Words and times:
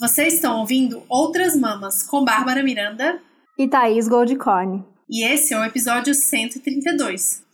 Vocês 0.00 0.32
estão 0.32 0.60
ouvindo 0.60 1.02
Outras 1.10 1.54
Mamas 1.54 2.02
com 2.02 2.24
Bárbara 2.24 2.62
Miranda 2.62 3.20
e 3.58 3.68
Thaís 3.68 4.08
Goldcorn. 4.08 4.82
E 5.06 5.22
esse 5.22 5.52
é 5.52 5.60
o 5.60 5.62
episódio 5.62 6.14
132. 6.14 7.44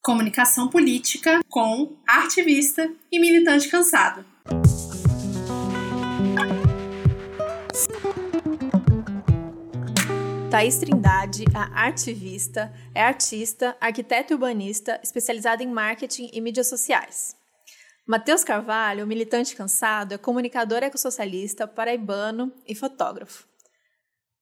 Comunicação 0.00 0.68
política 0.68 1.40
com 1.48 1.96
ativista 2.06 2.88
e 3.10 3.18
militante 3.18 3.68
cansado. 3.68 4.24
Thaís 10.52 10.78
Trindade, 10.78 11.46
a 11.52 11.82
artivista, 11.82 12.72
é 12.94 13.02
artista, 13.02 13.76
arquiteto 13.80 14.34
urbanista, 14.34 15.00
especializada 15.02 15.64
em 15.64 15.68
marketing 15.68 16.30
e 16.32 16.40
mídias 16.40 16.68
sociais. 16.68 17.37
Matheus 18.08 18.42
Carvalho, 18.42 19.06
militante 19.06 19.54
cansado, 19.54 20.14
é 20.14 20.18
comunicador 20.18 20.82
ecossocialista, 20.82 21.68
paraibano 21.68 22.50
e 22.66 22.74
fotógrafo. 22.74 23.46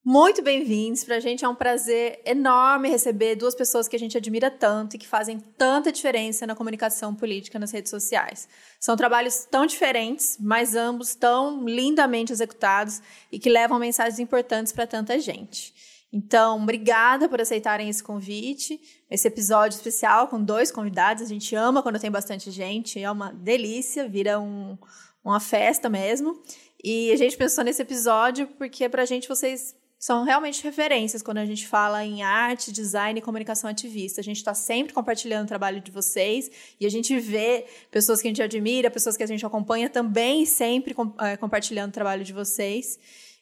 Muito 0.05 0.41
bem-vindos. 0.41 1.03
Para 1.03 1.17
a 1.17 1.21
gente 1.21 1.45
é 1.45 1.49
um 1.49 1.55
prazer 1.57 2.21
enorme 2.25 2.89
receber 2.89 3.35
duas 3.35 3.57
pessoas 3.57 3.89
que 3.89 3.97
a 3.97 3.99
gente 3.99 4.17
admira 4.17 4.53
tanto 4.53 4.95
e 4.95 4.99
que 5.01 5.09
fazem 5.09 5.41
tanta 5.41 5.91
diferença 5.91 6.47
na 6.47 6.55
comunicação 6.55 7.13
política 7.13 7.59
nas 7.59 7.73
redes 7.73 7.91
sociais. 7.91 8.49
São 8.79 8.97
trabalhos 8.97 9.45
tão 9.51 9.67
diferentes, 9.67 10.37
mas 10.39 10.77
ambos 10.77 11.17
tão 11.17 11.67
lindamente 11.67 12.33
executados 12.33 13.03
e 13.33 13.39
que 13.41 13.51
levam 13.51 13.81
mensagens 13.81 14.21
importantes 14.21 14.73
para 14.73 14.87
tanta 14.87 15.19
gente. 15.19 15.75
Então, 16.13 16.63
obrigada 16.63 17.29
por 17.29 17.41
aceitarem 17.41 17.89
esse 17.89 18.03
convite, 18.03 18.81
esse 19.11 19.27
episódio 19.27 19.77
especial 19.77 20.29
com 20.29 20.43
dois 20.43 20.71
convidados. 20.71 21.23
A 21.23 21.27
gente 21.27 21.55
ama 21.55 21.83
quando 21.83 21.99
tem 21.99 22.11
bastante 22.11 22.51
gente, 22.51 23.01
é 23.01 23.11
uma 23.11 23.33
delícia, 23.33 24.09
vira 24.09 24.39
um, 24.41 24.79
uma 25.25 25.41
festa 25.41 25.89
mesmo. 25.89 26.41
E 26.83 27.11
a 27.11 27.17
gente 27.17 27.37
pensou 27.37 27.65
nesse 27.65 27.83
episódio 27.83 28.47
porque, 28.59 28.89
para 28.89 29.03
a 29.03 29.07
gente, 29.07 29.29
vocês 29.29 29.75
são 29.99 30.25
realmente 30.25 30.63
referências 30.63 31.23
quando 31.23 31.39
a 31.39 31.47
gente 31.47 31.67
fala 31.67 32.05
em 32.05 32.23
arte, 32.23 32.71
design 32.71 33.19
e 33.19 33.23
comunicação 33.23 33.69
ativista. 33.69 34.21
A 34.21 34.25
gente 34.25 34.37
está 34.37 34.55
sempre 34.55 34.93
compartilhando 34.93 35.47
o 35.47 35.49
trabalho 35.49 35.81
de 35.81 35.91
vocês 35.91 36.51
e 36.79 36.87
a 36.87 36.91
gente 36.91 37.19
vê 37.19 37.65
pessoas 37.91 38.21
que 38.21 38.29
a 38.29 38.31
gente 38.31 38.43
admira, 38.43 38.91
pessoas 38.91 39.17
que 39.17 39.23
a 39.23 39.27
gente 39.27 39.45
acompanha 39.45 39.89
também 39.89 40.45
sempre 40.45 40.95
é, 41.21 41.37
compartilhando 41.37 41.91
o 41.91 41.95
trabalho 41.95 42.25
de 42.25 42.33
vocês. 42.33 42.99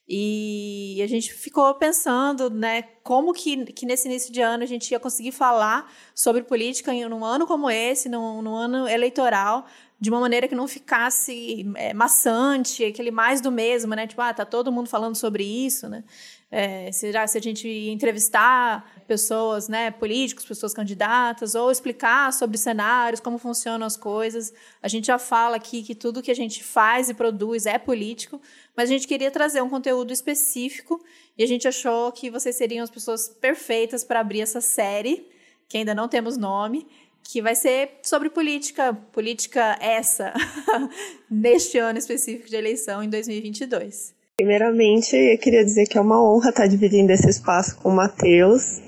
E 0.06 1.00
a 1.02 1.06
gente 1.06 1.32
ficou 1.32 1.74
pensando, 1.76 2.50
né, 2.50 2.82
como 3.02 3.32
que, 3.32 3.64
que 3.72 3.86
nesse 3.86 4.06
início 4.06 4.30
de 4.30 4.42
ano 4.42 4.62
a 4.62 4.66
gente 4.66 4.90
ia 4.90 5.00
conseguir 5.00 5.32
falar 5.32 5.90
sobre 6.14 6.42
política 6.42 6.92
em 6.92 7.06
um 7.06 7.24
ano 7.24 7.46
como 7.46 7.70
esse, 7.70 8.08
num, 8.08 8.42
num 8.42 8.54
ano 8.54 8.86
eleitoral, 8.86 9.64
de 9.98 10.10
uma 10.10 10.20
maneira 10.20 10.46
que 10.46 10.54
não 10.54 10.68
ficasse 10.68 11.66
é, 11.76 11.94
maçante, 11.94 12.84
aquele 12.84 13.10
mais 13.10 13.40
do 13.40 13.50
mesmo, 13.50 13.94
né? 13.94 14.06
Tipo, 14.06 14.20
ah, 14.20 14.34
tá 14.34 14.44
todo 14.44 14.70
mundo 14.70 14.90
falando 14.90 15.16
sobre 15.16 15.42
isso, 15.42 15.88
né? 15.88 16.04
É, 16.50 16.92
será 16.92 17.26
se 17.26 17.38
a 17.38 17.40
gente 17.40 17.66
entrevistar 17.66 18.93
pessoas, 19.06 19.68
né, 19.68 19.90
políticos, 19.90 20.44
pessoas 20.44 20.74
candidatas, 20.74 21.54
ou 21.54 21.70
explicar 21.70 22.32
sobre 22.32 22.58
cenários, 22.58 23.20
como 23.20 23.38
funcionam 23.38 23.86
as 23.86 23.96
coisas. 23.96 24.52
A 24.82 24.88
gente 24.88 25.06
já 25.06 25.18
fala 25.18 25.56
aqui 25.56 25.82
que 25.82 25.94
tudo 25.94 26.22
que 26.22 26.30
a 26.30 26.34
gente 26.34 26.62
faz 26.62 27.08
e 27.08 27.14
produz 27.14 27.66
é 27.66 27.78
político, 27.78 28.40
mas 28.76 28.88
a 28.88 28.92
gente 28.92 29.06
queria 29.06 29.30
trazer 29.30 29.62
um 29.62 29.68
conteúdo 29.68 30.12
específico 30.12 31.02
e 31.36 31.42
a 31.42 31.46
gente 31.46 31.68
achou 31.68 32.10
que 32.12 32.30
vocês 32.30 32.56
seriam 32.56 32.82
as 32.82 32.90
pessoas 32.90 33.28
perfeitas 33.28 34.02
para 34.04 34.20
abrir 34.20 34.40
essa 34.40 34.60
série, 34.60 35.28
que 35.68 35.78
ainda 35.78 35.94
não 35.94 36.08
temos 36.08 36.36
nome, 36.36 36.86
que 37.22 37.40
vai 37.40 37.54
ser 37.54 38.00
sobre 38.02 38.28
política, 38.28 38.92
política 39.12 39.78
essa, 39.80 40.32
neste 41.30 41.78
ano 41.78 41.98
específico 41.98 42.48
de 42.48 42.56
eleição 42.56 43.02
em 43.02 43.08
2022. 43.08 44.14
Primeiramente, 44.36 45.14
eu 45.14 45.38
queria 45.38 45.64
dizer 45.64 45.86
que 45.86 45.96
é 45.96 46.00
uma 46.00 46.20
honra 46.20 46.50
estar 46.50 46.66
dividindo 46.66 47.12
esse 47.12 47.28
espaço 47.28 47.76
com 47.76 47.90
o 47.90 47.94
Matheus, 47.94 48.80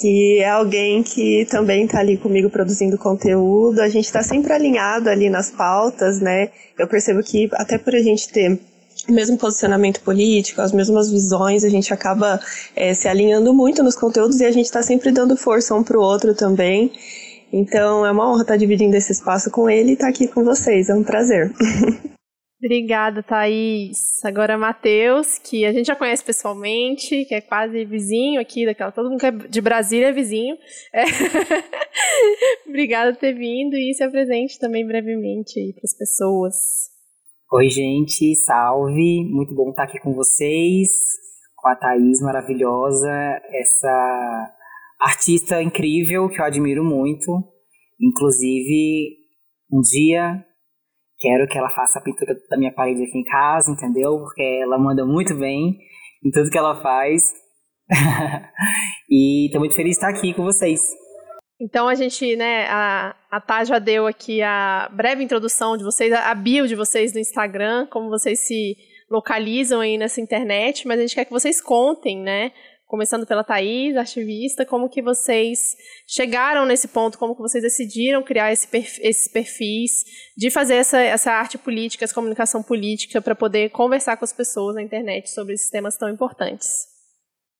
que 0.00 0.38
é 0.38 0.48
alguém 0.48 1.02
que 1.02 1.46
também 1.50 1.84
está 1.84 2.00
ali 2.00 2.16
comigo 2.16 2.50
produzindo 2.50 2.98
conteúdo. 2.98 3.80
A 3.80 3.88
gente 3.88 4.04
está 4.04 4.22
sempre 4.22 4.52
alinhado 4.52 5.08
ali 5.08 5.30
nas 5.30 5.50
pautas, 5.50 6.20
né? 6.20 6.50
Eu 6.78 6.88
percebo 6.88 7.22
que 7.22 7.48
até 7.52 7.78
por 7.78 7.94
a 7.94 8.00
gente 8.00 8.28
ter 8.28 8.58
o 9.08 9.12
mesmo 9.12 9.36
posicionamento 9.36 10.00
político, 10.00 10.60
as 10.60 10.72
mesmas 10.72 11.10
visões, 11.10 11.64
a 11.64 11.68
gente 11.68 11.92
acaba 11.92 12.40
é, 12.74 12.94
se 12.94 13.06
alinhando 13.06 13.52
muito 13.52 13.82
nos 13.82 13.94
conteúdos 13.94 14.40
e 14.40 14.44
a 14.44 14.50
gente 14.50 14.66
está 14.66 14.82
sempre 14.82 15.10
dando 15.10 15.36
força 15.36 15.74
um 15.74 15.82
para 15.82 15.98
o 15.98 16.02
outro 16.02 16.34
também. 16.34 16.90
Então 17.52 18.04
é 18.04 18.10
uma 18.10 18.30
honra 18.30 18.42
estar 18.42 18.56
dividindo 18.56 18.96
esse 18.96 19.12
espaço 19.12 19.50
com 19.50 19.68
ele 19.68 19.90
e 19.90 19.92
estar 19.94 20.08
aqui 20.08 20.26
com 20.26 20.42
vocês. 20.42 20.88
É 20.88 20.94
um 20.94 21.04
prazer. 21.04 21.52
Obrigada, 22.64 23.22
Thaís. 23.22 24.24
Agora, 24.24 24.56
Matheus, 24.56 25.38
que 25.38 25.66
a 25.66 25.72
gente 25.72 25.84
já 25.84 25.94
conhece 25.94 26.24
pessoalmente, 26.24 27.26
que 27.26 27.34
é 27.34 27.40
quase 27.42 27.84
vizinho 27.84 28.40
aqui 28.40 28.64
daquela. 28.64 28.90
Todo 28.90 29.10
mundo 29.10 29.20
que 29.20 29.26
é 29.26 29.30
de 29.30 29.60
Brasília 29.60 30.08
é 30.08 30.12
vizinho. 30.12 30.56
É. 30.90 31.04
Obrigada 32.66 33.12
por 33.12 33.20
ter 33.20 33.34
vindo 33.34 33.76
e 33.76 33.92
se 33.92 34.02
apresente 34.02 34.58
também 34.58 34.86
brevemente 34.86 35.60
aí 35.60 35.74
para 35.74 35.82
as 35.84 35.94
pessoas. 35.94 36.54
Oi, 37.52 37.68
gente, 37.68 38.34
salve. 38.36 39.28
Muito 39.30 39.54
bom 39.54 39.68
estar 39.68 39.82
aqui 39.82 40.00
com 40.00 40.14
vocês, 40.14 40.88
com 41.54 41.68
a 41.68 41.76
Thaís 41.76 42.22
maravilhosa, 42.22 43.12
essa 43.52 44.54
artista 44.98 45.62
incrível 45.62 46.30
que 46.30 46.40
eu 46.40 46.46
admiro 46.46 46.82
muito. 46.82 47.44
Inclusive, 48.00 49.18
um 49.70 49.82
dia 49.82 50.42
Quero 51.18 51.46
que 51.46 51.56
ela 51.56 51.70
faça 51.70 51.98
a 51.98 52.02
pintura 52.02 52.34
da 52.50 52.56
minha 52.56 52.72
parede 52.72 53.02
aqui 53.02 53.18
em 53.18 53.24
casa, 53.24 53.70
entendeu? 53.70 54.18
Porque 54.18 54.42
ela 54.62 54.78
manda 54.78 55.04
muito 55.04 55.34
bem 55.34 55.78
em 56.24 56.30
tudo 56.30 56.50
que 56.50 56.58
ela 56.58 56.80
faz. 56.82 57.22
e 59.10 59.48
tô 59.52 59.58
muito 59.58 59.74
feliz 59.74 59.96
de 59.96 59.96
estar 59.96 60.08
aqui 60.08 60.34
com 60.34 60.42
vocês. 60.42 60.80
Então 61.60 61.86
a 61.86 61.94
gente, 61.94 62.34
né, 62.36 62.66
a, 62.68 63.14
a 63.30 63.40
Tá 63.40 63.64
já 63.64 63.78
deu 63.78 64.06
aqui 64.06 64.42
a 64.42 64.90
breve 64.92 65.22
introdução 65.22 65.76
de 65.76 65.84
vocês, 65.84 66.12
a 66.12 66.34
bio 66.34 66.66
de 66.66 66.74
vocês 66.74 67.12
no 67.14 67.20
Instagram, 67.20 67.86
como 67.86 68.08
vocês 68.08 68.40
se 68.40 68.76
localizam 69.10 69.80
aí 69.80 69.96
nessa 69.96 70.20
internet, 70.20 70.86
mas 70.88 70.98
a 70.98 71.02
gente 71.02 71.14
quer 71.14 71.24
que 71.24 71.30
vocês 71.30 71.60
contem, 71.60 72.18
né, 72.18 72.50
começando 72.94 73.26
pela 73.26 73.42
Thaís, 73.42 73.96
ativista, 73.96 74.64
como 74.64 74.88
que 74.88 75.02
vocês 75.02 75.74
chegaram 76.06 76.64
nesse 76.64 76.86
ponto, 76.86 77.18
como 77.18 77.34
que 77.34 77.42
vocês 77.42 77.60
decidiram 77.60 78.22
criar 78.22 78.52
esse 78.52 78.68
perf 78.68 79.00
esses 79.02 79.26
perfis, 79.26 80.04
de 80.36 80.48
fazer 80.48 80.76
essa, 80.76 81.00
essa 81.00 81.32
arte 81.32 81.58
política, 81.58 82.04
essa 82.04 82.14
comunicação 82.14 82.62
política, 82.62 83.20
para 83.20 83.34
poder 83.34 83.70
conversar 83.70 84.16
com 84.16 84.24
as 84.24 84.32
pessoas 84.32 84.76
na 84.76 84.82
internet 84.82 85.28
sobre 85.30 85.54
esses 85.54 85.68
temas 85.70 85.96
tão 85.96 86.08
importantes. 86.08 86.68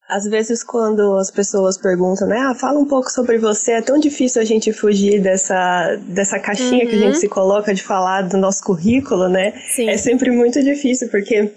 Às 0.08 0.24
vezes, 0.24 0.62
quando 0.62 1.16
as 1.16 1.32
pessoas 1.32 1.76
perguntam, 1.76 2.28
né, 2.28 2.38
ah, 2.38 2.54
fala 2.54 2.78
um 2.78 2.86
pouco 2.86 3.10
sobre 3.10 3.36
você, 3.36 3.72
é 3.72 3.82
tão 3.82 3.98
difícil 3.98 4.40
a 4.40 4.44
gente 4.44 4.72
fugir 4.72 5.20
dessa, 5.20 5.96
dessa 6.10 6.38
caixinha 6.38 6.84
uhum. 6.84 6.90
que 6.90 6.94
a 6.94 6.98
gente 6.98 7.14
uhum. 7.14 7.20
se 7.20 7.28
coloca 7.28 7.74
de 7.74 7.82
falar 7.82 8.22
do 8.22 8.36
nosso 8.36 8.62
currículo, 8.62 9.28
né? 9.28 9.52
Sim. 9.74 9.88
É 9.88 9.96
sempre 9.96 10.30
muito 10.30 10.62
difícil, 10.62 11.08
porque 11.08 11.50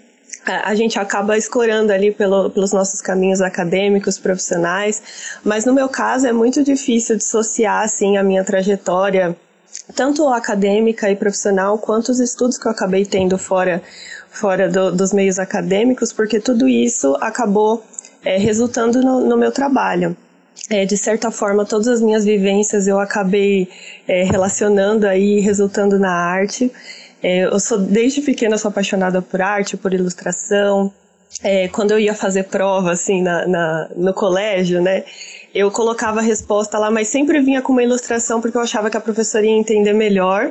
a 0.48 0.74
gente 0.74 0.98
acaba 0.98 1.36
escorando 1.36 1.92
ali 1.92 2.10
pelo, 2.10 2.50
pelos 2.50 2.72
nossos 2.72 3.00
caminhos 3.00 3.40
acadêmicos, 3.40 4.18
profissionais, 4.18 5.02
mas 5.44 5.64
no 5.64 5.74
meu 5.74 5.88
caso 5.88 6.26
é 6.26 6.32
muito 6.32 6.62
difícil 6.64 7.16
dissociar 7.16 7.84
assim 7.84 8.16
a 8.16 8.22
minha 8.22 8.42
trajetória, 8.42 9.36
tanto 9.94 10.26
acadêmica 10.28 11.10
e 11.10 11.16
profissional, 11.16 11.78
quanto 11.78 12.10
os 12.10 12.20
estudos 12.20 12.58
que 12.58 12.66
eu 12.66 12.72
acabei 12.72 13.04
tendo 13.04 13.36
fora, 13.36 13.82
fora 14.30 14.68
do, 14.68 14.90
dos 14.90 15.12
meios 15.12 15.38
acadêmicos, 15.38 16.12
porque 16.12 16.40
tudo 16.40 16.66
isso 16.68 17.16
acabou 17.20 17.84
é, 18.24 18.38
resultando 18.38 19.00
no, 19.00 19.20
no 19.20 19.36
meu 19.36 19.52
trabalho. 19.52 20.16
É, 20.70 20.84
de 20.84 20.96
certa 20.96 21.30
forma, 21.30 21.64
todas 21.64 21.88
as 21.88 22.02
minhas 22.02 22.24
vivências 22.24 22.86
eu 22.86 22.98
acabei 22.98 23.68
é, 24.06 24.24
relacionando 24.24 25.06
aí, 25.06 25.40
resultando 25.40 25.98
na 25.98 26.12
arte. 26.12 26.70
É, 27.22 27.44
eu 27.44 27.58
sou 27.58 27.78
desde 27.78 28.20
pequena 28.20 28.56
sou 28.56 28.68
apaixonada 28.70 29.20
por 29.20 29.40
arte, 29.40 29.76
por 29.76 29.92
ilustração. 29.92 30.92
É, 31.42 31.68
quando 31.68 31.90
eu 31.90 31.98
ia 31.98 32.14
fazer 32.14 32.44
prova 32.44 32.92
assim 32.92 33.22
na, 33.22 33.46
na, 33.46 33.90
no 33.94 34.14
colégio, 34.14 34.80
né, 34.80 35.04
eu 35.54 35.70
colocava 35.70 36.20
a 36.20 36.22
resposta 36.22 36.78
lá, 36.78 36.90
mas 36.90 37.08
sempre 37.08 37.40
vinha 37.40 37.60
com 37.60 37.72
uma 37.72 37.82
ilustração 37.82 38.40
porque 38.40 38.56
eu 38.56 38.62
achava 38.62 38.88
que 38.88 38.96
a 38.96 39.00
professora 39.00 39.44
ia 39.44 39.52
entender 39.52 39.92
melhor 39.92 40.50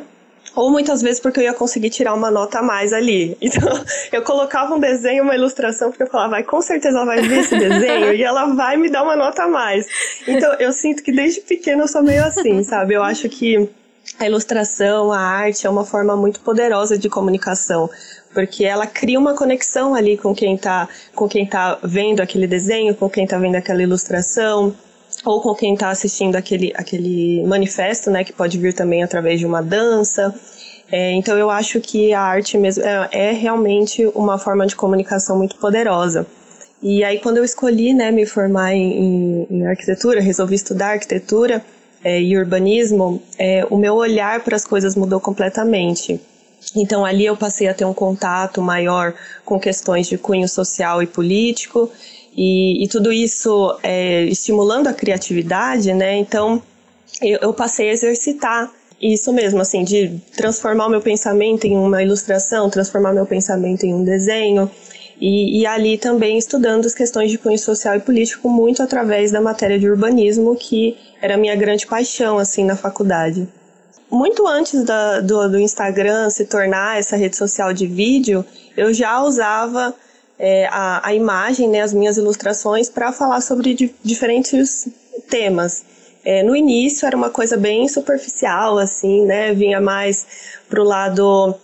ou 0.56 0.72
muitas 0.72 1.04
vezes 1.04 1.20
porque 1.20 1.40
eu 1.40 1.44
ia 1.44 1.54
conseguir 1.54 1.92
tirar 1.92 2.16
uma 2.16 2.32
nota 2.32 2.60
a 2.60 2.64
mais 2.64 2.92
ali. 2.92 3.38
Então, 3.48 3.86
eu 4.12 4.22
colocava 4.24 4.76
um 4.76 4.80
desenho, 4.80 5.24
uma 5.24 5.36
ilustração, 5.36 5.90
porque 5.90 6.04
eu 6.04 6.08
falava, 6.08 6.32
vai, 6.32 6.44
com 6.44 6.62
certeza 6.62 6.98
ela 6.98 7.06
vai 7.06 7.22
ver 7.22 7.40
esse 7.40 7.58
desenho 7.58 8.14
e 8.14 8.24
ela 8.24 8.54
vai 8.54 8.76
me 8.76 8.90
dar 8.90 9.04
uma 9.04 9.16
nota 9.16 9.44
a 9.44 9.48
mais. 9.48 9.86
Então, 10.28 10.54
eu 10.56 10.72
sinto 10.72 11.04
que 11.04 11.12
desde 11.12 11.42
pequena 11.42 11.84
eu 11.84 11.88
sou 11.88 12.04
meio 12.04 12.24
assim, 12.24 12.64
sabe? 12.64 12.94
Eu 12.94 13.04
acho 13.04 13.30
que 13.30 13.70
a 14.20 14.26
ilustração, 14.26 15.12
a 15.12 15.20
arte 15.20 15.68
é 15.68 15.70
uma 15.70 15.86
forma 15.86 16.16
muito 16.16 16.40
poderosa 16.40 16.98
de 16.98 17.10
comunicação, 17.10 17.90
porque 18.34 18.66
ela 18.66 18.88
cria 18.88 19.20
uma 19.20 19.36
conexão 19.36 19.94
ali 19.94 20.18
com 20.18 20.34
quem 20.34 20.56
está 20.56 20.88
com 21.14 21.28
quem 21.28 21.46
tá 21.46 21.78
vendo 21.84 22.22
aquele 22.22 22.48
desenho, 22.48 22.96
com 22.96 23.10
quem 23.10 23.26
está 23.26 23.38
vendo 23.38 23.56
aquela 23.56 23.82
ilustração, 23.82 24.76
ou 25.24 25.42
com 25.42 25.54
quem 25.54 25.74
está 25.74 25.90
assistindo 25.90 26.36
aquele, 26.36 26.74
aquele 26.76 27.44
manifesto, 27.46 28.10
né, 28.10 28.24
que 28.24 28.34
pode 28.34 28.58
vir 28.58 28.74
também 28.74 29.04
através 29.04 29.40
de 29.40 29.46
uma 29.46 29.62
dança. 29.62 30.34
É, 30.92 31.12
então 31.14 31.38
eu 31.38 31.50
acho 31.50 31.82
que 31.82 32.14
a 32.14 32.22
arte 32.22 32.58
mesmo 32.58 32.84
é, 32.84 33.10
é, 33.12 33.32
realmente 33.32 34.06
uma 34.16 34.38
forma 34.38 34.66
de 34.66 34.76
comunicação 34.76 35.38
muito 35.38 35.58
poderosa. 35.58 36.26
E 36.82 37.04
aí 37.04 37.20
quando 37.20 37.38
eu 37.38 37.44
escolhi 37.44 37.94
né, 37.94 38.10
me 38.10 38.26
formar 38.26 38.74
em, 38.74 39.48
em 39.50 39.68
arquitetura, 39.68 40.22
resolvi 40.22 40.56
estudar 40.56 40.92
arquitetura 40.92 41.64
é, 42.04 42.22
e 42.22 42.38
urbanismo, 42.38 43.22
é, 43.38 43.66
o 43.70 43.78
meu 43.78 43.96
olhar 43.96 44.44
para 44.44 44.56
as 44.56 44.66
coisas 44.66 44.96
mudou 44.96 45.20
completamente. 45.20 46.20
Então 46.76 47.06
ali 47.06 47.26
eu 47.26 47.38
passei 47.38 47.68
a 47.68 47.74
ter 47.74 47.86
um 47.86 47.94
contato 47.94 48.62
maior 48.62 49.14
com 49.46 49.60
questões 49.60 50.08
de 50.08 50.18
cunho 50.18 50.48
social 50.48 51.02
e 51.02 51.08
político 51.08 51.90
e, 52.36 52.84
e 52.84 52.88
tudo 52.88 53.12
isso 53.12 53.78
é, 53.82 54.24
estimulando 54.26 54.88
a 54.88 54.94
criatividade, 54.94 55.94
né? 55.94 56.18
Então 56.18 56.62
eu, 57.22 57.40
eu 57.42 57.54
passei 57.54 57.90
a 57.90 57.94
exercitar 57.94 58.72
isso 59.02 59.32
mesmo, 59.32 59.62
assim, 59.62 59.84
de 59.84 60.20
transformar 60.36 60.88
o 60.88 60.90
meu 60.90 61.02
pensamento 61.02 61.66
em 61.66 61.78
uma 61.78 62.02
ilustração, 62.02 62.70
transformar 62.70 63.14
meu 63.14 63.26
pensamento 63.26 63.86
em 63.86 63.94
um 63.94 64.04
desenho. 64.04 64.70
E, 65.20 65.62
e, 65.62 65.66
ali 65.66 65.98
também 65.98 66.38
estudando 66.38 66.86
as 66.86 66.94
questões 66.94 67.32
de 67.32 67.40
cunho 67.40 67.58
social 67.58 67.96
e 67.96 68.00
político 68.00 68.48
muito 68.50 68.84
através 68.84 69.32
da 69.32 69.42
matéria 69.42 69.80
de 69.80 69.90
urbanismo, 69.90 70.56
que 70.56 70.96
era 71.22 71.36
a 71.36 71.38
minha 71.38 71.56
grande 71.56 71.86
paixão, 71.88 72.38
assim, 72.38 72.64
na 72.64 72.76
faculdade. 72.76 73.48
Muito 74.10 74.48
antes 74.48 74.84
da, 74.84 75.20
do, 75.20 75.50
do 75.50 75.60
Instagram 75.60 76.30
se 76.30 76.46
tornar 76.46 76.98
essa 76.98 77.18
rede 77.18 77.36
social 77.36 77.74
de 77.74 77.86
vídeo, 77.86 78.46
eu 78.76 78.94
já 78.94 79.22
usava 79.22 79.94
é, 80.40 80.68
a, 80.68 81.08
a 81.08 81.14
imagem, 81.14 81.68
né, 81.68 81.82
as 81.82 81.94
minhas 81.94 82.18
ilustrações, 82.18 82.90
para 82.90 83.12
falar 83.12 83.42
sobre 83.42 83.74
di 83.74 83.94
diferentes 84.04 84.88
temas. 85.30 85.84
É, 86.24 86.44
no 86.44 86.56
início 86.56 87.06
era 87.06 87.16
uma 87.16 87.30
coisa 87.30 87.58
bem 87.58 87.88
superficial, 87.88 88.78
assim, 88.78 89.26
né? 89.26 89.54
Vinha 89.54 89.80
mais 89.80 90.26
pro 90.70 90.84
lado 90.84 91.56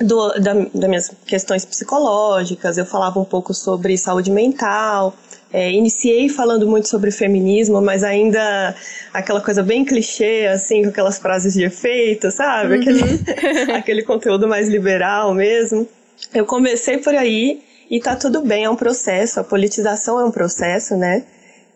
do, 0.00 0.28
da, 0.38 0.54
das 0.74 0.88
minhas 0.88 1.10
questões 1.26 1.64
psicológicas, 1.64 2.76
eu 2.78 2.84
falava 2.84 3.18
um 3.18 3.24
pouco 3.24 3.54
sobre 3.54 3.96
saúde 3.96 4.30
mental. 4.30 5.14
É, 5.52 5.70
iniciei 5.70 6.28
falando 6.28 6.66
muito 6.66 6.88
sobre 6.88 7.10
feminismo, 7.10 7.80
mas 7.80 8.04
ainda 8.04 8.74
aquela 9.12 9.40
coisa 9.40 9.62
bem 9.62 9.84
clichê, 9.84 10.46
assim, 10.46 10.84
com 10.84 10.90
aquelas 10.90 11.18
frases 11.18 11.54
de 11.54 11.64
efeito, 11.64 12.30
sabe? 12.30 12.74
Uhum. 12.74 12.80
Aquele, 12.80 13.72
aquele 13.74 14.02
conteúdo 14.02 14.46
mais 14.46 14.68
liberal 14.68 15.34
mesmo. 15.34 15.88
Eu 16.32 16.46
comecei 16.46 16.98
por 16.98 17.14
aí 17.14 17.62
e 17.90 17.98
tá 17.98 18.14
tudo 18.14 18.42
bem, 18.42 18.64
é 18.64 18.70
um 18.70 18.76
processo, 18.76 19.40
a 19.40 19.44
politização 19.44 20.20
é 20.20 20.24
um 20.24 20.30
processo, 20.30 20.96
né? 20.96 21.24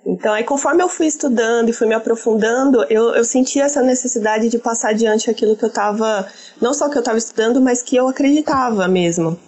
Então, 0.06 0.32
aí 0.32 0.44
conforme 0.44 0.82
eu 0.82 0.88
fui 0.88 1.06
estudando 1.06 1.70
e 1.70 1.72
fui 1.72 1.88
me 1.88 1.94
aprofundando, 1.94 2.84
eu, 2.90 3.14
eu 3.14 3.24
senti 3.24 3.60
essa 3.60 3.82
necessidade 3.82 4.48
de 4.48 4.58
passar 4.58 4.90
adiante 4.90 5.30
aquilo 5.30 5.56
que 5.56 5.64
eu 5.64 5.68
estava, 5.68 6.28
não 6.60 6.74
só 6.74 6.88
que 6.88 6.96
eu 6.96 7.00
estava 7.00 7.18
estudando, 7.18 7.60
mas 7.60 7.82
que 7.82 7.96
eu 7.96 8.06
acreditava 8.06 8.86
mesmo. 8.86 9.38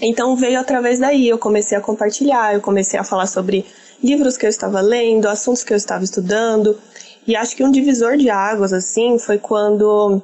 Então 0.00 0.36
veio 0.36 0.60
através 0.60 0.98
daí, 0.98 1.28
eu 1.28 1.38
comecei 1.38 1.76
a 1.76 1.80
compartilhar, 1.80 2.54
eu 2.54 2.60
comecei 2.60 2.98
a 2.98 3.04
falar 3.04 3.26
sobre 3.26 3.64
livros 4.02 4.36
que 4.36 4.44
eu 4.44 4.50
estava 4.50 4.80
lendo, 4.80 5.26
assuntos 5.26 5.64
que 5.64 5.72
eu 5.72 5.76
estava 5.76 6.04
estudando. 6.04 6.78
E 7.26 7.34
acho 7.34 7.56
que 7.56 7.64
um 7.64 7.70
divisor 7.70 8.16
de 8.16 8.30
águas, 8.30 8.72
assim, 8.72 9.18
foi 9.18 9.38
quando 9.38 10.20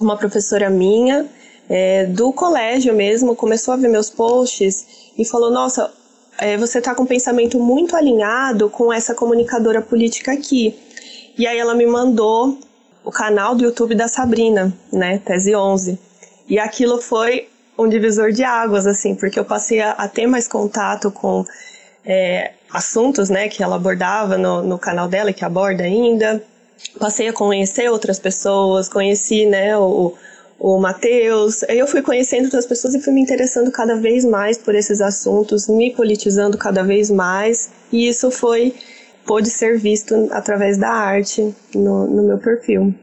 uma 0.00 0.16
professora 0.16 0.68
minha, 0.70 1.26
é, 1.68 2.06
do 2.06 2.32
colégio 2.32 2.94
mesmo, 2.94 3.36
começou 3.36 3.74
a 3.74 3.76
ver 3.76 3.88
meus 3.88 4.10
posts 4.10 5.12
e 5.16 5.24
falou: 5.24 5.50
Nossa, 5.50 5.92
é, 6.38 6.56
você 6.56 6.78
está 6.78 6.94
com 6.94 7.02
um 7.02 7.06
pensamento 7.06 7.58
muito 7.58 7.94
alinhado 7.94 8.70
com 8.70 8.92
essa 8.92 9.14
comunicadora 9.14 9.82
política 9.82 10.32
aqui. 10.32 10.74
E 11.38 11.46
aí 11.46 11.58
ela 11.58 11.74
me 11.74 11.86
mandou 11.86 12.58
o 13.04 13.10
canal 13.10 13.54
do 13.54 13.64
YouTube 13.64 13.94
da 13.94 14.08
Sabrina, 14.08 14.72
né, 14.92 15.18
Tese 15.18 15.54
11. 15.54 15.98
E 16.48 16.58
aquilo 16.58 17.00
foi 17.00 17.48
um 17.82 17.88
divisor 17.88 18.32
de 18.32 18.44
águas, 18.44 18.86
assim, 18.86 19.14
porque 19.14 19.38
eu 19.38 19.44
passei 19.44 19.80
a, 19.80 19.92
a 19.92 20.08
ter 20.08 20.26
mais 20.26 20.46
contato 20.46 21.10
com 21.10 21.44
é, 22.04 22.52
assuntos, 22.72 23.30
né, 23.30 23.48
que 23.48 23.62
ela 23.62 23.76
abordava 23.76 24.36
no, 24.36 24.62
no 24.62 24.78
canal 24.78 25.08
dela, 25.08 25.32
que 25.32 25.44
aborda 25.44 25.84
ainda. 25.84 26.42
Passei 26.98 27.28
a 27.28 27.32
conhecer 27.32 27.90
outras 27.90 28.18
pessoas, 28.18 28.88
conheci, 28.88 29.46
né, 29.46 29.76
o, 29.76 30.14
o 30.58 30.78
Matheus. 30.78 31.62
Eu 31.68 31.86
fui 31.86 32.02
conhecendo 32.02 32.44
outras 32.44 32.66
pessoas 32.66 32.94
e 32.94 33.00
fui 33.00 33.12
me 33.12 33.20
interessando 33.20 33.70
cada 33.70 33.96
vez 33.96 34.24
mais 34.24 34.58
por 34.58 34.74
esses 34.74 35.00
assuntos, 35.00 35.68
me 35.68 35.90
politizando 35.94 36.58
cada 36.58 36.82
vez 36.82 37.10
mais. 37.10 37.70
E 37.92 38.08
isso 38.08 38.30
foi 38.30 38.74
pôde 39.26 39.50
ser 39.50 39.78
visto 39.78 40.28
através 40.32 40.78
da 40.78 40.90
arte 40.90 41.54
no, 41.74 42.06
no 42.06 42.22
meu 42.22 42.38
perfil. 42.38 42.94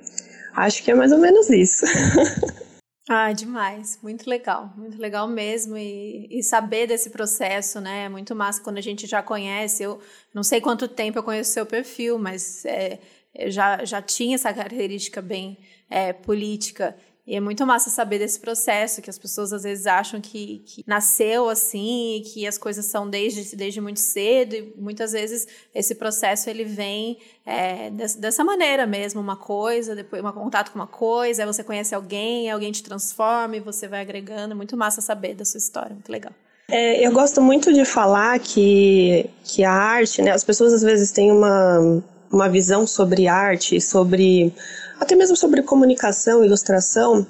Acho 0.55 0.83
que 0.83 0.91
é 0.91 0.95
mais 0.95 1.11
ou 1.11 1.19
menos 1.19 1.49
isso. 1.49 1.85
Ah, 3.09 3.31
demais. 3.31 3.97
Muito 4.03 4.29
legal. 4.29 4.73
Muito 4.75 4.97
legal 4.99 5.27
mesmo. 5.27 5.77
E, 5.77 6.27
e 6.29 6.43
saber 6.43 6.87
desse 6.87 7.09
processo, 7.09 7.79
né? 7.79 8.05
É 8.05 8.09
muito 8.09 8.35
massa 8.35 8.61
quando 8.61 8.77
a 8.77 8.81
gente 8.81 9.07
já 9.07 9.23
conhece. 9.23 9.83
Eu 9.83 10.01
não 10.33 10.43
sei 10.43 10.59
quanto 10.59 10.87
tempo 10.87 11.17
eu 11.17 11.23
conheço 11.23 11.51
o 11.51 11.53
seu 11.53 11.65
perfil, 11.65 12.17
mas 12.19 12.65
é, 12.65 12.99
já, 13.47 13.85
já 13.85 14.01
tinha 14.01 14.35
essa 14.35 14.53
característica 14.53 15.21
bem 15.21 15.57
é, 15.89 16.11
política. 16.11 16.97
E 17.27 17.35
é 17.35 17.41
muito 17.41 17.65
massa 17.65 17.89
saber 17.89 18.19
desse 18.19 18.39
processo, 18.39 19.01
que 19.01 19.09
as 19.09 19.19
pessoas 19.19 19.51
às 19.51 19.63
vezes 19.63 19.85
acham 19.85 20.21
que, 20.21 20.63
que 20.65 20.81
nasceu 20.87 21.49
assim, 21.49 22.23
que 22.25 22.47
as 22.47 22.57
coisas 22.57 22.85
são 22.85 23.09
desde, 23.09 23.53
desde 23.53 23.81
muito 23.81 23.99
cedo, 23.99 24.55
e 24.55 24.73
muitas 24.77 25.11
vezes 25.11 25.45
esse 25.75 25.93
processo 25.95 26.49
ele 26.49 26.63
vem 26.63 27.17
é, 27.45 27.89
dessa 27.89 28.45
maneira 28.45 28.87
mesmo, 28.87 29.19
uma 29.19 29.35
coisa, 29.35 29.93
depois 29.93 30.23
um 30.23 30.31
contato 30.31 30.71
com 30.71 30.79
uma 30.79 30.87
coisa, 30.87 31.43
aí 31.43 31.45
você 31.45 31.65
conhece 31.65 31.93
alguém, 31.93 32.49
alguém 32.49 32.71
te 32.71 32.81
transforma 32.81 33.57
e 33.57 33.59
você 33.59 33.89
vai 33.89 33.99
agregando. 33.99 34.53
É 34.53 34.55
muito 34.55 34.77
massa 34.77 35.01
saber 35.01 35.35
da 35.35 35.43
sua 35.43 35.57
história, 35.57 35.93
muito 35.93 36.09
legal. 36.09 36.31
É, 36.69 37.05
eu 37.05 37.11
gosto 37.11 37.41
muito 37.41 37.73
de 37.73 37.83
falar 37.83 38.39
que, 38.39 39.29
que 39.43 39.65
a 39.65 39.71
arte, 39.71 40.21
né, 40.21 40.31
as 40.31 40.45
pessoas 40.45 40.73
às 40.73 40.81
vezes 40.81 41.11
têm 41.11 41.29
uma, 41.29 42.01
uma 42.31 42.47
visão 42.47 42.87
sobre 42.87 43.27
arte, 43.27 43.81
sobre 43.81 44.53
até 44.99 45.15
mesmo 45.15 45.35
sobre 45.35 45.61
comunicação, 45.61 46.43
ilustração, 46.43 47.25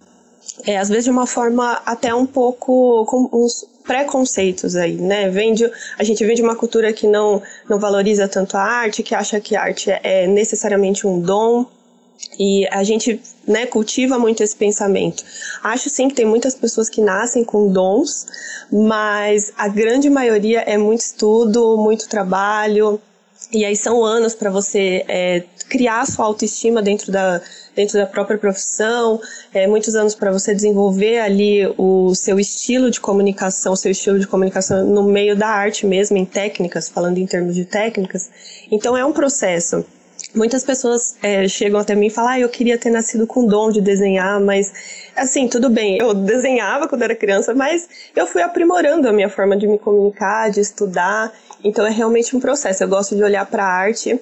é, 0.66 0.78
às 0.78 0.90
vezes 0.90 1.06
de 1.06 1.12
uma 1.12 1.28
forma 1.28 1.82
até 1.86 2.14
um 2.14 2.26
pouco 2.26 3.06
com 3.06 3.30
uns 3.32 3.66
preconceitos 3.84 4.76
aí, 4.76 4.96
né? 4.96 5.30
Vem 5.30 5.54
de, 5.54 5.72
a 5.98 6.04
gente 6.04 6.26
vem 6.26 6.36
de 6.36 6.42
uma 6.42 6.56
cultura 6.56 6.92
que 6.92 7.08
não, 7.08 7.42
não 7.70 7.80
valoriza 7.80 8.28
tanto 8.28 8.58
a 8.58 8.62
arte, 8.62 9.04
que 9.04 9.16
acha 9.16 9.40
que 9.40 9.56
a 9.56 9.62
arte 9.62 9.90
é 9.90 10.28
necessariamente 10.28 11.08
um 11.08 11.20
dom, 11.22 11.66
e 12.40 12.68
a 12.72 12.84
gente 12.84 13.22
né, 13.48 13.66
cultiva 13.66 14.18
muito 14.20 14.44
esse 14.44 14.56
pensamento. 14.56 15.24
Acho 15.64 15.90
sim 15.90 16.08
que 16.08 16.16
tem 16.16 16.26
muitas 16.26 16.56
pessoas 16.56 16.90
que 16.90 17.02
nascem 17.02 17.44
com 17.44 17.72
dons, 17.72 18.26
mas 18.72 19.54
a 19.58 19.68
grande 19.68 20.10
maioria 20.10 20.62
é 20.62 20.78
muito 20.78 21.02
estudo, 21.02 21.78
muito 21.78 22.08
trabalho, 22.08 23.00
e 23.52 23.64
aí 23.64 23.76
são 23.76 24.04
anos 24.04 24.36
para 24.36 24.50
você 24.50 25.06
é, 25.08 25.44
criar 25.70 26.06
sua 26.06 26.26
autoestima 26.26 26.82
dentro 26.82 27.12
da, 27.12 27.42
dentro 27.76 27.98
da 27.98 28.06
própria 28.06 28.38
profissão, 28.38 29.20
é, 29.54 29.68
muitos 29.68 29.96
anos 29.96 30.16
para 30.16 30.32
você 30.32 30.54
desenvolver 30.54 31.20
ali 31.20 31.68
o 31.78 32.14
seu 32.16 32.40
estilo 32.40 32.90
de 32.90 33.00
comunicação, 33.00 33.74
o 33.74 33.78
seu 33.78 33.92
estilo 33.92 34.20
de 34.20 34.28
comunicação 34.28 34.86
no 34.86 35.04
meio 35.04 35.36
da 35.36 35.48
arte 35.48 35.86
mesmo, 35.86 36.18
em 36.18 36.26
técnicas, 36.26 36.90
falando 36.90 37.18
em 37.18 37.26
termos 37.26 37.56
de 37.56 37.66
técnicas. 37.66 38.30
Então 38.72 38.98
é 38.98 39.06
um 39.06 39.14
processo. 39.14 39.86
Muitas 40.34 40.64
pessoas 40.64 41.16
é, 41.22 41.48
chegam 41.48 41.80
até 41.80 41.96
mim 41.96 42.08
e 42.08 42.10
falam, 42.10 42.32
ah, 42.32 42.40
eu 42.40 42.50
queria 42.50 42.78
ter 42.78 42.90
nascido 42.90 43.26
com 43.26 43.46
dom 43.46 43.72
de 43.72 43.82
desenhar, 43.82 44.40
mas 44.40 44.74
assim, 45.16 45.48
tudo 45.48 45.70
bem, 45.70 45.98
eu 45.98 46.14
desenhava 46.16 46.88
quando 46.88 47.04
era 47.04 47.16
criança, 47.16 47.54
mas 47.54 47.88
eu 48.16 48.28
fui 48.28 48.42
aprimorando 48.42 49.08
a 49.08 49.14
minha 49.14 49.30
forma 49.30 49.58
de 49.58 49.68
me 49.68 49.80
comunicar, 49.80 50.52
de 50.52 50.60
estudar, 50.60 51.32
então 51.64 51.86
é 51.86 51.92
realmente 51.92 52.36
um 52.36 52.40
processo. 52.40 52.84
Eu 52.84 52.88
gosto 52.88 53.16
de 53.16 53.24
olhar 53.24 53.46
para 53.46 53.64
a 53.64 53.68
arte 53.68 54.20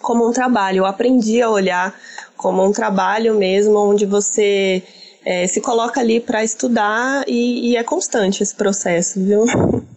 como 0.00 0.28
um 0.28 0.32
trabalho. 0.32 0.78
Eu 0.78 0.86
aprendi 0.86 1.40
a 1.42 1.50
olhar 1.50 1.94
como 2.36 2.64
um 2.64 2.72
trabalho 2.72 3.34
mesmo, 3.34 3.78
onde 3.78 4.06
você 4.06 4.82
é, 5.24 5.46
se 5.46 5.60
coloca 5.60 6.00
ali 6.00 6.20
para 6.20 6.44
estudar 6.44 7.24
e, 7.26 7.72
e, 7.72 7.76
é 7.76 7.82
constante 7.82 8.42
esse 8.42 8.54
processo, 8.54 9.22
viu? 9.22 9.44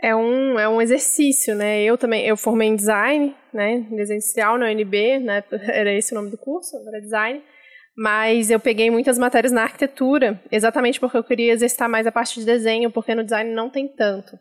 É 0.00 0.14
um, 0.14 0.56
é 0.56 0.68
um 0.68 0.80
exercício, 0.80 1.56
né? 1.56 1.82
Eu 1.82 1.98
também, 1.98 2.24
eu 2.24 2.36
formei 2.36 2.68
em 2.68 2.76
design, 2.76 3.34
né? 3.52 3.84
Desenho 3.90 4.18
industrial 4.18 4.56
na 4.56 4.66
UNB, 4.66 5.18
né? 5.18 5.42
Era 5.66 5.92
esse 5.92 6.12
o 6.12 6.14
nome 6.14 6.30
do 6.30 6.38
curso, 6.38 6.76
era 6.86 7.00
design. 7.00 7.42
Mas 7.96 8.48
eu 8.48 8.60
peguei 8.60 8.92
muitas 8.92 9.18
matérias 9.18 9.50
na 9.50 9.64
arquitetura, 9.64 10.40
exatamente 10.52 11.00
porque 11.00 11.16
eu 11.16 11.24
queria 11.24 11.52
exercitar 11.52 11.88
mais 11.88 12.06
a 12.06 12.12
parte 12.12 12.38
de 12.38 12.46
desenho, 12.46 12.92
porque 12.92 13.12
no 13.12 13.24
design 13.24 13.52
não 13.52 13.68
tem 13.68 13.88
tanto. 13.88 14.38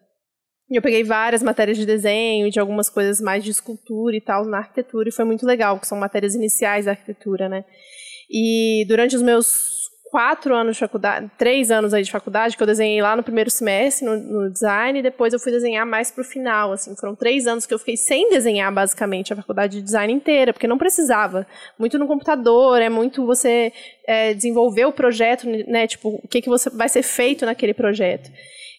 Eu 0.69 0.81
peguei 0.81 1.03
várias 1.03 1.41
matérias 1.41 1.77
de 1.77 1.85
desenho 1.85 2.49
de 2.49 2.59
algumas 2.59 2.89
coisas 2.89 3.21
mais 3.21 3.43
de 3.43 3.51
escultura 3.51 4.15
e 4.15 4.21
tal 4.21 4.45
na 4.45 4.57
arquitetura 4.57 5.07
e 5.07 5.13
foi 5.13 5.23
muito 5.23 5.45
legal, 5.45 5.79
que 5.79 5.87
são 5.87 5.97
matérias 5.97 6.35
iniciais 6.35 6.85
da 6.85 6.91
arquitetura, 6.91 7.47
né? 7.47 7.63
E 8.29 8.85
durante 8.87 9.15
os 9.15 9.21
meus 9.21 9.77
quatro 10.09 10.55
anos 10.55 10.75
de 10.75 10.79
faculdade, 10.79 11.29
três 11.37 11.71
anos 11.71 11.93
aí 11.93 12.03
de 12.03 12.11
faculdade, 12.11 12.55
que 12.55 12.63
eu 12.63 12.67
desenhei 12.67 13.01
lá 13.01 13.15
no 13.15 13.23
primeiro 13.23 13.49
semestre, 13.49 14.05
no, 14.05 14.17
no 14.17 14.51
design, 14.51 14.99
e 14.99 15.01
depois 15.01 15.33
eu 15.33 15.39
fui 15.39 15.51
desenhar 15.51 15.85
mais 15.85 16.11
pro 16.11 16.23
final, 16.23 16.71
assim, 16.71 16.95
foram 16.95 17.15
três 17.15 17.45
anos 17.47 17.65
que 17.65 17.73
eu 17.73 17.79
fiquei 17.79 17.97
sem 17.97 18.29
desenhar, 18.29 18.73
basicamente, 18.73 19.33
a 19.33 19.35
faculdade 19.35 19.77
de 19.77 19.83
design 19.83 20.11
inteira, 20.11 20.53
porque 20.53 20.67
não 20.67 20.77
precisava, 20.77 21.45
muito 21.77 21.97
no 21.97 22.07
computador, 22.07 22.81
é 22.81 22.89
muito 22.89 23.25
você 23.25 23.71
é, 24.07 24.33
desenvolver 24.33 24.85
o 24.85 24.91
projeto, 24.91 25.45
né, 25.67 25.87
tipo, 25.87 26.19
o 26.23 26.27
que, 26.27 26.41
que 26.41 26.49
você 26.49 26.69
vai 26.69 26.89
ser 26.89 27.03
feito 27.03 27.45
naquele 27.45 27.73
projeto. 27.73 28.31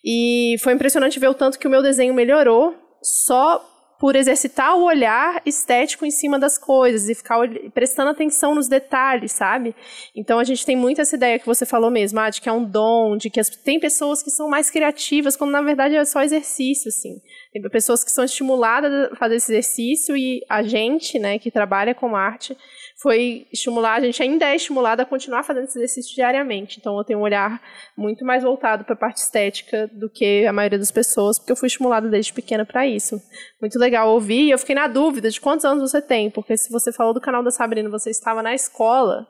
E 0.04 0.56
foi 0.62 0.72
impressionante 0.72 1.18
ver 1.18 1.28
o 1.28 1.34
tanto 1.34 1.58
que 1.58 1.66
o 1.66 1.70
meu 1.70 1.82
desenho 1.82 2.14
melhorou, 2.14 2.74
só 3.02 3.64
por 3.98 4.14
exercitar 4.14 4.76
o 4.76 4.84
olhar 4.84 5.42
estético 5.44 6.06
em 6.06 6.10
cima 6.10 6.38
das 6.38 6.56
coisas 6.56 7.08
e 7.08 7.14
ficar 7.16 7.38
prestando 7.74 8.10
atenção 8.10 8.54
nos 8.54 8.68
detalhes, 8.68 9.32
sabe? 9.32 9.74
Então 10.14 10.38
a 10.38 10.44
gente 10.44 10.64
tem 10.64 10.76
muito 10.76 11.00
essa 11.00 11.16
ideia 11.16 11.38
que 11.38 11.46
você 11.46 11.66
falou 11.66 11.90
mesmo, 11.90 12.20
ah, 12.20 12.30
de 12.30 12.40
que 12.40 12.48
é 12.48 12.52
um 12.52 12.64
dom, 12.64 13.16
de 13.16 13.28
que 13.28 13.40
as, 13.40 13.48
tem 13.48 13.80
pessoas 13.80 14.22
que 14.22 14.30
são 14.30 14.48
mais 14.48 14.70
criativas, 14.70 15.36
quando 15.36 15.50
na 15.50 15.62
verdade 15.62 15.96
é 15.96 16.04
só 16.04 16.22
exercício, 16.22 16.88
assim. 16.88 17.20
Tem 17.52 17.60
pessoas 17.62 18.04
que 18.04 18.12
são 18.12 18.24
estimuladas 18.24 19.10
a 19.10 19.16
fazer 19.16 19.34
esse 19.34 19.50
exercício 19.50 20.16
e 20.16 20.44
a 20.48 20.62
gente, 20.62 21.18
né, 21.18 21.38
que 21.38 21.50
trabalha 21.50 21.92
com 21.92 22.14
arte, 22.14 22.56
foi 23.00 23.46
estimular, 23.52 23.94
a 23.94 24.00
gente 24.00 24.20
ainda 24.20 24.46
é 24.46 24.56
estimulado 24.56 25.00
a 25.00 25.04
continuar 25.04 25.44
fazendo 25.44 25.64
esse 25.64 25.78
exercício 25.78 26.14
diariamente. 26.16 26.78
Então 26.80 26.96
eu 26.98 27.04
tenho 27.04 27.20
um 27.20 27.22
olhar 27.22 27.62
muito 27.96 28.24
mais 28.24 28.42
voltado 28.42 28.84
para 28.84 28.94
a 28.94 28.98
parte 28.98 29.18
estética 29.18 29.88
do 29.92 30.10
que 30.10 30.44
a 30.46 30.52
maioria 30.52 30.78
das 30.78 30.90
pessoas, 30.90 31.38
porque 31.38 31.52
eu 31.52 31.56
fui 31.56 31.68
estimulada 31.68 32.08
desde 32.08 32.32
pequena 32.32 32.66
para 32.66 32.86
isso. 32.86 33.20
Muito 33.60 33.78
legal 33.78 34.10
ouvir, 34.10 34.46
e 34.46 34.50
eu 34.50 34.58
fiquei 34.58 34.74
na 34.74 34.88
dúvida 34.88 35.30
de 35.30 35.40
quantos 35.40 35.64
anos 35.64 35.90
você 35.90 36.02
tem, 36.02 36.28
porque 36.28 36.56
se 36.56 36.72
você 36.72 36.92
falou 36.92 37.14
do 37.14 37.20
canal 37.20 37.42
da 37.42 37.52
Sabrina, 37.52 37.88
você 37.88 38.10
estava 38.10 38.42
na 38.42 38.52
escola, 38.52 39.26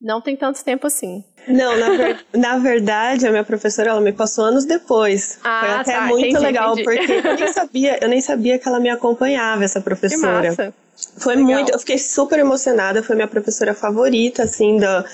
não 0.00 0.20
tem 0.20 0.36
tanto 0.36 0.64
tempo 0.64 0.86
assim. 0.86 1.24
Não, 1.48 1.76
na, 1.76 1.90
ver... 1.90 2.24
na, 2.32 2.58
verdade, 2.58 3.26
a 3.26 3.30
minha 3.30 3.44
professora 3.44 3.90
ela 3.90 4.00
me 4.00 4.12
passou 4.12 4.44
anos 4.44 4.64
depois. 4.64 5.40
Ah, 5.42 5.60
Foi 5.60 5.70
até 5.70 5.92
tá, 5.92 6.06
muito 6.06 6.28
entendi, 6.28 6.44
legal, 6.44 6.78
entendi. 6.78 6.84
porque 6.84 7.28
eu 7.28 7.34
nem, 7.34 7.52
sabia, 7.52 7.98
eu 8.00 8.08
nem 8.08 8.20
sabia 8.20 8.58
que 8.60 8.68
ela 8.68 8.78
me 8.78 8.90
acompanhava, 8.90 9.64
essa 9.64 9.80
professora. 9.80 10.42
Que 10.42 10.48
massa. 10.48 10.74
Foi 11.18 11.34
legal. 11.34 11.52
muito, 11.52 11.72
eu 11.72 11.78
fiquei 11.78 11.98
super 11.98 12.38
emocionada, 12.38 13.02
foi 13.02 13.16
minha 13.16 13.28
professora 13.28 13.74
favorita, 13.74 14.44
assim, 14.44 14.78
do, 14.78 15.04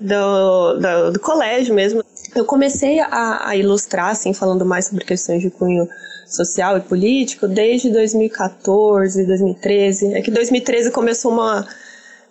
do, 0.00 0.74
do, 0.74 1.12
do 1.12 1.20
colégio 1.20 1.74
mesmo. 1.74 2.04
Eu 2.34 2.44
comecei 2.44 3.00
a, 3.00 3.48
a 3.48 3.56
ilustrar, 3.56 4.10
assim, 4.10 4.32
falando 4.32 4.64
mais 4.64 4.86
sobre 4.86 5.04
questões 5.04 5.42
de 5.42 5.50
cunho 5.50 5.88
social 6.26 6.76
e 6.76 6.80
político 6.80 7.46
desde 7.46 7.90
2014, 7.90 9.24
2013. 9.24 10.14
É 10.14 10.22
que 10.22 10.30
2013 10.30 10.90
começou 10.90 11.32
uma 11.32 11.66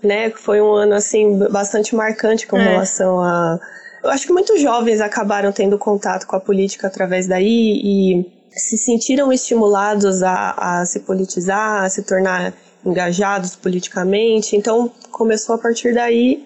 né? 0.03 0.29
Foi 0.31 0.61
um 0.61 0.73
ano 0.73 0.95
assim 0.95 1.39
bastante 1.49 1.95
marcante 1.95 2.45
com 2.45 2.57
é. 2.57 2.63
relação 2.63 3.21
a 3.21 3.57
eu 4.03 4.09
acho 4.09 4.27
que 4.27 4.33
muitos 4.33 4.59
jovens 4.59 4.99
acabaram 4.99 5.51
tendo 5.53 5.77
contato 5.77 6.27
com 6.27 6.35
a 6.35 6.39
política 6.39 6.87
através 6.87 7.25
daí 7.25 7.79
e 7.81 8.25
se 8.51 8.77
sentiram 8.77 9.31
estimulados 9.31 10.21
a, 10.21 10.81
a 10.81 10.85
se 10.85 10.99
politizar, 10.99 11.85
a 11.85 11.89
se 11.89 12.03
tornar 12.03 12.53
engajados 12.85 13.55
politicamente. 13.55 14.55
Então 14.55 14.91
começou 15.11 15.55
a 15.55 15.57
partir 15.57 15.93
daí 15.93 16.45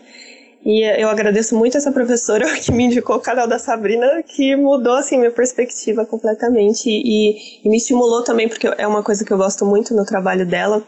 e 0.65 0.83
eu 1.01 1.09
agradeço 1.09 1.55
muito 1.55 1.77
essa 1.77 1.91
professora 1.91 2.45
que 2.59 2.71
me 2.71 2.83
indicou 2.83 3.15
o 3.15 3.21
canal 3.21 3.47
da 3.47 3.57
Sabrina, 3.57 4.21
que 4.23 4.55
mudou 4.55 4.93
assim 4.93 5.17
minha 5.17 5.31
perspectiva 5.31 6.05
completamente 6.05 6.89
e, 6.89 7.61
e 7.63 7.69
me 7.69 7.77
estimulou 7.77 8.23
também 8.23 8.49
porque 8.49 8.67
é 8.77 8.87
uma 8.87 9.03
coisa 9.03 9.23
que 9.23 9.31
eu 9.31 9.37
gosto 9.37 9.65
muito 9.65 9.93
no 9.93 10.05
trabalho 10.05 10.45
dela 10.45 10.83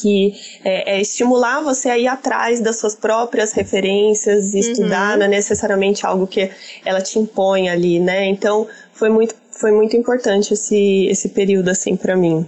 que 0.00 0.34
é, 0.64 0.96
é, 0.96 1.00
estimular 1.00 1.60
você 1.62 1.88
a 1.88 1.98
ir 1.98 2.06
atrás 2.06 2.60
das 2.60 2.78
suas 2.78 2.94
próprias 2.94 3.52
referências 3.52 4.52
e 4.52 4.56
uhum. 4.56 4.60
estudar, 4.60 5.16
não 5.16 5.26
é 5.26 5.28
necessariamente 5.28 6.06
algo 6.06 6.26
que 6.26 6.50
ela 6.84 7.00
te 7.00 7.18
impõe 7.18 7.68
ali, 7.68 7.98
né? 7.98 8.26
Então, 8.26 8.68
foi 8.92 9.08
muito, 9.08 9.34
foi 9.50 9.72
muito 9.72 9.96
importante 9.96 10.54
esse, 10.54 11.06
esse 11.06 11.30
período, 11.30 11.70
assim, 11.70 11.96
para 11.96 12.16
mim. 12.16 12.46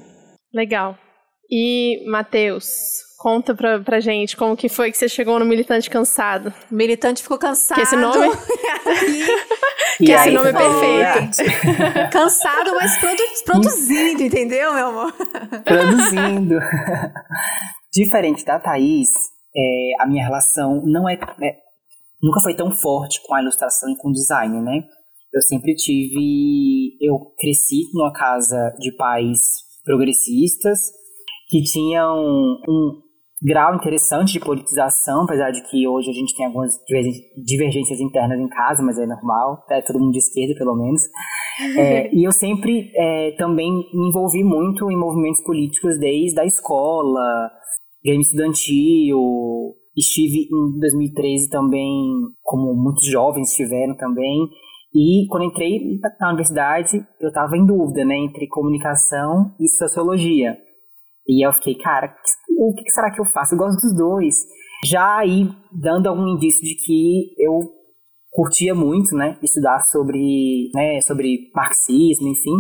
Legal. 0.52 0.96
E, 1.50 2.04
Matheus, 2.08 3.06
conta 3.18 3.54
pra, 3.54 3.80
pra 3.80 4.00
gente 4.00 4.36
como 4.36 4.56
que 4.56 4.68
foi 4.68 4.90
que 4.90 4.96
você 4.96 5.08
chegou 5.08 5.38
no 5.38 5.44
Militante 5.44 5.88
Cansado. 5.88 6.52
O 6.70 6.74
militante 6.74 7.22
ficou 7.22 7.38
cansado. 7.38 7.76
Que 7.76 7.82
esse 7.82 7.96
nome... 7.96 8.28
que 9.98 10.12
esse 10.12 10.30
nome 10.30 10.50
é 10.50 10.52
perfeito. 10.52 12.10
Cansado, 12.12 12.74
mas 12.74 12.96
produ 12.98 13.22
produzindo, 13.44 14.22
entendeu, 14.22 14.74
meu 14.74 14.86
amor? 14.88 15.12
Produzindo. 15.64 16.58
Diferente 17.92 18.44
da 18.44 18.60
Thaís, 18.60 19.10
é, 19.56 20.02
a 20.02 20.06
minha 20.06 20.24
relação 20.24 20.82
não 20.84 21.08
é, 21.08 21.14
é, 21.14 21.56
nunca 22.22 22.40
foi 22.42 22.54
tão 22.54 22.70
forte 22.70 23.20
com 23.26 23.34
a 23.34 23.40
ilustração 23.40 23.90
e 23.90 23.96
com 23.96 24.10
o 24.10 24.12
design, 24.12 24.60
né? 24.60 24.82
Eu 25.32 25.42
sempre 25.42 25.74
tive. 25.74 26.96
Eu 27.00 27.18
cresci 27.38 27.82
numa 27.92 28.12
casa 28.12 28.74
de 28.78 28.92
pais 28.92 29.40
progressistas 29.84 30.78
que 31.48 31.62
tinham 31.62 32.16
um, 32.68 33.00
grau 33.42 33.74
interessante 33.74 34.32
de 34.32 34.40
politização, 34.40 35.24
apesar 35.24 35.50
de 35.50 35.62
que 35.68 35.86
hoje 35.86 36.10
a 36.10 36.12
gente 36.12 36.34
tem 36.34 36.46
algumas 36.46 36.72
divergências 37.44 38.00
internas 38.00 38.40
em 38.40 38.48
casa, 38.48 38.82
mas 38.82 38.98
é 38.98 39.06
normal, 39.06 39.64
é 39.70 39.82
todo 39.82 39.98
mundo 39.98 40.12
de 40.12 40.18
esquerda, 40.18 40.54
pelo 40.58 40.76
menos. 40.76 41.02
É, 41.76 42.12
e 42.14 42.24
eu 42.24 42.32
sempre 42.32 42.90
é, 42.94 43.32
também 43.36 43.70
me 43.92 44.08
envolvi 44.08 44.42
muito 44.42 44.90
em 44.90 44.96
movimentos 44.96 45.42
políticos 45.42 45.98
desde 45.98 46.40
a 46.40 46.44
escola, 46.44 47.50
game 48.04 48.22
estudantil, 48.22 49.74
estive 49.96 50.48
em 50.52 50.78
2013 50.78 51.48
também, 51.50 51.92
como 52.42 52.74
muitos 52.74 53.06
jovens 53.06 53.50
estiveram 53.50 53.96
também, 53.96 54.48
e 54.94 55.26
quando 55.28 55.44
entrei 55.44 56.00
na 56.20 56.28
universidade, 56.28 56.96
eu 57.20 57.28
estava 57.28 57.56
em 57.56 57.66
dúvida, 57.66 58.04
né, 58.04 58.16
entre 58.16 58.48
comunicação 58.48 59.54
e 59.60 59.68
sociologia. 59.68 60.56
E 61.28 61.46
eu 61.46 61.52
fiquei, 61.52 61.74
cara, 61.74 62.14
o 62.58 62.74
que 62.74 62.90
será 62.90 63.10
que 63.10 63.20
eu 63.20 63.24
faço? 63.24 63.54
Eu 63.54 63.58
gosto 63.58 63.80
dos 63.80 63.96
dois. 63.96 64.34
Já 64.84 65.18
aí, 65.18 65.48
dando 65.72 66.08
algum 66.08 66.28
indício 66.28 66.62
de 66.62 66.74
que 66.76 67.34
eu 67.38 67.76
curtia 68.30 68.74
muito, 68.74 69.16
né, 69.16 69.38
estudar 69.42 69.80
sobre, 69.80 70.70
né, 70.74 71.00
sobre 71.00 71.50
marxismo, 71.54 72.28
enfim. 72.28 72.52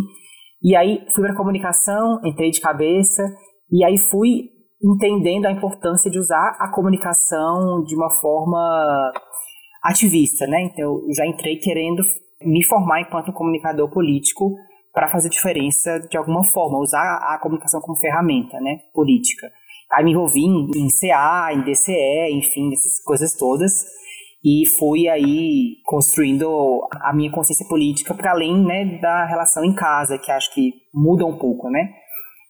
E 0.62 0.74
aí 0.74 1.04
fui 1.14 1.22
para 1.22 1.36
comunicação, 1.36 2.18
entrei 2.24 2.50
de 2.50 2.60
cabeça 2.60 3.22
e 3.70 3.84
aí 3.84 3.98
fui 4.10 4.48
entendendo 4.82 5.46
a 5.46 5.52
importância 5.52 6.10
de 6.10 6.18
usar 6.18 6.56
a 6.58 6.72
comunicação 6.72 7.82
de 7.84 7.94
uma 7.94 8.10
forma 8.10 9.12
ativista, 9.84 10.46
né? 10.46 10.62
Então 10.62 11.00
eu 11.06 11.14
já 11.14 11.26
entrei 11.26 11.56
querendo 11.56 12.02
me 12.42 12.64
formar 12.64 13.02
enquanto 13.02 13.32
comunicador 13.32 13.90
político 13.90 14.54
para 14.96 15.08
fazer 15.08 15.28
diferença 15.28 16.00
de 16.10 16.16
alguma 16.16 16.42
forma, 16.42 16.78
usar 16.78 17.18
a 17.18 17.38
comunicação 17.38 17.82
como 17.82 17.98
ferramenta, 17.98 18.58
né, 18.60 18.78
política. 18.94 19.52
Aí 19.92 20.02
me 20.02 20.12
envolvi 20.12 20.40
em, 20.40 20.70
em 20.74 20.88
CA, 20.88 21.52
em 21.52 21.60
DCE, 21.60 22.32
enfim, 22.32 22.72
essas 22.72 23.04
coisas 23.04 23.36
todas. 23.36 23.84
E 24.42 24.64
fui 24.78 25.06
aí 25.06 25.76
construindo 25.84 26.88
a 27.02 27.12
minha 27.12 27.30
consciência 27.30 27.66
política 27.68 28.14
para 28.14 28.30
além 28.30 28.64
né, 28.64 28.98
da 28.98 29.26
relação 29.26 29.62
em 29.66 29.74
casa, 29.74 30.18
que 30.18 30.32
acho 30.32 30.54
que 30.54 30.72
muda 30.94 31.26
um 31.26 31.36
pouco, 31.36 31.68
né? 31.68 31.90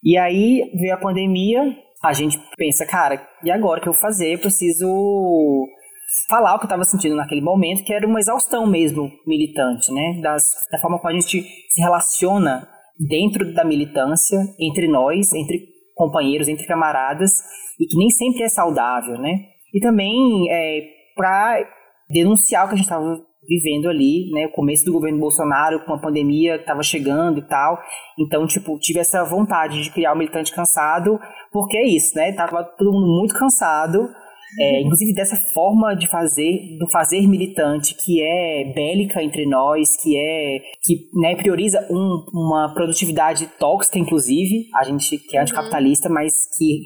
E 0.05 0.17
aí 0.17 0.71
veio 0.79 0.95
a 0.95 0.99
pandemia, 0.99 1.77
a 2.05 2.13
gente 2.13 2.39
pensa, 2.57 2.87
cara, 2.87 3.27
e 3.43 3.51
agora 3.51 3.81
o 3.81 3.83
que 3.83 3.89
eu 3.89 3.93
vou 3.93 4.01
fazer? 4.01 4.35
Eu 4.35 4.39
preciso 4.39 4.87
falar 6.29 6.55
o 6.55 6.59
que 6.59 6.65
eu 6.65 6.69
estava 6.69 6.85
sentindo 6.85 7.17
naquele 7.17 7.41
momento, 7.41 7.85
que 7.85 7.93
era 7.93 8.07
uma 8.07 8.19
exaustão 8.19 8.67
mesmo 8.67 9.11
militante, 9.27 9.93
né? 9.93 10.21
Das, 10.23 10.45
da 10.71 10.79
forma 10.79 10.99
como 10.99 11.11
a 11.11 11.19
gente 11.19 11.43
se 11.43 11.81
relaciona 11.81 12.69
dentro 12.99 13.53
da 13.53 13.65
militância, 13.65 14.39
entre 14.59 14.89
nós, 14.89 15.33
entre 15.33 15.69
companheiros, 15.95 16.49
entre 16.49 16.67
camaradas, 16.67 17.31
e 17.79 17.87
que 17.87 17.97
nem 17.97 18.11
sempre 18.11 18.43
é 18.43 18.49
saudável, 18.49 19.19
né? 19.19 19.39
E 19.75 19.81
também 19.81 20.51
é, 20.51 20.83
para 21.15 21.59
denunciar 22.09 22.65
o 22.65 22.69
que 22.69 22.75
a 22.75 22.77
gente 22.77 22.87
estava 22.87 23.21
vivendo 23.49 23.89
ali, 23.89 24.31
né? 24.33 24.47
O 24.47 24.53
começo 24.53 24.85
do 24.85 24.93
governo 24.93 25.19
Bolsonaro, 25.19 25.85
com 25.85 25.95
a 25.95 26.01
pandemia 26.01 26.57
que 26.57 26.63
estava 26.63 26.83
chegando 26.83 27.39
e 27.39 27.47
tal. 27.47 27.79
Então, 28.19 28.47
tipo, 28.47 28.79
tive 28.79 28.99
essa 28.99 29.25
vontade 29.25 29.83
de 29.83 29.91
criar 29.91 30.13
o 30.13 30.15
um 30.15 30.19
Militante 30.19 30.53
Cansado, 30.53 31.19
porque 31.53 31.77
é 31.77 31.87
isso, 31.87 32.17
né? 32.17 32.33
Tava 32.33 32.65
todo 32.65 32.93
mundo 32.93 33.07
muito 33.07 33.35
cansado, 33.35 34.09
é, 34.59 34.81
inclusive 34.81 35.13
dessa 35.13 35.37
forma 35.53 35.95
de 35.95 36.09
fazer, 36.09 36.77
do 36.79 36.89
fazer 36.91 37.27
militante, 37.27 37.95
que 37.95 38.23
é 38.23 38.73
bélica 38.73 39.23
entre 39.23 39.47
nós, 39.47 40.01
que 40.03 40.17
é 40.17 40.59
que 40.83 41.09
né, 41.21 41.35
prioriza 41.37 41.87
um, 41.91 42.25
uma 42.33 42.73
produtividade 42.73 43.47
tóxica, 43.59 43.99
inclusive, 43.99 44.67
a 44.75 44.85
gente 44.85 45.19
que 45.19 45.37
é 45.37 45.41
anticapitalista, 45.41 46.09
mas 46.09 46.33
que 46.57 46.83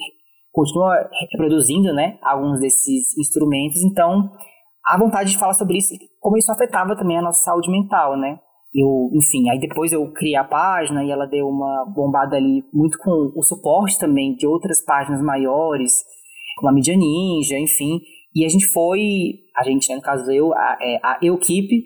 continua 0.53 1.09
reproduzindo 1.31 1.93
né, 1.93 2.19
alguns 2.23 2.61
desses 2.61 3.17
instrumentos. 3.19 3.83
Então, 3.83 4.31
a 4.87 4.99
vontade 4.99 5.31
de 5.31 5.39
falar 5.39 5.55
sobre 5.55 5.79
isso, 5.79 5.95
como 6.19 6.37
isso 6.37 6.51
afetava 6.51 6.97
também 6.97 7.19
a 7.19 7.23
nossa 7.23 7.43
saúde 7.43 7.71
mental, 7.71 8.17
né? 8.17 8.39
Eu, 8.75 9.11
enfim, 9.15 9.51
aí 9.51 9.59
depois 9.59 9.93
eu 9.93 10.11
criei 10.13 10.37
a 10.37 10.45
página 10.45 11.05
e 11.05 11.11
ela 11.11 11.27
deu 11.27 11.47
uma 11.47 11.93
bombada 11.93 12.37
ali 12.37 12.63
muito 12.73 12.99
com 12.99 13.33
o 13.35 13.43
suporte 13.43 13.99
também 13.99 14.35
de 14.37 14.47
outras 14.47 14.85
páginas 14.85 15.21
maiores, 15.21 15.93
como 16.61 16.71
a 16.71 16.75
mídia 16.75 16.97
ninja, 16.97 17.59
enfim. 17.59 18.01
E 18.35 18.45
a 18.45 18.49
gente 18.49 18.67
foi, 18.67 19.41
a 19.57 19.65
gente, 19.65 19.89
né, 19.89 19.97
no 19.97 20.03
caso 20.03 20.31
eu, 20.31 20.53
a, 20.55 20.79
é, 20.81 21.01
a 21.03 21.19
equipe, 21.21 21.83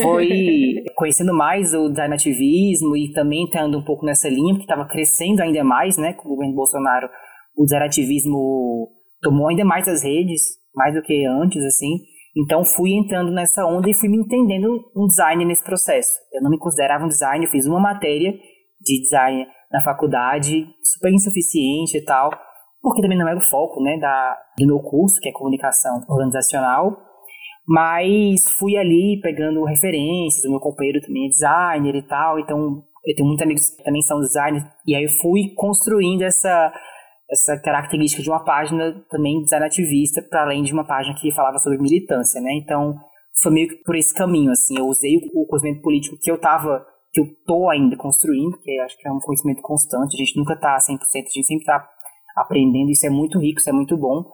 foi 0.00 0.84
conhecendo 0.94 1.34
mais 1.34 1.74
o 1.74 1.88
design 1.88 2.14
ativismo 2.14 2.96
e 2.96 3.12
também 3.12 3.44
estando 3.44 3.78
um 3.78 3.84
pouco 3.84 4.06
nessa 4.06 4.28
linha, 4.28 4.54
que 4.54 4.60
estava 4.60 4.86
crescendo 4.86 5.40
ainda 5.40 5.64
mais, 5.64 5.96
né, 5.96 6.12
com 6.12 6.28
o 6.28 6.30
governo 6.30 6.54
Bolsonaro. 6.54 7.08
O 7.56 7.64
design 7.64 7.86
ativismo 7.86 8.88
tomou 9.20 9.48
ainda 9.48 9.64
mais 9.64 9.88
as 9.88 10.04
redes, 10.04 10.42
mais 10.72 10.94
do 10.94 11.02
que 11.02 11.26
antes, 11.26 11.64
assim. 11.64 11.98
Então 12.36 12.64
fui 12.64 12.92
entrando 12.92 13.32
nessa 13.32 13.66
onda 13.66 13.90
e 13.90 13.94
fui 13.94 14.08
me 14.08 14.18
entendendo 14.18 14.80
um 14.96 15.06
design 15.06 15.44
nesse 15.44 15.64
processo. 15.64 16.12
Eu 16.32 16.42
não 16.42 16.50
me 16.50 16.58
considerava 16.58 17.04
um 17.04 17.08
designer, 17.08 17.46
eu 17.46 17.50
fiz 17.50 17.66
uma 17.66 17.80
matéria 17.80 18.32
de 18.80 19.00
design 19.00 19.44
na 19.72 19.82
faculdade, 19.82 20.64
super 20.82 21.12
insuficiente 21.12 21.98
e 21.98 22.04
tal, 22.04 22.30
porque 22.82 23.02
também 23.02 23.18
não 23.18 23.28
era 23.28 23.38
o 23.38 23.44
foco 23.50 23.82
né, 23.82 23.98
da, 23.98 24.36
do 24.58 24.66
meu 24.66 24.80
curso, 24.80 25.20
que 25.20 25.28
é 25.28 25.32
comunicação 25.32 26.00
organizacional, 26.08 26.96
mas 27.66 28.48
fui 28.58 28.76
ali 28.76 29.20
pegando 29.22 29.64
referências, 29.64 30.44
o 30.44 30.50
meu 30.50 30.60
companheiro 30.60 31.00
também 31.00 31.26
é 31.26 31.28
designer 31.28 31.94
e 31.96 32.06
tal, 32.06 32.38
então 32.38 32.82
eu 33.06 33.14
tenho 33.14 33.26
muitos 33.26 33.44
amigos 33.44 33.70
que 33.76 33.84
também 33.84 34.02
são 34.02 34.20
designers, 34.20 34.64
e 34.86 34.94
aí 34.94 35.08
fui 35.20 35.52
construindo 35.54 36.22
essa, 36.22 36.72
essa 37.30 37.60
característica 37.60 38.22
de 38.22 38.30
uma 38.30 38.44
página 38.44 38.94
também 39.10 39.42
design 39.42 39.66
ativista, 39.66 40.22
para 40.22 40.42
além 40.42 40.62
de 40.62 40.72
uma 40.72 40.86
página 40.86 41.14
que 41.20 41.34
falava 41.34 41.58
sobre 41.58 41.78
militância, 41.78 42.40
né? 42.40 42.52
Então, 42.54 42.94
foi 43.42 43.52
meio 43.52 43.68
que 43.68 43.76
por 43.84 43.96
esse 43.96 44.14
caminho, 44.14 44.50
assim, 44.50 44.78
eu 44.78 44.86
usei 44.86 45.16
o 45.16 45.46
conhecimento 45.46 45.82
político 45.82 46.16
que 46.20 46.30
eu 46.30 46.36
estava 46.36 46.84
que 47.12 47.20
eu 47.20 47.26
tô 47.46 47.70
ainda 47.70 47.96
construindo, 47.96 48.58
que 48.60 48.78
acho 48.80 48.96
que 48.98 49.08
é 49.08 49.12
um 49.12 49.18
conhecimento 49.18 49.62
constante, 49.62 50.14
a 50.14 50.18
gente 50.18 50.36
nunca 50.36 50.58
tá 50.58 50.76
100%, 50.76 50.98
a 51.00 51.32
gente 51.32 51.44
sempre 51.44 51.64
tá 51.64 51.88
aprendendo, 52.40 52.90
isso 52.90 53.06
é 53.06 53.10
muito 53.10 53.38
rico, 53.38 53.60
isso 53.60 53.70
é 53.70 53.72
muito 53.72 53.96
bom, 53.96 54.24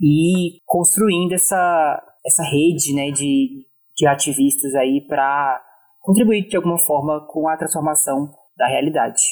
e 0.00 0.60
construindo 0.66 1.32
essa, 1.32 2.02
essa 2.24 2.42
rede, 2.42 2.94
né, 2.94 3.10
de, 3.10 3.66
de 3.96 4.06
ativistas 4.06 4.74
aí 4.74 5.00
para 5.06 5.60
contribuir 6.00 6.46
de 6.46 6.56
alguma 6.56 6.78
forma 6.78 7.26
com 7.28 7.48
a 7.48 7.56
transformação 7.56 8.30
da 8.56 8.66
realidade. 8.66 9.22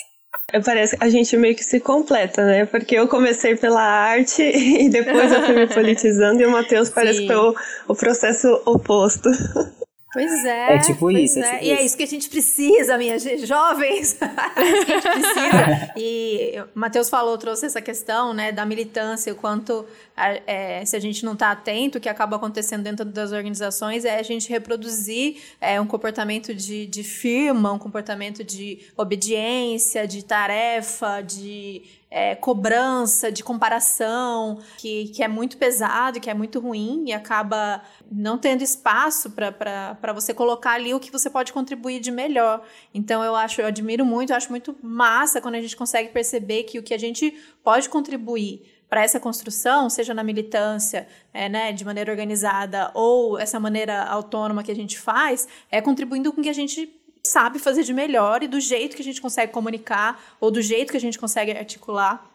Parece 0.64 0.96
que 0.96 1.04
a 1.04 1.08
gente 1.08 1.36
meio 1.36 1.54
que 1.54 1.64
se 1.64 1.80
completa, 1.80 2.44
né? 2.44 2.66
Porque 2.66 2.94
eu 2.94 3.06
comecei 3.06 3.56
pela 3.56 3.82
arte 3.82 4.42
e 4.42 4.88
depois 4.88 5.30
eu 5.30 5.42
fui 5.42 5.54
me 5.54 5.66
politizando 5.66 6.40
e 6.40 6.46
o 6.46 6.50
Matheus 6.50 6.90
parece 6.90 7.20
que 7.20 7.26
foi 7.26 7.36
o, 7.36 7.54
o 7.88 7.94
processo 7.94 8.48
oposto. 8.66 9.28
Pois 10.12 10.44
é. 10.44 10.74
É 10.74 10.78
tipo 10.78 11.10
isso. 11.10 11.38
É. 11.38 11.42
É 11.42 11.58
tipo 11.58 11.64
e 11.64 11.72
isso. 11.72 11.72
é 11.80 11.84
isso 11.84 11.96
que 11.96 12.02
a 12.02 12.06
gente 12.06 12.28
precisa, 12.28 12.98
minhas 12.98 13.22
jovens. 13.46 14.16
é 14.20 14.70
isso 14.70 14.86
que 14.86 14.92
a 14.92 15.00
gente 15.00 15.10
precisa. 15.10 15.92
E 15.96 16.54
o 16.60 16.78
Matheus 16.78 17.08
falou, 17.08 17.38
trouxe 17.38 17.64
essa 17.64 17.80
questão 17.80 18.34
né, 18.34 18.52
da 18.52 18.66
militância, 18.66 19.32
o 19.32 19.36
quanto 19.36 19.86
é, 20.14 20.84
se 20.84 20.94
a 20.94 21.00
gente 21.00 21.24
não 21.24 21.32
está 21.32 21.50
atento, 21.50 21.96
o 21.96 22.00
que 22.00 22.08
acaba 22.08 22.36
acontecendo 22.36 22.82
dentro 22.82 23.04
das 23.06 23.32
organizações 23.32 24.04
é 24.04 24.18
a 24.18 24.22
gente 24.22 24.50
reproduzir 24.50 25.36
é, 25.60 25.80
um 25.80 25.86
comportamento 25.86 26.54
de, 26.54 26.86
de 26.86 27.02
firma, 27.02 27.72
um 27.72 27.78
comportamento 27.78 28.44
de 28.44 28.80
obediência, 28.96 30.06
de 30.06 30.22
tarefa, 30.22 31.22
de 31.22 31.82
é, 32.12 32.34
cobrança, 32.34 33.32
de 33.32 33.42
comparação, 33.42 34.58
que, 34.76 35.08
que 35.08 35.22
é 35.22 35.28
muito 35.28 35.56
pesado, 35.56 36.20
que 36.20 36.28
é 36.28 36.34
muito 36.34 36.60
ruim 36.60 37.04
e 37.06 37.12
acaba 37.12 37.82
não 38.10 38.36
tendo 38.36 38.62
espaço 38.62 39.30
para 39.30 40.12
você 40.14 40.34
colocar 40.34 40.72
ali 40.72 40.92
o 40.92 41.00
que 41.00 41.10
você 41.10 41.30
pode 41.30 41.54
contribuir 41.54 42.00
de 42.00 42.10
melhor. 42.10 42.62
Então 42.92 43.24
eu 43.24 43.34
acho, 43.34 43.62
eu 43.62 43.66
admiro 43.66 44.04
muito, 44.04 44.30
eu 44.30 44.36
acho 44.36 44.50
muito 44.50 44.76
massa 44.82 45.40
quando 45.40 45.54
a 45.54 45.60
gente 45.60 45.74
consegue 45.74 46.10
perceber 46.10 46.64
que 46.64 46.78
o 46.78 46.82
que 46.82 46.92
a 46.92 46.98
gente 46.98 47.34
pode 47.64 47.88
contribuir 47.88 48.62
para 48.90 49.02
essa 49.02 49.18
construção, 49.18 49.88
seja 49.88 50.12
na 50.12 50.22
militância, 50.22 51.08
é, 51.32 51.48
né, 51.48 51.72
de 51.72 51.82
maneira 51.82 52.12
organizada, 52.12 52.90
ou 52.92 53.38
essa 53.38 53.58
maneira 53.58 54.02
autônoma 54.02 54.62
que 54.62 54.70
a 54.70 54.76
gente 54.76 54.98
faz, 54.98 55.48
é 55.70 55.80
contribuindo 55.80 56.30
com 56.30 56.42
que 56.42 56.50
a 56.50 56.52
gente 56.52 57.01
sabe 57.24 57.58
fazer 57.58 57.82
de 57.82 57.92
melhor 57.92 58.42
e 58.42 58.48
do 58.48 58.60
jeito 58.60 58.96
que 58.96 59.02
a 59.02 59.04
gente 59.04 59.20
consegue 59.20 59.52
comunicar, 59.52 60.20
ou 60.40 60.50
do 60.50 60.60
jeito 60.60 60.90
que 60.90 60.96
a 60.96 61.00
gente 61.00 61.18
consegue 61.18 61.52
articular. 61.52 62.28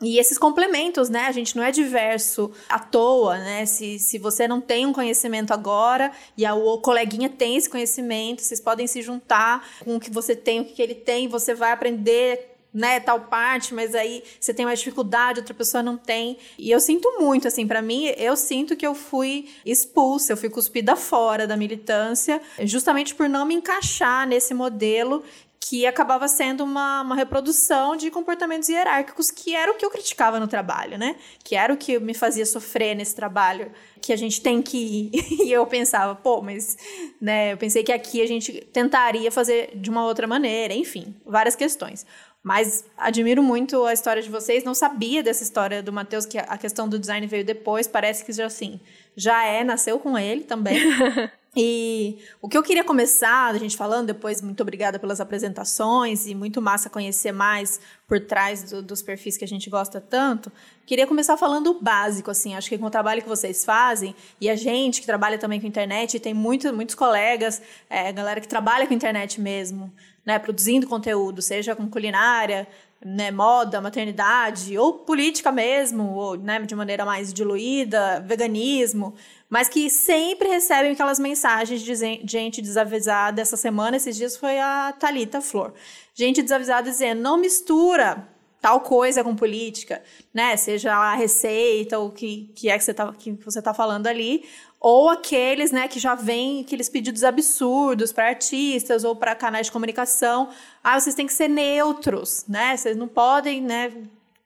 E 0.00 0.16
esses 0.18 0.38
complementos, 0.38 1.08
né? 1.08 1.26
A 1.26 1.32
gente 1.32 1.56
não 1.56 1.64
é 1.64 1.72
diverso 1.72 2.52
à 2.68 2.78
toa, 2.78 3.36
né? 3.38 3.66
Se, 3.66 3.98
se 3.98 4.16
você 4.16 4.46
não 4.46 4.60
tem 4.60 4.86
um 4.86 4.92
conhecimento 4.92 5.52
agora 5.52 6.12
e 6.36 6.46
a, 6.46 6.54
o 6.54 6.78
coleguinha 6.78 7.28
tem 7.28 7.56
esse 7.56 7.68
conhecimento, 7.68 8.42
vocês 8.42 8.60
podem 8.60 8.86
se 8.86 9.02
juntar 9.02 9.66
com 9.84 9.96
o 9.96 10.00
que 10.00 10.10
você 10.10 10.36
tem, 10.36 10.60
o 10.60 10.64
que 10.64 10.80
ele 10.80 10.94
tem, 10.94 11.26
você 11.26 11.52
vai 11.52 11.72
aprender 11.72 12.57
né, 12.72 13.00
tal 13.00 13.20
parte, 13.20 13.74
mas 13.74 13.94
aí 13.94 14.22
você 14.38 14.52
tem 14.52 14.66
mais 14.66 14.78
dificuldade, 14.78 15.40
outra 15.40 15.54
pessoa 15.54 15.82
não 15.82 15.96
tem. 15.96 16.36
E 16.58 16.70
eu 16.70 16.80
sinto 16.80 17.16
muito, 17.18 17.48
assim, 17.48 17.66
para 17.66 17.80
mim, 17.80 18.06
eu 18.16 18.36
sinto 18.36 18.76
que 18.76 18.86
eu 18.86 18.94
fui 18.94 19.48
expulsa, 19.64 20.32
eu 20.32 20.36
fui 20.36 20.50
cuspida 20.50 20.94
fora 20.94 21.46
da 21.46 21.56
militância, 21.56 22.40
justamente 22.60 23.14
por 23.14 23.28
não 23.28 23.44
me 23.44 23.54
encaixar 23.54 24.26
nesse 24.26 24.52
modelo 24.54 25.24
que 25.60 25.86
acabava 25.86 26.26
sendo 26.28 26.64
uma, 26.64 27.02
uma 27.02 27.14
reprodução 27.14 27.96
de 27.96 28.10
comportamentos 28.10 28.68
hierárquicos, 28.68 29.30
que 29.30 29.54
era 29.54 29.70
o 29.70 29.74
que 29.74 29.84
eu 29.84 29.90
criticava 29.90 30.40
no 30.40 30.46
trabalho, 30.46 30.96
né? 30.96 31.16
Que 31.44 31.54
era 31.56 31.72
o 31.74 31.76
que 31.76 31.98
me 31.98 32.14
fazia 32.14 32.46
sofrer 32.46 32.94
nesse 32.94 33.14
trabalho, 33.14 33.70
que 34.00 34.12
a 34.12 34.16
gente 34.16 34.40
tem 34.40 34.62
que 34.62 34.78
ir. 34.78 35.10
e 35.44 35.52
eu 35.52 35.66
pensava, 35.66 36.14
pô, 36.14 36.40
mas, 36.40 36.76
né? 37.20 37.52
Eu 37.52 37.58
pensei 37.58 37.82
que 37.82 37.92
aqui 37.92 38.22
a 38.22 38.26
gente 38.26 38.52
tentaria 38.72 39.30
fazer 39.30 39.72
de 39.74 39.90
uma 39.90 40.04
outra 40.04 40.26
maneira, 40.26 40.72
enfim, 40.72 41.14
várias 41.26 41.54
questões. 41.54 42.06
Mas 42.48 42.82
admiro 42.96 43.42
muito 43.42 43.84
a 43.84 43.92
história 43.92 44.22
de 44.22 44.30
vocês. 44.30 44.64
Não 44.64 44.72
sabia 44.72 45.22
dessa 45.22 45.42
história 45.42 45.82
do 45.82 45.92
Matheus, 45.92 46.24
que 46.24 46.38
a 46.38 46.56
questão 46.56 46.88
do 46.88 46.98
design 46.98 47.26
veio 47.26 47.44
depois. 47.44 47.86
Parece 47.86 48.24
que 48.24 48.32
já 48.32 48.46
assim, 48.46 48.80
já 49.14 49.44
é, 49.44 49.62
nasceu 49.62 49.98
com 49.98 50.16
ele 50.16 50.44
também. 50.44 50.80
E 51.60 52.18
o 52.40 52.48
que 52.48 52.56
eu 52.56 52.62
queria 52.62 52.84
começar, 52.84 53.52
a 53.52 53.58
gente 53.58 53.76
falando, 53.76 54.06
depois, 54.06 54.40
muito 54.40 54.60
obrigada 54.60 54.96
pelas 54.96 55.20
apresentações 55.20 56.24
e 56.24 56.32
muito 56.32 56.62
massa 56.62 56.88
conhecer 56.88 57.32
mais 57.32 57.80
por 58.06 58.20
trás 58.20 58.62
do, 58.62 58.80
dos 58.80 59.02
perfis 59.02 59.36
que 59.36 59.44
a 59.44 59.48
gente 59.48 59.68
gosta 59.68 60.00
tanto. 60.00 60.52
Queria 60.86 61.04
começar 61.04 61.36
falando 61.36 61.72
o 61.72 61.80
básico, 61.80 62.30
assim, 62.30 62.54
acho 62.54 62.68
que 62.68 62.78
com 62.78 62.86
o 62.86 62.90
trabalho 62.90 63.22
que 63.22 63.28
vocês 63.28 63.64
fazem, 63.64 64.14
e 64.40 64.48
a 64.48 64.54
gente 64.54 65.00
que 65.00 65.06
trabalha 65.08 65.36
também 65.36 65.60
com 65.60 65.66
internet, 65.66 66.20
tem 66.20 66.32
muito, 66.32 66.72
muitos 66.72 66.94
colegas, 66.94 67.60
é, 67.90 68.12
galera 68.12 68.40
que 68.40 68.46
trabalha 68.46 68.86
com 68.86 68.94
internet 68.94 69.40
mesmo, 69.40 69.92
né, 70.24 70.38
produzindo 70.38 70.86
conteúdo, 70.86 71.42
seja 71.42 71.74
com 71.74 71.90
culinária, 71.90 72.68
né, 73.04 73.30
moda, 73.30 73.80
maternidade, 73.80 74.76
ou 74.76 74.92
política 74.92 75.52
mesmo, 75.52 76.14
ou 76.14 76.36
né, 76.36 76.60
de 76.60 76.74
maneira 76.74 77.04
mais 77.04 77.32
diluída, 77.32 78.20
veganismo, 78.26 79.14
mas 79.48 79.68
que 79.68 79.88
sempre 79.88 80.48
recebem 80.48 80.92
aquelas 80.92 81.18
mensagens 81.18 81.82
de 81.82 81.94
gente 82.24 82.60
desavisada. 82.60 83.40
Essa 83.40 83.56
semana, 83.56 83.96
esses 83.96 84.16
dias, 84.16 84.36
foi 84.36 84.58
a 84.58 84.92
Talita 84.98 85.40
Flor. 85.40 85.72
Gente 86.14 86.42
desavisada 86.42 86.90
dizendo: 86.90 87.20
não 87.20 87.38
mistura 87.38 88.28
tal 88.60 88.80
coisa 88.80 89.22
com 89.22 89.34
política, 89.34 90.02
né? 90.34 90.56
Seja 90.56 90.94
a 90.94 91.14
receita 91.14 91.98
ou 91.98 92.08
o 92.08 92.12
que, 92.12 92.50
que 92.54 92.68
é 92.68 92.76
que 92.76 92.84
você 92.84 92.90
está 92.90 93.12
que 93.12 93.32
você 93.32 93.62
tá 93.62 93.72
falando 93.72 94.06
ali, 94.06 94.44
ou 94.80 95.08
aqueles, 95.08 95.72
né, 95.72 95.88
que 95.88 95.98
já 95.98 96.14
vêm 96.14 96.60
aqueles 96.60 96.88
pedidos 96.88 97.24
absurdos 97.24 98.12
para 98.12 98.28
artistas 98.28 99.04
ou 99.04 99.16
para 99.16 99.34
canais 99.34 99.66
de 99.66 99.72
comunicação. 99.72 100.50
Ah, 100.82 100.98
vocês 100.98 101.14
têm 101.14 101.26
que 101.26 101.32
ser 101.32 101.48
neutros, 101.48 102.44
né? 102.48 102.76
Vocês 102.76 102.96
não 102.96 103.08
podem, 103.08 103.60
né, 103.60 103.92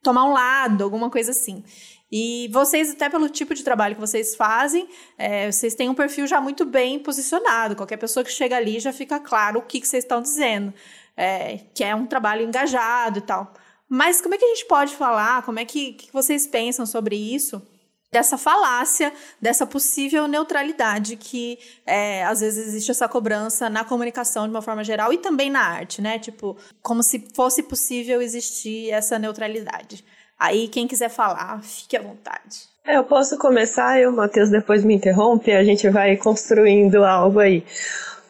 tomar 0.02 0.24
um 0.24 0.32
lado, 0.32 0.84
alguma 0.84 1.10
coisa 1.10 1.30
assim. 1.30 1.62
E 2.12 2.50
vocês, 2.52 2.90
até 2.90 3.08
pelo 3.08 3.26
tipo 3.30 3.54
de 3.54 3.64
trabalho 3.64 3.94
que 3.94 4.00
vocês 4.00 4.36
fazem, 4.36 4.86
é, 5.16 5.50
vocês 5.50 5.74
têm 5.74 5.88
um 5.88 5.94
perfil 5.94 6.26
já 6.26 6.42
muito 6.42 6.66
bem 6.66 6.98
posicionado. 6.98 7.74
Qualquer 7.74 7.96
pessoa 7.96 8.22
que 8.22 8.30
chega 8.30 8.54
ali 8.54 8.78
já 8.78 8.92
fica 8.92 9.18
claro 9.18 9.60
o 9.60 9.62
que, 9.62 9.80
que 9.80 9.88
vocês 9.88 10.04
estão 10.04 10.20
dizendo. 10.20 10.74
É, 11.16 11.60
que 11.74 11.82
é 11.82 11.94
um 11.94 12.04
trabalho 12.04 12.42
engajado 12.42 13.18
e 13.18 13.22
tal. 13.22 13.54
Mas 13.88 14.20
como 14.20 14.34
é 14.34 14.38
que 14.38 14.44
a 14.44 14.48
gente 14.48 14.66
pode 14.66 14.94
falar? 14.94 15.42
Como 15.42 15.58
é 15.58 15.64
que, 15.64 15.94
que 15.94 16.12
vocês 16.12 16.46
pensam 16.46 16.84
sobre 16.84 17.16
isso? 17.16 17.62
dessa 18.12 18.36
falácia, 18.36 19.10
dessa 19.40 19.66
possível 19.66 20.28
neutralidade 20.28 21.16
que 21.16 21.58
é, 21.86 22.22
às 22.24 22.40
vezes 22.40 22.68
existe 22.68 22.90
essa 22.90 23.08
cobrança 23.08 23.70
na 23.70 23.84
comunicação 23.84 24.44
de 24.44 24.50
uma 24.50 24.60
forma 24.60 24.84
geral 24.84 25.14
e 25.14 25.18
também 25.18 25.48
na 25.48 25.62
arte, 25.62 26.02
né? 26.02 26.18
Tipo, 26.18 26.58
como 26.82 27.02
se 27.02 27.26
fosse 27.34 27.62
possível 27.62 28.20
existir 28.20 28.90
essa 28.90 29.18
neutralidade. 29.18 30.04
Aí, 30.42 30.66
quem 30.66 30.88
quiser 30.88 31.08
falar, 31.08 31.62
fique 31.62 31.96
à 31.96 32.02
vontade. 32.02 32.66
É, 32.84 32.96
eu 32.96 33.04
posso 33.04 33.38
começar 33.38 34.00
e 34.00 34.08
o 34.08 34.12
Matheus 34.12 34.50
depois 34.50 34.82
me 34.82 34.92
interrompe, 34.92 35.52
a 35.52 35.62
gente 35.62 35.88
vai 35.88 36.16
construindo 36.16 37.04
algo 37.04 37.38
aí. 37.38 37.62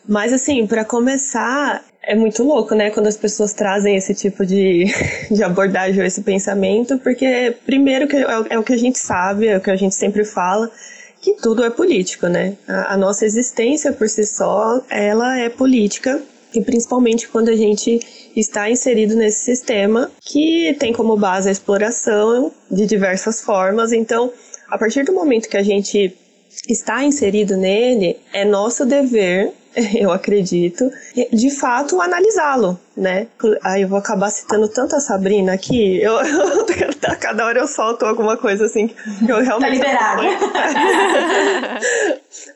Mas 0.06 0.30
assim, 0.30 0.66
para 0.66 0.84
começar, 0.84 1.82
é 2.02 2.14
muito 2.14 2.42
louco, 2.42 2.74
né, 2.74 2.90
quando 2.90 3.06
as 3.06 3.16
pessoas 3.16 3.54
trazem 3.54 3.96
esse 3.96 4.14
tipo 4.14 4.44
de, 4.44 4.84
de 5.32 5.42
abordagem 5.42 6.00
ou 6.00 6.06
esse 6.06 6.20
pensamento, 6.20 6.98
porque 6.98 7.56
primeiro 7.64 8.06
que 8.06 8.16
é, 8.16 8.26
é, 8.50 8.58
o 8.58 8.62
que 8.62 8.74
a 8.74 8.78
gente 8.78 8.98
sabe, 8.98 9.46
é 9.46 9.56
o 9.56 9.60
que 9.62 9.70
a 9.70 9.76
gente 9.76 9.94
sempre 9.94 10.22
fala, 10.22 10.70
que 11.18 11.32
tudo 11.40 11.64
é 11.64 11.70
político, 11.70 12.26
né? 12.26 12.58
A, 12.68 12.92
a 12.92 12.96
nossa 12.98 13.24
existência 13.24 13.90
por 13.90 14.06
si 14.06 14.26
só, 14.26 14.82
ela 14.90 15.38
é 15.38 15.48
política, 15.48 16.20
e 16.54 16.60
principalmente 16.60 17.28
quando 17.28 17.48
a 17.48 17.56
gente 17.56 18.00
está 18.36 18.70
inserido 18.70 19.14
nesse 19.14 19.44
sistema 19.44 20.10
que 20.20 20.74
tem 20.78 20.92
como 20.92 21.16
base 21.16 21.48
a 21.48 21.52
exploração 21.52 22.52
de 22.70 22.86
diversas 22.86 23.40
formas, 23.40 23.92
então 23.92 24.32
a 24.68 24.78
partir 24.78 25.04
do 25.04 25.12
momento 25.12 25.48
que 25.48 25.56
a 25.56 25.62
gente 25.62 26.16
está 26.68 27.02
inserido 27.02 27.56
nele, 27.56 28.18
é 28.32 28.44
nosso 28.44 28.86
dever 28.86 29.52
eu 29.98 30.10
acredito, 30.10 30.90
de 31.32 31.50
fato 31.50 32.00
analisá-lo, 32.00 32.78
né? 32.96 33.26
Aí 33.62 33.82
eu 33.82 33.88
vou 33.88 33.98
acabar 33.98 34.30
citando 34.30 34.68
tanto 34.68 34.94
a 34.96 35.00
Sabrina 35.00 35.52
aqui, 35.52 36.00
eu, 36.02 36.18
a 36.18 37.16
cada 37.16 37.46
hora 37.46 37.60
eu 37.60 37.66
solto 37.66 38.04
alguma 38.04 38.36
coisa 38.36 38.66
assim 38.66 38.88
que 38.88 38.96
eu 39.28 39.40
realmente. 39.40 39.80
Tá 39.80 39.86
liberada. 39.86 40.22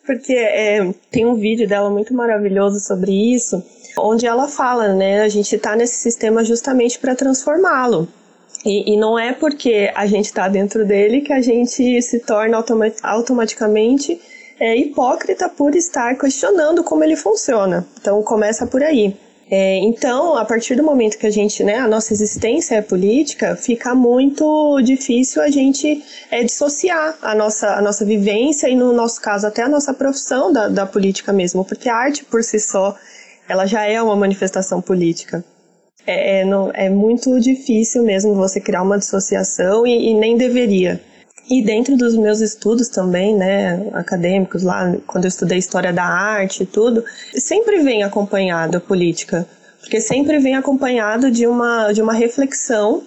Porque 0.04 0.34
é, 0.34 0.92
tem 1.10 1.26
um 1.26 1.36
vídeo 1.36 1.66
dela 1.66 1.90
muito 1.90 2.14
maravilhoso 2.14 2.80
sobre 2.80 3.12
isso, 3.34 3.62
onde 3.98 4.26
ela 4.26 4.48
fala, 4.48 4.92
né? 4.92 5.22
A 5.22 5.28
gente 5.28 5.54
está 5.54 5.74
nesse 5.74 5.96
sistema 5.96 6.44
justamente 6.44 6.98
para 6.98 7.14
transformá-lo. 7.14 8.08
E, 8.64 8.94
e, 8.94 8.96
não 8.96 9.18
é 9.18 9.32
porque 9.32 9.92
a 9.94 10.06
gente 10.06 10.26
está 10.26 10.48
dentro 10.48 10.84
dele 10.84 11.20
que 11.20 11.32
a 11.32 11.40
gente 11.40 12.02
se 12.02 12.18
torna 12.20 12.56
automa 12.56 12.90
automaticamente 13.02 14.20
é, 14.58 14.76
hipócrita 14.76 15.48
por 15.48 15.76
estar 15.76 16.18
questionando 16.18 16.82
como 16.82 17.04
ele 17.04 17.16
funciona. 17.16 17.86
Então 18.00 18.22
começa 18.22 18.66
por 18.66 18.82
aí. 18.82 19.16
É, 19.48 19.78
então, 19.78 20.36
a 20.36 20.44
partir 20.44 20.74
do 20.74 20.82
momento 20.82 21.16
que 21.16 21.26
a 21.26 21.30
gente, 21.30 21.62
né, 21.62 21.76
a 21.76 21.86
nossa 21.86 22.12
existência 22.12 22.74
é 22.74 22.82
política, 22.82 23.54
fica 23.54 23.94
muito 23.94 24.80
difícil 24.82 25.40
a 25.40 25.48
gente 25.48 26.02
é, 26.32 26.42
dissociar 26.42 27.16
a 27.22 27.32
nossa, 27.32 27.74
a 27.76 27.80
nossa 27.80 28.04
vivência 28.04 28.68
e, 28.68 28.74
no 28.74 28.92
nosso 28.92 29.20
caso, 29.20 29.46
até 29.46 29.62
a 29.62 29.68
nossa 29.68 29.94
profissão 29.94 30.52
da, 30.52 30.66
da 30.66 30.84
política 30.84 31.32
mesmo, 31.32 31.64
porque 31.64 31.88
a 31.88 31.94
arte 31.94 32.24
por 32.24 32.42
si 32.42 32.58
só, 32.58 32.96
ela 33.48 33.66
já 33.66 33.84
é 33.84 34.00
uma 34.02 34.16
manifestação 34.16 34.80
política. 34.80 35.44
É, 36.06 36.40
é, 36.40 36.44
não, 36.44 36.70
é 36.72 36.88
muito 36.88 37.40
difícil 37.40 38.02
mesmo 38.02 38.34
você 38.34 38.60
criar 38.60 38.82
uma 38.82 38.98
dissociação 38.98 39.86
e, 39.86 40.10
e 40.10 40.14
nem 40.14 40.36
deveria. 40.36 41.00
E 41.48 41.62
dentro 41.62 41.96
dos 41.96 42.16
meus 42.16 42.40
estudos 42.40 42.88
também, 42.88 43.36
né, 43.36 43.88
acadêmicos 43.92 44.62
lá, 44.62 44.96
quando 45.06 45.24
eu 45.24 45.28
estudei 45.28 45.58
história 45.58 45.92
da 45.92 46.04
arte 46.04 46.62
e 46.64 46.66
tudo, 46.66 47.04
sempre 47.34 47.82
vem 47.82 48.02
acompanhado 48.02 48.76
a 48.76 48.80
política, 48.80 49.46
porque 49.80 50.00
sempre 50.00 50.38
vem 50.40 50.56
acompanhado 50.56 51.30
de 51.30 51.46
uma, 51.46 51.92
de 51.92 52.02
uma 52.02 52.12
reflexão 52.12 53.04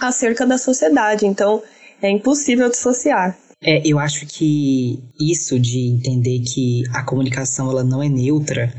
acerca 0.00 0.46
da 0.46 0.56
sociedade. 0.56 1.26
Então, 1.26 1.62
é 2.00 2.10
impossível 2.10 2.70
dissociar. 2.70 3.36
É, 3.62 3.80
eu 3.86 3.98
acho 3.98 4.26
que 4.26 4.98
isso 5.20 5.58
de 5.60 5.88
entender 5.88 6.40
que 6.40 6.82
a 6.92 7.04
comunicação 7.04 7.70
ela 7.70 7.84
não 7.84 8.02
é 8.02 8.08
neutra 8.08 8.72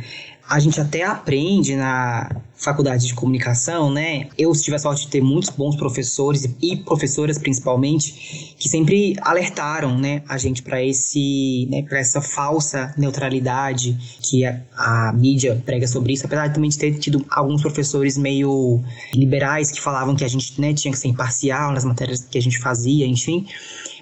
a 0.54 0.60
gente 0.60 0.80
até 0.80 1.04
aprende 1.04 1.76
na 1.76 2.30
faculdade 2.56 3.08
de 3.08 3.16
comunicação, 3.16 3.92
né? 3.92 4.28
Eu 4.38 4.52
tive 4.52 4.76
a 4.76 4.80
sorte 4.80 5.06
de 5.06 5.08
ter 5.08 5.20
muitos 5.20 5.50
bons 5.50 5.76
professores 5.76 6.48
e 6.62 6.78
professoras 6.78 7.40
principalmente 7.40 8.54
que 8.60 8.70
sempre 8.70 9.16
alertaram, 9.22 9.98
né, 9.98 10.22
a 10.30 10.38
gente 10.38 10.62
para 10.62 10.82
esse, 10.82 11.68
né, 11.72 11.82
para 11.82 11.98
essa 11.98 12.22
falsa 12.22 12.94
neutralidade 12.96 13.98
que 14.22 14.46
a, 14.46 14.62
a, 14.78 15.12
mídia 15.14 15.60
prega 15.66 15.88
sobre 15.88 16.14
isso, 16.14 16.28
apesar 16.28 16.48
de 16.48 16.54
também 16.54 16.70
ter 16.70 17.00
tido 17.00 17.26
alguns 17.32 17.62
professores 17.64 18.16
meio 18.16 18.80
liberais 19.16 19.72
que 19.72 19.82
falavam 19.82 20.16
que 20.16 20.24
a 20.24 20.28
gente, 20.28 20.62
né, 20.62 20.72
tinha 20.72 20.92
que 20.92 21.00
ser 21.00 21.08
imparcial 21.08 21.72
nas 21.72 21.84
matérias 21.84 22.28
que 22.30 22.38
a 22.38 22.42
gente 22.42 22.60
fazia, 22.60 23.08
enfim. 23.08 23.48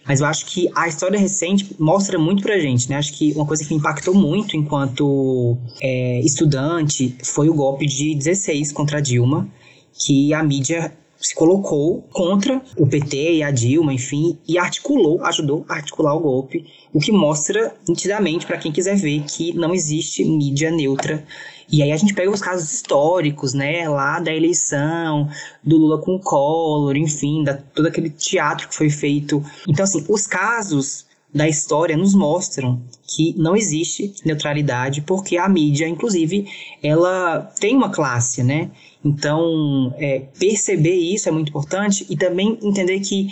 Mas 0.05 0.19
eu 0.19 0.25
acho 0.25 0.45
que 0.47 0.69
a 0.75 0.87
história 0.87 1.19
recente 1.19 1.75
mostra 1.77 2.17
muito 2.17 2.41
pra 2.41 2.59
gente, 2.59 2.89
né? 2.89 2.97
Acho 2.97 3.13
que 3.13 3.33
uma 3.33 3.45
coisa 3.45 3.63
que 3.63 3.69
me 3.71 3.79
impactou 3.79 4.13
muito 4.13 4.57
enquanto 4.57 5.57
é, 5.79 6.19
estudante 6.21 7.15
foi 7.23 7.49
o 7.49 7.53
golpe 7.53 7.85
de 7.85 8.15
16 8.15 8.71
contra 8.71 8.97
a 8.97 9.01
Dilma, 9.01 9.47
que 9.93 10.33
a 10.33 10.43
mídia 10.43 10.91
se 11.21 11.35
colocou 11.35 12.01
contra 12.11 12.61
o 12.75 12.87
PT 12.87 13.35
e 13.35 13.43
a 13.43 13.51
Dilma, 13.51 13.93
enfim, 13.93 14.39
e 14.47 14.57
articulou, 14.57 15.23
ajudou 15.23 15.63
a 15.69 15.75
articular 15.75 16.15
o 16.15 16.19
golpe, 16.19 16.65
o 16.91 16.99
que 16.99 17.11
mostra 17.11 17.75
nitidamente 17.87 18.45
para 18.47 18.57
quem 18.57 18.71
quiser 18.71 18.95
ver 18.95 19.23
que 19.23 19.53
não 19.53 19.73
existe 19.73 20.25
mídia 20.25 20.71
neutra 20.71 21.23
e 21.71 21.81
aí 21.81 21.91
a 21.91 21.97
gente 21.97 22.13
pega 22.13 22.29
os 22.29 22.41
casos 22.41 22.71
históricos, 22.71 23.53
né, 23.53 23.87
lá 23.87 24.19
da 24.19 24.33
eleição, 24.33 25.29
do 25.63 25.77
Lula 25.77 26.01
com 26.01 26.15
o 26.15 26.19
Collor, 26.19 26.97
enfim, 26.97 27.43
da, 27.43 27.53
todo 27.53 27.87
aquele 27.87 28.09
teatro 28.09 28.67
que 28.67 28.75
foi 28.75 28.89
feito. 28.89 29.43
Então, 29.67 29.83
assim, 29.83 30.03
os 30.09 30.27
casos 30.27 31.05
da 31.33 31.47
história 31.47 31.95
nos 31.95 32.13
mostram 32.13 32.81
que 33.07 33.33
não 33.37 33.55
existe 33.55 34.13
neutralidade, 34.25 35.01
porque 35.01 35.37
a 35.37 35.47
mídia, 35.47 35.87
inclusive, 35.87 36.45
ela 36.83 37.39
tem 37.59 37.75
uma 37.75 37.89
classe, 37.89 38.43
né? 38.43 38.69
Então, 39.03 39.93
é, 39.97 40.19
perceber 40.37 40.95
isso 40.95 41.29
é 41.29 41.31
muito 41.31 41.49
importante 41.49 42.05
e 42.09 42.17
também 42.17 42.59
entender 42.61 42.99
que 42.99 43.29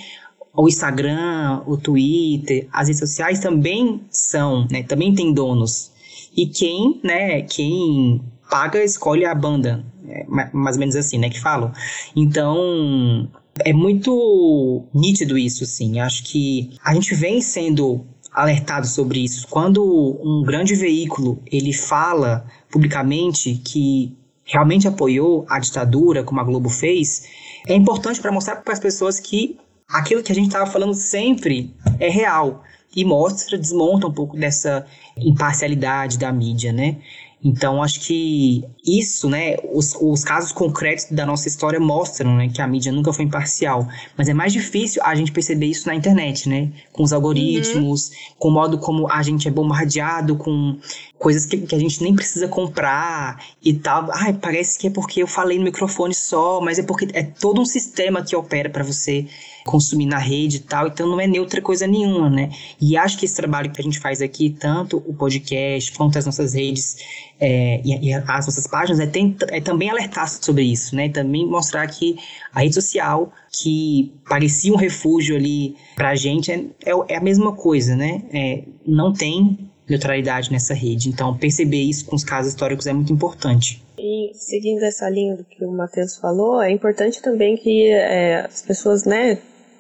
o 0.54 0.68
Instagram, 0.68 1.62
o 1.68 1.78
Twitter, 1.78 2.68
as 2.72 2.88
redes 2.88 3.00
sociais 3.00 3.40
também 3.40 4.02
são, 4.10 4.66
né? 4.72 4.84
Também 4.84 5.14
tem 5.14 5.34
donos. 5.34 5.92
E 6.36 6.48
quem, 6.48 7.00
né, 7.04 7.42
quem 7.42 8.22
paga 8.50 8.84
escolhe 8.84 9.26
a 9.26 9.36
banda, 9.36 9.86
é, 10.08 10.26
mais 10.54 10.76
ou 10.76 10.80
menos 10.80 10.96
assim, 10.96 11.18
né, 11.18 11.30
que 11.30 11.40
falam. 11.40 11.72
Então, 12.16 13.30
é 13.60 13.74
muito 13.74 14.86
nítido 14.94 15.38
isso, 15.38 15.64
assim. 15.64 16.00
Acho 16.00 16.24
que 16.24 16.72
a 16.84 16.94
gente 16.94 17.14
vem 17.16 17.42
sendo 17.42 18.06
alertado 18.32 18.88
sobre 18.88 19.24
isso. 19.24 19.48
Quando 19.48 19.84
um 20.24 20.44
grande 20.44 20.76
veículo 20.76 21.42
ele 21.52 21.74
fala 21.74 22.46
publicamente 22.72 23.56
que 23.64 24.16
realmente 24.46 24.88
apoiou 24.88 25.46
a 25.50 25.60
ditadura, 25.60 26.24
como 26.24 26.40
a 26.40 26.44
Globo 26.44 26.70
fez, 26.70 27.24
é 27.68 27.76
importante 27.76 28.20
para 28.20 28.32
mostrar 28.32 28.58
para 28.58 28.74
as 28.74 28.80
pessoas 28.80 29.20
que 29.20 29.58
aquilo 29.88 30.24
que 30.24 30.32
a 30.32 30.36
gente 30.36 30.48
estava 30.48 30.70
falando 30.70 30.94
sempre 30.94 31.74
é 32.00 32.10
real 32.10 32.64
e 32.96 33.06
mostra, 33.06 33.58
desmonta 33.58 34.08
um 34.08 34.12
pouco 34.12 34.36
dessa 34.36 34.86
imparcialidade 35.18 36.18
da 36.18 36.32
mídia, 36.32 36.74
né? 36.74 36.98
Então, 37.42 37.82
acho 37.82 38.02
que 38.02 38.66
isso, 38.86 39.30
né, 39.30 39.56
os, 39.72 39.96
os 40.02 40.26
casos 40.26 40.52
concretos 40.52 41.06
da 41.10 41.26
nossa 41.26 41.48
história 41.48 41.80
mostram, 41.80 42.36
né, 42.36 42.50
que 42.50 42.62
a 42.62 42.68
mídia 42.68 42.92
nunca 42.92 43.14
foi 43.14 43.24
imparcial. 43.24 43.88
Mas 44.18 44.28
é 44.28 44.34
mais 44.34 44.52
difícil 44.52 45.02
a 45.06 45.16
gente 45.16 45.32
perceber 45.32 45.68
isso 45.68 45.88
na 45.88 45.96
internet, 45.96 46.50
né? 46.50 46.70
Com 46.92 47.04
os 47.04 47.14
algoritmos, 47.14 48.10
uhum. 48.10 48.16
com 48.38 48.48
o 48.50 48.52
modo 48.52 48.78
como 48.78 49.10
a 49.10 49.24
gente 49.24 49.48
é 49.48 49.52
bombardeado 49.52 50.36
com 50.36 50.78
coisas 51.18 51.46
que, 51.46 51.60
que 51.60 51.74
a 51.74 51.80
gente 51.80 52.04
nem 52.04 52.14
precisa 52.14 52.48
comprar 52.50 53.42
e 53.64 53.74
tal. 53.74 54.10
Ai, 54.12 54.34
parece 54.34 54.78
que 54.78 54.88
é 54.88 54.90
porque 54.90 55.24
eu 55.24 55.28
falei 55.28 55.58
no 55.58 55.64
microfone 55.64 56.14
só, 56.14 56.60
mas 56.60 56.78
é 56.78 56.84
porque 56.84 57.08
é 57.14 57.24
todo 57.24 57.62
um 57.62 57.66
sistema 57.66 58.22
que 58.22 58.36
opera 58.36 58.70
para 58.70 58.84
você 58.84 59.26
consumir 59.70 60.08
na 60.08 60.18
rede 60.18 60.58
e 60.58 60.60
tal, 60.62 60.88
então 60.88 61.08
não 61.08 61.22
é 61.22 61.28
neutra 61.28 61.62
coisa 61.62 61.86
nenhuma, 61.86 62.28
né? 62.28 62.50
E 62.82 62.98
acho 62.98 63.20
que 63.20 63.26
esse 63.26 63.36
trabalho 63.36 63.72
que 63.72 63.80
a 63.80 63.84
gente 63.84 64.00
faz 64.00 64.20
aqui, 64.20 64.50
tanto 64.50 64.98
o 65.06 65.14
podcast 65.14 65.92
quanto 65.92 66.18
as 66.18 66.26
nossas 66.26 66.56
redes 66.56 66.98
é, 67.40 67.80
e, 67.86 68.08
e, 68.08 68.14
as 68.14 68.26
nossas 68.48 68.66
páginas, 68.66 69.00
é, 69.00 69.08
é 69.50 69.62
também 69.62 69.92
alertar 69.92 70.28
sobre 70.28 70.64
isso, 70.64 70.96
né? 70.96 71.08
Também 71.10 71.46
mostrar 71.46 71.86
que 71.86 72.18
a 72.52 72.62
rede 72.62 72.74
social, 72.74 73.32
que 73.52 74.12
parecia 74.28 74.74
um 74.74 74.76
refúgio 74.76 75.36
ali 75.36 75.76
pra 75.96 76.16
gente, 76.16 76.52
é, 76.52 76.66
é, 76.84 76.92
é 77.08 77.18
a 77.18 77.22
mesma 77.22 77.54
coisa, 77.54 77.96
né? 77.96 78.24
É, 78.34 78.64
não 78.88 79.14
tem 79.14 79.70
neutralidade 79.88 80.52
nessa 80.52 80.74
rede. 80.74 81.10
Então, 81.10 81.38
perceber 81.38 81.82
isso 81.82 82.06
com 82.06 82.16
os 82.16 82.24
casos 82.24 82.54
históricos 82.54 82.88
é 82.88 82.94
muito 82.94 83.14
importante. 83.14 83.84
E 84.00 84.32
seguindo 84.34 84.82
essa 84.84 85.10
linha 85.10 85.36
do 85.36 85.44
que 85.44 85.64
o 85.64 85.72
Matheus 85.72 86.18
falou, 86.18 86.62
é 86.62 86.72
importante 86.72 87.22
também 87.22 87.56
que 87.56 87.88
é, 87.88 88.46
as 88.46 88.62
pessoas, 88.62 89.04
né, 89.04 89.38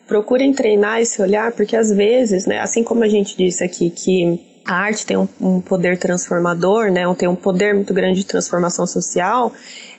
procurem 0.09 0.51
treinar 0.51 0.99
esse 0.99 1.21
olhar, 1.21 1.51
porque 1.51 1.75
às 1.75 1.91
vezes, 1.91 2.47
né, 2.47 2.59
assim 2.59 2.83
como 2.83 3.03
a 3.03 3.07
gente 3.07 3.37
disse 3.37 3.63
aqui 3.63 3.91
que 3.91 4.41
a 4.65 4.73
arte 4.73 5.05
tem 5.05 5.15
um, 5.15 5.27
um 5.39 5.61
poder 5.61 5.97
transformador, 5.99 6.91
né, 6.91 7.03
tem 7.15 7.29
um 7.29 7.35
poder 7.35 7.75
muito 7.75 7.93
grande 7.93 8.19
de 8.19 8.25
transformação 8.25 8.87
social, 8.87 9.53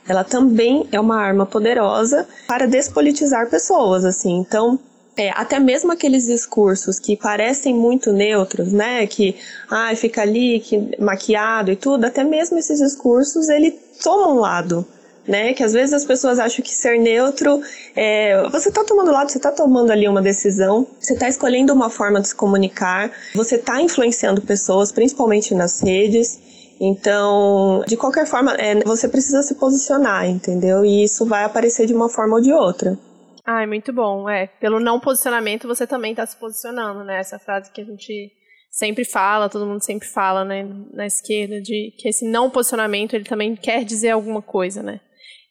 ela 0.08 0.24
também 0.24 0.86
é 0.90 0.98
uma 0.98 1.16
arma 1.16 1.46
poderosa 1.46 2.26
para 2.48 2.66
despolitizar 2.66 3.48
pessoas, 3.48 4.04
assim. 4.04 4.38
Então, 4.38 4.78
é, 5.16 5.30
até 5.30 5.60
mesmo 5.60 5.92
aqueles 5.92 6.26
discursos 6.26 6.98
que 6.98 7.16
parecem 7.16 7.74
muito 7.74 8.12
neutros, 8.12 8.72
né, 8.72 9.06
que 9.06 9.36
ah, 9.70 9.94
fica 9.94 10.22
ali 10.22 10.58
que, 10.58 10.96
maquiado 11.00 11.70
e 11.70 11.76
tudo, 11.76 12.04
até 12.04 12.24
mesmo 12.24 12.58
esses 12.58 12.80
discursos 12.80 13.48
ele 13.48 13.70
toma 14.02 14.32
um 14.32 14.40
lado, 14.40 14.84
né? 15.26 15.54
Que 15.54 15.62
às 15.62 15.72
vezes 15.72 15.92
as 15.92 16.04
pessoas 16.04 16.38
acham 16.38 16.64
que 16.64 16.70
ser 16.70 16.98
neutro 16.98 17.60
é. 17.94 18.42
Você 18.50 18.68
está 18.68 18.84
tomando 18.84 19.10
lado, 19.10 19.30
você 19.30 19.38
está 19.38 19.50
tomando 19.50 19.90
ali 19.90 20.08
uma 20.08 20.22
decisão, 20.22 20.86
você 20.98 21.14
está 21.14 21.28
escolhendo 21.28 21.72
uma 21.72 21.90
forma 21.90 22.20
de 22.20 22.28
se 22.28 22.34
comunicar, 22.34 23.10
você 23.34 23.56
está 23.56 23.80
influenciando 23.80 24.40
pessoas, 24.42 24.92
principalmente 24.92 25.54
nas 25.54 25.80
redes. 25.80 26.38
Então, 26.80 27.84
de 27.86 27.96
qualquer 27.96 28.26
forma, 28.26 28.54
é, 28.54 28.82
você 28.84 29.06
precisa 29.06 29.42
se 29.42 29.54
posicionar, 29.56 30.26
entendeu? 30.26 30.82
E 30.84 31.04
isso 31.04 31.26
vai 31.26 31.44
aparecer 31.44 31.86
de 31.86 31.92
uma 31.92 32.08
forma 32.08 32.36
ou 32.36 32.40
de 32.40 32.52
outra. 32.52 32.98
Ai, 33.44 33.66
muito 33.66 33.92
bom. 33.92 34.28
É, 34.28 34.46
pelo 34.46 34.80
não 34.80 34.98
posicionamento, 34.98 35.68
você 35.68 35.86
também 35.86 36.12
está 36.12 36.24
se 36.24 36.36
posicionando, 36.36 37.04
né? 37.04 37.20
Essa 37.20 37.38
frase 37.38 37.70
que 37.70 37.82
a 37.82 37.84
gente 37.84 38.32
sempre 38.70 39.04
fala, 39.04 39.48
todo 39.48 39.66
mundo 39.66 39.84
sempre 39.84 40.06
fala, 40.06 40.44
né, 40.44 40.66
na 40.92 41.04
esquerda, 41.04 41.60
de 41.60 41.92
que 41.98 42.08
esse 42.08 42.24
não 42.24 42.48
posicionamento, 42.48 43.14
ele 43.14 43.24
também 43.24 43.56
quer 43.56 43.84
dizer 43.84 44.10
alguma 44.10 44.40
coisa, 44.40 44.82
né? 44.82 45.00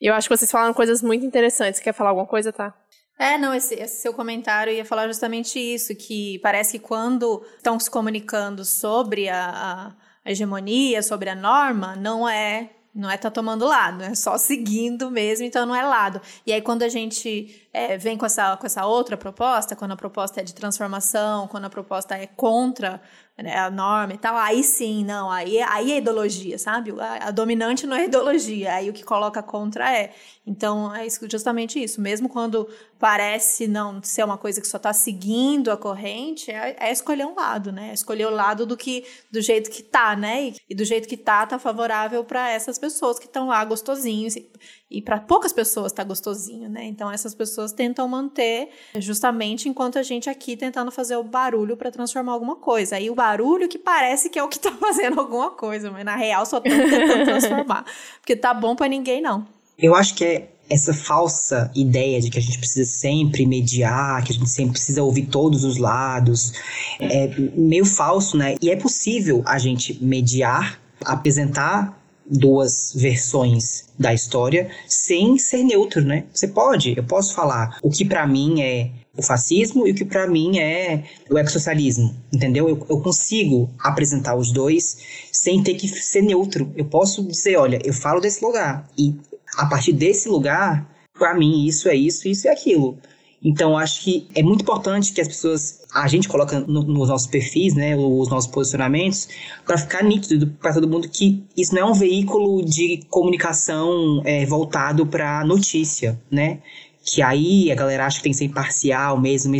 E 0.01 0.07
eu 0.07 0.13
acho 0.13 0.29
que 0.29 0.37
vocês 0.37 0.49
falaram 0.49 0.73
coisas 0.73 1.01
muito 1.01 1.25
interessantes. 1.25 1.79
Quer 1.79 1.93
falar 1.93 2.11
alguma 2.11 2.27
coisa, 2.27 2.53
tá? 2.53 2.73
É, 3.17 3.37
não, 3.37 3.53
esse, 3.53 3.75
esse, 3.75 4.01
seu 4.01 4.13
comentário 4.13 4.71
ia 4.71 4.85
falar 4.85 5.07
justamente 5.07 5.59
isso, 5.59 5.93
que 5.93 6.39
parece 6.39 6.79
que 6.79 6.85
quando 6.85 7.45
estão 7.57 7.77
se 7.77 7.91
comunicando 7.91 8.63
sobre 8.63 9.27
a, 9.27 9.93
a 10.23 10.31
hegemonia, 10.31 11.03
sobre 11.03 11.29
a 11.29 11.35
norma, 11.35 11.97
não 11.97 12.27
é 12.27 12.69
não 12.93 13.09
é 13.09 13.17
tá 13.17 13.29
tomando 13.29 13.65
lado, 13.65 14.03
é 14.03 14.15
só 14.15 14.35
seguindo 14.39 15.11
mesmo, 15.11 15.45
então 15.45 15.65
não 15.65 15.75
é 15.75 15.83
lado. 15.83 16.21
E 16.45 16.53
aí 16.53 16.61
quando 16.61 16.83
a 16.83 16.89
gente 16.89 17.67
é, 17.73 17.97
vem 17.97 18.17
com 18.17 18.25
essa, 18.25 18.55
com 18.57 18.65
essa 18.65 18.85
outra 18.85 19.17
proposta, 19.17 19.75
quando 19.75 19.91
a 19.91 19.97
proposta 19.97 20.39
é 20.39 20.43
de 20.43 20.53
transformação, 20.53 21.47
quando 21.47 21.65
a 21.65 21.69
proposta 21.69 22.15
é 22.17 22.25
contra 22.25 23.01
a 23.47 23.69
norma 23.69 24.13
e 24.13 24.17
tal, 24.17 24.35
aí 24.35 24.63
sim, 24.63 25.03
não, 25.03 25.29
aí, 25.29 25.61
aí 25.61 25.91
é 25.91 25.97
ideologia, 25.97 26.57
sabe? 26.57 26.91
A, 26.99 27.27
a, 27.27 27.31
dominante 27.31 27.87
não 27.87 27.95
é 27.95 28.05
ideologia, 28.05 28.73
aí 28.73 28.89
o 28.89 28.93
que 28.93 29.03
coloca 29.03 29.41
contra 29.41 29.95
é. 29.95 30.13
Então, 30.45 30.93
é 30.95 31.07
justamente 31.29 31.81
isso. 31.81 32.01
Mesmo 32.01 32.27
quando 32.27 32.67
parece 32.99 33.65
não 33.65 34.03
ser 34.03 34.25
uma 34.25 34.37
coisa 34.37 34.59
que 34.59 34.67
só 34.67 34.75
está 34.75 34.91
seguindo 34.91 35.71
a 35.71 35.77
corrente, 35.77 36.51
é, 36.51 36.75
é, 36.77 36.91
escolher 36.91 37.25
um 37.25 37.33
lado, 37.33 37.71
né? 37.71 37.91
É 37.91 37.93
escolher 37.93 38.25
o 38.25 38.29
lado 38.29 38.65
do 38.65 38.75
que 38.75 39.05
do 39.31 39.41
jeito 39.41 39.71
que 39.71 39.81
tá, 39.81 40.17
né? 40.17 40.53
E, 40.69 40.75
do 40.75 40.83
jeito 40.83 41.07
que 41.07 41.15
tá, 41.15 41.45
tá 41.45 41.57
favorável 41.57 42.25
para 42.25 42.51
essas 42.51 42.77
pessoas 42.77 43.17
que 43.17 43.25
estão 43.25 43.47
lá 43.47 43.63
gostosinhos. 43.63 44.35
E, 44.35 44.51
e 44.91 45.01
para 45.01 45.17
poucas 45.17 45.53
pessoas 45.53 45.93
tá 45.93 46.03
gostosinho, 46.03 46.69
né? 46.69 46.83
Então, 46.83 47.09
essas 47.09 47.33
pessoas 47.33 47.71
tentam 47.71 48.05
manter 48.05 48.69
justamente 48.97 49.69
enquanto 49.69 49.97
a 49.97 50.03
gente 50.03 50.29
aqui 50.29 50.57
tentando 50.57 50.91
fazer 50.91 51.15
o 51.15 51.23
barulho 51.23 51.77
para 51.77 51.89
transformar 51.89 52.33
alguma 52.33 52.57
coisa. 52.57 52.97
Aí 52.97 53.09
o 53.09 53.15
barulho 53.15 53.69
que 53.69 53.79
parece 53.79 54.29
que 54.29 54.37
é 54.37 54.43
o 54.43 54.49
que 54.49 54.59
tá 54.59 54.73
fazendo 54.75 55.21
alguma 55.21 55.51
coisa, 55.51 55.89
mas 55.89 56.03
na 56.03 56.17
real 56.17 56.45
só 56.45 56.57
estão 56.57 56.89
tentando 56.89 57.23
transformar. 57.23 57.85
Porque 58.19 58.35
tá 58.35 58.53
bom 58.53 58.75
para 58.75 58.89
ninguém, 58.89 59.21
não. 59.21 59.47
Eu 59.77 59.95
acho 59.95 60.13
que 60.15 60.25
é 60.25 60.49
essa 60.69 60.93
falsa 60.93 61.71
ideia 61.75 62.21
de 62.21 62.29
que 62.29 62.37
a 62.37 62.41
gente 62.41 62.59
precisa 62.59 62.89
sempre 62.89 63.45
mediar, 63.45 64.23
que 64.23 64.31
a 64.31 64.35
gente 64.35 64.49
sempre 64.49 64.73
precisa 64.73 65.03
ouvir 65.03 65.25
todos 65.25 65.63
os 65.63 65.77
lados, 65.77 66.53
é 66.99 67.27
meio 67.55 67.85
falso, 67.85 68.37
né? 68.37 68.55
E 68.61 68.69
é 68.69 68.75
possível 68.75 69.41
a 69.45 69.57
gente 69.57 70.01
mediar, 70.03 70.79
apresentar 71.03 71.97
duas 72.29 72.93
versões 72.95 73.85
da 73.97 74.13
história 74.13 74.69
sem 74.87 75.37
ser 75.37 75.63
neutro, 75.63 76.03
né? 76.03 76.25
Você 76.31 76.47
pode, 76.47 76.95
eu 76.95 77.03
posso 77.03 77.33
falar 77.33 77.79
o 77.81 77.89
que 77.89 78.05
para 78.05 78.27
mim 78.27 78.61
é 78.61 78.91
o 79.17 79.23
fascismo 79.23 79.87
e 79.87 79.91
o 79.91 79.95
que 79.95 80.05
para 80.05 80.27
mim 80.27 80.59
é 80.59 81.03
o 81.29 81.37
ecossocialismo, 81.37 82.15
entendeu? 82.31 82.69
Eu, 82.69 82.85
eu, 82.89 83.01
consigo 83.01 83.69
apresentar 83.79 84.35
os 84.35 84.51
dois 84.51 84.97
sem 85.31 85.61
ter 85.61 85.73
que 85.73 85.87
ser 85.87 86.21
neutro. 86.21 86.71
Eu 86.75 86.85
posso 86.85 87.23
dizer, 87.23 87.57
olha, 87.57 87.79
eu 87.83 87.93
falo 87.93 88.21
desse 88.21 88.43
lugar 88.43 88.87
e 88.97 89.15
a 89.59 89.65
partir 89.65 89.93
desse 89.93 90.29
lugar, 90.29 90.89
para 91.13 91.35
mim 91.35 91.65
isso 91.65 91.89
é 91.89 91.95
isso, 91.95 92.27
isso 92.27 92.47
é 92.47 92.51
aquilo. 92.51 92.97
Então 93.43 93.77
acho 93.77 94.01
que 94.01 94.27
é 94.35 94.43
muito 94.43 94.61
importante 94.61 95.13
que 95.13 95.21
as 95.21 95.27
pessoas, 95.27 95.81
a 95.93 96.07
gente 96.07 96.27
coloca 96.27 96.59
no, 96.61 96.83
nos 96.83 97.09
nossos 97.09 97.27
perfis, 97.27 97.73
né, 97.73 97.95
os 97.95 98.29
nossos 98.29 98.49
posicionamentos, 98.49 99.29
para 99.65 99.77
ficar 99.77 100.03
nítido 100.03 100.47
para 100.47 100.73
todo 100.73 100.87
mundo 100.87 101.07
que 101.07 101.43
isso 101.55 101.73
não 101.73 101.81
é 101.81 101.85
um 101.85 101.93
veículo 101.93 102.63
de 102.63 103.01
comunicação 103.09 104.21
é, 104.25 104.45
voltado 104.45 105.05
para 105.05 105.43
notícia, 105.45 106.19
né? 106.29 106.59
Que 107.03 107.21
aí 107.21 107.71
a 107.71 107.75
galera 107.75 108.05
acha 108.05 108.17
que 108.17 108.23
tem 108.23 108.31
que 108.31 108.37
ser 108.37 108.45
imparcial 108.45 109.19
mesmo, 109.19 109.55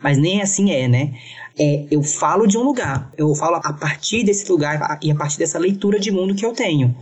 mas, 0.00 0.18
nem 0.18 0.40
assim 0.40 0.70
é, 0.70 0.86
né? 0.86 1.14
É, 1.58 1.86
eu 1.90 2.02
falo 2.02 2.46
de 2.46 2.56
um 2.56 2.62
lugar, 2.62 3.12
eu 3.16 3.34
falo 3.34 3.56
a 3.56 3.72
partir 3.72 4.24
desse 4.24 4.50
lugar 4.50 4.98
e 5.02 5.10
a 5.10 5.14
partir 5.14 5.38
dessa 5.38 5.58
leitura 5.58 5.98
de 5.98 6.10
mundo 6.10 6.34
que 6.34 6.46
eu 6.46 6.52
tenho 6.52 6.94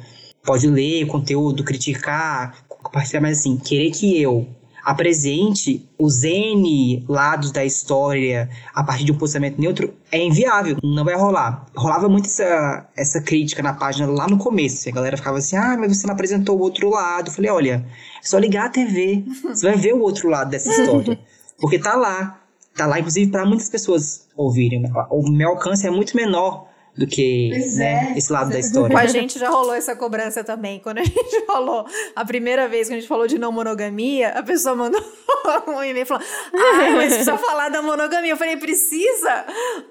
pode 0.44 0.66
ler 0.66 1.04
o 1.04 1.08
conteúdo, 1.08 1.64
criticar, 1.64 2.64
compartilhar, 2.68 3.20
mas 3.20 3.38
assim, 3.38 3.56
querer 3.56 3.90
que 3.90 4.20
eu 4.20 4.46
apresente 4.84 5.88
os 5.98 6.24
N 6.24 7.04
lados 7.08 7.52
da 7.52 7.64
história 7.64 8.50
a 8.74 8.82
partir 8.82 9.04
de 9.04 9.12
um 9.12 9.16
posicionamento 9.16 9.58
neutro 9.58 9.94
é 10.10 10.18
inviável, 10.18 10.76
não 10.82 11.04
vai 11.04 11.14
rolar. 11.14 11.66
Rolava 11.76 12.08
muito 12.08 12.26
essa, 12.26 12.88
essa 12.96 13.20
crítica 13.20 13.62
na 13.62 13.72
página 13.72 14.06
lá 14.10 14.26
no 14.26 14.38
começo, 14.38 14.88
a 14.88 14.92
galera 14.92 15.16
ficava 15.16 15.38
assim, 15.38 15.56
ah, 15.56 15.76
mas 15.78 15.96
você 15.96 16.06
não 16.06 16.14
apresentou 16.14 16.58
o 16.58 16.62
outro 16.62 16.90
lado. 16.90 17.28
Eu 17.28 17.32
falei, 17.32 17.50
olha, 17.50 17.86
é 18.20 18.26
só 18.26 18.38
ligar 18.38 18.66
a 18.66 18.70
TV, 18.70 19.24
você 19.42 19.66
vai 19.68 19.76
ver 19.76 19.94
o 19.94 20.00
outro 20.00 20.28
lado 20.28 20.50
dessa 20.50 20.68
história, 20.68 21.18
porque 21.60 21.78
tá 21.78 21.94
lá, 21.94 22.40
tá 22.76 22.86
lá 22.86 22.98
inclusive 22.98 23.30
para 23.30 23.46
muitas 23.46 23.68
pessoas 23.68 24.26
ouvirem. 24.36 24.82
O 25.10 25.30
meu 25.30 25.50
alcance 25.50 25.86
é 25.86 25.90
muito 25.90 26.16
menor 26.16 26.71
do 26.96 27.06
que 27.06 27.48
né, 27.76 28.12
é. 28.12 28.18
esse 28.18 28.30
lado 28.30 28.50
da 28.50 28.58
história. 28.58 28.94
Com 28.94 28.98
a 28.98 29.06
gente 29.06 29.38
já 29.38 29.48
rolou 29.48 29.74
essa 29.74 29.96
cobrança 29.96 30.44
também. 30.44 30.78
Quando 30.78 30.98
a 30.98 31.04
gente 31.04 31.40
falou, 31.46 31.86
a 32.14 32.24
primeira 32.24 32.68
vez 32.68 32.88
que 32.88 32.94
a 32.94 32.96
gente 32.98 33.08
falou 33.08 33.26
de 33.26 33.38
não 33.38 33.50
monogamia, 33.50 34.28
a 34.30 34.42
pessoa 34.42 34.76
mandou 34.76 35.02
um 35.68 35.82
e-mail 35.82 36.04
falando: 36.04 36.24
Ah, 36.54 36.90
mas 36.94 37.14
precisa 37.14 37.38
falar 37.38 37.70
da 37.70 37.80
monogamia. 37.80 38.32
Eu 38.32 38.36
falei: 38.36 38.58
precisa? 38.58 39.46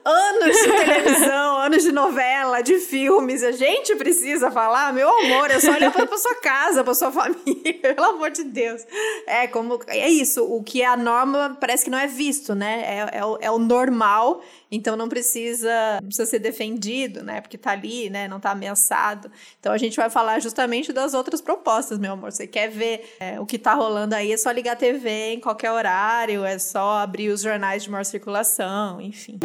Anos 0.05 0.55
de 0.55 0.63
televisão, 0.63 1.57
anos 1.61 1.83
de 1.83 1.91
novela, 1.91 2.61
de 2.61 2.77
filmes. 2.77 3.41
A 3.43 3.51
gente 3.51 3.95
precisa 3.95 4.51
falar? 4.51 4.93
Meu 4.93 5.09
amor, 5.09 5.49
é 5.49 5.59
só 5.59 5.71
olhar 5.71 5.91
pra 5.91 6.17
sua 6.17 6.35
casa, 6.35 6.83
pra 6.83 6.93
sua 6.93 7.11
família, 7.11 7.95
pelo 7.95 8.09
amor 8.09 8.29
de 8.29 8.43
Deus. 8.43 8.85
É 9.25 9.47
como. 9.47 9.79
É 9.87 10.07
isso. 10.07 10.43
O 10.43 10.61
que 10.61 10.83
é 10.83 10.85
a 10.85 10.95
norma 10.95 11.57
parece 11.59 11.83
que 11.83 11.89
não 11.89 11.97
é 11.97 12.05
visto, 12.05 12.53
né? 12.53 12.83
É, 12.85 13.17
é, 13.17 13.25
o, 13.25 13.37
é 13.41 13.49
o 13.49 13.57
normal 13.57 14.43
então 14.71 14.95
não 14.95 15.09
precisa, 15.09 15.99
não 16.01 16.07
precisa 16.07 16.25
ser 16.25 16.39
defendido, 16.39 17.21
né? 17.23 17.41
Porque 17.41 17.57
tá 17.57 17.71
ali, 17.71 18.09
né? 18.09 18.27
Não 18.27 18.39
tá 18.39 18.51
ameaçado. 18.51 19.29
Então 19.59 19.73
a 19.73 19.77
gente 19.77 19.97
vai 19.97 20.09
falar 20.09 20.39
justamente 20.39 20.93
das 20.93 21.13
outras 21.13 21.41
propostas, 21.41 21.99
meu 21.99 22.13
amor. 22.13 22.31
Você 22.31 22.47
quer 22.47 22.69
ver 22.69 23.15
é, 23.19 23.39
o 23.39 23.45
que 23.45 23.59
tá 23.59 23.73
rolando 23.73 24.15
aí, 24.15 24.31
é 24.31 24.37
só 24.37 24.49
ligar 24.49 24.73
a 24.73 24.75
TV 24.77 25.33
em 25.33 25.39
qualquer 25.41 25.71
horário, 25.71 26.45
é 26.45 26.57
só 26.57 26.99
abrir 26.99 27.29
os 27.29 27.41
jornais 27.41 27.83
de 27.83 27.91
maior 27.91 28.05
circulação, 28.05 29.01
enfim. 29.01 29.37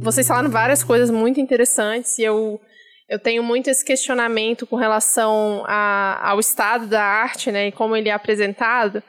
Vocês 0.00 0.26
falaram 0.26 0.50
várias 0.50 0.82
coisas 0.82 1.10
muito 1.10 1.40
interessantes 1.40 2.18
e 2.18 2.22
eu 2.22 2.60
eu 3.08 3.18
tenho 3.18 3.42
muito 3.42 3.70
esse 3.70 3.82
questionamento 3.82 4.66
com 4.66 4.76
relação 4.76 5.64
a, 5.66 6.30
ao 6.30 6.38
estado 6.38 6.86
da 6.86 7.02
arte, 7.02 7.50
né, 7.50 7.68
e 7.68 7.72
como 7.72 7.96
ele 7.96 8.10
é 8.10 8.12
apresentado, 8.12 9.02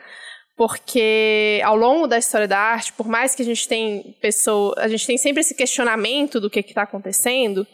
porque 0.60 1.62
ao 1.63 1.78
longo 1.78 2.06
da 2.06 2.17
história 2.17 2.45
da 2.45 2.60
arte, 2.60 2.91
por 2.91 3.08
mais 3.08 3.34
que 3.34 3.41
a 3.41 3.45
gente 3.45 3.65
tem 3.65 4.13
pessoa, 4.19 4.76
a 4.78 4.89
gente 4.89 5.08
tem 5.08 5.17
sempre 5.17 5.39
esse 5.39 5.56
questionamento 5.56 6.38
do 6.38 6.50
que 6.50 6.60
está 6.60 6.82
acontecendo, 6.82 7.65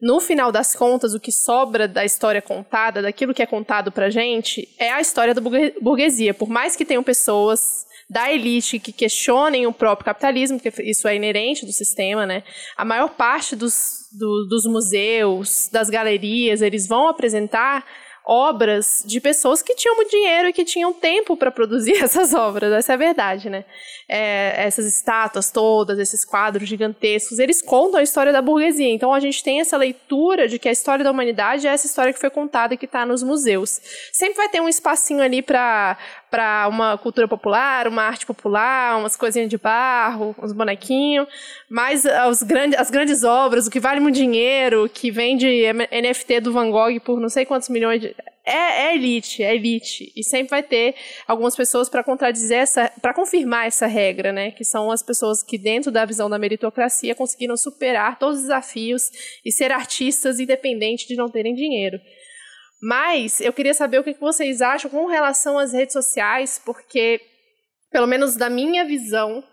no 0.00 0.18
final 0.20 0.50
das 0.50 0.74
contas, 0.74 1.12
o 1.12 1.20
que 1.20 1.30
sobra 1.30 1.86
da 1.86 2.02
história 2.02 2.40
contada, 2.40 3.02
daquilo 3.02 3.34
que 3.34 3.42
é 3.42 3.46
contado 3.46 3.92
pra 3.92 4.08
gente, 4.08 4.66
é 4.78 4.90
a 4.90 5.02
história 5.02 5.34
da 5.34 5.42
burguesia. 5.82 6.32
Por 6.32 6.48
mais 6.48 6.74
que 6.74 6.86
tenham 6.86 7.02
pessoas 7.02 7.84
da 8.08 8.32
elite 8.32 8.78
que 8.78 8.90
questionem 8.90 9.66
o 9.66 9.72
próprio 9.74 10.06
capitalismo, 10.06 10.58
porque 10.58 10.82
isso 10.82 11.06
é 11.06 11.14
inerente 11.14 11.66
do 11.66 11.72
sistema, 11.72 12.24
né? 12.24 12.42
A 12.74 12.86
maior 12.86 13.10
parte 13.10 13.54
dos, 13.54 14.08
do, 14.18 14.46
dos 14.48 14.64
museus, 14.64 15.68
das 15.70 15.90
galerias, 15.90 16.62
eles 16.62 16.88
vão 16.88 17.06
apresentar 17.06 17.84
obras 18.26 19.02
de 19.06 19.20
pessoas 19.20 19.62
que 19.62 19.74
tinham 19.74 19.96
dinheiro 20.08 20.48
e 20.48 20.52
que 20.52 20.64
tinham 20.64 20.92
tempo 20.92 21.36
para 21.36 21.50
produzir 21.50 21.96
essas 22.02 22.34
obras, 22.34 22.72
essa 22.72 22.92
é 22.92 22.94
a 22.94 22.98
verdade, 22.98 23.50
né? 23.50 23.64
É, 24.08 24.54
essas 24.66 24.86
estátuas 24.86 25.50
todas, 25.50 25.98
esses 25.98 26.24
quadros 26.24 26.68
gigantescos, 26.68 27.38
eles 27.38 27.62
contam 27.62 28.00
a 28.00 28.02
história 28.02 28.32
da 28.32 28.42
burguesia. 28.42 28.88
Então 28.88 29.12
a 29.12 29.20
gente 29.20 29.42
tem 29.42 29.60
essa 29.60 29.76
leitura 29.76 30.48
de 30.48 30.58
que 30.58 30.68
a 30.68 30.72
história 30.72 31.04
da 31.04 31.10
humanidade 31.10 31.66
é 31.66 31.70
essa 31.70 31.86
história 31.86 32.12
que 32.12 32.18
foi 32.18 32.30
contada 32.30 32.74
e 32.74 32.76
que 32.76 32.86
está 32.86 33.06
nos 33.06 33.22
museus. 33.22 33.80
Sempre 34.12 34.36
vai 34.36 34.48
ter 34.48 34.60
um 34.60 34.68
espacinho 34.68 35.22
ali 35.22 35.42
para 35.42 35.96
para 36.30 36.68
uma 36.68 36.96
cultura 36.96 37.26
popular, 37.26 37.88
uma 37.88 38.02
arte 38.02 38.24
popular, 38.24 38.98
umas 38.98 39.16
coisinhas 39.16 39.48
de 39.48 39.58
barro, 39.58 40.34
uns 40.40 40.52
bonequinhos, 40.52 41.26
mas 41.68 42.04
os 42.28 42.42
grandes, 42.42 42.78
as 42.78 42.90
grandes 42.90 43.24
obras, 43.24 43.66
o 43.66 43.70
que 43.70 43.80
vale 43.80 44.00
muito 44.00 44.14
dinheiro, 44.14 44.88
que 44.88 45.10
vende 45.10 45.46
NFT 45.72 46.40
do 46.40 46.52
Van 46.52 46.70
Gogh 46.70 47.00
por 47.00 47.20
não 47.20 47.28
sei 47.28 47.44
quantos 47.44 47.68
milhões 47.68 48.00
de. 48.00 48.14
É, 48.44 48.86
é 48.86 48.94
elite, 48.94 49.42
é 49.42 49.54
elite. 49.54 50.12
E 50.16 50.24
sempre 50.24 50.50
vai 50.50 50.62
ter 50.62 50.94
algumas 51.26 51.54
pessoas 51.54 51.88
para 51.88 52.02
contradizer 52.02 52.58
essa. 52.58 52.90
para 53.00 53.12
confirmar 53.12 53.66
essa 53.66 53.86
regra, 53.86 54.32
né? 54.32 54.50
Que 54.50 54.64
são 54.64 54.90
as 54.90 55.02
pessoas 55.02 55.42
que, 55.42 55.58
dentro 55.58 55.90
da 55.92 56.04
visão 56.04 56.28
da 56.30 56.38
meritocracia, 56.38 57.14
conseguiram 57.14 57.56
superar 57.56 58.18
todos 58.18 58.36
os 58.36 58.42
desafios 58.42 59.10
e 59.44 59.52
ser 59.52 59.70
artistas 59.70 60.40
independente 60.40 61.06
de 61.06 61.16
não 61.16 61.28
terem 61.28 61.54
dinheiro. 61.54 62.00
Mas 62.80 63.40
eu 63.40 63.52
queria 63.52 63.74
saber 63.74 63.98
o 63.98 64.04
que 64.04 64.14
vocês 64.14 64.62
acham 64.62 64.90
com 64.90 65.06
relação 65.06 65.58
às 65.58 65.72
redes 65.72 65.92
sociais, 65.92 66.60
porque, 66.64 67.20
pelo 67.90 68.06
menos 68.06 68.36
da 68.36 68.48
minha 68.48 68.84
visão, 68.84 69.44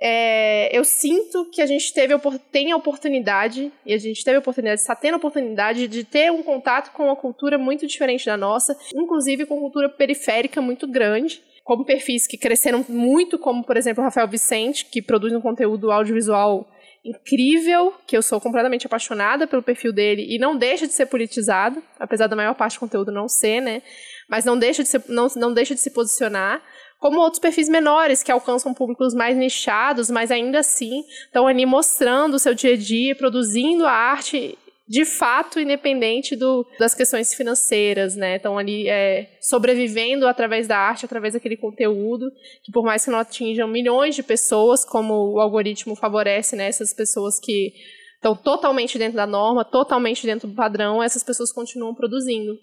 é, 0.00 0.76
eu 0.76 0.84
sinto 0.84 1.50
que 1.50 1.62
a 1.62 1.66
gente 1.66 1.92
teve, 1.92 2.14
tem 2.50 2.72
a 2.72 2.76
oportunidade, 2.76 3.72
e 3.84 3.94
a 3.94 3.98
gente 3.98 4.24
teve 4.24 4.36
a 4.36 4.40
oportunidade, 4.40 4.80
está 4.80 4.94
tendo 4.94 5.14
a 5.14 5.18
oportunidade 5.18 5.88
de 5.88 6.04
ter 6.04 6.30
um 6.30 6.42
contato 6.42 6.92
com 6.92 7.04
uma 7.04 7.16
cultura 7.16 7.58
muito 7.58 7.86
diferente 7.86 8.26
da 8.26 8.36
nossa, 8.36 8.76
inclusive 8.94 9.46
com 9.46 9.58
cultura 9.58 9.88
periférica 9.88 10.60
muito 10.60 10.86
grande, 10.86 11.42
como 11.64 11.84
perfis 11.84 12.26
que 12.26 12.38
cresceram 12.38 12.84
muito, 12.88 13.38
como, 13.38 13.64
por 13.64 13.76
exemplo, 13.76 14.02
o 14.02 14.04
Rafael 14.04 14.28
Vicente, 14.28 14.86
que 14.86 15.02
produz 15.02 15.32
um 15.32 15.40
conteúdo 15.40 15.90
audiovisual 15.90 16.66
incrível, 17.08 17.94
que 18.06 18.16
eu 18.16 18.22
sou 18.22 18.40
completamente 18.40 18.86
apaixonada 18.86 19.46
pelo 19.46 19.62
perfil 19.62 19.92
dele 19.92 20.26
e 20.28 20.38
não 20.38 20.56
deixa 20.56 20.86
de 20.86 20.92
ser 20.92 21.06
politizado, 21.06 21.82
apesar 21.98 22.26
da 22.26 22.36
maior 22.36 22.54
parte 22.54 22.76
do 22.76 22.80
conteúdo 22.80 23.12
não 23.12 23.28
ser, 23.28 23.60
né? 23.60 23.82
Mas 24.28 24.44
não 24.44 24.58
deixa 24.58 24.82
de, 24.82 24.88
ser, 24.88 25.02
não, 25.08 25.28
não 25.36 25.54
deixa 25.54 25.74
de 25.74 25.80
se 25.80 25.90
posicionar 25.90 26.62
como 26.98 27.20
outros 27.20 27.40
perfis 27.40 27.68
menores 27.68 28.22
que 28.22 28.32
alcançam 28.32 28.72
públicos 28.72 29.14
mais 29.14 29.36
nichados, 29.36 30.10
mas 30.10 30.30
ainda 30.30 30.60
assim 30.60 31.04
estão 31.26 31.46
ali 31.46 31.66
mostrando 31.66 32.34
o 32.34 32.38
seu 32.38 32.54
dia 32.54 32.72
a 32.72 32.76
dia, 32.76 33.14
produzindo 33.14 33.86
a 33.86 33.92
arte 33.92 34.58
de 34.88 35.04
fato 35.04 35.58
independente 35.58 36.36
do, 36.36 36.64
das 36.78 36.94
questões 36.94 37.34
financeiras, 37.34 38.14
né? 38.14 38.36
Estão 38.36 38.56
ali 38.56 38.88
é, 38.88 39.36
sobrevivendo 39.40 40.28
através 40.28 40.68
da 40.68 40.78
arte, 40.78 41.04
através 41.04 41.34
daquele 41.34 41.56
conteúdo, 41.56 42.30
que 42.62 42.70
por 42.70 42.84
mais 42.84 43.04
que 43.04 43.10
não 43.10 43.18
atinjam 43.18 43.66
milhões 43.66 44.14
de 44.14 44.22
pessoas, 44.22 44.84
como 44.84 45.34
o 45.34 45.40
algoritmo 45.40 45.96
favorece 45.96 46.54
né, 46.54 46.68
essas 46.68 46.94
pessoas 46.94 47.40
que 47.40 47.72
estão 48.14 48.36
totalmente 48.36 48.96
dentro 48.96 49.16
da 49.16 49.26
norma, 49.26 49.64
totalmente 49.64 50.24
dentro 50.24 50.48
do 50.48 50.54
padrão, 50.54 51.02
essas 51.02 51.24
pessoas 51.24 51.52
continuam 51.52 51.94
produzindo. 51.94 52.56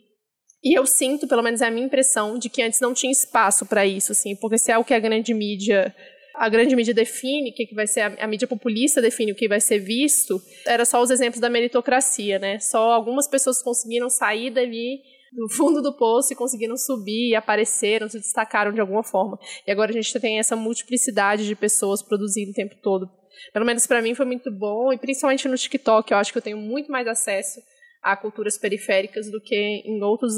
E 0.63 0.77
eu 0.77 0.85
sinto, 0.85 1.27
pelo 1.27 1.43
menos 1.43 1.59
é 1.59 1.67
a 1.67 1.71
minha 1.71 1.85
impressão, 1.85 2.39
de 2.39 2.49
que 2.49 2.61
antes 2.61 2.79
não 2.79 2.93
tinha 2.93 3.11
espaço 3.11 3.65
para 3.65 3.85
isso, 3.85 4.13
assim, 4.13 4.33
porque 4.37 4.57
se 4.57 4.71
é 4.71 4.77
o 4.77 4.83
que 4.85 4.93
a 4.93 4.99
grande 4.99 5.33
mídia 5.33 5.93
a 6.35 6.49
grande 6.49 6.75
mídia 6.75 6.93
define 6.93 7.51
o 7.51 7.53
que, 7.53 7.65
que 7.67 7.75
vai 7.75 7.85
ser, 7.85 8.01
a, 8.01 8.23
a, 8.23 8.27
mídia 8.27 8.47
populista 8.47 9.01
define 9.01 9.31
o 9.31 9.35
que 9.35 9.47
vai 9.47 9.59
ser 9.59 9.79
visto, 9.79 10.41
era 10.65 10.83
só 10.85 11.01
os 11.01 11.09
exemplos 11.09 11.39
da 11.39 11.49
meritocracia, 11.49 12.39
né? 12.39 12.59
Só 12.59 12.91
algumas 12.91 13.27
pessoas 13.27 13.61
conseguiram 13.61 14.09
sair 14.09 14.49
dali 14.49 15.01
do 15.31 15.49
fundo 15.49 15.81
do 15.81 15.93
poço 15.93 16.33
e 16.33 16.35
conseguiram 16.35 16.77
subir 16.77 17.35
apareceram, 17.35 18.07
se 18.07 18.19
destacaram 18.19 18.71
de 18.71 18.79
alguma 18.79 19.03
forma. 19.03 19.37
E 19.65 19.71
agora 19.71 19.91
a 19.91 19.93
gente 19.93 20.19
tem 20.19 20.39
essa 20.39 20.55
multiplicidade 20.55 21.45
de 21.45 21.55
pessoas 21.55 22.01
produzindo 22.01 22.51
o 22.51 22.53
tempo 22.53 22.75
todo. 22.81 23.09
Pelo 23.51 23.65
menos 23.65 23.85
para 23.87 24.01
mim 24.01 24.13
foi 24.13 24.25
muito 24.25 24.51
bom, 24.51 24.93
e 24.93 24.97
principalmente 24.97 25.47
no 25.47 25.57
TikTok, 25.57 26.11
eu 26.11 26.17
acho 26.17 26.31
que 26.31 26.37
eu 26.37 26.41
tenho 26.41 26.57
muito 26.57 26.91
mais 26.91 27.07
acesso 27.07 27.61
a 28.01 28.17
culturas 28.17 28.57
periféricas 28.57 29.31
do 29.31 29.39
que 29.41 29.55
em 29.55 30.03
outros 30.03 30.35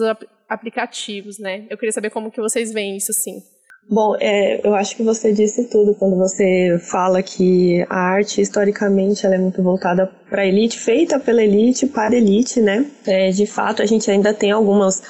aplicativos, 0.48 1.40
né? 1.40 1.66
Eu 1.70 1.78
queria 1.78 1.92
saber 1.92 2.12
como 2.12 2.32
que 2.32 2.40
vocês 2.40 2.72
veem 2.72 2.96
isso, 2.96 3.12
assim. 3.12 3.42
Bom, 3.88 4.16
é, 4.20 4.68
eu 4.68 4.74
acho 4.74 4.96
que 4.96 5.04
você 5.04 5.32
disse 5.32 5.66
tudo 5.66 5.94
quando 5.94 6.18
você 6.18 6.80
fala 6.82 7.22
que 7.22 7.86
a 7.88 8.00
arte, 8.00 8.42
historicamente, 8.42 9.26
ela 9.26 9.36
é 9.36 9.38
muito 9.38 9.62
voltada 9.62 10.10
para 10.28 10.42
a 10.42 10.46
elite, 10.46 10.80
feita 10.80 11.20
pela 11.20 11.44
elite, 11.44 11.86
para 11.86 12.16
a 12.16 12.18
elite, 12.18 12.60
né? 12.60 12.84
É, 13.06 13.30
de 13.30 13.46
fato, 13.46 13.84
a 13.84 13.86
gente 13.86 14.10
ainda 14.10 14.34
tem 14.34 14.52
algumas, 14.52 15.04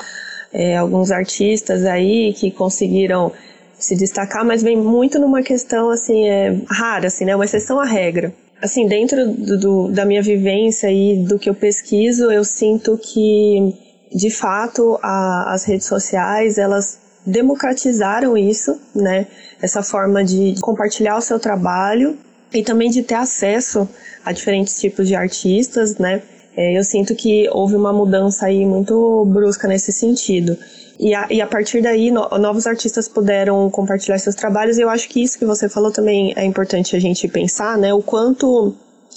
é, 0.51 0.75
alguns 0.75 1.09
artistas 1.09 1.85
aí 1.85 2.33
que 2.33 2.51
conseguiram 2.51 3.31
se 3.79 3.95
destacar, 3.95 4.43
mas 4.43 4.61
vem 4.61 4.75
muito 4.75 5.19
numa 5.19 5.41
questão, 5.41 5.89
assim, 5.89 6.27
é, 6.27 6.59
rara, 6.69 7.07
assim, 7.07 7.23
né? 7.23 7.33
Uma 7.33 7.45
exceção 7.45 7.79
à 7.79 7.85
regra. 7.85 8.33
Assim, 8.61 8.87
dentro 8.87 9.25
do, 9.31 9.57
do, 9.57 9.87
da 9.87 10.03
minha 10.05 10.21
vivência 10.21 10.91
e 10.91 11.23
do 11.23 11.39
que 11.39 11.49
eu 11.49 11.55
pesquiso, 11.55 12.29
eu 12.29 12.43
sinto 12.43 12.97
que, 12.97 13.73
de 14.13 14.29
fato, 14.29 14.99
a, 15.01 15.53
as 15.53 15.63
redes 15.63 15.87
sociais, 15.87 16.57
elas 16.57 17.04
democratizaram 17.25 18.37
isso, 18.37 18.79
né? 18.93 19.27
Essa 19.61 19.81
forma 19.81 20.23
de 20.23 20.55
compartilhar 20.61 21.17
o 21.17 21.21
seu 21.21 21.39
trabalho 21.39 22.17
e 22.53 22.63
também 22.63 22.89
de 22.89 23.01
ter 23.01 23.15
acesso 23.15 23.87
a 24.23 24.31
diferentes 24.31 24.79
tipos 24.79 25.07
de 25.07 25.15
artistas, 25.15 25.97
né? 25.97 26.21
É, 26.55 26.77
eu 26.77 26.83
sinto 26.83 27.15
que 27.15 27.49
houve 27.49 27.75
uma 27.75 27.91
mudança 27.91 28.45
aí 28.45 28.65
muito 28.65 29.25
brusca 29.25 29.67
nesse 29.67 29.91
sentido. 29.91 30.57
E 30.97 31.13
a, 31.13 31.27
e 31.29 31.41
a 31.41 31.47
partir 31.47 31.81
daí, 31.81 32.09
no, 32.11 32.29
novos 32.39 32.65
artistas 32.65 33.09
puderam 33.09 33.69
compartilhar 33.69 34.17
seus 34.17 34.35
trabalhos, 34.35 34.77
e 34.77 34.81
eu 34.81 34.89
acho 34.89 35.09
que 35.09 35.21
isso 35.21 35.37
que 35.37 35.45
você 35.45 35.67
falou 35.67 35.91
também 35.91 36.33
é 36.37 36.45
importante 36.45 36.95
a 36.95 36.99
gente 36.99 37.27
pensar, 37.27 37.77
né? 37.77 37.93
O 37.93 38.01
quanto, 38.01 38.73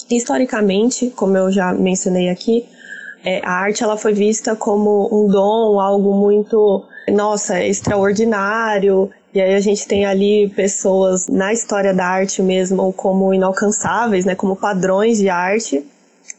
historicamente, 0.09 1.09
como 1.15 1.37
eu 1.37 1.49
já 1.49 1.71
mencionei 1.73 2.29
aqui, 2.29 2.65
é, 3.23 3.41
a 3.45 3.51
arte 3.51 3.83
ela 3.83 3.97
foi 3.97 4.13
vista 4.13 4.55
como 4.55 5.07
um 5.11 5.27
dom, 5.27 5.79
algo 5.79 6.13
muito 6.13 6.83
nossa, 7.09 7.63
extraordinário. 7.63 9.09
E 9.33 9.39
aí 9.39 9.53
a 9.53 9.59
gente 9.59 9.87
tem 9.87 10.05
ali 10.05 10.49
pessoas 10.55 11.27
na 11.27 11.53
história 11.53 11.93
da 11.93 12.05
arte 12.05 12.41
mesmo 12.41 12.91
como 12.93 13.33
inalcançáveis, 13.33 14.25
né, 14.25 14.33
como 14.35 14.55
padrões 14.55 15.19
de 15.19 15.29
arte, 15.29 15.85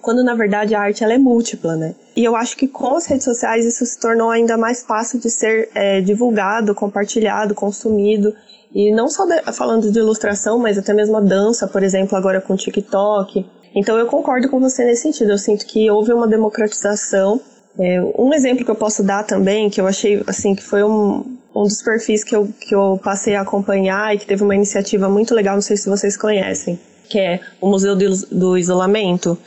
quando 0.03 0.25
na 0.25 0.35
verdade 0.35 0.75
a 0.75 0.81
arte 0.81 1.05
ela 1.05 1.15
é 1.15 1.19
múltipla, 1.19 1.77
né? 1.77 1.95
E 2.17 2.25
eu 2.25 2.35
acho 2.35 2.57
que 2.57 2.67
com 2.67 2.97
as 2.97 3.07
redes 3.07 3.25
sociais 3.25 3.65
isso 3.65 3.87
se 3.87 3.99
tornou 3.99 4.31
ainda 4.31 4.57
mais 4.57 4.83
fácil 4.83 5.21
de 5.21 5.31
ser 5.31 5.69
é, 5.75 6.01
divulgado, 6.01 6.75
compartilhado, 6.75 7.55
consumido. 7.55 8.35
E 8.73 8.93
não 8.93 9.09
só 9.09 9.25
de, 9.25 9.41
falando 9.53 9.91
de 9.91 9.99
ilustração, 9.99 10.59
mas 10.59 10.79
até 10.79 10.93
mesmo 10.93 11.17
a 11.17 11.21
dança, 11.21 11.67
por 11.67 11.83
exemplo, 11.83 12.17
agora 12.17 12.41
com 12.41 12.55
o 12.55 12.57
TikTok. 12.57 13.45
Então 13.75 13.97
eu 13.99 14.07
concordo 14.07 14.49
com 14.49 14.59
você 14.59 14.85
nesse 14.85 15.03
sentido. 15.03 15.31
Eu 15.31 15.39
sinto 15.39 15.67
que 15.67 15.91
houve 15.91 16.13
uma 16.13 16.27
democratização 16.27 17.41
é, 17.79 18.01
um 18.19 18.33
exemplo 18.35 18.65
que 18.65 18.71
eu 18.71 18.75
posso 18.75 19.03
dar 19.03 19.25
também, 19.25 19.71
que 19.71 19.81
eu 19.81 19.87
achei 19.87 20.23
assim 20.27 20.55
que 20.55 20.63
foi 20.63 20.83
um, 20.83 21.37
um 21.55 21.63
dos 21.63 21.83
perfis 21.83 22.25
que 22.25 22.35
eu, 22.35 22.49
que 22.61 22.75
eu 22.75 23.01
passei 23.03 23.35
a 23.35 23.43
acompanhar 23.43 24.15
e 24.15 24.19
que 24.19 24.27
teve 24.27 24.43
uma 24.43 24.55
iniciativa 24.55 25.09
muito 25.09 25.35
legal, 25.35 25.55
não 25.55 25.63
sei 25.63 25.77
se 25.77 25.89
vocês 25.89 26.17
conhecem, 26.17 26.79
que 27.09 27.19
é 27.19 27.41
o 27.61 27.69
Museu 27.69 27.97
do, 27.97 28.57
Isolamento. 28.59 29.39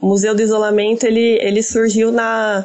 O 0.00 0.06
Museu 0.06 0.34
do 0.34 0.42
Isolamento 0.42 1.04
ele, 1.04 1.38
ele 1.40 1.62
surgiu 1.62 2.10
na, 2.10 2.64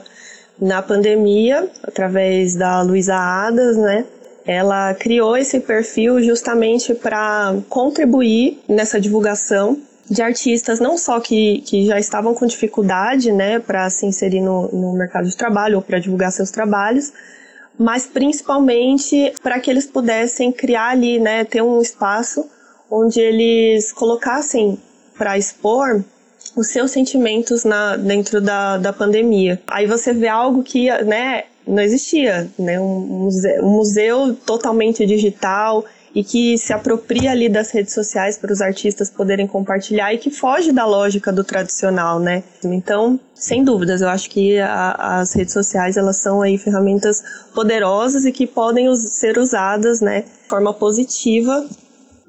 na 0.59 0.81
pandemia, 0.81 1.69
através 1.83 2.55
da 2.55 2.81
Luísa 2.81 3.15
Adas, 3.15 3.77
né? 3.77 4.05
Ela 4.45 4.93
criou 4.93 5.35
esse 5.35 5.59
perfil 5.59 6.21
justamente 6.23 6.93
para 6.93 7.55
contribuir 7.67 8.59
nessa 8.67 8.99
divulgação 8.99 9.77
de 10.09 10.21
artistas 10.21 10.79
não 10.79 10.97
só 10.97 11.19
que, 11.19 11.61
que 11.61 11.85
já 11.85 11.99
estavam 11.99 12.33
com 12.33 12.45
dificuldade, 12.45 13.31
né, 13.31 13.59
para 13.59 13.89
se 13.89 14.05
inserir 14.05 14.41
no, 14.41 14.69
no 14.69 14.93
mercado 14.93 15.27
de 15.27 15.35
trabalho 15.35 15.77
ou 15.77 15.81
para 15.81 15.99
divulgar 15.99 16.31
seus 16.31 16.49
trabalhos, 16.49 17.11
mas 17.77 18.07
principalmente 18.07 19.33
para 19.43 19.59
que 19.59 19.69
eles 19.69 19.85
pudessem 19.85 20.51
criar 20.51 20.89
ali, 20.89 21.19
né, 21.19 21.43
ter 21.43 21.61
um 21.61 21.81
espaço 21.81 22.49
onde 22.89 23.19
eles 23.19 23.91
colocassem 23.91 24.79
para 25.17 25.37
expor 25.37 26.03
os 26.55 26.67
seus 26.67 26.91
sentimentos 26.91 27.63
na, 27.63 27.97
dentro 27.97 28.41
da, 28.41 28.77
da 28.77 28.93
pandemia. 28.93 29.61
Aí 29.67 29.85
você 29.85 30.13
vê 30.13 30.27
algo 30.27 30.63
que, 30.63 30.89
né, 31.03 31.43
não 31.67 31.83
existia, 31.83 32.49
né, 32.57 32.79
um 32.79 32.99
museu, 32.99 33.63
um 33.63 33.69
museu 33.69 34.35
totalmente 34.45 35.05
digital, 35.05 35.83
e 36.15 36.23
que 36.23 36.57
se 36.57 36.73
apropria 36.73 37.31
ali 37.31 37.49
das 37.49 37.71
redes 37.71 37.93
sociais 37.93 38.37
para 38.37 38.51
os 38.51 38.61
artistas 38.61 39.09
poderem 39.09 39.45
compartilhar 39.45 40.13
e 40.13 40.17
que 40.17 40.29
foge 40.29 40.71
da 40.71 40.85
lógica 40.85 41.31
do 41.31 41.43
tradicional, 41.43 42.19
né? 42.19 42.43
Então, 42.63 43.19
sem 43.33 43.63
dúvidas, 43.63 44.01
eu 44.01 44.09
acho 44.09 44.29
que 44.29 44.59
a, 44.59 45.19
as 45.19 45.33
redes 45.33 45.53
sociais 45.53 45.97
elas 45.97 46.17
são 46.17 46.41
aí 46.41 46.57
ferramentas 46.57 47.23
poderosas 47.53 48.25
e 48.25 48.31
que 48.31 48.47
podem 48.47 48.93
ser 48.95 49.37
usadas, 49.37 50.01
né, 50.01 50.21
de 50.21 50.49
forma 50.49 50.73
positiva 50.73 51.65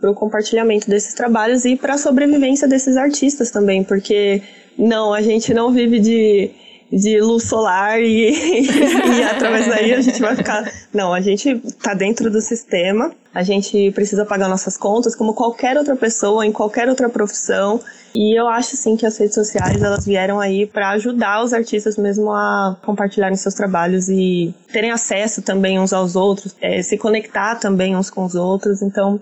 para 0.00 0.10
o 0.10 0.14
compartilhamento 0.14 0.88
desses 0.88 1.14
trabalhos 1.14 1.64
e 1.64 1.76
para 1.76 1.94
a 1.94 1.98
sobrevivência 1.98 2.68
desses 2.68 2.96
artistas 2.96 3.50
também, 3.50 3.82
porque 3.82 4.42
não, 4.76 5.12
a 5.12 5.20
gente 5.20 5.52
não 5.52 5.72
vive 5.72 5.98
de 5.98 6.50
de 6.90 7.20
luz 7.20 7.44
solar 7.44 8.00
e, 8.00 8.32
e, 8.32 9.22
através 9.22 9.66
daí 9.66 9.92
a 9.92 10.00
gente 10.00 10.20
vai 10.20 10.34
ficar. 10.34 10.70
Não, 10.92 11.12
a 11.12 11.20
gente 11.20 11.60
tá 11.82 11.94
dentro 11.94 12.30
do 12.30 12.40
sistema, 12.40 13.12
a 13.38 13.44
gente 13.44 13.92
precisa 13.92 14.26
pagar 14.26 14.48
nossas 14.48 14.76
contas 14.76 15.14
como 15.14 15.32
qualquer 15.32 15.76
outra 15.76 15.94
pessoa, 15.94 16.44
em 16.44 16.50
qualquer 16.50 16.88
outra 16.88 17.08
profissão. 17.08 17.80
E 18.12 18.36
eu 18.36 18.48
acho 18.48 18.76
sim 18.76 18.96
que 18.96 19.06
as 19.06 19.16
redes 19.16 19.36
sociais 19.36 19.80
elas 19.80 20.04
vieram 20.04 20.40
aí 20.40 20.66
para 20.66 20.90
ajudar 20.90 21.44
os 21.44 21.52
artistas 21.52 21.96
mesmo 21.96 22.32
a 22.32 22.76
compartilharem 22.84 23.36
seus 23.36 23.54
trabalhos 23.54 24.08
e 24.08 24.52
terem 24.72 24.90
acesso 24.90 25.40
também 25.40 25.78
uns 25.78 25.92
aos 25.92 26.16
outros, 26.16 26.56
é, 26.60 26.82
se 26.82 26.98
conectar 26.98 27.54
também 27.54 27.94
uns 27.94 28.10
com 28.10 28.24
os 28.24 28.34
outros. 28.34 28.82
Então, 28.82 29.20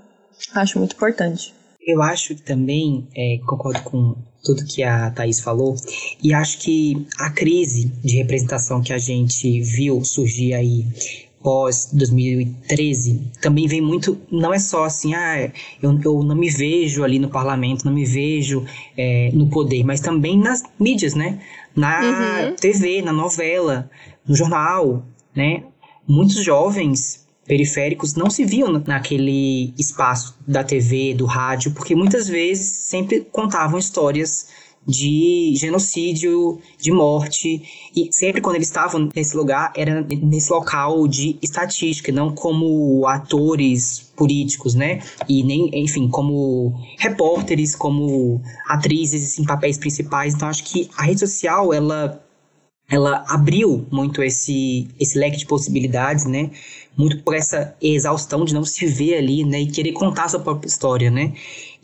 acho 0.54 0.78
muito 0.78 0.96
importante. 0.96 1.52
Eu 1.86 2.00
acho 2.00 2.34
que 2.34 2.40
também, 2.40 3.06
é, 3.14 3.38
concordo 3.46 3.82
com 3.82 4.16
tudo 4.42 4.64
que 4.64 4.82
a 4.82 5.10
Thaís 5.10 5.40
falou, 5.40 5.76
e 6.22 6.32
acho 6.32 6.58
que 6.60 7.06
a 7.18 7.30
crise 7.30 7.92
de 8.02 8.16
representação 8.16 8.80
que 8.80 8.94
a 8.94 8.98
gente 8.98 9.60
viu 9.60 10.02
surgir 10.02 10.54
aí 10.54 10.86
pós 11.42 11.90
2013 11.92 13.32
também 13.40 13.66
vem 13.66 13.80
muito 13.80 14.18
não 14.30 14.52
é 14.52 14.58
só 14.58 14.84
assim 14.84 15.14
ah 15.14 15.50
eu, 15.82 15.98
eu 16.04 16.22
não 16.22 16.34
me 16.34 16.50
vejo 16.50 17.04
ali 17.04 17.18
no 17.18 17.28
parlamento 17.28 17.84
não 17.84 17.92
me 17.92 18.04
vejo 18.04 18.64
é, 18.96 19.30
no 19.32 19.48
poder 19.48 19.84
mas 19.84 20.00
também 20.00 20.38
nas 20.38 20.62
mídias 20.78 21.14
né 21.14 21.38
na 21.74 22.00
uhum. 22.48 22.56
TV 22.56 23.02
na 23.02 23.12
novela 23.12 23.90
no 24.26 24.34
jornal 24.34 25.04
né 25.34 25.62
muitos 26.06 26.42
jovens 26.42 27.26
periféricos 27.46 28.14
não 28.14 28.28
se 28.28 28.44
viam 28.44 28.82
naquele 28.86 29.72
espaço 29.78 30.36
da 30.46 30.64
TV, 30.64 31.14
do 31.14 31.24
rádio, 31.26 31.70
porque 31.70 31.94
muitas 31.94 32.28
vezes 32.28 32.66
sempre 32.66 33.20
contavam 33.20 33.78
histórias 33.78 34.48
de 34.86 35.52
genocídio, 35.56 36.60
de 36.78 36.92
morte, 36.92 37.62
e 37.94 38.08
sempre 38.12 38.40
quando 38.40 38.56
eles 38.56 38.68
estavam 38.68 39.08
nesse 39.14 39.36
lugar, 39.36 39.72
era 39.76 40.06
nesse 40.22 40.52
local 40.52 41.08
de 41.08 41.36
estatística, 41.42 42.12
não 42.12 42.34
como 42.34 43.06
atores 43.06 44.12
políticos, 44.14 44.74
né? 44.74 45.02
E 45.28 45.42
nem, 45.42 45.70
enfim, 45.72 46.08
como 46.08 46.72
repórteres, 46.98 47.74
como 47.74 48.40
atrizes 48.68 49.38
em 49.38 49.44
papéis 49.44 49.76
principais. 49.76 50.34
Então 50.34 50.48
acho 50.48 50.64
que 50.64 50.88
a 50.96 51.02
rede 51.02 51.20
social, 51.20 51.72
ela 51.72 52.22
ela 52.88 53.24
abriu 53.26 53.84
muito 53.90 54.22
esse, 54.22 54.86
esse 55.00 55.18
leque 55.18 55.38
de 55.38 55.46
possibilidades, 55.46 56.24
né? 56.24 56.52
muito 56.96 57.22
por 57.22 57.34
essa 57.34 57.76
exaustão 57.80 58.44
de 58.44 58.54
não 58.54 58.64
se 58.64 58.86
ver 58.86 59.18
ali, 59.18 59.44
né, 59.44 59.60
e 59.60 59.66
querer 59.66 59.92
contar 59.92 60.24
a 60.24 60.28
sua 60.30 60.40
própria 60.40 60.68
história, 60.68 61.10
né? 61.10 61.34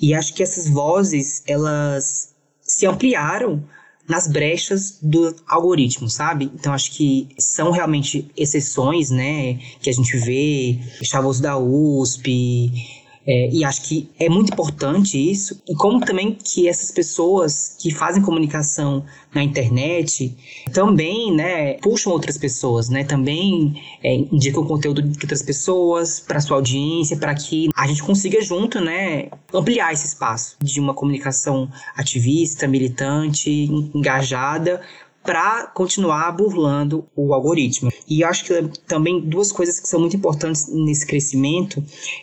E 0.00 0.14
acho 0.14 0.34
que 0.34 0.42
essas 0.42 0.68
vozes, 0.68 1.42
elas 1.46 2.31
se 2.74 2.86
ampliaram 2.86 3.62
nas 4.08 4.26
brechas 4.26 4.98
do 5.00 5.34
algoritmo, 5.46 6.08
sabe? 6.08 6.50
Então 6.54 6.72
acho 6.72 6.90
que 6.92 7.28
são 7.38 7.70
realmente 7.70 8.30
exceções, 8.36 9.10
né, 9.10 9.54
que 9.80 9.88
a 9.88 9.92
gente 9.92 10.16
vê, 10.16 10.78
Chavos 11.02 11.38
da 11.38 11.56
USP, 11.56 13.01
é, 13.26 13.48
e 13.50 13.64
acho 13.64 13.82
que 13.82 14.10
é 14.18 14.28
muito 14.28 14.52
importante 14.52 15.18
isso, 15.18 15.62
e 15.68 15.74
como 15.74 16.04
também 16.04 16.34
que 16.34 16.68
essas 16.68 16.90
pessoas 16.90 17.76
que 17.80 17.90
fazem 17.90 18.22
comunicação 18.22 19.04
na 19.34 19.42
internet 19.42 20.36
também, 20.72 21.32
né, 21.34 21.74
puxam 21.74 22.12
outras 22.12 22.36
pessoas, 22.36 22.88
né, 22.88 23.04
também 23.04 23.80
é, 24.02 24.14
indicam 24.14 24.64
conteúdo 24.64 25.02
de 25.02 25.18
outras 25.22 25.42
pessoas 25.42 26.20
para 26.20 26.40
sua 26.40 26.56
audiência, 26.56 27.16
para 27.16 27.34
que 27.34 27.68
a 27.74 27.86
gente 27.86 28.02
consiga 28.02 28.40
junto, 28.42 28.80
né, 28.80 29.28
ampliar 29.52 29.92
esse 29.92 30.06
espaço 30.06 30.56
de 30.60 30.80
uma 30.80 30.92
comunicação 30.92 31.70
ativista, 31.96 32.66
militante, 32.66 33.50
engajada, 33.94 34.80
para 35.22 35.66
continuar 35.68 36.32
burlando 36.32 37.06
o 37.14 37.32
algoritmo. 37.32 37.90
E 38.08 38.24
acho 38.24 38.44
que 38.44 38.68
também 38.86 39.20
duas 39.20 39.52
coisas 39.52 39.78
que 39.78 39.88
são 39.88 40.00
muito 40.00 40.16
importantes 40.16 40.66
nesse 40.68 41.06
crescimento 41.06 41.82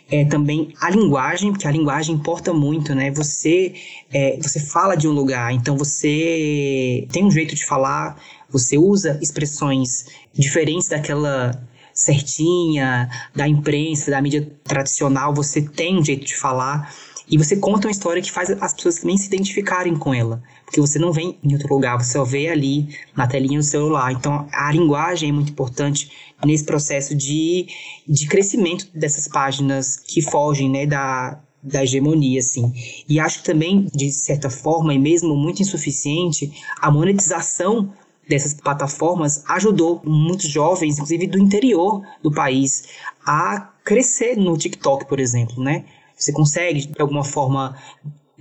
é 0.10 0.26
também 0.26 0.74
a 0.82 0.89
linguagem, 0.89 1.52
porque 1.52 1.68
a 1.68 1.72
linguagem 1.72 2.16
importa 2.16 2.54
muito, 2.54 2.93
né? 2.93 3.12
Você, 3.12 3.74
é, 4.12 4.38
você 4.41 4.60
fala 4.60 4.95
de 4.95 5.08
um 5.08 5.12
lugar, 5.12 5.54
então 5.54 5.78
você 5.78 7.08
tem 7.12 7.26
um 7.26 7.32
jeito 7.32 7.56
de 7.56 7.66
falar, 7.66 8.22
você 8.50 8.78
usa 8.78 9.18
expressões 9.22 10.06
diferentes 10.34 10.89
daquela 10.89 11.52
certinha 11.93 13.10
da 13.36 13.47
imprensa, 13.47 14.12
da 14.12 14.22
mídia 14.22 14.50
tradicional, 14.64 15.34
você 15.34 15.62
tem 15.62 15.97
um 15.97 16.04
jeito 16.04 16.26
de 16.26 16.36
falar. 16.36 16.93
E 17.32 17.38
você 17.38 17.58
conta 17.58 17.88
uma 17.88 17.91
história 17.91 18.22
que 18.22 18.32
faz 18.32 18.50
as 18.50 18.74
pessoas 18.74 19.00
também 19.00 19.16
se 19.16 19.28
identificarem 19.28 19.95
com 19.95 20.14
ela. 20.14 20.41
Porque 20.70 20.80
você 20.80 20.99
não 20.99 21.11
vem 21.11 21.36
em 21.43 21.53
outro 21.53 21.74
lugar, 21.74 21.97
você 21.97 22.13
só 22.13 22.24
vê 22.24 22.47
ali 22.47 22.95
na 23.17 23.26
telinha 23.26 23.57
do 23.57 23.65
celular. 23.65 24.11
Então 24.11 24.47
a 24.53 24.72
linguagem 24.72 25.30
é 25.30 25.32
muito 25.32 25.51
importante 25.51 26.11
nesse 26.45 26.63
processo 26.63 27.15
de, 27.15 27.65
de 28.07 28.28
crescimento 28.28 28.88
dessas 28.93 29.28
páginas 29.28 29.97
que 29.97 30.22
fogem 30.22 30.70
né, 30.70 30.86
da, 30.86 31.39
da 31.61 31.84
hegemonia, 31.84 32.39
assim. 32.39 32.72
E 33.09 33.20
acho 33.20 33.39
que 33.39 33.45
também, 33.45 33.88
de 33.95 34.11
certa 34.11 34.47
forma, 34.47 34.93
e 34.93 34.99
mesmo 34.99 35.36
muito 35.36 35.59
insuficiente, 35.59 36.51
a 36.80 36.91
monetização 36.91 37.91
dessas 38.30 38.53
plataformas 38.53 39.43
ajudou 39.49 39.99
muitos 40.05 40.47
jovens, 40.47 40.93
inclusive 40.93 41.26
do 41.26 41.39
interior 41.39 42.03
do 42.22 42.32
país, 42.32 42.84
a 43.26 43.72
crescer 43.84 44.38
no 44.38 44.55
TikTok, 44.55 45.07
por 45.07 45.20
exemplo, 45.20 45.63
né? 45.63 45.84
Você 46.15 46.32
consegue, 46.32 46.86
de 46.86 47.01
alguma 47.01 47.24
forma, 47.24 47.76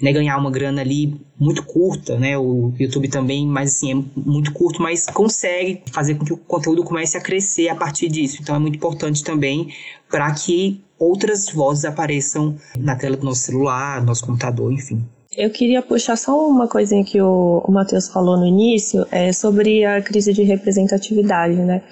né, 0.01 0.13
ganhar 0.13 0.37
uma 0.39 0.51
grana 0.51 0.81
ali 0.81 1.21
muito 1.39 1.65
curta, 1.65 2.19
né? 2.19 2.39
O 2.39 2.73
YouTube 2.79 3.09
também, 3.09 3.47
mas 3.47 3.75
assim, 3.75 3.93
é 3.93 4.21
muito 4.21 4.53
curto, 4.53 4.81
mas 4.83 5.07
consegue 5.07 5.83
fazer 5.93 6.15
com 6.15 6.25
que 6.25 6.33
o 6.33 6.37
conteúdo 6.37 6.85
comece 6.85 7.17
a 7.17 7.21
crescer 7.21 7.69
a 7.69 7.75
partir 7.75 8.09
disso. 8.09 8.39
Então 8.41 8.55
é 8.55 8.59
muito 8.59 8.77
importante 8.77 9.23
também 9.23 9.73
para 10.11 10.33
que 10.33 10.81
outras 10.99 11.51
vozes 11.51 11.85
apareçam 11.85 12.57
na 12.79 12.97
tela 12.97 13.17
do 13.17 13.25
nosso 13.25 13.43
celular, 13.43 14.01
do 14.01 14.07
nosso 14.07 14.25
computador, 14.25 14.73
enfim. 14.73 15.05
Eu 15.37 15.51
queria 15.51 15.83
puxar 15.83 16.17
só 16.17 16.49
uma 16.49 16.67
coisinha 16.67 17.05
que 17.05 17.21
o, 17.21 17.65
Matheus 17.69 18.09
falou 18.09 18.37
no 18.37 18.47
início, 18.47 19.07
é 19.11 19.33
sobre 19.33 19.85
a 19.85 20.03
crise 20.03 20.33
de 20.33 20.43
representatividade, 20.43 21.55
né? 21.55 21.83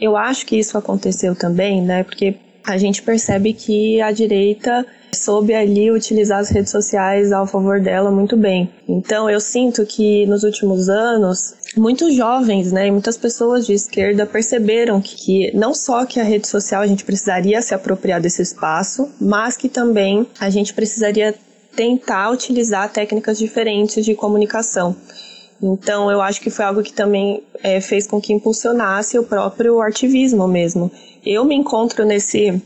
Eu 0.00 0.16
acho 0.16 0.44
que 0.44 0.58
isso 0.58 0.76
aconteceu 0.76 1.34
também, 1.34 1.80
né? 1.80 2.02
Porque 2.02 2.36
a 2.64 2.76
gente 2.76 3.02
percebe 3.02 3.52
que 3.52 4.00
a 4.02 4.12
direita 4.12 4.86
soube 5.12 5.54
ali 5.54 5.90
utilizar 5.90 6.38
as 6.38 6.48
redes 6.48 6.70
sociais 6.70 7.32
ao 7.32 7.46
favor 7.46 7.80
dela 7.80 8.10
muito 8.10 8.36
bem. 8.36 8.70
Então 8.88 9.28
eu 9.28 9.40
sinto 9.40 9.84
que 9.86 10.26
nos 10.26 10.42
últimos 10.42 10.88
anos 10.88 11.54
muitos 11.76 12.14
jovens, 12.14 12.72
né, 12.72 12.88
e 12.88 12.90
muitas 12.90 13.16
pessoas 13.16 13.66
de 13.66 13.72
esquerda 13.72 14.26
perceberam 14.26 15.00
que, 15.00 15.16
que, 15.16 15.56
não 15.56 15.72
só 15.72 16.04
que 16.04 16.18
a 16.18 16.24
rede 16.24 16.48
social 16.48 16.82
a 16.82 16.86
gente 16.86 17.04
precisaria 17.04 17.60
se 17.62 17.74
apropriar 17.74 18.20
desse 18.20 18.42
espaço, 18.42 19.08
mas 19.20 19.56
que 19.56 19.68
também 19.68 20.26
a 20.38 20.50
gente 20.50 20.74
precisaria 20.74 21.34
tentar 21.74 22.30
utilizar 22.30 22.92
técnicas 22.92 23.38
diferentes 23.38 24.04
de 24.04 24.14
comunicação. 24.14 24.96
Então 25.62 26.10
eu 26.10 26.20
acho 26.20 26.40
que 26.40 26.50
foi 26.50 26.64
algo 26.64 26.82
que 26.82 26.92
também 26.92 27.42
é, 27.62 27.80
fez 27.80 28.06
com 28.06 28.20
que 28.20 28.32
impulsionasse 28.32 29.18
o 29.18 29.24
próprio 29.24 29.80
ativismo 29.80 30.48
mesmo. 30.48 30.90
Eu 31.24 31.44
me 31.44 31.54
encontro 31.54 32.04
nesse 32.04 32.60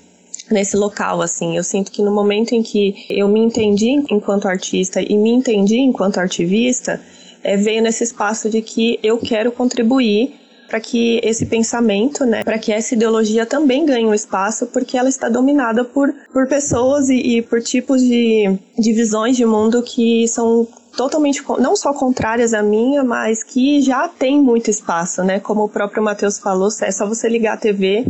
nesse 0.50 0.76
local, 0.76 1.22
assim. 1.22 1.56
Eu 1.56 1.64
sinto 1.64 1.90
que 1.90 2.02
no 2.02 2.10
momento 2.10 2.52
em 2.52 2.62
que 2.62 3.06
eu 3.08 3.28
me 3.28 3.40
entendi 3.40 4.02
enquanto 4.10 4.46
artista 4.46 5.00
e 5.00 5.16
me 5.16 5.30
entendi 5.30 5.78
enquanto 5.78 6.18
ativista, 6.18 7.00
é, 7.42 7.56
veio 7.56 7.82
nesse 7.82 8.04
espaço 8.04 8.48
de 8.48 8.62
que 8.62 8.98
eu 9.02 9.18
quero 9.18 9.52
contribuir 9.52 10.34
para 10.68 10.80
que 10.80 11.20
esse 11.22 11.46
pensamento, 11.46 12.24
né, 12.24 12.42
para 12.42 12.58
que 12.58 12.72
essa 12.72 12.94
ideologia 12.94 13.44
também 13.44 13.84
ganhe 13.84 14.06
um 14.06 14.14
espaço, 14.14 14.66
porque 14.66 14.96
ela 14.96 15.08
está 15.08 15.28
dominada 15.28 15.84
por, 15.84 16.12
por 16.32 16.48
pessoas 16.48 17.10
e, 17.10 17.16
e 17.16 17.42
por 17.42 17.62
tipos 17.62 18.02
de, 18.02 18.58
de 18.78 18.92
visões 18.92 19.36
de 19.36 19.44
mundo 19.44 19.82
que 19.82 20.26
são 20.26 20.66
totalmente 20.96 21.42
não 21.58 21.76
só 21.76 21.92
contrárias 21.92 22.54
à 22.54 22.62
minha, 22.62 23.04
mas 23.04 23.42
que 23.42 23.82
já 23.82 24.08
tem 24.08 24.40
muito 24.40 24.70
espaço, 24.70 25.22
né? 25.22 25.38
Como 25.38 25.64
o 25.64 25.68
próprio 25.68 26.02
Matheus 26.02 26.38
falou, 26.38 26.68
é 26.80 26.90
só 26.90 27.06
você 27.06 27.28
ligar 27.28 27.54
a 27.54 27.56
TV 27.56 28.06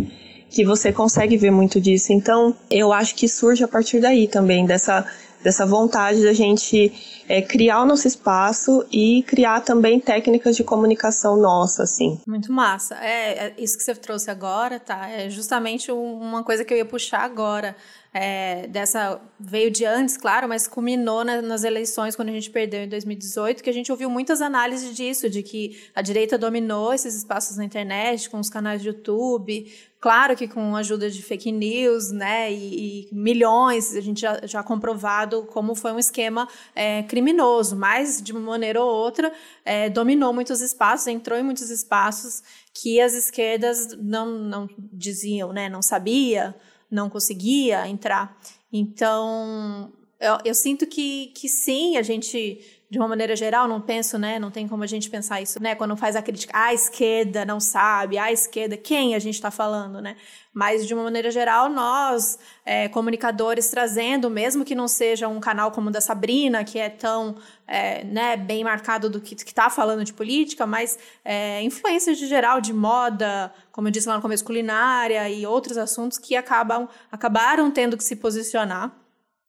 que 0.51 0.65
você 0.65 0.93
consegue 0.93 1.37
ver 1.37 1.51
muito 1.51 1.81
disso. 1.81 2.13
Então, 2.13 2.55
eu 2.71 2.93
acho 2.93 3.15
que 3.15 3.29
surge 3.29 3.65
a 3.65 3.69
partir 3.69 4.01
daí 4.01 4.29
também, 4.29 4.67
dessa, 4.67 5.07
dessa 5.43 5.67
vontade 5.67 6.23
da 6.23 6.33
gente 6.33 6.93
é, 7.29 7.43
criar 7.43 7.83
o 7.83 7.87
nosso 7.87 8.07
espaço 8.07 8.85
e 8.91 9.23
criar 9.25 9.61
também 9.61 9.99
técnicas 9.99 10.57
de 10.57 10.65
comunicação 10.65 11.37
nossa, 11.37 11.83
assim. 11.83 12.21
Muito 12.27 12.53
massa. 12.53 12.95
É, 12.97 13.47
é 13.47 13.55
isso 13.59 13.77
que 13.77 13.85
você 13.85 13.95
trouxe 13.95 14.31
agora, 14.31 14.79
tá? 14.79 15.09
É 15.09 15.29
justamente 15.29 15.91
uma 15.91 16.43
coisa 16.43 16.65
que 16.65 16.73
eu 16.73 16.79
ia 16.79 16.85
puxar 16.85 17.23
agora 17.23 17.77
é, 18.17 18.69
dessa 18.69 19.21
veio 19.41 19.73
de 19.73 19.85
antes, 19.85 20.17
claro, 20.17 20.49
mas 20.49 20.69
culminou 20.69 21.25
na, 21.25 21.43
nas 21.43 21.65
eleições 21.65 22.15
quando 22.15 22.29
a 22.29 22.33
gente 22.33 22.49
perdeu 22.49 22.85
em 22.85 22.89
2018, 22.89 23.61
que 23.61 23.69
a 23.69 23.73
gente 23.73 23.91
ouviu 23.91 24.09
muitas 24.09 24.41
análises 24.41 24.95
disso, 24.95 25.29
de 25.29 25.43
que 25.43 25.83
a 25.93 26.01
direita 26.01 26.39
dominou 26.39 26.95
esses 26.95 27.17
espaços 27.17 27.57
na 27.57 27.65
internet, 27.65 28.31
com 28.31 28.39
os 28.39 28.49
canais 28.49 28.81
de 28.81 28.87
YouTube, 28.87 29.67
claro 30.01 30.37
que 30.37 30.47
com 30.47 30.77
a 30.77 30.79
ajuda 30.79 31.11
de 31.11 31.21
fake 31.25 31.51
news, 31.51 32.13
né, 32.13 32.53
e, 32.53 33.09
e 33.11 33.15
milhões, 33.15 33.97
a 33.97 34.01
gente 34.01 34.21
já, 34.21 34.41
já 34.45 34.63
comprovado 34.63 35.43
como 35.47 35.75
foi 35.75 35.91
um 35.91 35.99
esquema 35.99 36.47
é, 36.73 37.03
criminoso, 37.03 37.75
mas 37.75 38.23
de 38.23 38.31
uma 38.31 38.41
maneira 38.41 38.81
ou 38.81 38.89
outra 38.89 39.33
é, 39.65 39.91
dominou 39.91 40.33
muitos 40.33 40.61
espaços, 40.61 41.09
entrou 41.09 41.37
em 41.37 41.43
muitos 41.43 41.69
espaços 41.69 42.45
que 42.73 43.01
as 43.01 43.13
esquerdas 43.13 43.89
não, 43.99 44.27
não 44.39 44.69
diziam, 44.79 45.53
né, 45.53 45.69
não 45.69 45.83
sabia, 45.83 46.55
não 46.91 47.09
conseguia 47.11 47.89
entrar. 47.89 48.39
Então, 48.73 49.93
eu, 50.21 50.39
eu, 50.45 50.55
sinto 50.55 50.87
que, 50.87 51.29
que 51.29 51.49
sim, 51.49 51.97
a 51.97 52.03
gente, 52.03 52.84
de 52.95 52.99
uma 53.01 53.09
maneira 53.09 53.35
geral, 53.35 53.67
não 53.67 53.81
penso, 53.81 54.17
né? 54.17 54.39
Não 54.39 54.53
tem 54.53 54.69
como 54.69 54.85
a 54.85 54.87
gente 54.87 55.11
pensar 55.11 55.43
isso, 55.43 55.61
né? 55.61 55.75
Quando 55.75 55.97
faz 55.97 56.15
a 56.15 56.23
crítica, 56.23 56.57
a 56.57 56.73
esquerda 56.73 57.45
não 57.45 57.59
sabe, 57.59 58.17
a 58.19 58.31
esquerda, 58.31 58.77
quem 58.77 59.17
a 59.17 59.19
gente 59.19 59.35
está 59.35 59.51
falando, 59.51 60.01
né? 60.01 60.15
Mas, 60.53 60.87
de 60.87 60.95
uma 60.95 61.03
maneira 61.03 61.29
geral, 61.33 61.69
nós, 61.69 62.39
é, 62.65 62.89
comunicadores, 62.89 63.69
trazendo, 63.69 64.31
mesmo 64.31 64.65
que 64.65 64.77
não 64.77 64.87
seja 64.87 65.27
um 65.27 65.41
canal 65.41 65.73
como 65.73 65.89
o 65.89 65.93
da 65.93 66.01
Sabrina, 66.01 66.63
que 66.63 66.79
é 66.79 66.89
tão 66.89 67.35
é, 67.67 68.05
né, 68.05 68.37
bem 68.37 68.63
marcado 68.63 69.11
do 69.11 69.21
que 69.21 69.35
está 69.35 69.69
falando 69.69 70.05
de 70.05 70.13
política, 70.13 70.65
mas 70.65 70.97
é, 71.25 71.61
influências 71.63 72.17
de 72.17 72.29
geral, 72.29 72.61
de 72.61 72.73
moda, 72.73 73.53
como 73.73 73.89
eu 73.89 73.93
disse 73.93 74.09
lá 74.09 74.15
no 74.15 74.23
começo, 74.23 74.45
culinária 74.45 75.29
e 75.29 75.45
outros 75.45 75.77
assuntos 75.77 76.17
que 76.17 76.37
acabam, 76.37 76.89
acabaram 77.11 77.73
tendo 77.73 77.97
que 77.97 78.05
se 78.05 78.15
posicionar 78.15 79.04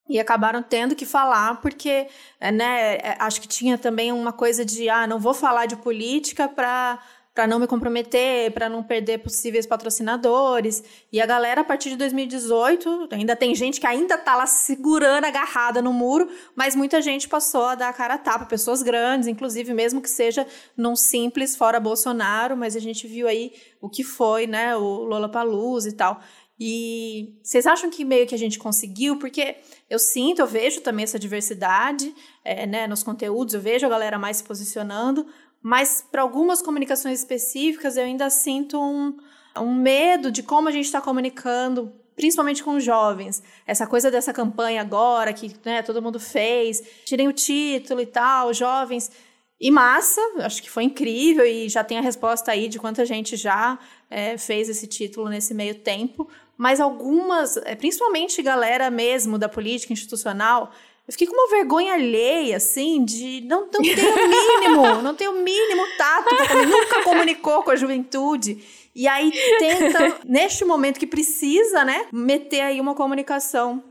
e 0.07 0.19
acabaram 0.19 0.61
tendo 0.61 0.95
que 0.95 1.05
falar 1.05 1.61
porque 1.61 2.07
né 2.53 2.95
é, 2.95 3.17
acho 3.19 3.41
que 3.41 3.47
tinha 3.47 3.77
também 3.77 4.11
uma 4.11 4.31
coisa 4.31 4.63
de 4.63 4.89
ah 4.89 5.07
não 5.07 5.19
vou 5.19 5.33
falar 5.33 5.65
de 5.65 5.75
política 5.75 6.47
para 6.47 6.99
para 7.35 7.45
não 7.45 7.59
me 7.59 7.67
comprometer, 7.67 8.49
para 8.51 8.69
não 8.69 8.81
perder 8.81 9.17
possíveis 9.17 9.67
patrocinadores. 9.67 10.81
E 11.11 11.19
a 11.19 11.25
galera, 11.25 11.61
a 11.61 11.63
partir 11.65 11.89
de 11.89 11.97
2018, 11.97 13.09
ainda 13.11 13.35
tem 13.35 13.53
gente 13.53 13.81
que 13.81 13.85
ainda 13.85 14.17
tá 14.17 14.37
lá 14.37 14.45
segurando, 14.45 15.25
agarrada 15.25 15.81
no 15.81 15.91
muro, 15.91 16.29
mas 16.55 16.77
muita 16.77 17.01
gente 17.01 17.27
passou 17.27 17.65
a 17.65 17.75
dar 17.75 17.89
a 17.89 17.93
cara 17.93 18.13
a 18.13 18.17
tapa, 18.17 18.45
pessoas 18.45 18.81
grandes, 18.81 19.27
inclusive, 19.27 19.73
mesmo 19.73 20.01
que 20.01 20.09
seja 20.09 20.47
num 20.77 20.95
simples 20.95 21.57
fora 21.57 21.77
Bolsonaro, 21.77 22.55
mas 22.55 22.73
a 22.73 22.79
gente 22.79 23.05
viu 23.05 23.27
aí 23.27 23.51
o 23.81 23.89
que 23.89 24.03
foi, 24.03 24.47
né, 24.47 24.73
o 24.77 25.03
Lola 25.03 25.27
Palusa 25.27 25.89
e 25.89 25.93
tal. 25.93 26.21
E 26.59 27.37
vocês 27.43 27.67
acham 27.67 27.89
que 27.89 28.05
meio 28.05 28.25
que 28.25 28.35
a 28.35 28.37
gente 28.37 28.57
conseguiu? 28.57 29.19
Porque 29.19 29.57
eu 29.89 29.99
sinto, 29.99 30.39
eu 30.39 30.47
vejo 30.47 30.81
também 30.81 31.03
essa 31.03 31.19
diversidade 31.19 32.13
é, 32.43 32.65
né, 32.65 32.87
nos 32.87 33.03
conteúdos, 33.03 33.53
eu 33.53 33.61
vejo 33.61 33.85
a 33.85 33.89
galera 33.89 34.17
mais 34.17 34.37
se 34.37 34.43
posicionando, 34.43 35.27
mas 35.61 36.05
para 36.09 36.21
algumas 36.21 36.61
comunicações 36.61 37.19
específicas 37.19 37.97
eu 37.97 38.05
ainda 38.05 38.29
sinto 38.29 38.79
um, 38.79 39.17
um 39.57 39.73
medo 39.73 40.31
de 40.31 40.43
como 40.43 40.69
a 40.69 40.71
gente 40.71 40.85
está 40.85 41.01
comunicando 41.01 41.91
principalmente 42.15 42.63
com 42.63 42.75
os 42.77 42.83
jovens. 42.83 43.43
Essa 43.67 43.85
coisa 43.85 44.09
dessa 44.09 44.31
campanha 44.31 44.81
agora, 44.81 45.33
que 45.33 45.53
né, 45.65 45.81
todo 45.81 46.01
mundo 46.01 46.19
fez, 46.19 46.81
tirem 47.03 47.27
o 47.27 47.33
título 47.33 47.99
e 47.99 48.05
tal, 48.05 48.53
jovens. 48.53 49.11
E 49.59 49.71
massa, 49.71 50.21
acho 50.39 50.61
que 50.61 50.69
foi 50.69 50.83
incrível 50.83 51.45
e 51.45 51.69
já 51.69 51.83
tem 51.83 51.97
a 51.97 52.01
resposta 52.01 52.51
aí 52.51 52.67
de 52.67 52.77
quanta 52.77 53.05
gente 53.05 53.37
já 53.37 53.79
é, 54.09 54.37
fez 54.37 54.67
esse 54.67 54.85
título 54.87 55.29
nesse 55.29 55.53
meio 55.53 55.75
tempo. 55.75 56.29
Mas 56.57 56.79
algumas, 56.79 57.57
é, 57.57 57.75
principalmente 57.75 58.41
galera 58.41 58.89
mesmo 58.89 59.37
da 59.37 59.49
política 59.49 59.93
institucional, 59.93 60.71
eu 61.07 61.11
fiquei 61.11 61.27
com 61.27 61.33
uma 61.33 61.49
vergonha 61.49 61.93
alheia, 61.93 62.57
assim, 62.57 63.03
de 63.03 63.41
não, 63.41 63.67
não 63.71 63.81
ter 63.83 64.05
o 64.05 64.27
mínimo, 64.27 65.01
não 65.01 65.15
ter 65.15 65.27
o 65.27 65.33
mínimo 65.33 65.83
tato, 65.97 66.35
porque 66.35 66.65
nunca 66.65 67.03
comunicou 67.03 67.63
com 67.63 67.71
a 67.71 67.75
juventude. 67.75 68.63
E 68.95 69.07
aí 69.07 69.31
tenta, 69.59 70.19
neste 70.25 70.63
momento 70.63 70.99
que 70.99 71.05
precisa, 71.05 71.83
né, 71.83 72.07
meter 72.11 72.61
aí 72.61 72.79
uma 72.79 72.95
comunicação 72.95 73.83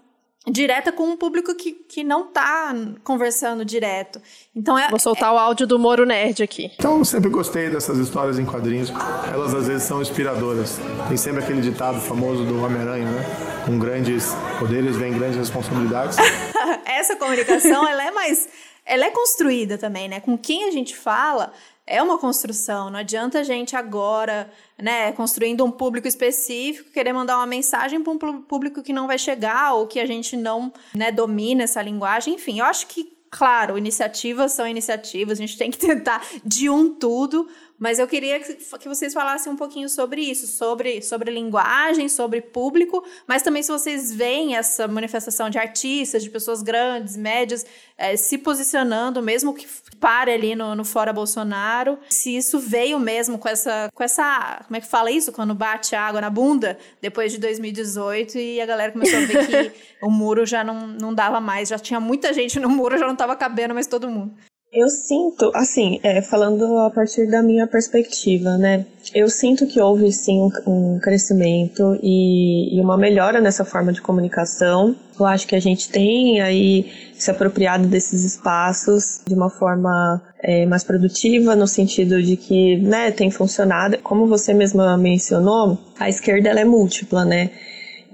direta 0.50 0.92
com 0.92 1.04
um 1.04 1.16
público 1.16 1.54
que, 1.54 1.72
que 1.72 2.04
não 2.04 2.26
tá 2.26 2.74
conversando 3.02 3.64
direto. 3.64 4.20
Então 4.54 4.78
é, 4.78 4.88
Vou 4.88 4.98
soltar 4.98 5.30
é... 5.30 5.32
o 5.32 5.38
áudio 5.38 5.66
do 5.66 5.78
Moro 5.78 6.04
Nerd 6.04 6.42
aqui. 6.42 6.70
Então 6.74 6.98
eu 6.98 7.04
sempre 7.04 7.30
gostei 7.30 7.70
dessas 7.70 7.98
histórias 7.98 8.38
em 8.38 8.44
quadrinhos. 8.44 8.92
Elas 9.32 9.54
às 9.54 9.66
vezes 9.66 9.84
são 9.84 10.02
inspiradoras. 10.02 10.78
Tem 11.08 11.16
sempre 11.16 11.42
aquele 11.42 11.60
ditado 11.60 12.00
famoso 12.00 12.44
do 12.44 12.62
Homem-Aranha, 12.62 13.10
né? 13.10 13.24
Com 13.64 13.78
grandes 13.78 14.34
poderes 14.58 14.96
vem 14.96 15.12
grandes 15.12 15.38
responsabilidades. 15.38 16.18
Essa 16.84 17.16
comunicação, 17.16 17.86
ela 17.88 18.04
é 18.04 18.10
mais 18.10 18.48
ela 18.86 19.06
é 19.06 19.10
construída 19.10 19.78
também, 19.78 20.08
né? 20.08 20.20
Com 20.20 20.36
quem 20.36 20.68
a 20.68 20.70
gente 20.70 20.94
fala, 20.94 21.52
é 21.86 22.02
uma 22.02 22.18
construção. 22.18 22.90
Não 22.90 22.98
adianta 22.98 23.40
a 23.40 23.42
gente 23.42 23.76
agora, 23.76 24.50
né, 24.78 25.12
construindo 25.12 25.64
um 25.64 25.70
público 25.70 26.08
específico, 26.08 26.90
querer 26.90 27.12
mandar 27.12 27.36
uma 27.36 27.46
mensagem 27.46 28.02
para 28.02 28.30
um 28.30 28.42
público 28.42 28.82
que 28.82 28.92
não 28.92 29.06
vai 29.06 29.18
chegar 29.18 29.74
ou 29.74 29.86
que 29.86 30.00
a 30.00 30.06
gente 30.06 30.36
não 30.36 30.72
né, 30.94 31.12
domina 31.12 31.64
essa 31.64 31.82
linguagem. 31.82 32.34
Enfim, 32.34 32.60
eu 32.60 32.64
acho 32.64 32.86
que, 32.86 33.16
claro, 33.30 33.76
iniciativas 33.76 34.52
são 34.52 34.66
iniciativas, 34.66 35.38
a 35.38 35.42
gente 35.42 35.58
tem 35.58 35.70
que 35.70 35.78
tentar 35.78 36.24
de 36.44 36.70
um 36.70 36.94
tudo, 36.94 37.48
mas 37.78 37.98
eu 37.98 38.06
queria 38.06 38.38
que 38.40 38.88
vocês 38.88 39.12
falassem 39.12 39.52
um 39.52 39.56
pouquinho 39.56 39.88
sobre 39.88 40.20
isso, 40.20 40.46
sobre, 40.46 41.02
sobre 41.02 41.30
linguagem, 41.30 42.08
sobre 42.08 42.40
público, 42.40 43.04
mas 43.26 43.42
também 43.42 43.62
se 43.62 43.72
vocês 43.72 44.12
veem 44.12 44.56
essa 44.56 44.86
manifestação 44.86 45.50
de 45.50 45.58
artistas, 45.58 46.22
de 46.22 46.30
pessoas 46.30 46.62
grandes, 46.62 47.16
médias, 47.16 47.66
é, 47.98 48.16
se 48.16 48.38
posicionando, 48.38 49.20
mesmo 49.20 49.52
que 49.52 49.66
pare 49.98 50.32
ali 50.32 50.54
no, 50.54 50.74
no 50.74 50.84
Fora 50.84 51.12
Bolsonaro, 51.12 51.98
se 52.08 52.36
isso 52.36 52.58
veio 52.58 52.98
mesmo 52.98 53.38
com 53.38 53.48
essa, 53.48 53.90
com 53.92 54.02
essa. 54.02 54.62
Como 54.66 54.76
é 54.76 54.80
que 54.80 54.86
fala 54.86 55.10
isso? 55.10 55.32
Quando 55.32 55.54
bate 55.54 55.96
água 55.96 56.20
na 56.20 56.30
bunda, 56.30 56.78
depois 57.00 57.32
de 57.32 57.38
2018, 57.38 58.38
e 58.38 58.60
a 58.60 58.66
galera 58.66 58.92
começou 58.92 59.18
a 59.18 59.22
ver 59.22 59.46
que 59.46 59.72
o 60.02 60.10
muro 60.10 60.46
já 60.46 60.62
não, 60.62 60.86
não 60.86 61.12
dava 61.12 61.40
mais, 61.40 61.68
já 61.68 61.78
tinha 61.78 61.98
muita 61.98 62.32
gente 62.32 62.60
no 62.60 62.68
muro, 62.68 62.98
já 62.98 63.06
não 63.06 63.14
estava 63.14 63.34
cabendo 63.34 63.74
mais 63.74 63.86
todo 63.86 64.08
mundo. 64.08 64.34
Eu 64.74 64.88
sinto, 64.88 65.52
assim, 65.54 66.00
é, 66.02 66.20
falando 66.20 66.78
a 66.78 66.90
partir 66.90 67.28
da 67.28 67.40
minha 67.44 67.64
perspectiva, 67.64 68.58
né? 68.58 68.84
Eu 69.14 69.28
sinto 69.28 69.68
que 69.68 69.80
houve 69.80 70.10
sim 70.10 70.40
um, 70.40 70.50
um 70.66 70.98
crescimento 70.98 71.96
e, 72.02 72.76
e, 72.76 72.80
uma 72.80 72.96
melhora 72.96 73.40
nessa 73.40 73.64
forma 73.64 73.92
de 73.92 74.02
comunicação. 74.02 74.96
Eu 75.16 75.26
acho 75.26 75.46
que 75.46 75.54
a 75.54 75.60
gente 75.60 75.88
tem 75.88 76.40
aí 76.40 76.90
se 77.14 77.30
apropriado 77.30 77.86
desses 77.86 78.24
espaços 78.24 79.20
de 79.24 79.34
uma 79.34 79.48
forma 79.48 80.20
é, 80.42 80.66
mais 80.66 80.82
produtiva, 80.82 81.54
no 81.54 81.68
sentido 81.68 82.20
de 82.20 82.36
que 82.36 82.76
né, 82.78 83.12
tem 83.12 83.30
funcionado. 83.30 83.98
Como 83.98 84.26
você 84.26 84.52
mesma 84.52 84.96
mencionou, 84.96 85.78
a 86.00 86.08
esquerda 86.08 86.48
ela 86.48 86.58
é 86.58 86.64
múltipla, 86.64 87.24
né? 87.24 87.50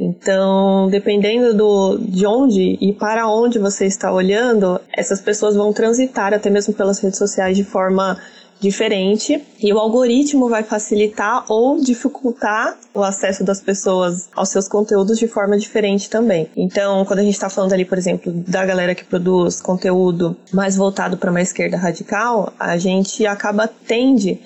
Então, 0.01 0.88
dependendo 0.88 1.53
do, 1.53 1.98
de 1.98 2.26
onde 2.26 2.78
e 2.80 2.90
para 2.90 3.28
onde 3.28 3.59
você 3.59 3.84
está 3.84 4.11
olhando, 4.11 4.80
essas 4.90 5.20
pessoas 5.20 5.55
vão 5.55 5.74
transitar 5.74 6.32
até 6.32 6.48
mesmo 6.48 6.72
pelas 6.72 6.98
redes 7.01 7.18
sociais 7.18 7.55
de 7.55 7.64
forma 7.64 8.18
diferente 8.61 9.42
e 9.59 9.72
o 9.72 9.78
algoritmo 9.78 10.48
vai 10.48 10.62
facilitar 10.62 11.44
ou 11.48 11.80
dificultar 11.82 12.76
o 12.94 13.03
acesso 13.03 13.42
das 13.42 13.61
pessoas 13.61 14.28
aos 14.34 14.51
seus 14.51 14.68
conteúdos 14.68 15.18
de 15.18 15.26
forma 15.26 15.59
diferente 15.59 16.11
também. 16.11 16.48
Então, 16.57 17.05
quando 17.05 17.20
a 17.20 17.22
gente 17.22 17.34
está 17.34 17.48
falando 17.48 17.72
ali, 17.72 17.84
por 17.84 17.96
exemplo, 17.96 18.32
da 18.46 18.64
galera 18.64 18.94
que 18.94 19.05
produz 19.05 19.61
conteúdo 19.61 20.36
mais 20.53 20.76
voltado 20.76 21.16
para 21.16 21.30
uma 21.30 21.40
esquerda 21.40 21.76
radical, 21.76 22.53
a 22.59 22.76
gente 22.76 23.26
acaba 23.26 23.66
tende 23.66 24.38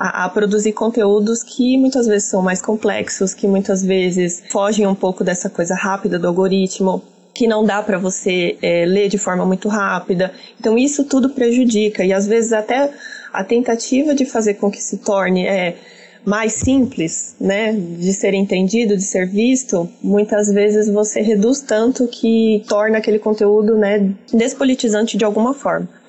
a, 0.00 0.24
a, 0.24 0.28
produzir 0.30 0.72
conteúdos 0.72 1.42
que 1.42 1.76
muitas 1.76 2.06
vezes 2.06 2.30
são 2.30 2.40
mais 2.40 2.62
complexos, 2.62 3.34
que 3.34 3.46
muitas 3.46 3.84
vezes 3.84 4.42
fogem 4.50 4.86
um 4.86 4.94
pouco 4.94 5.22
dessa 5.22 5.50
coisa 5.50 5.74
rápida 5.74 6.18
do 6.18 6.26
algoritmo, 6.26 7.02
que 7.34 7.46
não 7.46 7.62
dá 7.62 7.82
para 7.82 7.98
você 7.98 8.56
é, 8.62 8.86
ler 8.86 9.10
de 9.10 9.18
forma 9.18 9.44
muito 9.44 9.68
rápida. 9.68 10.32
Então 10.58 10.78
isso 10.78 11.04
tudo 11.04 11.28
prejudica 11.28 12.02
e 12.02 12.14
às 12.14 12.26
vezes 12.26 12.50
até 12.54 12.90
a 13.30 13.44
tentativa 13.44 14.14
de 14.14 14.24
fazer 14.24 14.54
com 14.54 14.70
que 14.70 14.82
se 14.82 14.96
torne 14.96 15.46
é, 15.46 15.76
mais 16.24 16.54
simples, 16.54 17.36
né, 17.38 17.72
de 17.72 18.14
ser 18.14 18.32
entendido, 18.32 18.96
de 18.96 19.02
ser 19.02 19.26
visto, 19.26 19.86
muitas 20.02 20.50
vezes 20.50 20.88
você 20.88 21.20
reduz 21.20 21.60
tanto 21.60 22.08
que 22.08 22.64
torna 22.66 22.98
aquele 22.98 23.18
conteúdo, 23.18 23.76
né, 23.76 24.10
despolitizante 24.32 25.18
de 25.18 25.26
alguma 25.26 25.52
forma. 25.52 25.99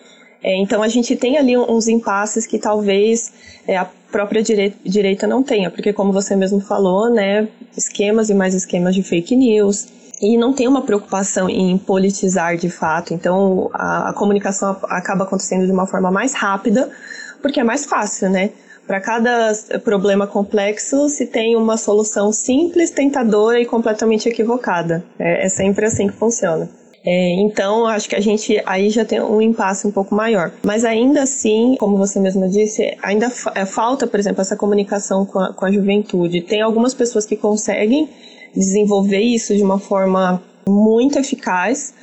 É, 0.43 0.55
então 0.57 0.81
a 0.81 0.87
gente 0.87 1.15
tem 1.15 1.37
ali 1.37 1.57
uns 1.57 1.87
impasses 1.87 2.47
que 2.47 2.57
talvez 2.57 3.31
é, 3.67 3.77
a 3.77 3.85
própria 4.11 4.43
direita, 4.43 5.25
não 5.25 5.41
tenha, 5.41 5.71
porque 5.71 5.93
como 5.93 6.11
você 6.11 6.35
mesmo 6.35 6.59
falou, 6.59 7.09
né, 7.09 7.47
esquemas 7.77 8.29
e 8.29 8.33
mais 8.33 8.53
esquemas 8.53 8.93
de 8.93 9.03
fake 9.03 9.35
news, 9.35 9.87
e 10.21 10.37
não 10.37 10.53
tem 10.53 10.67
uma 10.67 10.81
preocupação 10.81 11.49
em 11.49 11.77
politizar 11.77 12.57
de 12.57 12.69
fato. 12.69 13.13
Então 13.13 13.69
a, 13.73 14.09
a, 14.09 14.13
comunicação 14.13 14.77
acaba 14.83 15.23
acontecendo 15.23 15.65
de 15.65 15.71
uma 15.71 15.87
forma 15.87 16.11
mais 16.11 16.33
rápida, 16.33 16.91
porque 17.41 17.59
é 17.59 17.63
mais 17.63 17.85
fácil, 17.85 18.29
né? 18.29 18.51
Para 18.85 18.99
cada 18.99 19.53
problema 19.83 20.27
complexo 20.27 21.07
se 21.07 21.25
tem 21.25 21.55
uma 21.55 21.77
solução 21.77 22.31
simples, 22.31 22.91
tentadora 22.91 23.59
e 23.59 23.65
completamente 23.65 24.27
equivocada. 24.27 25.03
É, 25.17 25.45
é 25.45 25.49
sempre 25.49 25.85
assim 25.85 26.07
que 26.07 26.13
funciona. 26.13 26.69
É, 27.03 27.33
então, 27.41 27.87
acho 27.87 28.07
que 28.07 28.15
a 28.15 28.19
gente 28.19 28.61
aí 28.65 28.89
já 28.89 29.03
tem 29.03 29.19
um 29.19 29.41
impasse 29.41 29.87
um 29.87 29.91
pouco 29.91 30.13
maior. 30.13 30.51
Mas 30.63 30.85
ainda 30.85 31.23
assim, 31.23 31.75
como 31.79 31.97
você 31.97 32.19
mesma 32.19 32.47
disse, 32.47 32.95
ainda 33.01 33.29
fa 33.29 33.51
é, 33.55 33.65
falta, 33.65 34.05
por 34.05 34.19
exemplo, 34.19 34.41
essa 34.41 34.55
comunicação 34.55 35.25
com 35.25 35.39
a, 35.39 35.53
com 35.53 35.65
a 35.65 35.71
juventude. 35.71 36.41
Tem 36.41 36.61
algumas 36.61 36.93
pessoas 36.93 37.25
que 37.25 37.35
conseguem 37.35 38.07
desenvolver 38.55 39.21
isso 39.21 39.55
de 39.55 39.63
uma 39.63 39.79
forma 39.79 40.43
muito 40.67 41.17
eficaz, 41.17 41.93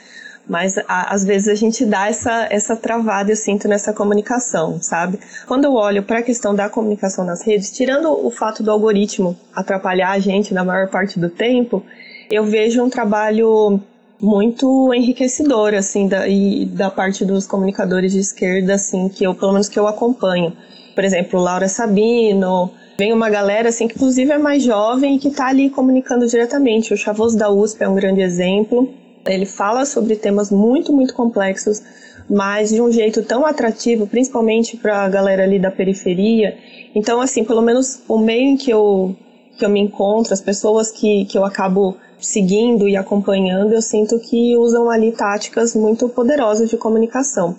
mas 0.49 0.76
a, 0.78 1.14
às 1.14 1.24
vezes 1.24 1.46
a 1.46 1.55
gente 1.55 1.84
dá 1.84 2.09
essa, 2.09 2.49
essa 2.51 2.74
travada, 2.74 3.30
eu 3.30 3.36
sinto, 3.36 3.68
nessa 3.68 3.92
comunicação, 3.92 4.80
sabe? 4.82 5.20
Quando 5.46 5.64
eu 5.64 5.74
olho 5.74 6.03
para 6.03 6.18
a 6.18 6.22
questão 6.22 6.55
da 6.55 6.68
comunicação 6.68 7.24
nas 7.24 7.42
redes, 7.42 7.70
tirando 7.70 8.11
o 8.11 8.30
fato 8.30 8.64
do 8.64 8.70
algoritmo 8.70 9.38
atrapalhar 9.55 10.11
a 10.11 10.18
gente 10.18 10.53
na 10.53 10.64
maior 10.64 10.88
parte 10.88 11.20
do 11.20 11.28
tempo, 11.28 11.84
eu 12.30 12.44
vejo 12.44 12.82
um 12.82 12.90
trabalho 12.90 13.80
muito 14.21 14.93
enriquecedor, 14.93 15.75
assim, 15.75 16.09
da, 16.09 16.27
e 16.27 16.64
da 16.64 16.91
parte 16.91 17.25
dos 17.25 17.47
comunicadores 17.47 18.12
de 18.12 18.19
esquerda, 18.19 18.75
assim, 18.75 19.09
que 19.09 19.25
eu, 19.25 19.35
pelo 19.35 19.53
menos 19.53 19.69
que 19.69 19.79
eu 19.79 19.87
acompanho. 19.87 20.53
Por 20.95 21.05
exemplo, 21.05 21.41
Laura 21.41 21.69
Sabino, 21.69 22.73
vem 22.99 23.12
uma 23.12 23.31
galera, 23.31 23.69
assim, 23.69 23.87
que 23.87 23.95
inclusive 23.95 24.33
é 24.33 24.39
mais 24.39 24.62
jovem 24.62 25.14
e 25.14 25.19
que 25.21 25.29
está 25.29 25.47
ali 25.47 25.71
comunicando 25.71 26.27
diretamente. 26.27 26.93
O 26.93 26.97
Chavoso 26.97 27.39
da 27.39 27.49
USP 27.49 27.85
é 27.85 27.89
um 27.89 27.95
grande 27.95 28.21
exemplo. 28.21 28.93
Ele 29.25 29.47
fala 29.47 29.85
sobre 29.85 30.16
temas 30.16 30.51
muito, 30.51 30.93
muito 30.93 31.14
complexos, 31.14 31.81
mas 32.29 32.71
de 32.71 32.81
um 32.81 32.91
jeito 32.91 33.23
tão 33.23 33.47
atrativo, 33.47 34.07
principalmente 34.07 34.77
para 34.77 35.05
a 35.05 35.09
galera 35.09 35.45
ali 35.45 35.61
da 35.61 35.71
periferia. 35.71 36.59
Então, 36.95 37.21
assim, 37.21 37.45
pelo 37.45 37.62
menos 37.62 38.03
o 38.09 38.19
meio 38.19 38.49
em 38.49 38.57
que 38.57 38.71
eu, 38.71 39.14
que 39.59 39.64
eu 39.64 39.68
me 39.68 39.80
encontro, 39.80 40.32
as 40.32 40.40
pessoas 40.40 40.90
que, 40.90 41.24
que 41.26 41.36
eu 41.36 41.44
acabo 41.44 41.96
seguindo 42.20 42.88
e 42.88 42.96
acompanhando, 42.96 43.72
eu 43.72 43.82
sinto 43.82 44.18
que 44.18 44.56
usam 44.56 44.88
ali 44.90 45.12
táticas 45.12 45.74
muito 45.74 46.09
poderosas 46.09 46.70
de 46.70 46.76
comunicação. 46.76 47.56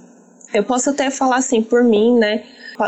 Eu 0.53 0.63
posso 0.63 0.89
até 0.89 1.09
falar 1.11 1.37
assim 1.37 1.61
por 1.61 1.83
mim, 1.83 2.17
né? 2.17 2.43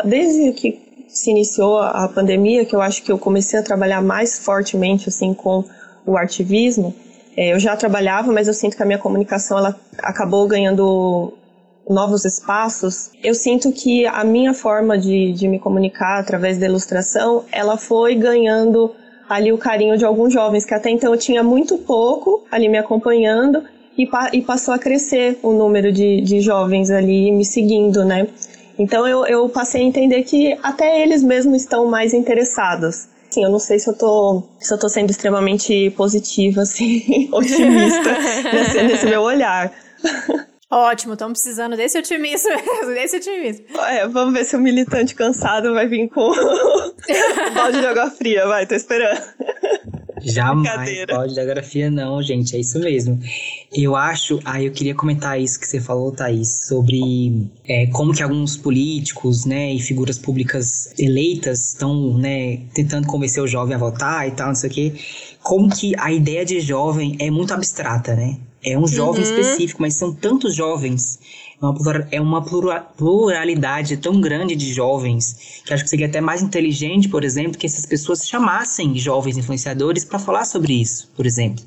Desde 0.05 0.51
que 0.53 1.05
se 1.07 1.29
iniciou 1.29 1.79
a 1.79 2.07
pandemia, 2.07 2.65
que 2.65 2.75
eu 2.75 2.81
acho 2.81 3.03
que 3.03 3.11
eu 3.11 3.17
comecei 3.17 3.59
a 3.59 3.63
trabalhar 3.63 4.01
mais 4.01 4.39
fortemente 4.39 5.09
assim 5.09 5.33
com 5.33 5.63
o 6.05 6.17
ativismo, 6.17 6.95
é, 7.35 7.53
eu 7.53 7.59
já 7.59 7.75
trabalhava, 7.75 8.31
mas 8.31 8.47
eu 8.47 8.53
sinto 8.53 8.75
que 8.75 8.83
a 8.83 8.85
minha 8.85 8.97
comunicação 8.97 9.57
ela 9.57 9.79
acabou 9.99 10.47
ganhando 10.47 11.33
novos 11.89 12.25
espaços. 12.25 13.11
Eu 13.23 13.33
sinto 13.33 13.71
que 13.71 14.05
a 14.05 14.23
minha 14.23 14.53
forma 14.53 14.97
de, 14.97 15.31
de 15.33 15.47
me 15.47 15.59
comunicar 15.59 16.19
através 16.19 16.57
da 16.57 16.65
ilustração, 16.65 17.43
ela 17.51 17.77
foi 17.77 18.15
ganhando 18.15 18.93
ali 19.31 19.53
o 19.53 19.57
carinho 19.57 19.97
de 19.97 20.03
alguns 20.03 20.33
jovens, 20.33 20.65
que 20.65 20.73
até 20.73 20.89
então 20.89 21.13
eu 21.13 21.17
tinha 21.17 21.41
muito 21.41 21.77
pouco 21.77 22.43
ali 22.51 22.67
me 22.67 22.77
acompanhando 22.77 23.63
e, 23.97 24.05
pa 24.05 24.29
e 24.33 24.41
passou 24.41 24.73
a 24.73 24.77
crescer 24.77 25.39
o 25.41 25.53
número 25.53 25.89
de, 25.89 26.19
de 26.19 26.41
jovens 26.41 26.91
ali 26.91 27.31
me 27.31 27.45
seguindo, 27.45 28.03
né? 28.03 28.27
Então 28.77 29.07
eu, 29.07 29.25
eu 29.25 29.47
passei 29.47 29.81
a 29.81 29.85
entender 29.85 30.23
que 30.23 30.57
até 30.61 31.01
eles 31.01 31.23
mesmos 31.23 31.61
estão 31.61 31.85
mais 31.85 32.13
interessados. 32.13 33.07
Sim, 33.29 33.45
eu 33.45 33.49
não 33.49 33.59
sei 33.59 33.79
se 33.79 33.89
eu 33.89 33.93
tô, 33.93 34.43
se 34.59 34.73
eu 34.73 34.77
tô 34.77 34.89
sendo 34.89 35.09
extremamente 35.09 35.89
positiva, 35.91 36.63
assim, 36.63 37.29
otimista 37.31 38.11
nesse, 38.51 38.83
nesse 38.83 39.05
meu 39.05 39.21
olhar. 39.21 39.71
Ótimo, 40.71 41.13
estamos 41.13 41.41
precisando 41.41 41.75
desse 41.75 41.97
otimismo 41.97 42.49
mesmo, 42.49 42.87
desse 42.95 43.17
otimismo. 43.17 43.65
É, 43.89 44.07
vamos 44.07 44.33
ver 44.33 44.45
se 44.45 44.55
o 44.55 44.59
militante 44.59 45.13
cansado 45.13 45.73
vai 45.73 45.85
vir 45.85 46.07
com 46.07 46.31
o 46.31 46.33
balde 47.53 47.81
de 47.81 47.85
água 47.85 48.09
fria, 48.09 48.47
vai, 48.47 48.65
tô 48.65 48.75
esperando. 48.75 49.21
Jamais 50.23 51.05
pode 51.09 51.33
geografia 51.33 51.89
não, 51.91 52.21
gente, 52.21 52.55
é 52.55 52.59
isso 52.59 52.79
mesmo. 52.79 53.19
Eu 53.75 53.97
acho, 53.97 54.39
aí 54.45 54.63
ah, 54.63 54.67
eu 54.67 54.71
queria 54.71 54.95
comentar 54.95 55.37
isso 55.37 55.59
que 55.59 55.67
você 55.67 55.81
falou, 55.81 56.11
Thaís, 56.11 56.67
sobre 56.67 57.49
é, 57.67 57.87
como 57.87 58.13
que 58.13 58.23
alguns 58.23 58.55
políticos, 58.55 59.45
né, 59.45 59.73
e 59.73 59.79
figuras 59.79 60.17
públicas 60.17 60.93
eleitas 60.97 61.69
estão, 61.69 62.17
né, 62.17 62.61
tentando 62.73 63.07
convencer 63.07 63.43
o 63.43 63.47
jovem 63.47 63.75
a 63.75 63.79
votar 63.79 64.25
e 64.25 64.31
tal, 64.31 64.47
não 64.47 64.55
sei 64.55 64.69
o 64.69 64.73
quê. 64.73 64.93
Como 65.41 65.75
que 65.75 65.93
a 65.97 66.13
ideia 66.13 66.45
de 66.45 66.61
jovem 66.61 67.17
é 67.19 67.29
muito 67.29 67.53
abstrata, 67.53 68.15
né? 68.15 68.37
É 68.63 68.77
um 68.77 68.87
jovem 68.87 69.23
uhum. 69.23 69.29
específico, 69.29 69.81
mas 69.81 69.95
são 69.95 70.13
tantos 70.13 70.53
jovens 70.53 71.19
é 72.09 72.19
uma 72.19 72.43
pluralidade 72.97 73.97
tão 73.97 74.19
grande 74.19 74.55
de 74.55 74.73
jovens 74.73 75.61
que 75.63 75.71
acho 75.71 75.83
que 75.83 75.89
seria 75.89 76.07
até 76.07 76.19
mais 76.19 76.41
inteligente, 76.41 77.07
por 77.07 77.23
exemplo, 77.23 77.57
que 77.57 77.67
essas 77.67 77.85
pessoas 77.85 78.27
chamassem 78.27 78.97
jovens 78.97 79.37
influenciadores 79.37 80.03
para 80.03 80.17
falar 80.17 80.45
sobre 80.45 80.73
isso, 80.73 81.11
por 81.15 81.25
exemplo. 81.25 81.63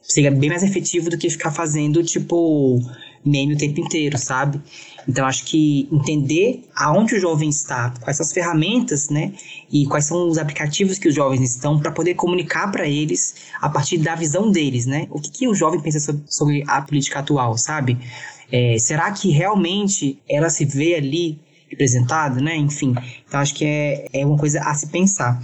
Seria 0.00 0.30
bem 0.30 0.48
mais 0.48 0.62
efetivo 0.62 1.10
do 1.10 1.18
que 1.18 1.28
ficar 1.28 1.50
fazendo, 1.50 2.04
tipo, 2.04 2.80
meme 3.24 3.54
o 3.54 3.58
tempo 3.58 3.80
inteiro, 3.80 4.16
sabe? 4.16 4.60
Então, 5.08 5.26
acho 5.26 5.44
que 5.44 5.88
entender 5.90 6.64
aonde 6.74 7.14
o 7.14 7.20
jovem 7.20 7.48
está, 7.48 7.92
quais 8.00 8.16
são 8.16 8.24
as 8.24 8.32
ferramentas, 8.32 9.08
né? 9.08 9.32
E 9.70 9.86
quais 9.86 10.06
são 10.06 10.28
os 10.28 10.38
aplicativos 10.38 10.98
que 10.98 11.08
os 11.08 11.14
jovens 11.14 11.42
estão 11.42 11.78
para 11.78 11.90
poder 11.90 12.14
comunicar 12.14 12.70
para 12.70 12.88
eles 12.88 13.34
a 13.60 13.68
partir 13.68 13.98
da 13.98 14.14
visão 14.14 14.50
deles, 14.50 14.86
né? 14.86 15.06
O 15.10 15.20
que, 15.20 15.30
que 15.30 15.48
o 15.48 15.54
jovem 15.54 15.80
pensa 15.80 15.98
sobre, 16.28 16.64
a 16.66 16.80
política 16.82 17.18
atual, 17.18 17.56
sabe? 17.58 17.98
É, 18.50 18.76
será 18.78 19.10
que 19.10 19.30
realmente 19.30 20.18
ela 20.28 20.50
se 20.50 20.64
vê 20.64 20.94
ali 20.94 21.40
representada, 21.68 22.40
né? 22.40 22.56
Enfim, 22.56 22.94
então 23.26 23.40
acho 23.40 23.54
que 23.54 23.64
é, 23.64 24.08
é 24.12 24.26
uma 24.26 24.38
coisa 24.38 24.60
a 24.60 24.74
se 24.74 24.86
pensar. 24.88 25.42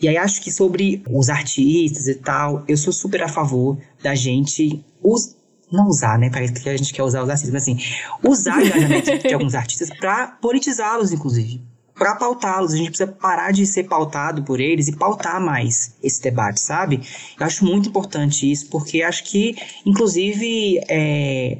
E 0.00 0.08
aí 0.08 0.16
acho 0.16 0.42
que 0.42 0.50
sobre 0.50 1.02
os 1.10 1.28
artistas 1.28 2.06
e 2.06 2.14
tal, 2.14 2.64
eu 2.66 2.76
sou 2.76 2.92
super 2.92 3.22
a 3.22 3.28
favor 3.28 3.78
da 4.02 4.14
gente 4.14 4.84
us 5.02 5.36
não 5.70 5.86
usar, 5.88 6.18
né? 6.18 6.30
Parece 6.30 6.52
que 6.52 6.68
a 6.68 6.76
gente 6.76 6.92
quer 6.92 7.02
usar 7.02 7.22
os 7.22 7.28
artistas, 7.28 7.52
mas 7.52 7.62
assim, 7.62 7.78
usar 8.22 8.58
o 8.58 8.66
engajamento 8.66 9.18
de 9.18 9.34
alguns 9.34 9.54
artistas 9.54 9.90
para 9.90 10.28
politizá-los, 10.28 11.12
inclusive. 11.12 11.62
Para 11.94 12.14
pautá-los. 12.16 12.72
A 12.72 12.76
gente 12.76 12.90
precisa 12.90 13.10
parar 13.10 13.52
de 13.52 13.66
ser 13.66 13.84
pautado 13.84 14.42
por 14.42 14.60
eles 14.60 14.86
e 14.88 14.96
pautar 14.96 15.40
mais 15.40 15.94
esse 16.02 16.22
debate, 16.22 16.60
sabe? 16.60 17.00
Eu 17.38 17.46
acho 17.46 17.64
muito 17.64 17.88
importante 17.88 18.50
isso, 18.50 18.68
porque 18.68 19.02
acho 19.02 19.24
que, 19.24 19.56
inclusive, 19.84 20.78
é, 20.88 21.58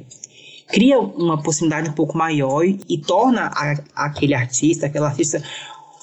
cria 0.67 0.99
uma 0.99 1.41
possibilidade 1.41 1.89
um 1.89 1.93
pouco 1.93 2.17
maior 2.17 2.63
e, 2.63 2.79
e 2.87 2.97
torna 2.97 3.51
a, 3.53 4.05
aquele 4.05 4.33
artista, 4.33 4.85
aquela 4.85 5.07
artista, 5.07 5.41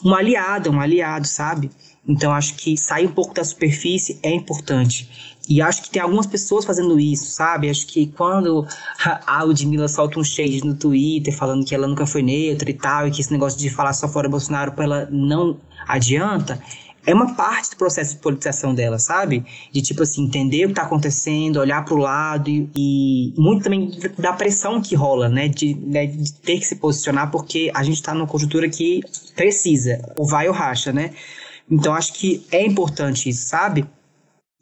um 0.04 0.14
aliado, 0.14 0.70
um 0.70 0.80
aliado, 0.80 1.26
sabe? 1.26 1.70
Então 2.06 2.32
acho 2.32 2.54
que 2.54 2.76
sair 2.76 3.06
um 3.06 3.12
pouco 3.12 3.34
da 3.34 3.44
superfície 3.44 4.18
é 4.22 4.30
importante. 4.30 5.33
E 5.48 5.60
acho 5.60 5.82
que 5.82 5.90
tem 5.90 6.00
algumas 6.00 6.26
pessoas 6.26 6.64
fazendo 6.64 6.98
isso, 6.98 7.26
sabe? 7.26 7.68
Acho 7.68 7.86
que 7.86 8.06
quando 8.06 8.66
a 9.26 9.42
Ludmilla 9.42 9.88
solta 9.88 10.18
um 10.18 10.24
shade 10.24 10.64
no 10.64 10.74
Twitter 10.74 11.36
falando 11.36 11.64
que 11.64 11.74
ela 11.74 11.86
nunca 11.86 12.06
foi 12.06 12.22
neutra 12.22 12.70
e 12.70 12.74
tal, 12.74 13.06
e 13.06 13.10
que 13.10 13.20
esse 13.20 13.32
negócio 13.32 13.58
de 13.58 13.68
falar 13.68 13.92
só 13.92 14.08
fora 14.08 14.28
Bolsonaro 14.28 14.72
pra 14.72 14.84
ela 14.84 15.08
não 15.10 15.58
adianta, 15.86 16.58
é 17.06 17.12
uma 17.12 17.34
parte 17.34 17.70
do 17.70 17.76
processo 17.76 18.14
de 18.14 18.20
politização 18.20 18.74
dela, 18.74 18.98
sabe? 18.98 19.44
De 19.70 19.82
tipo 19.82 20.02
assim, 20.02 20.24
entender 20.24 20.64
o 20.64 20.68
que 20.68 20.74
tá 20.74 20.82
acontecendo, 20.82 21.58
olhar 21.58 21.84
pro 21.84 21.96
lado 21.96 22.48
e, 22.48 22.70
e 22.74 23.34
muito 23.36 23.64
também 23.64 23.90
da 24.18 24.32
pressão 24.32 24.80
que 24.80 24.94
rola, 24.94 25.28
né? 25.28 25.48
De, 25.48 25.74
né? 25.74 26.06
de, 26.06 26.32
ter 26.32 26.58
que 26.58 26.64
se 26.64 26.76
posicionar 26.76 27.30
porque 27.30 27.70
a 27.74 27.82
gente 27.82 28.02
tá 28.02 28.14
numa 28.14 28.26
conjuntura 28.26 28.68
que 28.68 29.02
precisa, 29.36 30.00
ou 30.16 30.26
vai 30.26 30.48
ou 30.48 30.54
racha, 30.54 30.92
né? 30.92 31.10
Então 31.70 31.94
acho 31.94 32.14
que 32.14 32.46
é 32.50 32.64
importante 32.64 33.28
isso, 33.28 33.48
sabe? 33.48 33.86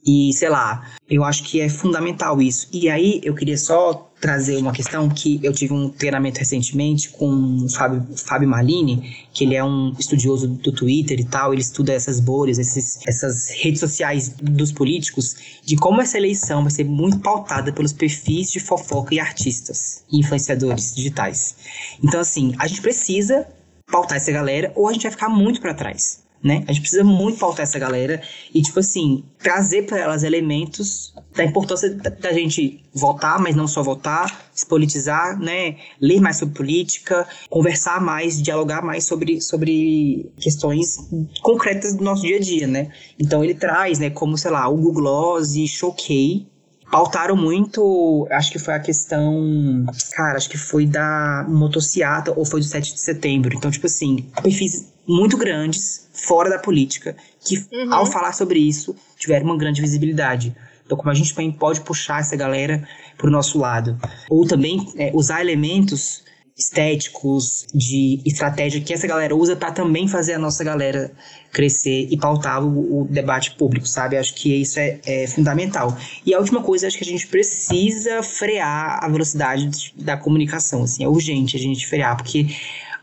E 0.05 0.33
sei 0.33 0.49
lá, 0.49 0.89
eu 1.09 1.23
acho 1.23 1.45
que 1.45 1.61
é 1.61 1.69
fundamental 1.69 2.43
isso. 2.43 2.69
E 2.73 2.91
aí 2.91 3.21
eu 3.23 3.35
queria 3.35 3.57
só 3.57 4.11
trazer 4.21 4.57
uma 4.57 4.73
questão 4.73 5.09
que 5.09 5.41
eu 5.43 5.53
tive 5.53 5.73
um 5.73 5.89
treinamento 5.89 6.39
recentemente 6.39 7.09
com 7.11 7.65
o 7.65 7.69
Fábio, 7.69 8.07
Fábio 8.17 8.49
Malini, 8.49 9.17
que 9.33 9.45
ele 9.45 9.57
é 9.57 9.65
um 9.65 9.93
estudioso 9.99 10.47
do 10.47 10.73
Twitter 10.73 11.19
e 11.19 11.25
tal, 11.25 11.53
ele 11.53 11.61
estuda 11.61 11.93
essas 11.93 12.21
bolhas, 12.21 12.59
esses, 12.59 13.01
essas 13.07 13.51
redes 13.51 13.81
sociais 13.81 14.33
dos 14.41 14.71
políticos, 14.71 15.61
de 15.65 15.77
como 15.77 16.01
essa 16.01 16.19
eleição 16.19 16.63
vai 16.63 16.71
ser 16.71 16.85
muito 16.85 17.19
pautada 17.19 17.73
pelos 17.73 17.93
perfis 17.93 18.51
de 18.51 18.61
fofoca 18.61 19.13
e 19.13 19.19
artistas 19.19 20.05
e 20.11 20.21
influenciadores 20.21 20.95
digitais. 20.95 21.57
Então 22.03 22.21
assim, 22.21 22.55
a 22.61 22.69
gente 22.69 22.81
precisa 22.81 23.47
pautar 23.91 24.19
essa 24.19 24.31
galera 24.31 24.73
ou 24.77 24.89
a 24.89 24.93
gente 24.93 25.03
vai 25.03 25.11
ficar 25.11 25.29
muito 25.29 25.61
para 25.61 25.75
trás 25.75 26.23
né? 26.43 26.65
A 26.67 26.73
gente 26.73 26.81
precisa 26.81 27.05
muito 27.05 27.39
pautar 27.39 27.63
essa 27.63 27.79
galera 27.79 28.21
e, 28.53 28.61
tipo 28.61 28.81
assim, 28.81 29.25
trazer 29.39 29.83
para 29.83 29.99
elas 29.99 30.23
elementos 30.23 31.15
da 31.35 31.45
importância 31.45 31.95
da 31.95 32.33
gente 32.33 32.83
votar, 32.93 33.39
mas 33.41 33.55
não 33.55 33.69
só 33.69 33.83
votar, 33.83 34.51
se 34.53 34.67
politizar, 34.67 35.39
né? 35.39 35.77
Ler 36.01 36.21
mais 36.21 36.37
sobre 36.37 36.55
política, 36.55 37.27
conversar 37.49 38.01
mais, 38.01 38.43
dialogar 38.43 38.83
mais 38.83 39.05
sobre, 39.05 39.41
sobre 39.41 40.31
questões 40.39 40.97
concretas 41.43 41.95
do 41.95 42.03
nosso 42.03 42.23
dia 42.23 42.37
a 42.37 42.41
dia, 42.41 42.67
né? 42.67 42.91
Então 43.19 43.45
ele 43.45 43.55
traz, 43.55 43.99
né, 43.99 44.11
como, 44.11 44.37
sei 44.37 44.51
lá, 44.51 44.69
o 44.69 44.77
Google 44.77 44.93
Gloss 44.93 45.55
e 45.55 45.67
Choquei, 45.67 46.47
pautaram 46.91 47.35
muito, 47.35 48.29
acho 48.31 48.53
que 48.53 48.59
foi 48.59 48.75
a 48.75 48.79
questão, 48.81 49.87
cara, 50.15 50.37
acho 50.37 50.51
que 50.51 50.59
foi 50.59 50.85
da 50.85 51.47
motociata 51.49 52.35
ou 52.37 52.45
foi 52.45 52.61
do 52.61 52.67
7 52.67 52.93
de 52.93 53.01
setembro. 53.01 53.57
Então, 53.57 53.71
tipo 53.71 53.87
assim, 53.87 54.27
perfis 54.43 54.92
muito 55.07 55.37
grandes 55.37 56.09
fora 56.13 56.51
da 56.51 56.59
política 56.59 57.17
que, 57.45 57.57
uhum. 57.73 57.93
ao 57.93 58.07
falar 58.07 58.33
sobre 58.33 58.59
isso, 58.59 58.95
tiveram 59.19 59.47
uma 59.47 59.57
grande 59.57 59.81
visibilidade. 59.81 60.55
Então, 60.85 60.97
como 60.97 61.11
a 61.11 61.15
gente 61.15 61.35
também 61.35 61.51
pode 61.51 61.81
puxar 61.81 62.21
essa 62.21 62.37
galera 62.37 62.87
para 63.17 63.27
o 63.27 63.31
nosso 63.31 63.59
lado. 63.59 63.99
Ou 64.29 64.47
também 64.47 64.87
é, 64.97 65.11
usar 65.15 65.41
elementos 65.41 66.23
estéticos, 66.57 67.67
de 67.75 68.21
estratégia 68.25 68.81
que 68.81 68.93
essa 68.93 69.07
galera 69.07 69.35
usa 69.35 69.57
para 69.57 69.73
também 69.73 70.07
fazer 70.07 70.35
a 70.35 70.39
nossa 70.39 70.63
galera 70.63 71.11
crescer 71.51 72.09
e 72.11 72.17
pautar 72.17 72.63
o, 72.63 73.03
o 73.03 73.05
debate 73.09 73.53
público, 73.53 73.87
sabe? 73.87 74.17
Acho 74.17 74.35
que 74.35 74.55
isso 74.55 74.79
é, 74.79 75.01
é, 75.05 75.27
fundamental. 75.27 75.97
E 76.25 76.35
a 76.35 76.39
última 76.39 76.63
coisa, 76.63 76.87
acho 76.87 76.97
que 76.97 77.05
a 77.05 77.07
gente 77.07 77.27
precisa 77.27 78.23
frear 78.23 79.03
a 79.03 79.09
velocidade 79.09 79.93
da 79.97 80.17
comunicação, 80.17 80.83
assim, 80.83 81.05
é 81.05 81.09
urgente 81.09 81.57
a 81.57 81.61
gente 81.61 81.87
frear, 81.87 82.17
porque 82.17 82.47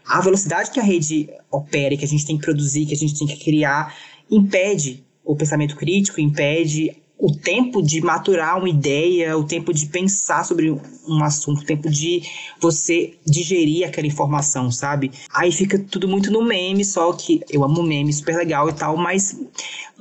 a 0.10 0.22
velocidade 0.22 0.72
que 0.72 0.80
a 0.80 0.84
rede 0.84 1.30
opera, 1.52 1.96
que 1.96 2.04
a 2.04 2.08
gente 2.08 2.26
tem 2.26 2.36
que 2.36 2.44
produzir, 2.44 2.88
que 2.88 2.94
a 2.94 2.98
gente 2.98 3.18
tem 3.18 3.28
que 3.28 3.38
criar, 3.44 3.96
impede 4.30 5.06
o 5.24 5.36
pensamento 5.36 5.76
crítico, 5.76 6.20
impede 6.20 6.98
o 7.16 7.36
tempo 7.36 7.82
de 7.82 8.02
maturar 8.02 8.58
uma 8.58 8.70
ideia, 8.70 9.38
o 9.38 9.44
tempo 9.44 9.72
de 9.74 9.86
pensar 9.88 10.44
sobre 10.46 10.72
um 10.72 11.24
assunto, 11.24 11.62
o 11.62 11.66
tempo 11.66 11.90
de 11.90 12.24
você 12.60 13.14
digerir 13.26 13.86
aquela 13.86 14.08
informação, 14.08 14.72
sabe? 14.72 15.12
Aí 15.32 15.52
fica 15.52 15.78
tudo 15.78 16.08
muito 16.08 16.32
no 16.32 16.42
meme, 16.42 16.84
só 16.84 17.12
que 17.14 17.42
eu 17.50 17.64
amo 17.64 17.84
meme, 17.84 18.12
super 18.12 18.38
legal 18.38 18.70
e 18.70 18.74
tal, 18.74 18.98
mas 18.98 19.38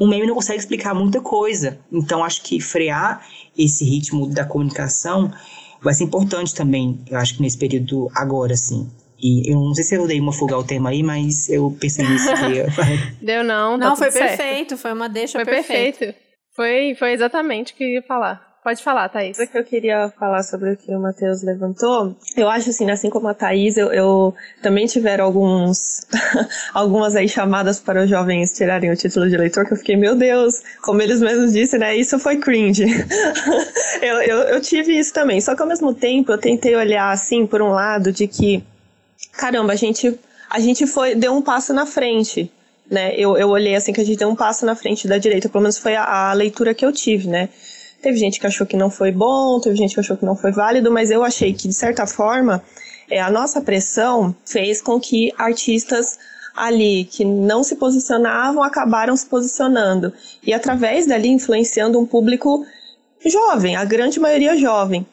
um 0.00 0.09
meme 0.09 0.26
não 0.26 0.34
consegue 0.34 0.61
explicar 0.61 0.94
muita 0.94 1.20
coisa. 1.20 1.78
Então 1.92 2.24
acho 2.24 2.42
que 2.42 2.61
frear 2.61 3.26
esse 3.59 3.84
ritmo 3.84 4.26
da 4.28 4.46
comunicação 4.46 5.30
vai 5.82 5.92
ser 5.92 6.04
importante 6.04 6.54
também, 6.54 6.98
eu 7.11 7.18
acho 7.18 7.36
que 7.36 7.42
nesse 7.42 7.59
período 7.59 8.09
agora, 8.14 8.54
assim. 8.54 8.88
E 9.18 9.52
eu 9.52 9.58
não 9.58 9.74
sei 9.74 9.84
se 9.84 9.94
eu 9.94 10.06
dei 10.06 10.20
uma 10.20 10.32
fuga 10.32 10.54
ao 10.54 10.64
tema 10.64 10.90
aí, 10.90 11.02
mas 11.02 11.48
eu 11.48 11.76
pensei 11.80 12.06
nisso 12.06 12.28
que 12.28 12.86
Deu 13.24 13.42
não, 13.42 13.78
tá 13.78 13.88
Não, 13.88 13.96
foi 13.96 14.10
perfeito, 14.12 14.76
foi 14.76 14.92
uma 14.92 15.08
deixa 15.08 15.38
foi 15.38 15.44
perfeito. 15.44 15.98
perfeito. 15.98 16.28
Foi, 16.54 16.94
foi 16.98 17.12
exatamente 17.12 17.72
o 17.72 17.76
que 17.76 17.84
eu 17.84 17.88
ia 17.88 18.02
falar. 18.02 18.48
Pode 18.68 18.82
falar, 18.82 19.08
Thaís. 19.08 19.38
O 19.38 19.46
que 19.46 19.56
eu 19.56 19.64
queria 19.64 20.12
falar 20.18 20.42
sobre 20.42 20.72
o 20.72 20.76
que 20.76 20.94
o 20.94 21.00
Matheus 21.00 21.42
levantou, 21.42 22.14
eu 22.36 22.50
acho 22.50 22.70
assim, 22.70 22.90
assim 22.90 23.08
como 23.08 23.28
a 23.28 23.32
Thaís, 23.32 23.76
eu, 23.76 23.92
eu 23.92 24.34
também 24.60 24.84
tiveram 24.84 25.24
alguns, 25.24 26.06
algumas 26.74 27.14
aí 27.16 27.28
chamadas 27.28 27.80
para 27.80 28.02
os 28.02 28.10
jovens 28.10 28.52
tirarem 28.52 28.90
o 28.90 28.96
título 28.96 29.28
de 29.28 29.36
eleitor, 29.36 29.64
que 29.64 29.72
eu 29.72 29.76
fiquei, 29.78 29.96
meu 29.96 30.14
Deus, 30.14 30.60
como 30.82 31.00
eles 31.00 31.20
mesmos 31.20 31.52
disseram, 31.52 31.86
né, 31.86 31.96
isso 31.96 32.18
foi 32.18 32.36
cringe. 32.36 32.84
eu, 34.02 34.20
eu, 34.22 34.38
eu 34.48 34.60
tive 34.60 34.98
isso 34.98 35.14
também, 35.14 35.40
só 35.40 35.54
que 35.54 35.62
ao 35.62 35.68
mesmo 35.68 35.94
tempo 35.94 36.32
eu 36.32 36.38
tentei 36.38 36.74
olhar 36.74 37.10
assim, 37.10 37.46
por 37.46 37.62
um 37.62 37.70
lado, 37.70 38.12
de 38.12 38.26
que, 38.26 38.62
caramba, 39.39 39.72
a 39.72 39.76
gente, 39.76 40.18
a 40.51 40.59
gente 40.59 40.84
foi, 40.84 41.14
deu 41.14 41.32
um 41.32 41.41
passo 41.41 41.72
na 41.72 41.86
frente, 41.86 42.51
né? 42.91 43.14
Eu, 43.16 43.39
eu 43.39 43.49
olhei 43.49 43.76
assim 43.76 43.93
que 43.93 44.01
a 44.01 44.05
gente 44.05 44.18
deu 44.18 44.28
um 44.28 44.34
passo 44.34 44.66
na 44.66 44.74
frente 44.74 45.07
da 45.07 45.16
direita, 45.16 45.49
pelo 45.49 45.62
menos 45.62 45.78
foi 45.78 45.95
a, 45.95 46.30
a 46.30 46.32
leitura 46.32 46.74
que 46.74 46.84
eu 46.84 46.93
tive, 46.93 47.28
né? 47.28 47.49
Teve 48.03 48.18
gente 48.18 48.41
que 48.41 48.47
achou 48.47 48.66
que 48.66 48.76
não 48.76 48.91
foi 48.91 49.12
bom, 49.12 49.61
teve 49.61 49.76
gente 49.76 49.95
que 49.95 50.01
achou 50.01 50.16
que 50.16 50.24
não 50.24 50.36
foi 50.36 50.51
válido, 50.51 50.91
mas 50.91 51.11
eu 51.11 51.22
achei 51.22 51.53
que, 51.53 51.68
de 51.68 51.74
certa 51.74 52.07
forma, 52.07 52.62
é, 53.09 53.20
a 53.20 53.30
nossa 53.30 53.61
pressão 53.61 54.34
fez 54.45 54.82
com 54.82 54.99
que 54.99 55.32
artistas 55.39 56.18
ali 56.57 57.05
que 57.05 57.24
não 57.24 57.62
se 57.62 57.76
posicionavam 57.76 58.62
acabaram 58.62 59.16
se 59.16 59.26
posicionando 59.26 60.12
e 60.43 60.53
através 60.53 61.07
dali 61.07 61.28
influenciando 61.28 61.99
um 62.01 62.07
público 62.07 62.66
jovem, 63.24 63.76
a 63.76 63.84
grande 63.84 64.18
maioria 64.18 64.57
jovem. 64.57 65.07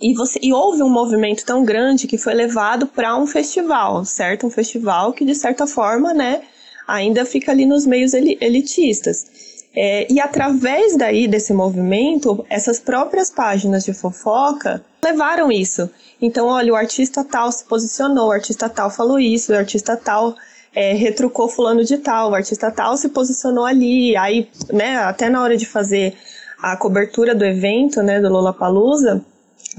E, 0.00 0.14
você, 0.14 0.38
e 0.42 0.52
houve 0.52 0.82
um 0.82 0.88
movimento 0.88 1.44
tão 1.44 1.62
grande 1.62 2.06
que 2.06 2.16
foi 2.16 2.32
levado 2.32 2.86
para 2.86 3.16
um 3.16 3.26
festival, 3.26 4.04
certo? 4.04 4.46
Um 4.46 4.50
festival 4.50 5.12
que, 5.12 5.24
de 5.24 5.34
certa 5.34 5.66
forma, 5.66 6.14
né, 6.14 6.40
ainda 6.88 7.24
fica 7.24 7.52
ali 7.52 7.66
nos 7.66 7.84
meios 7.86 8.14
elitistas. 8.14 9.26
É, 9.74 10.10
e 10.10 10.18
através 10.18 10.96
daí 10.96 11.28
desse 11.28 11.52
movimento, 11.52 12.44
essas 12.48 12.80
próprias 12.80 13.30
páginas 13.30 13.84
de 13.84 13.92
fofoca 13.92 14.82
levaram 15.02 15.52
isso. 15.52 15.88
Então, 16.20 16.48
olha, 16.48 16.72
o 16.72 16.76
artista 16.76 17.22
tal 17.22 17.52
se 17.52 17.64
posicionou, 17.64 18.28
o 18.28 18.32
artista 18.32 18.68
tal 18.68 18.90
falou 18.90 19.18
isso, 19.18 19.52
o 19.52 19.56
artista 19.56 19.96
tal 19.96 20.34
é, 20.74 20.92
retrucou 20.94 21.48
fulano 21.48 21.84
de 21.84 21.98
tal, 21.98 22.30
o 22.30 22.34
artista 22.34 22.70
tal 22.70 22.96
se 22.96 23.10
posicionou 23.10 23.64
ali. 23.64 24.16
Aí, 24.16 24.48
né, 24.72 24.96
até 24.98 25.28
na 25.28 25.42
hora 25.42 25.56
de 25.56 25.66
fazer 25.66 26.14
a 26.60 26.76
cobertura 26.76 27.34
do 27.34 27.44
evento, 27.44 28.02
né, 28.02 28.20
do 28.20 28.28
Lollapalooza, 28.28 29.24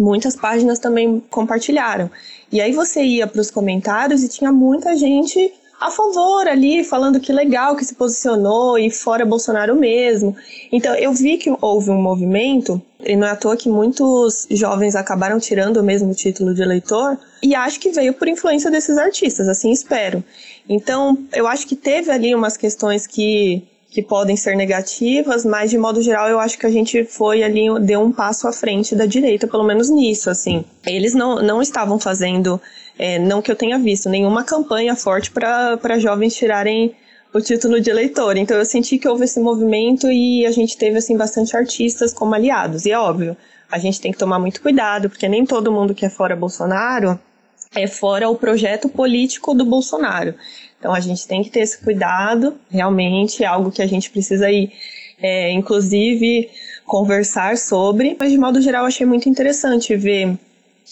muitas 0.01 0.35
páginas 0.35 0.79
também 0.79 1.23
compartilharam. 1.29 2.09
E 2.51 2.59
aí 2.59 2.73
você 2.73 3.01
ia 3.03 3.27
para 3.27 3.39
os 3.39 3.51
comentários 3.51 4.23
e 4.23 4.27
tinha 4.27 4.51
muita 4.51 4.95
gente 4.95 5.53
a 5.81 5.89
favor 5.89 6.47
ali, 6.47 6.83
falando 6.83 7.19
que 7.19 7.33
legal 7.33 7.75
que 7.75 7.83
se 7.83 7.95
posicionou 7.95 8.77
e 8.77 8.91
fora 8.91 9.25
Bolsonaro 9.25 9.75
mesmo. 9.75 10.35
Então 10.71 10.93
eu 10.93 11.11
vi 11.11 11.37
que 11.37 11.51
houve 11.59 11.89
um 11.89 11.99
movimento, 11.99 12.79
e 12.99 13.15
não 13.15 13.25
é 13.25 13.31
à 13.31 13.35
toa 13.35 13.57
que 13.57 13.67
muitos 13.67 14.45
jovens 14.51 14.95
acabaram 14.95 15.39
tirando 15.39 15.77
o 15.77 15.83
mesmo 15.83 16.13
título 16.13 16.53
de 16.53 16.61
eleitor, 16.61 17.17
e 17.41 17.55
acho 17.55 17.79
que 17.79 17.89
veio 17.89 18.13
por 18.13 18.27
influência 18.27 18.69
desses 18.69 18.95
artistas, 18.95 19.49
assim 19.49 19.71
espero. 19.71 20.23
Então 20.69 21.17
eu 21.33 21.47
acho 21.47 21.65
que 21.65 21.75
teve 21.75 22.11
ali 22.11 22.35
umas 22.35 22.55
questões 22.55 23.07
que 23.07 23.63
que 23.91 24.01
podem 24.01 24.37
ser 24.37 24.55
negativas, 24.55 25.43
mas 25.43 25.69
de 25.69 25.77
modo 25.77 26.01
geral 26.01 26.29
eu 26.29 26.39
acho 26.39 26.57
que 26.57 26.65
a 26.65 26.71
gente 26.71 27.03
foi 27.03 27.43
ali, 27.43 27.67
deu 27.81 27.99
um 27.99 28.09
passo 28.09 28.47
à 28.47 28.53
frente 28.53 28.95
da 28.95 29.05
direita, 29.05 29.49
pelo 29.49 29.65
menos 29.65 29.89
nisso, 29.89 30.29
assim. 30.29 30.63
Eles 30.87 31.13
não, 31.13 31.43
não 31.43 31.61
estavam 31.61 31.99
fazendo, 31.99 32.59
é, 32.97 33.19
não 33.19 33.41
que 33.41 33.51
eu 33.51 33.55
tenha 33.55 33.77
visto, 33.77 34.07
nenhuma 34.07 34.45
campanha 34.45 34.95
forte 34.95 35.29
para 35.29 35.99
jovens 35.99 36.33
tirarem 36.33 36.95
o 37.33 37.41
título 37.41 37.81
de 37.81 37.89
eleitor. 37.89 38.37
Então 38.37 38.57
eu 38.57 38.63
senti 38.63 38.97
que 38.97 39.09
houve 39.09 39.25
esse 39.25 39.41
movimento 39.41 40.09
e 40.09 40.45
a 40.45 40.51
gente 40.51 40.77
teve, 40.77 40.97
assim, 40.97 41.17
bastante 41.17 41.55
artistas 41.57 42.13
como 42.13 42.33
aliados. 42.33 42.85
E 42.85 42.93
é 42.93 42.97
óbvio, 42.97 43.35
a 43.69 43.77
gente 43.77 43.99
tem 43.99 44.13
que 44.13 44.17
tomar 44.17 44.39
muito 44.39 44.61
cuidado, 44.61 45.09
porque 45.09 45.27
nem 45.27 45.45
todo 45.45 45.69
mundo 45.69 45.93
que 45.93 46.05
é 46.05 46.09
fora 46.09 46.33
Bolsonaro 46.33 47.19
é 47.75 47.87
fora 47.87 48.29
o 48.29 48.35
projeto 48.35 48.89
político 48.89 49.53
do 49.53 49.65
Bolsonaro. 49.65 50.35
Então 50.81 50.95
a 50.95 50.99
gente 50.99 51.27
tem 51.27 51.43
que 51.43 51.51
ter 51.51 51.59
esse 51.59 51.77
cuidado, 51.77 52.55
realmente 52.67 53.43
é 53.43 53.45
algo 53.45 53.71
que 53.71 53.83
a 53.83 53.85
gente 53.85 54.09
precisa 54.09 54.49
ir, 54.49 54.71
é, 55.21 55.51
inclusive, 55.51 56.49
conversar 56.87 57.55
sobre. 57.55 58.17
Mas 58.19 58.31
de 58.31 58.37
modo 58.39 58.59
geral, 58.59 58.85
achei 58.87 59.05
muito 59.05 59.29
interessante 59.29 59.95
ver 59.95 60.35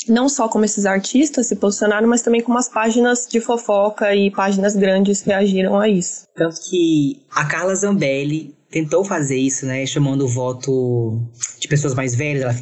não 0.08 0.30
só 0.30 0.48
como 0.48 0.64
esses 0.64 0.86
artistas 0.86 1.48
se 1.48 1.56
posicionaram, 1.56 2.08
mas 2.08 2.22
também 2.22 2.40
como 2.40 2.60
as 2.60 2.70
páginas 2.70 3.28
de 3.28 3.42
fofoca 3.42 4.16
e 4.16 4.30
páginas 4.30 4.76
grandes 4.76 5.24
reagiram 5.24 5.80
a 5.80 5.90
isso. 5.90 6.28
Tanto 6.36 6.62
que 6.70 7.20
a 7.32 7.46
Carla 7.46 7.74
Zambelli 7.74 8.54
tentou 8.70 9.04
fazer 9.04 9.38
isso, 9.38 9.66
né, 9.66 9.88
chamando 9.88 10.26
o 10.26 10.28
voto 10.28 11.20
de 11.60 11.68
pessoas 11.68 11.96
mais 11.96 12.14
velhas, 12.14 12.44
ela 12.44 12.56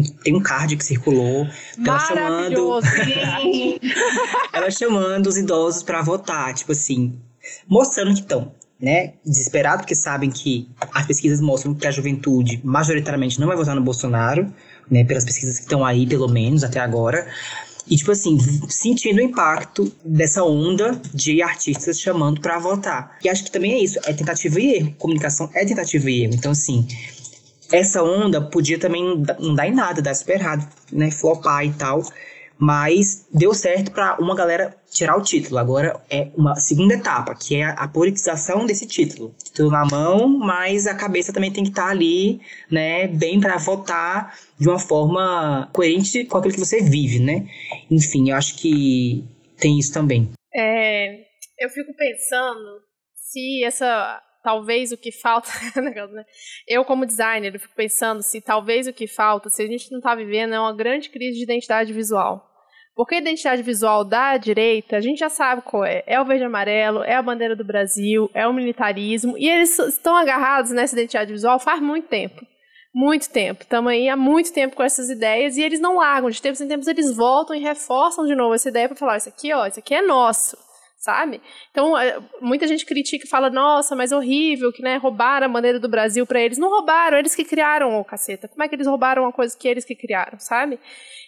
tem 0.00 0.34
um 0.34 0.40
card 0.40 0.76
que 0.76 0.84
circulou. 0.84 1.46
Ela 1.84 1.98
chamando. 1.98 2.80
ela 4.52 4.70
chamando 4.70 5.26
os 5.26 5.36
idosos 5.36 5.82
para 5.82 6.00
votar, 6.00 6.54
tipo 6.54 6.72
assim, 6.72 7.18
mostrando 7.68 8.14
que 8.14 8.20
estão, 8.20 8.52
né, 8.80 9.14
desesperados, 9.24 9.82
porque 9.82 9.94
sabem 9.94 10.30
que 10.30 10.68
as 10.92 11.06
pesquisas 11.06 11.40
mostram 11.40 11.74
que 11.74 11.86
a 11.86 11.90
juventude 11.90 12.60
majoritariamente 12.64 13.38
não 13.38 13.46
vai 13.46 13.56
votar 13.56 13.74
no 13.74 13.82
Bolsonaro, 13.82 14.52
né, 14.90 15.04
pelas 15.04 15.24
pesquisas 15.24 15.56
que 15.56 15.64
estão 15.64 15.84
aí, 15.84 16.06
pelo 16.06 16.28
menos 16.28 16.64
até 16.64 16.80
agora. 16.80 17.26
E, 17.88 17.96
tipo 17.96 18.12
assim, 18.12 18.38
sentindo 18.68 19.18
o 19.18 19.22
impacto 19.22 19.92
dessa 20.04 20.44
onda 20.44 21.00
de 21.12 21.42
artistas 21.42 22.00
chamando 22.00 22.40
para 22.40 22.58
votar. 22.58 23.18
E 23.22 23.28
acho 23.28 23.44
que 23.44 23.50
também 23.50 23.72
é 23.72 23.78
isso, 23.82 23.98
é 24.04 24.12
tentativa 24.12 24.60
e 24.60 24.76
erro. 24.76 24.94
Comunicação 24.98 25.50
é 25.52 25.64
tentativa 25.64 26.08
e 26.10 26.22
erro. 26.22 26.34
Então, 26.34 26.52
assim, 26.52 26.86
essa 27.72 28.02
onda 28.02 28.40
podia 28.40 28.78
também 28.78 29.24
não 29.40 29.54
dar 29.54 29.66
em 29.66 29.74
nada, 29.74 30.02
dar 30.02 30.14
super 30.14 30.34
errado, 30.34 30.68
né? 30.92 31.10
Flopar 31.10 31.64
e 31.64 31.72
tal. 31.72 32.02
Mas 32.58 33.26
deu 33.32 33.52
certo 33.54 33.90
para 33.90 34.18
uma 34.20 34.36
galera 34.36 34.76
tirar 34.88 35.16
o 35.16 35.22
título. 35.22 35.58
Agora 35.58 36.00
é 36.08 36.28
uma 36.36 36.54
segunda 36.54 36.94
etapa, 36.94 37.34
que 37.34 37.56
é 37.56 37.64
a 37.64 37.88
politização 37.88 38.64
desse 38.66 38.86
título. 38.86 39.34
Título 39.42 39.70
na 39.70 39.84
mão, 39.84 40.28
mas 40.28 40.86
a 40.86 40.94
cabeça 40.94 41.32
também 41.32 41.50
tem 41.50 41.64
que 41.64 41.70
estar 41.70 41.86
tá 41.86 41.90
ali, 41.90 42.40
né? 42.70 43.08
Bem 43.08 43.40
para 43.40 43.56
votar 43.56 44.38
de 44.58 44.68
uma 44.68 44.78
forma 44.78 45.68
coerente 45.72 46.24
com 46.24 46.38
aquilo 46.38 46.54
que 46.54 46.60
você 46.60 46.80
vive, 46.80 47.18
né? 47.18 47.48
Enfim, 47.90 48.30
eu 48.30 48.36
acho 48.36 48.54
que 48.56 49.24
tem 49.58 49.78
isso 49.78 49.92
também. 49.92 50.30
É, 50.54 51.20
eu 51.58 51.68
fico 51.70 51.92
pensando 51.96 52.80
se 53.14 53.64
essa 53.64 54.22
talvez 54.42 54.92
o 54.92 54.96
que 54.96 55.12
falta. 55.12 55.50
Né? 55.82 56.24
eu, 56.68 56.84
como 56.84 57.06
designer, 57.06 57.58
fico 57.58 57.74
pensando 57.74 58.22
se 58.22 58.40
talvez 58.40 58.86
o 58.86 58.92
que 58.92 59.06
falta, 59.06 59.48
se 59.48 59.62
a 59.62 59.66
gente 59.66 59.90
não 59.90 59.98
está 59.98 60.14
vivendo, 60.14 60.54
é 60.54 60.60
uma 60.60 60.74
grande 60.74 61.08
crise 61.08 61.38
de 61.38 61.44
identidade 61.44 61.92
visual. 61.92 62.48
Porque 62.94 63.14
a 63.14 63.18
identidade 63.18 63.62
visual 63.62 64.04
da 64.04 64.36
direita, 64.36 64.96
a 64.96 65.00
gente 65.00 65.18
já 65.18 65.28
sabe 65.28 65.62
qual 65.62 65.84
é. 65.84 66.02
É 66.06 66.20
o 66.20 66.24
verde 66.24 66.42
e 66.44 66.46
amarelo, 66.46 67.02
é 67.02 67.14
a 67.14 67.22
bandeira 67.22 67.56
do 67.56 67.64
Brasil, 67.64 68.30
é 68.34 68.46
o 68.46 68.52
militarismo. 68.52 69.36
E 69.38 69.48
eles 69.48 69.78
estão 69.78 70.14
agarrados 70.14 70.72
nessa 70.72 70.94
identidade 70.94 71.32
visual 71.32 71.58
faz 71.58 71.80
muito 71.80 72.08
tempo. 72.08 72.46
Muito 72.94 73.30
tempo. 73.30 73.62
Estamos 73.62 73.90
aí 73.90 74.08
há 74.10 74.16
muito 74.16 74.52
tempo 74.52 74.76
com 74.76 74.82
essas 74.82 75.08
ideias 75.08 75.56
e 75.56 75.62
eles 75.62 75.80
não 75.80 75.96
largam. 75.96 76.28
De 76.28 76.42
tempos 76.42 76.60
em 76.60 76.68
tempos 76.68 76.86
eles 76.86 77.16
voltam 77.16 77.56
e 77.56 77.60
reforçam 77.60 78.26
de 78.26 78.34
novo 78.34 78.54
essa 78.54 78.68
ideia 78.68 78.88
para 78.88 78.98
falar: 78.98 79.16
isso 79.16 79.30
aqui, 79.30 79.52
ó, 79.54 79.66
isso 79.66 79.78
aqui 79.78 79.94
é 79.94 80.02
nosso 80.02 80.58
sabe? 81.02 81.40
Então, 81.72 81.98
é, 81.98 82.16
muita 82.40 82.64
gente 82.68 82.86
critica 82.86 83.26
e 83.26 83.28
fala, 83.28 83.50
nossa, 83.50 83.96
mas 83.96 84.12
horrível, 84.12 84.72
que, 84.72 84.80
né, 84.80 84.96
roubaram 84.96 85.46
a 85.46 85.48
bandeira 85.48 85.80
do 85.80 85.88
Brasil 85.88 86.24
para 86.24 86.40
eles. 86.40 86.58
Não 86.58 86.70
roubaram, 86.70 87.18
eles 87.18 87.34
que 87.34 87.44
criaram 87.44 87.98
o 87.98 88.04
caceta. 88.04 88.46
Como 88.46 88.62
é 88.62 88.68
que 88.68 88.76
eles 88.76 88.86
roubaram 88.86 89.24
uma 89.24 89.32
coisa 89.32 89.58
que 89.58 89.66
eles 89.66 89.84
que 89.84 89.96
criaram, 89.96 90.38
sabe? 90.38 90.78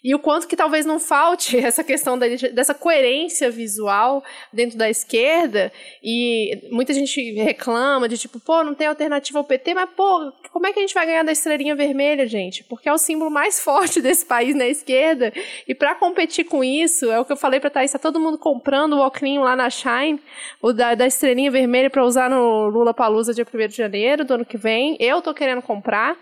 E 0.05 0.15
o 0.15 0.19
quanto 0.19 0.47
que 0.47 0.55
talvez 0.55 0.85
não 0.85 1.01
falte 1.01 1.57
essa 1.65 1.83
questão 1.83 2.19
da, 2.19 2.27
dessa 2.53 2.75
coerência 2.75 3.51
visual 3.51 4.23
dentro 4.53 4.77
da 4.77 4.91
esquerda, 4.91 5.73
e 6.03 6.69
muita 6.71 6.93
gente 6.93 7.33
reclama 7.33 8.07
de 8.07 8.19
tipo, 8.19 8.39
pô, 8.39 8.63
não 8.63 8.75
tem 8.75 8.87
alternativa 8.87 9.39
ao 9.39 9.45
PT, 9.45 9.73
mas 9.73 9.89
pô, 9.97 10.31
como 10.53 10.67
é 10.67 10.73
que 10.73 10.79
a 10.79 10.83
gente 10.83 10.93
vai 10.93 11.07
ganhar 11.07 11.23
da 11.23 11.33
estrelinha 11.33 11.75
vermelha, 11.75 12.27
gente? 12.27 12.63
Porque 12.65 12.87
é 12.87 12.93
o 12.93 12.99
símbolo 12.99 13.31
mais 13.31 13.59
forte 13.65 14.03
desse 14.03 14.27
país 14.27 14.55
na 14.55 14.67
esquerda, 14.67 15.33
e 15.67 15.75
para 15.75 15.95
competir 15.95 16.45
com 16.45 16.63
isso, 16.63 17.11
é 17.11 17.19
o 17.19 17.25
que 17.25 17.33
eu 17.33 17.37
falei 17.37 17.59
pra 17.59 17.71
Thaís, 17.71 17.91
tá 17.91 17.99
todo 17.99 18.21
mundo 18.21 18.37
comprando 18.37 18.95
o 18.95 18.99
óculos 18.99 19.15
lá 19.39 19.57
na 19.57 19.71
Shine, 19.71 20.21
o 20.61 20.73
da, 20.73 20.95
da 20.95 21.07
estrelinha 21.07 21.51
vermelha 21.51 21.89
para 21.89 22.05
usar 22.05 22.29
no 22.29 22.69
Lula 22.69 22.93
Palusa 22.93 23.33
dia 23.33 23.47
1 23.47 23.69
de 23.69 23.77
janeiro 23.77 24.25
do 24.25 24.35
ano 24.35 24.45
que 24.45 24.59
vem, 24.59 24.99
eu 25.01 25.23
tô 25.23 25.33
querendo 25.33 25.63
comprar, 25.63 26.15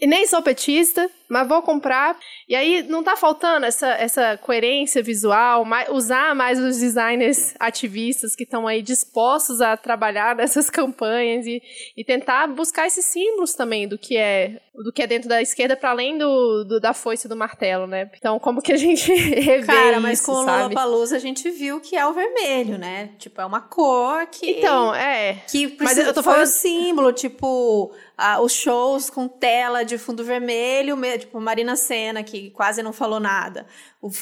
e 0.00 0.06
nem 0.06 0.26
sou 0.26 0.40
petista, 0.40 1.10
mas 1.28 1.46
vou 1.46 1.62
comprar. 1.62 2.18
E 2.48 2.54
aí 2.56 2.82
não 2.82 3.02
tá 3.02 3.16
faltando 3.16 3.66
essa, 3.66 3.88
essa 3.88 4.36
coerência 4.38 5.02
visual, 5.02 5.64
mais, 5.64 5.88
usar 5.90 6.34
mais 6.34 6.58
os 6.58 6.78
designers 6.78 7.54
ativistas 7.60 8.34
que 8.34 8.44
estão 8.44 8.66
aí 8.66 8.82
dispostos 8.82 9.60
a 9.60 9.76
trabalhar 9.76 10.34
nessas 10.34 10.70
campanhas 10.70 11.46
e, 11.46 11.62
e 11.96 12.04
tentar 12.04 12.46
buscar 12.48 12.86
esses 12.86 13.04
símbolos 13.04 13.54
também 13.54 13.86
do 13.86 13.98
que 13.98 14.16
é 14.16 14.60
do 14.74 14.92
que 14.92 15.02
é 15.02 15.06
dentro 15.06 15.28
da 15.28 15.42
esquerda 15.42 15.76
para 15.76 15.90
além 15.90 16.16
do, 16.16 16.64
do, 16.64 16.80
da 16.80 16.94
foice 16.94 17.26
do 17.26 17.34
martelo, 17.34 17.86
né? 17.86 18.08
Então, 18.16 18.38
como 18.38 18.62
que 18.62 18.72
a 18.72 18.76
gente 18.76 19.10
revê 19.12 19.66
Cara, 19.66 20.00
mas 20.00 20.20
isso, 20.20 20.30
com 20.30 20.38
o 20.38 20.40
Lula 20.40 20.70
Palusa 20.70 21.16
a 21.16 21.18
gente 21.18 21.50
viu 21.50 21.80
que 21.80 21.96
é 21.96 22.06
o 22.06 22.12
vermelho, 22.12 22.78
né? 22.78 23.10
Tipo, 23.18 23.40
é 23.40 23.46
uma 23.46 23.60
cor 23.60 24.26
que 24.26 24.50
Então, 24.50 24.94
é. 24.94 25.42
Que 25.50 25.66
precisa, 25.66 25.84
mas 25.84 25.98
eu 25.98 26.14
tô 26.14 26.22
falando 26.22 26.46
símbolo, 26.46 27.12
tipo, 27.12 27.92
ah, 28.16 28.40
os 28.40 28.52
shows 28.52 29.10
com 29.10 29.26
tela 29.26 29.84
de 29.84 29.98
fundo 29.98 30.24
vermelho, 30.24 30.96
tipo 31.18 31.40
Marina 31.40 31.76
Senna, 31.76 32.22
que 32.22 32.50
quase 32.50 32.82
não 32.82 32.92
falou 32.92 33.20
nada. 33.20 33.66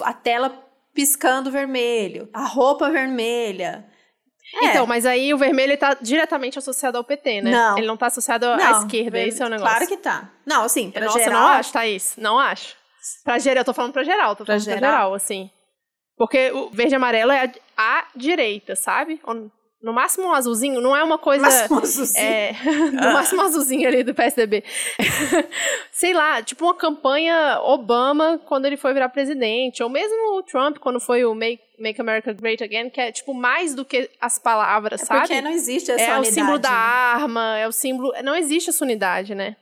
A 0.03 0.13
tela 0.13 0.65
piscando 0.95 1.51
vermelho, 1.51 2.29
a 2.33 2.45
roupa 2.47 2.91
vermelha. 2.91 3.87
É. 4.55 4.67
Então, 4.67 4.87
mas 4.87 5.05
aí 5.05 5.35
o 5.35 5.39
vermelho 5.39 5.73
está 5.73 5.95
diretamente 5.95 6.59
associado 6.59 6.97
ao 6.97 7.05
PT, 7.05 7.43
né? 7.43 7.51
Não. 7.51 7.79
Ele 7.79 7.87
não 7.87 7.95
está 7.95 8.07
associado 8.07 8.47
à 8.47 8.57
não, 8.57 8.79
esquerda, 8.81 9.19
esse 9.21 9.43
é 9.43 9.47
o 9.47 9.49
negócio. 9.49 9.77
Claro 9.77 9.87
que 9.89 9.97
tá. 9.97 10.31
Não, 10.47 10.63
assim, 10.63 10.91
pra 10.91 11.05
Nossa, 11.05 11.19
geral... 11.19 11.41
não 11.41 11.49
acho, 11.49 11.73
Thaís. 11.73 12.15
Não 12.17 12.39
acho. 12.39 12.77
Pra 13.25 13.39
geral, 13.39 13.61
eu 13.61 13.65
tô 13.65 13.75
falando 13.75 13.93
pra 13.93 14.05
geral, 14.05 14.35
tô 14.35 14.45
falando 14.45 14.65
pra 14.65 14.73
geral, 14.75 14.81
pra 14.81 14.89
geral 14.89 15.15
assim. 15.15 15.51
Porque 16.17 16.51
o 16.53 16.71
verde 16.71 16.95
e 16.95 16.97
amarelo 16.97 17.31
é 17.31 17.45
a, 17.45 17.53
a 17.77 18.07
direita, 18.17 18.75
sabe? 18.75 19.21
No 19.87 19.93
máximo 19.93 20.27
um 20.27 20.33
azulzinho, 20.35 20.81
não 20.81 20.97
é 20.97 21.05
uma 21.05 21.17
coisa. 21.17 21.43
Máximo 21.43 21.79
azulzinho. 21.79 22.25
É, 22.25 22.53
no 22.93 23.13
máximo 23.13 23.41
azulzinho 23.43 23.87
ali 23.87 24.03
do 24.03 24.13
PSDB. 24.13 24.65
Sei 25.93 26.13
lá, 26.13 26.43
tipo 26.43 26.65
uma 26.65 26.75
campanha 26.75 27.61
Obama 27.63 28.41
quando 28.47 28.67
ele 28.67 28.77
foi 28.77 28.93
virar 28.93 29.09
presidente, 29.11 29.85
ou 29.85 29.89
mesmo 29.89 30.39
o 30.39 30.43
Trump 30.43 30.79
quando 30.79 30.99
foi 30.99 31.25
o 31.25 31.35
Make, 31.37 31.63
Make 31.79 32.01
America 32.01 32.33
Great 32.33 32.65
Again, 32.65 32.91
que 32.91 33.01
é 33.01 33.13
tipo 33.13 33.33
mais 33.33 33.77
do 33.77 33.85
que 33.85 34.11
as 34.21 34.41
palavras, 34.41 35.03
é 35.03 35.05
sabe? 35.05 35.21
Porque 35.21 35.41
não 35.41 35.53
existe 35.53 35.91
essa 35.93 36.03
é 36.03 36.15
unidade. 36.15 36.29
o 36.31 36.35
símbolo 36.35 36.59
da 36.59 36.71
arma, 36.71 37.57
é 37.59 37.69
o 37.69 37.73
símbolo. 37.73 38.13
Não 38.25 38.35
existe 38.35 38.71
essa 38.71 38.85
unidade, 38.85 39.37
né? 39.37 39.55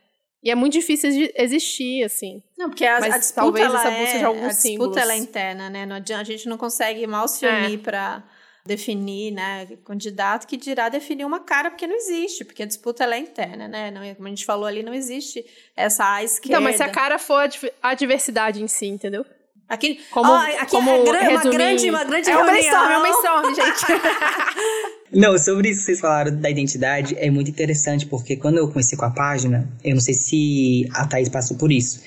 E 0.43 0.49
é 0.49 0.55
muito 0.55 0.73
difícil 0.73 1.11
de 1.11 1.31
existir, 1.37 2.03
assim. 2.03 2.41
Não, 2.57 2.69
porque 2.69 2.85
a, 2.85 2.99
Mas 2.99 3.13
a 3.13 3.17
disputa, 3.19 3.41
talvez 3.41 3.65
essa 3.73 3.91
busca 3.91 4.15
é, 4.15 4.17
de 4.17 4.25
alguns 4.25 4.43
a 4.43 4.47
disputa 4.47 4.61
símbolos. 4.61 4.97
ela 4.97 5.13
é 5.13 5.17
interna, 5.17 5.69
né? 5.69 5.85
Não 5.85 5.95
adianta, 5.95 6.21
a 6.21 6.25
gente 6.25 6.49
não 6.49 6.57
consegue 6.57 7.05
mal 7.05 7.27
se 7.27 7.45
unir 7.45 7.75
É. 7.75 7.77
pra 7.77 8.23
definir, 8.67 9.31
né, 9.31 9.67
candidato 9.85 10.47
que 10.47 10.57
dirá 10.57 10.89
definir 10.89 11.23
uma 11.25 11.39
cara, 11.39 11.69
porque 11.69 11.85
não 11.85 11.95
existe, 11.95 12.43
porque 12.43 12.63
a 12.63 12.65
disputa 12.65 13.03
ela 13.03 13.15
é 13.15 13.19
interna, 13.19 13.67
né? 13.67 13.91
Não, 13.91 14.01
como 14.15 14.27
a 14.27 14.29
gente 14.29 14.43
falou 14.45 14.65
ali, 14.65 14.81
não 14.81 14.93
existe 14.93 15.45
essa 15.75 16.15
à 16.15 16.23
esquerda. 16.23 16.47
Então, 16.55 16.61
mas 16.61 16.77
se 16.77 16.83
a 16.83 16.89
cara 16.89 17.19
for 17.19 17.37
a 17.41 17.47
div- 17.47 17.69
a 17.81 17.93
diversidade 17.93 18.61
em 18.63 18.67
si, 18.67 18.87
entendeu? 18.87 19.23
Aqui, 19.69 19.99
Como, 20.11 20.31
ó, 20.31 20.35
aqui 20.37 20.71
como 20.71 20.89
é 20.91 21.03
gran- 21.03 21.29
uma 21.29 21.43
grande, 21.49 21.89
uma 21.89 22.03
grande 22.03 22.29
É 22.29 22.33
um 22.37 22.43
reunião. 22.45 22.53
brainstorm, 22.53 22.91
é 22.91 22.97
um 22.97 23.01
brainstorm, 23.01 23.55
gente. 23.55 23.85
Não, 25.11 25.37
sobre 25.37 25.69
isso 25.69 25.79
que 25.79 25.85
vocês 25.85 25.99
falaram 25.99 26.35
da 26.39 26.49
identidade, 26.49 27.15
é 27.17 27.29
muito 27.31 27.49
interessante, 27.49 28.05
porque 28.05 28.35
quando 28.35 28.57
eu 28.57 28.67
comecei 28.67 28.97
com 28.97 29.05
a 29.05 29.11
página, 29.11 29.67
eu 29.83 29.93
não 29.93 30.01
sei 30.01 30.13
se 30.13 30.87
a 30.93 31.07
Thaís 31.07 31.29
passou 31.29 31.57
por 31.57 31.71
isso. 31.71 32.01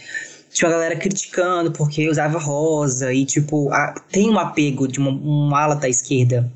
Tinha 0.52 0.68
uma 0.68 0.74
galera 0.76 0.96
criticando 0.96 1.70
porque 1.72 2.08
usava 2.08 2.38
rosa 2.38 3.12
e, 3.12 3.24
tipo, 3.24 3.70
a- 3.72 3.94
tem 4.10 4.28
um 4.30 4.38
apego 4.38 4.88
de 4.88 4.98
uma, 4.98 5.10
um 5.10 5.54
ala 5.54 5.74
da 5.74 5.88
esquerda 5.88 6.50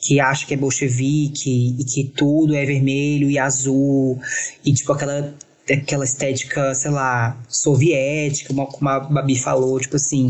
que 0.00 0.20
acha 0.20 0.46
que 0.46 0.54
é 0.54 0.56
bolchevique 0.56 1.74
e 1.78 1.84
que 1.84 2.04
tudo 2.04 2.54
é 2.54 2.64
vermelho 2.64 3.30
e 3.30 3.38
azul 3.38 4.18
e, 4.64 4.72
tipo, 4.72 4.92
aquela, 4.92 5.34
aquela 5.70 6.04
estética, 6.04 6.74
sei 6.74 6.90
lá, 6.90 7.36
soviética, 7.48 8.54
como 8.54 8.88
a 8.88 9.00
Babi 9.00 9.36
falou, 9.36 9.78
tipo 9.80 9.96
assim. 9.96 10.28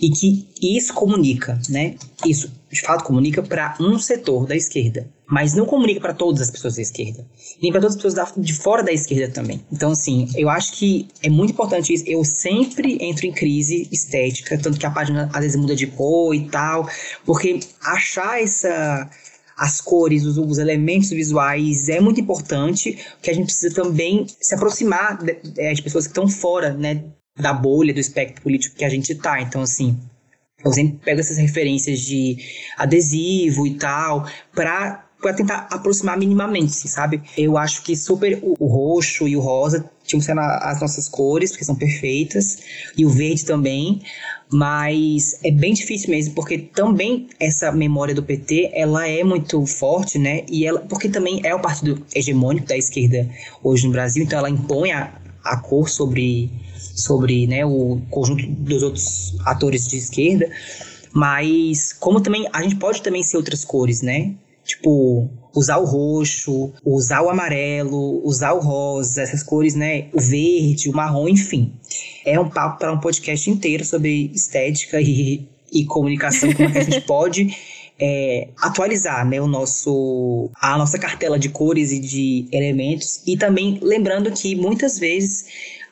E 0.00 0.10
que 0.10 0.48
isso 0.60 0.92
comunica, 0.94 1.60
né? 1.68 1.94
Isso, 2.26 2.50
de 2.70 2.80
fato, 2.80 3.04
comunica 3.04 3.42
para 3.42 3.76
um 3.78 3.98
setor 3.98 4.46
da 4.46 4.56
esquerda, 4.56 5.06
mas 5.32 5.54
não 5.54 5.64
comunica 5.64 5.98
para 5.98 6.12
todas 6.12 6.42
as 6.42 6.50
pessoas 6.50 6.76
da 6.76 6.82
esquerda, 6.82 7.26
nem 7.62 7.72
para 7.72 7.80
todas 7.80 7.96
as 7.96 8.02
pessoas 8.02 8.14
da- 8.14 8.32
de 8.36 8.52
fora 8.52 8.82
da 8.82 8.92
esquerda 8.92 9.32
também. 9.32 9.64
Então, 9.72 9.90
assim, 9.90 10.28
eu 10.36 10.50
acho 10.50 10.72
que 10.72 11.08
é 11.22 11.30
muito 11.30 11.54
importante 11.54 11.90
isso. 11.90 12.04
Eu 12.06 12.22
sempre 12.22 12.98
entro 13.00 13.24
em 13.26 13.32
crise 13.32 13.88
estética, 13.90 14.58
tanto 14.58 14.78
que 14.78 14.84
a 14.84 14.90
página 14.90 15.30
às 15.32 15.40
vezes 15.40 15.56
muda 15.56 15.74
de 15.74 15.86
cor 15.86 16.34
e 16.34 16.50
tal, 16.50 16.86
porque 17.24 17.60
achar 17.82 18.42
essa 18.42 19.08
as 19.56 19.80
cores, 19.80 20.24
os, 20.26 20.36
os 20.36 20.58
elementos 20.58 21.08
visuais 21.08 21.88
é 21.88 21.98
muito 21.98 22.20
importante, 22.20 22.98
que 23.22 23.30
a 23.30 23.34
gente 23.34 23.46
precisa 23.46 23.74
também 23.74 24.26
se 24.38 24.54
aproximar 24.54 25.16
de, 25.16 25.38
é, 25.56 25.72
de 25.72 25.80
pessoas 25.82 26.06
que 26.06 26.10
estão 26.10 26.28
fora, 26.28 26.74
né, 26.74 27.04
da 27.38 27.54
bolha 27.54 27.94
do 27.94 28.00
espectro 28.00 28.42
político 28.42 28.76
que 28.76 28.84
a 28.84 28.88
gente 28.88 29.14
tá. 29.14 29.40
Então, 29.40 29.62
assim, 29.62 29.98
eu 30.64 30.72
sempre 30.72 30.98
pego 31.04 31.20
essas 31.20 31.38
referências 31.38 32.00
de 32.00 32.36
adesivo 32.76 33.66
e 33.66 33.74
tal, 33.74 34.26
pra, 34.54 35.06
pra 35.22 35.32
tentar 35.32 35.68
aproximar 35.70 36.18
minimamente, 36.18 36.72
assim, 36.72 36.88
sabe? 36.88 37.22
Eu 37.38 37.56
acho 37.56 37.82
que 37.82 37.96
super 37.96 38.40
o, 38.42 38.56
o 38.58 38.66
roxo 38.66 39.26
e 39.28 39.36
o 39.36 39.40
rosa 39.40 39.88
tinham 40.04 40.18
que 40.18 40.26
ser 40.26 40.36
as 40.36 40.80
nossas 40.80 41.08
cores, 41.08 41.52
porque 41.52 41.64
são 41.64 41.76
perfeitas, 41.76 42.58
e 42.98 43.06
o 43.06 43.08
verde 43.08 43.44
também, 43.44 44.02
mas 44.50 45.38
é 45.44 45.50
bem 45.50 45.72
difícil 45.72 46.10
mesmo, 46.10 46.34
porque 46.34 46.58
também 46.58 47.28
essa 47.38 47.70
memória 47.70 48.14
do 48.14 48.22
PT, 48.22 48.72
ela 48.74 49.08
é 49.08 49.22
muito 49.22 49.64
forte, 49.64 50.18
né? 50.18 50.44
E 50.50 50.66
ela, 50.66 50.80
porque 50.80 51.08
também 51.08 51.40
é 51.44 51.54
o 51.54 51.60
partido 51.60 52.04
hegemônico 52.14 52.66
da 52.66 52.76
esquerda 52.76 53.30
hoje 53.62 53.86
no 53.86 53.92
Brasil, 53.92 54.24
então 54.24 54.40
ela 54.40 54.50
impõe 54.50 54.90
a, 54.90 55.14
a 55.44 55.56
cor 55.56 55.88
sobre, 55.88 56.50
sobre 56.76 57.46
né, 57.46 57.64
o 57.64 58.02
conjunto 58.10 58.44
dos 58.44 58.82
outros 58.82 59.36
atores 59.46 59.86
de 59.86 59.96
esquerda, 59.98 60.50
mas 61.12 61.92
como 61.92 62.20
também 62.20 62.48
a 62.52 62.60
gente 62.62 62.74
pode 62.74 63.00
também 63.02 63.22
ser 63.22 63.36
outras 63.36 63.64
cores, 63.64 64.02
né? 64.02 64.34
Tipo, 64.64 65.28
usar 65.54 65.78
o 65.78 65.84
roxo, 65.84 66.72
usar 66.84 67.22
o 67.22 67.30
amarelo, 67.30 68.24
usar 68.24 68.52
o 68.52 68.60
rosa, 68.60 69.22
essas 69.22 69.42
cores, 69.42 69.74
né? 69.74 70.08
O 70.12 70.20
verde, 70.20 70.88
o 70.88 70.94
marrom, 70.94 71.28
enfim. 71.28 71.72
É 72.24 72.38
um 72.38 72.48
papo 72.48 72.78
para 72.78 72.92
um 72.92 72.98
podcast 72.98 73.50
inteiro 73.50 73.84
sobre 73.84 74.30
estética 74.34 75.00
e, 75.00 75.46
e 75.72 75.84
comunicação, 75.84 76.52
como 76.52 76.68
é 76.68 76.72
que 76.72 76.78
a 76.78 76.84
gente 76.84 77.00
pode 77.06 77.54
é, 77.98 78.48
atualizar 78.60 79.24
né, 79.28 79.40
o 79.40 79.46
nosso, 79.46 80.50
a 80.60 80.76
nossa 80.76 80.98
cartela 80.98 81.38
de 81.38 81.48
cores 81.48 81.92
e 81.92 82.00
de 82.00 82.48
elementos. 82.50 83.22
E 83.26 83.36
também 83.36 83.78
lembrando 83.82 84.30
que 84.32 84.54
muitas 84.56 84.98
vezes 84.98 85.46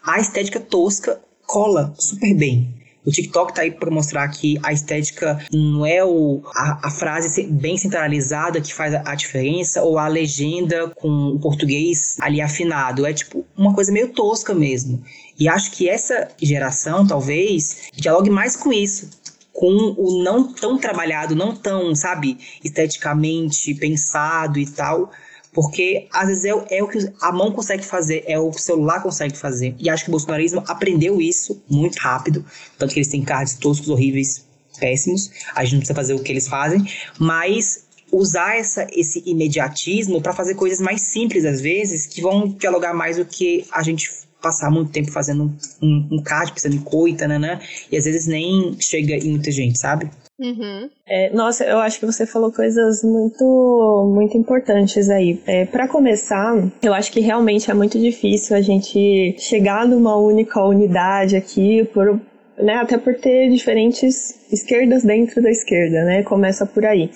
a 0.05 0.19
estética 0.19 0.59
tosca 0.59 1.21
cola 1.47 1.95
super 1.99 2.35
bem. 2.35 2.80
O 3.05 3.11
TikTok 3.11 3.55
tá 3.55 3.63
aí 3.63 3.71
para 3.71 3.91
mostrar 3.91 4.29
que 4.29 4.59
a 4.63 4.73
estética 4.73 5.39
não 5.53 5.87
é 5.87 6.05
o, 6.05 6.43
a, 6.55 6.89
a 6.89 6.91
frase 6.91 7.45
bem 7.45 7.77
centralizada 7.77 8.61
que 8.61 8.75
faz 8.75 8.95
a, 8.95 9.03
a 9.07 9.15
diferença, 9.15 9.83
ou 9.83 9.99
a 9.99 10.07
legenda 10.07 10.91
com 10.97 11.09
o 11.09 11.39
português 11.39 12.17
ali 12.21 12.41
afinado. 12.41 13.07
É 13.07 13.13
tipo 13.13 13.47
uma 13.57 13.75
coisa 13.75 13.91
meio 13.91 14.09
tosca 14.09 14.55
mesmo. 14.55 15.03
E 15.39 15.49
acho 15.49 15.71
que 15.71 15.89
essa 15.89 16.29
geração, 16.41 17.07
talvez, 17.07 17.89
dialogue 17.95 18.29
mais 18.29 18.55
com 18.57 18.73
isso 18.73 19.09
com 19.53 19.95
o 19.99 20.23
não 20.23 20.55
tão 20.55 20.79
trabalhado, 20.79 21.35
não 21.35 21.55
tão, 21.55 21.95
sabe, 21.95 22.39
esteticamente 22.65 23.75
pensado 23.75 24.59
e 24.59 24.65
tal. 24.65 25.11
Porque 25.53 26.07
às 26.13 26.29
vezes 26.29 26.45
é, 26.45 26.51
é 26.79 26.83
o 26.83 26.89
que 26.89 26.99
a 27.21 27.33
mão 27.33 27.51
consegue 27.53 27.85
fazer, 27.85 28.25
é 28.27 28.39
o 28.39 28.51
que 28.51 28.59
o 28.59 28.63
celular 28.63 29.03
consegue 29.03 29.37
fazer. 29.37 29.75
E 29.79 29.91
acho 29.91 30.05
que 30.05 30.11
o 30.11 30.13
bolsonarismo 30.13 30.63
aprendeu 30.67 31.21
isso 31.21 31.63
muito 31.69 31.97
rápido. 31.99 32.45
Tanto 32.79 32.93
que 32.93 33.01
eles 33.01 33.09
têm 33.09 33.23
cards 33.23 33.55
toscos, 33.55 33.89
horríveis, 33.89 34.45
péssimos. 34.79 35.31
A 35.55 35.65
gente 35.65 35.73
não 35.73 35.81
precisa 35.81 35.95
fazer 35.95 36.15
o 36.15 36.23
que 36.23 36.31
eles 36.31 36.47
fazem. 36.47 36.85
Mas 37.19 37.85
usar 38.13 38.57
essa, 38.57 38.87
esse 38.93 39.23
imediatismo 39.27 40.21
para 40.21 40.33
fazer 40.33 40.55
coisas 40.55 40.81
mais 40.81 41.03
simples 41.03 41.45
às 41.45 41.61
vezes, 41.61 42.07
que 42.07 42.21
vão 42.21 42.49
dialogar 42.49 42.93
mais 42.95 43.17
do 43.17 43.25
que 43.25 43.65
a 43.73 43.83
gente 43.83 44.11
passar 44.41 44.71
muito 44.71 44.91
tempo 44.91 45.11
fazendo 45.11 45.55
um, 45.83 46.09
um 46.13 46.23
card, 46.23 46.53
pensando 46.53 46.75
em 46.75 46.81
cor 46.81 47.09
e 47.09 47.15
tananã, 47.15 47.61
e 47.91 47.97
às 47.97 48.05
vezes 48.05 48.27
nem 48.27 48.77
chega 48.81 49.15
em 49.15 49.31
muita 49.31 49.51
gente, 49.51 49.79
sabe? 49.79 50.11
Uhum. 50.41 50.89
É, 51.07 51.31
nossa, 51.35 51.65
eu 51.65 51.79
acho 51.79 52.01
que 52.01 52.07
você 52.07 52.25
falou 52.25 52.51
coisas 52.51 53.05
muito, 53.05 54.11
muito 54.11 54.39
importantes 54.39 55.11
aí. 55.11 55.39
É, 55.47 55.67
para 55.67 55.87
começar, 55.87 56.57
eu 56.83 56.95
acho 56.95 57.13
que 57.13 57.21
realmente 57.21 57.71
é 57.71 57.75
muito 57.75 57.99
difícil 57.99 58.57
a 58.57 58.63
gente 58.63 59.37
chegar 59.39 59.87
numa 59.87 60.17
única 60.17 60.65
unidade 60.65 61.37
aqui, 61.37 61.85
por, 61.93 62.19
né, 62.57 62.77
até 62.77 62.97
por 62.97 63.15
ter 63.17 63.51
diferentes 63.51 64.51
esquerdas 64.51 65.05
dentro 65.05 65.43
da 65.43 65.51
esquerda, 65.51 66.05
né? 66.05 66.23
Começa 66.23 66.65
por 66.65 66.87
aí. 66.87 67.11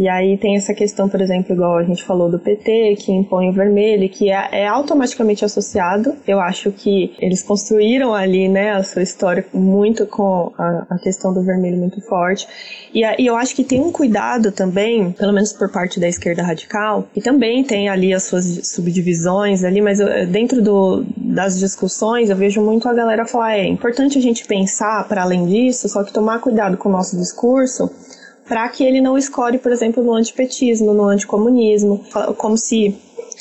E 0.00 0.08
aí 0.08 0.38
tem 0.38 0.56
essa 0.56 0.72
questão, 0.72 1.10
por 1.10 1.20
exemplo, 1.20 1.52
igual 1.52 1.76
a 1.76 1.84
gente 1.84 2.02
falou 2.02 2.30
do 2.30 2.38
PT, 2.38 2.96
que 3.00 3.12
impõe 3.12 3.50
o 3.50 3.52
vermelho, 3.52 4.08
que 4.08 4.30
é, 4.30 4.48
é 4.62 4.66
automaticamente 4.66 5.44
associado. 5.44 6.16
Eu 6.26 6.40
acho 6.40 6.72
que 6.72 7.14
eles 7.18 7.42
construíram 7.42 8.14
ali, 8.14 8.48
né, 8.48 8.70
a 8.70 8.82
sua 8.82 9.02
história 9.02 9.44
muito 9.52 10.06
com 10.06 10.52
a, 10.56 10.86
a 10.88 10.98
questão 10.98 11.34
do 11.34 11.42
vermelho 11.42 11.76
muito 11.76 12.00
forte. 12.00 12.48
E, 12.94 13.04
a- 13.04 13.14
e 13.18 13.26
eu 13.26 13.36
acho 13.36 13.54
que 13.54 13.62
tem 13.62 13.78
um 13.78 13.92
cuidado 13.92 14.50
também, 14.50 15.12
pelo 15.12 15.34
menos 15.34 15.52
por 15.52 15.70
parte 15.70 16.00
da 16.00 16.08
esquerda 16.08 16.42
radical, 16.42 17.06
e 17.14 17.20
também 17.20 17.62
tem 17.62 17.90
ali 17.90 18.14
as 18.14 18.22
suas 18.22 18.46
subdivisões 18.68 19.62
ali, 19.64 19.82
mas 19.82 20.00
eu- 20.00 20.26
dentro 20.26 20.62
do, 20.62 21.04
das 21.14 21.58
discussões 21.58 22.30
eu 22.30 22.36
vejo 22.36 22.62
muito 22.62 22.88
a 22.88 22.94
galera 22.94 23.26
falar, 23.26 23.58
é 23.58 23.66
importante 23.66 24.16
a 24.16 24.22
gente 24.22 24.46
pensar 24.46 25.06
para 25.06 25.20
além 25.24 25.44
disso, 25.44 25.90
só 25.90 26.02
que 26.02 26.10
tomar 26.10 26.38
cuidado 26.40 26.78
com 26.78 26.88
o 26.88 26.92
nosso 26.92 27.18
discurso, 27.18 27.90
para 28.50 28.68
que 28.68 28.82
ele 28.82 29.00
não 29.00 29.16
escore, 29.16 29.58
por 29.58 29.70
exemplo, 29.70 30.02
no 30.02 30.12
antipetismo, 30.12 30.92
no 30.92 31.04
anticomunismo, 31.04 32.04
como 32.36 32.58
se 32.58 32.96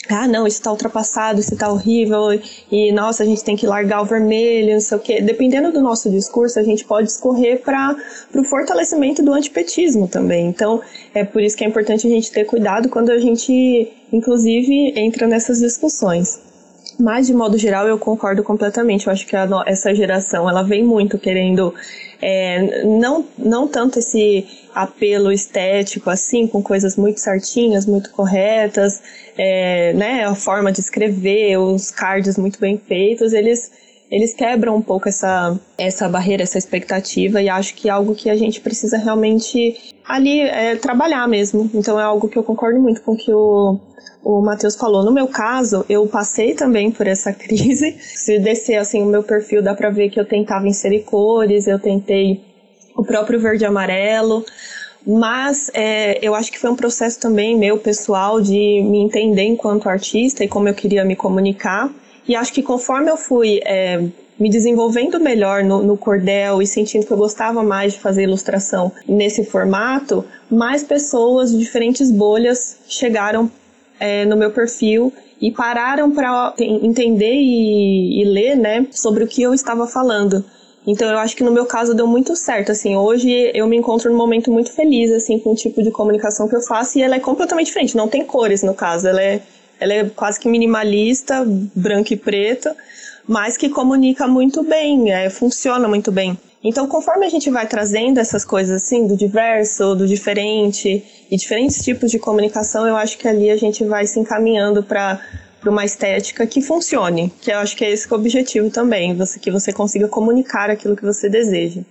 ah, 0.08 0.28
não, 0.28 0.46
isso 0.46 0.58
está 0.58 0.72
ultrapassado, 0.72 1.40
isso 1.40 1.56
está 1.56 1.68
horrível, 1.72 2.40
e 2.72 2.92
nossa, 2.92 3.24
a 3.24 3.26
gente 3.26 3.44
tem 3.44 3.56
que 3.56 3.66
largar 3.66 4.04
o 4.04 4.06
vermelho, 4.06 4.74
não 4.74 4.80
sei 4.80 4.98
o 4.98 5.00
quê. 5.00 5.20
Dependendo 5.20 5.72
do 5.72 5.82
nosso 5.82 6.12
discurso, 6.12 6.60
a 6.60 6.64
gente 6.64 6.86
pode 6.86 7.10
escorrer 7.10 7.60
para 7.64 7.96
o 8.36 8.44
fortalecimento 8.44 9.24
do 9.24 9.34
antipetismo 9.34 10.08
também. 10.08 10.46
Então, 10.46 10.80
é 11.12 11.24
por 11.24 11.42
isso 11.42 11.58
que 11.58 11.64
é 11.64 11.68
importante 11.68 12.06
a 12.06 12.10
gente 12.10 12.32
ter 12.32 12.46
cuidado 12.46 12.88
quando 12.88 13.10
a 13.10 13.18
gente, 13.18 13.92
inclusive, 14.14 14.94
entra 14.96 15.26
nessas 15.28 15.58
discussões. 15.58 16.40
Mas, 17.00 17.28
de 17.28 17.34
modo 17.34 17.58
geral, 17.58 17.88
eu 17.88 17.98
concordo 17.98 18.44
completamente. 18.44 19.08
Eu 19.08 19.14
acho 19.14 19.26
que 19.26 19.36
a 19.36 19.48
essa 19.66 19.96
geração, 19.96 20.48
ela 20.48 20.62
vem 20.62 20.84
muito 20.84 21.18
querendo, 21.18 21.74
é, 22.22 22.84
não, 22.84 23.26
não 23.38 23.68
tanto 23.68 24.00
esse 24.00 24.46
apelo 24.74 25.32
estético, 25.32 26.10
assim, 26.10 26.48
com 26.48 26.62
coisas 26.62 26.96
muito 26.96 27.20
certinhas, 27.20 27.86
muito 27.86 28.12
corretas, 28.12 29.02
é, 29.38 29.94
né, 29.94 30.26
a 30.26 30.36
forma 30.36 30.72
de 30.72 30.80
escrever, 30.80 31.58
os 31.58 31.92
cards 31.92 32.38
muito 32.38 32.60
bem 32.60 32.78
feitos, 32.78 33.34
eles 33.34 33.72
eles 34.12 34.34
quebram 34.34 34.76
um 34.76 34.82
pouco 34.82 35.08
essa, 35.08 35.56
essa 35.78 36.10
barreira, 36.10 36.42
essa 36.42 36.58
expectativa, 36.58 37.42
e 37.42 37.48
acho 37.48 37.76
que 37.76 37.90
é 37.90 37.92
algo 37.92 38.16
que 38.16 38.30
a 38.30 38.36
gente 38.36 38.60
precisa 38.60 38.98
realmente 38.98 39.94
ali 40.04 40.42
é, 40.42 40.76
trabalhar 40.76 41.28
mesmo. 41.28 41.70
Então 41.74 42.00
é 42.00 42.04
algo 42.04 42.28
que 42.28 42.38
eu 42.38 42.44
concordo 42.44 42.80
muito 42.80 43.02
com 43.04 43.12
o 43.12 43.16
que 43.16 43.32
o, 43.32 43.80
o 44.24 44.42
Matheus 44.42 44.76
falou. 44.76 45.06
No 45.06 45.12
meu 45.12 45.28
caso, 45.28 45.86
eu 45.88 46.08
passei 46.08 46.56
também 46.56 46.92
por 46.92 47.06
essa 47.06 47.32
crise. 47.34 47.96
Se 48.00 48.40
descer 48.40 48.78
assim 48.78 49.04
o 49.04 49.06
meu 49.06 49.22
perfil, 49.22 49.62
dá 49.62 49.76
pra 49.76 49.92
ver 49.92 50.10
que 50.10 50.20
eu 50.20 50.26
tentava 50.26 50.68
inserir 50.68 51.04
cores, 51.04 51.68
eu 51.68 51.78
tentei 51.78 52.49
o 53.00 53.04
próprio 53.04 53.40
verde 53.40 53.64
e 53.64 53.68
amarelo. 53.68 54.46
Mas 55.08 55.72
é, 55.74 56.20
eu 56.22 56.36
acho 56.36 56.52
que 56.52 56.60
foi 56.60 56.70
um 56.70 56.76
processo 56.76 57.20
também 57.20 57.58
meu 57.58 57.78
pessoal 57.78 58.42
de 58.42 58.82
me 58.84 59.00
entender 59.00 59.44
enquanto 59.44 59.88
artista 59.88 60.44
e 60.44 60.48
como 60.48 60.68
eu 60.68 60.74
queria 60.74 61.06
me 61.06 61.16
comunicar. 61.16 61.90
E 62.28 62.36
acho 62.36 62.54
que 62.54 62.62
conforme 62.62 63.10
eu 63.10 63.18
fui 63.18 63.62
é, 63.64 64.04
me 64.38 64.50
desenvolvendo 64.50 65.20
melhor 65.20 65.64
no, 65.64 65.82
no, 65.82 65.98
cordel 65.98 66.62
e 66.62 66.68
sentindo 66.68 67.06
que 67.06 67.12
eu 67.12 67.18
gostava 67.18 67.64
mais 67.64 67.94
de 67.94 68.00
fazer 68.00 68.24
ilustração 68.24 68.92
nesse 69.08 69.46
formato, 69.46 70.26
mais 70.52 70.84
pessoas 70.84 71.52
de 71.52 71.58
diferentes 71.58 72.12
bolhas 72.12 72.78
chegaram 72.88 73.50
é, 74.00 74.26
no 74.26 74.36
meu 74.36 74.52
perfil 74.52 75.12
e 75.42 75.50
pararam 75.50 76.12
para 76.12 76.54
entender 76.60 77.36
e, 77.36 78.22
e 78.22 78.26
ler 78.26 78.56
né, 78.56 78.86
sobre 78.92 79.24
o 79.24 79.28
que 79.28 79.42
eu 79.42 79.54
estava 79.54 79.88
falando. 79.88 80.44
Então 80.90 81.08
eu 81.08 81.20
acho 81.20 81.36
que 81.36 81.44
no 81.44 81.52
meu 81.52 81.68
caso 81.68 81.94
deu 81.94 82.08
muito 82.08 82.36
certo, 82.36 82.72
assim, 82.72 82.96
hoje 82.96 83.52
eu 83.54 83.68
me 83.68 83.78
encontro 83.78 84.10
num 84.10 84.18
momento 84.18 84.52
muito 84.52 84.72
feliz, 84.72 85.12
assim, 85.12 85.38
com 85.38 85.52
o 85.52 85.56
tipo 85.56 85.84
de 85.84 85.92
comunicação 85.92 86.48
que 86.48 86.56
eu 86.56 86.62
faço 86.62 86.98
e 86.98 87.04
ela 87.04 87.16
é 87.16 87.20
completamente 87.20 87.68
diferente, 87.68 87.96
não 87.96 88.08
tem 88.08 88.26
cores 88.26 88.64
no 88.64 88.74
caso, 88.74 89.08
ela 89.08 89.22
é, 89.22 89.40
ela 89.80 89.94
é 89.94 90.10
quase 90.10 90.40
que 90.40 90.50
minimalista, 90.50 91.46
branco 91.76 92.12
e 92.12 92.18
preto, 92.18 92.72
mas 93.28 93.56
que 93.56 93.70
comunica 93.70 94.28
muito 94.28 94.64
bem, 94.64 95.12
é, 95.12 95.30
funciona 95.30 95.88
muito 95.88 96.12
bem. 96.12 96.36
Então, 96.64 96.88
conforme 96.88 97.24
a 97.24 97.30
gente 97.30 97.52
vai 97.52 97.68
trazendo 97.68 98.20
essas 98.20 98.44
coisas 98.44 98.82
assim, 98.84 99.06
do 99.06 99.16
diverso, 99.16 99.94
do 99.94 100.08
diferente 100.08 101.04
e 101.30 101.38
diferentes 101.38 101.84
tipos 101.84 102.10
de 102.10 102.18
comunicação, 102.18 102.88
eu 102.88 102.96
acho 102.98 103.16
que 103.16 103.28
ali 103.28 103.52
a 103.52 103.56
gente 103.56 103.84
vai 103.84 104.08
se 104.08 104.20
encaminhando 104.20 104.82
para 104.82 105.22
para 105.60 105.70
uma 105.70 105.86
estética 105.86 106.48
que 106.48 106.62
funcione, 106.62 107.32
que 107.42 107.52
eu 107.52 107.58
acho 107.58 107.76
que 107.76 107.84
é 107.84 107.92
esse 107.92 108.08
que 108.08 108.14
é 108.14 108.18
o 108.18 108.20
objetivo 108.20 108.70
também, 108.70 109.16
você, 109.16 109.40
que 109.40 109.52
você 109.52 109.74
consiga 109.74 110.08
comunicar 110.08 110.70
aquilo 110.70 110.96
que 110.96 111.04
você 111.04 111.30
deseja. 111.30 111.82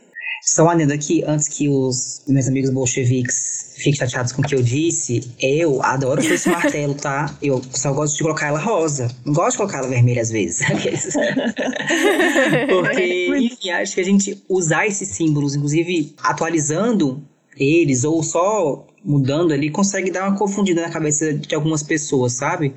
Só 0.42 0.64
um 0.64 0.70
adendo 0.70 0.92
aqui, 0.92 1.24
antes 1.26 1.48
que 1.48 1.68
os 1.68 2.22
meus 2.26 2.46
amigos 2.46 2.70
bolcheviques 2.70 3.74
fiquem 3.76 3.94
chateados 3.94 4.32
com 4.32 4.42
o 4.42 4.44
que 4.44 4.54
eu 4.54 4.62
disse, 4.62 5.20
eu 5.40 5.82
adoro 5.82 6.20
esse 6.20 6.48
martelo, 6.48 6.94
tá? 6.94 7.36
Eu 7.42 7.62
só 7.72 7.92
gosto 7.92 8.16
de 8.16 8.22
colocar 8.22 8.48
ela 8.48 8.58
rosa. 8.58 9.08
Não 9.24 9.32
gosto 9.32 9.52
de 9.52 9.56
colocar 9.58 9.78
ela 9.78 9.88
vermelha 9.88 10.22
às 10.22 10.30
vezes. 10.30 10.66
Porque, 12.68 13.28
enfim, 13.36 13.70
acho 13.70 13.94
que 13.94 14.00
a 14.00 14.04
gente 14.04 14.42
usar 14.48 14.86
esses 14.86 15.08
símbolos, 15.08 15.54
inclusive 15.54 16.14
atualizando 16.22 17.22
eles, 17.56 18.04
ou 18.04 18.22
só 18.22 18.86
mudando 19.04 19.52
ali, 19.52 19.70
consegue 19.70 20.10
dar 20.10 20.28
uma 20.28 20.38
confundida 20.38 20.82
na 20.82 20.90
cabeça 20.90 21.32
de 21.32 21.54
algumas 21.54 21.82
pessoas, 21.82 22.34
sabe? 22.34 22.74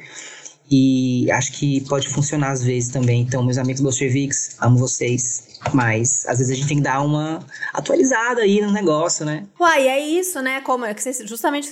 E 0.72 1.30
acho 1.32 1.52
que 1.52 1.82
pode 1.82 2.08
funcionar 2.08 2.52
às 2.52 2.64
vezes 2.64 2.90
também. 2.90 3.22
Então, 3.22 3.44
meus 3.44 3.58
amigos 3.58 3.82
bolcheviques, 3.82 4.56
amo 4.60 4.78
vocês. 4.78 5.51
Mas 5.74 6.26
às 6.28 6.39
vezes 6.39 6.51
a 6.51 6.55
gente 6.55 6.68
tem 6.68 6.78
que 6.78 6.84
dar 6.84 7.01
uma 7.01 7.39
atualizada 7.74 8.41
aí 8.41 8.62
no 8.62 8.72
negócio, 8.72 9.26
né? 9.26 9.45
Uai, 9.59 9.88
é 9.88 9.99
isso, 9.99 10.41
né? 10.41 10.62
Como 10.62 10.86
é 10.86 10.93
que 10.93 11.01
vocês, 11.01 11.22
justamente 11.28 11.72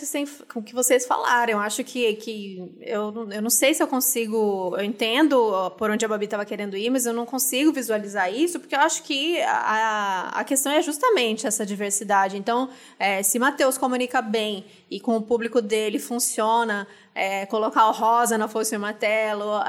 o 0.56 0.62
que 0.62 0.74
vocês 0.74 1.06
falaram. 1.06 1.54
Eu 1.54 1.60
acho 1.60 1.84
que, 1.84 2.14
que 2.14 2.72
eu, 2.82 3.28
eu 3.32 3.42
não 3.42 3.50
sei 3.50 3.74
se 3.74 3.84
eu 3.84 3.88
consigo. 3.88 4.76
Eu 4.78 4.84
entendo 4.84 5.72
por 5.78 5.90
onde 5.90 6.06
a 6.06 6.08
Babi 6.08 6.26
estava 6.26 6.46
querendo 6.46 6.78
ir, 6.78 6.90
mas 6.90 7.06
eu 7.06 7.14
não 7.14 7.26
consigo 7.26 7.74
visualizar 7.74 8.34
isso, 8.34 8.60
porque 8.60 8.76
eu 8.76 8.80
acho 8.80 9.04
que 9.04 9.42
a, 9.42 10.30
a 10.34 10.44
questão 10.44 10.72
é 10.72 10.82
justamente 10.82 11.46
essa 11.46 11.66
diversidade. 11.66 12.38
Então, 12.38 12.70
é, 12.98 13.22
se 13.24 13.38
Matheus 13.40 13.78
comunica 13.78 14.22
bem 14.22 14.66
e 14.90 15.00
com 15.00 15.18
o 15.18 15.22
público 15.22 15.62
dele 15.62 16.00
funciona 16.00 16.88
é, 17.14 17.46
colocar 17.48 17.88
o 17.90 17.92
rosa 17.92 18.38
na 18.38 18.48
foice 18.48 18.76
e 18.76 18.78
martelo, 18.78 19.60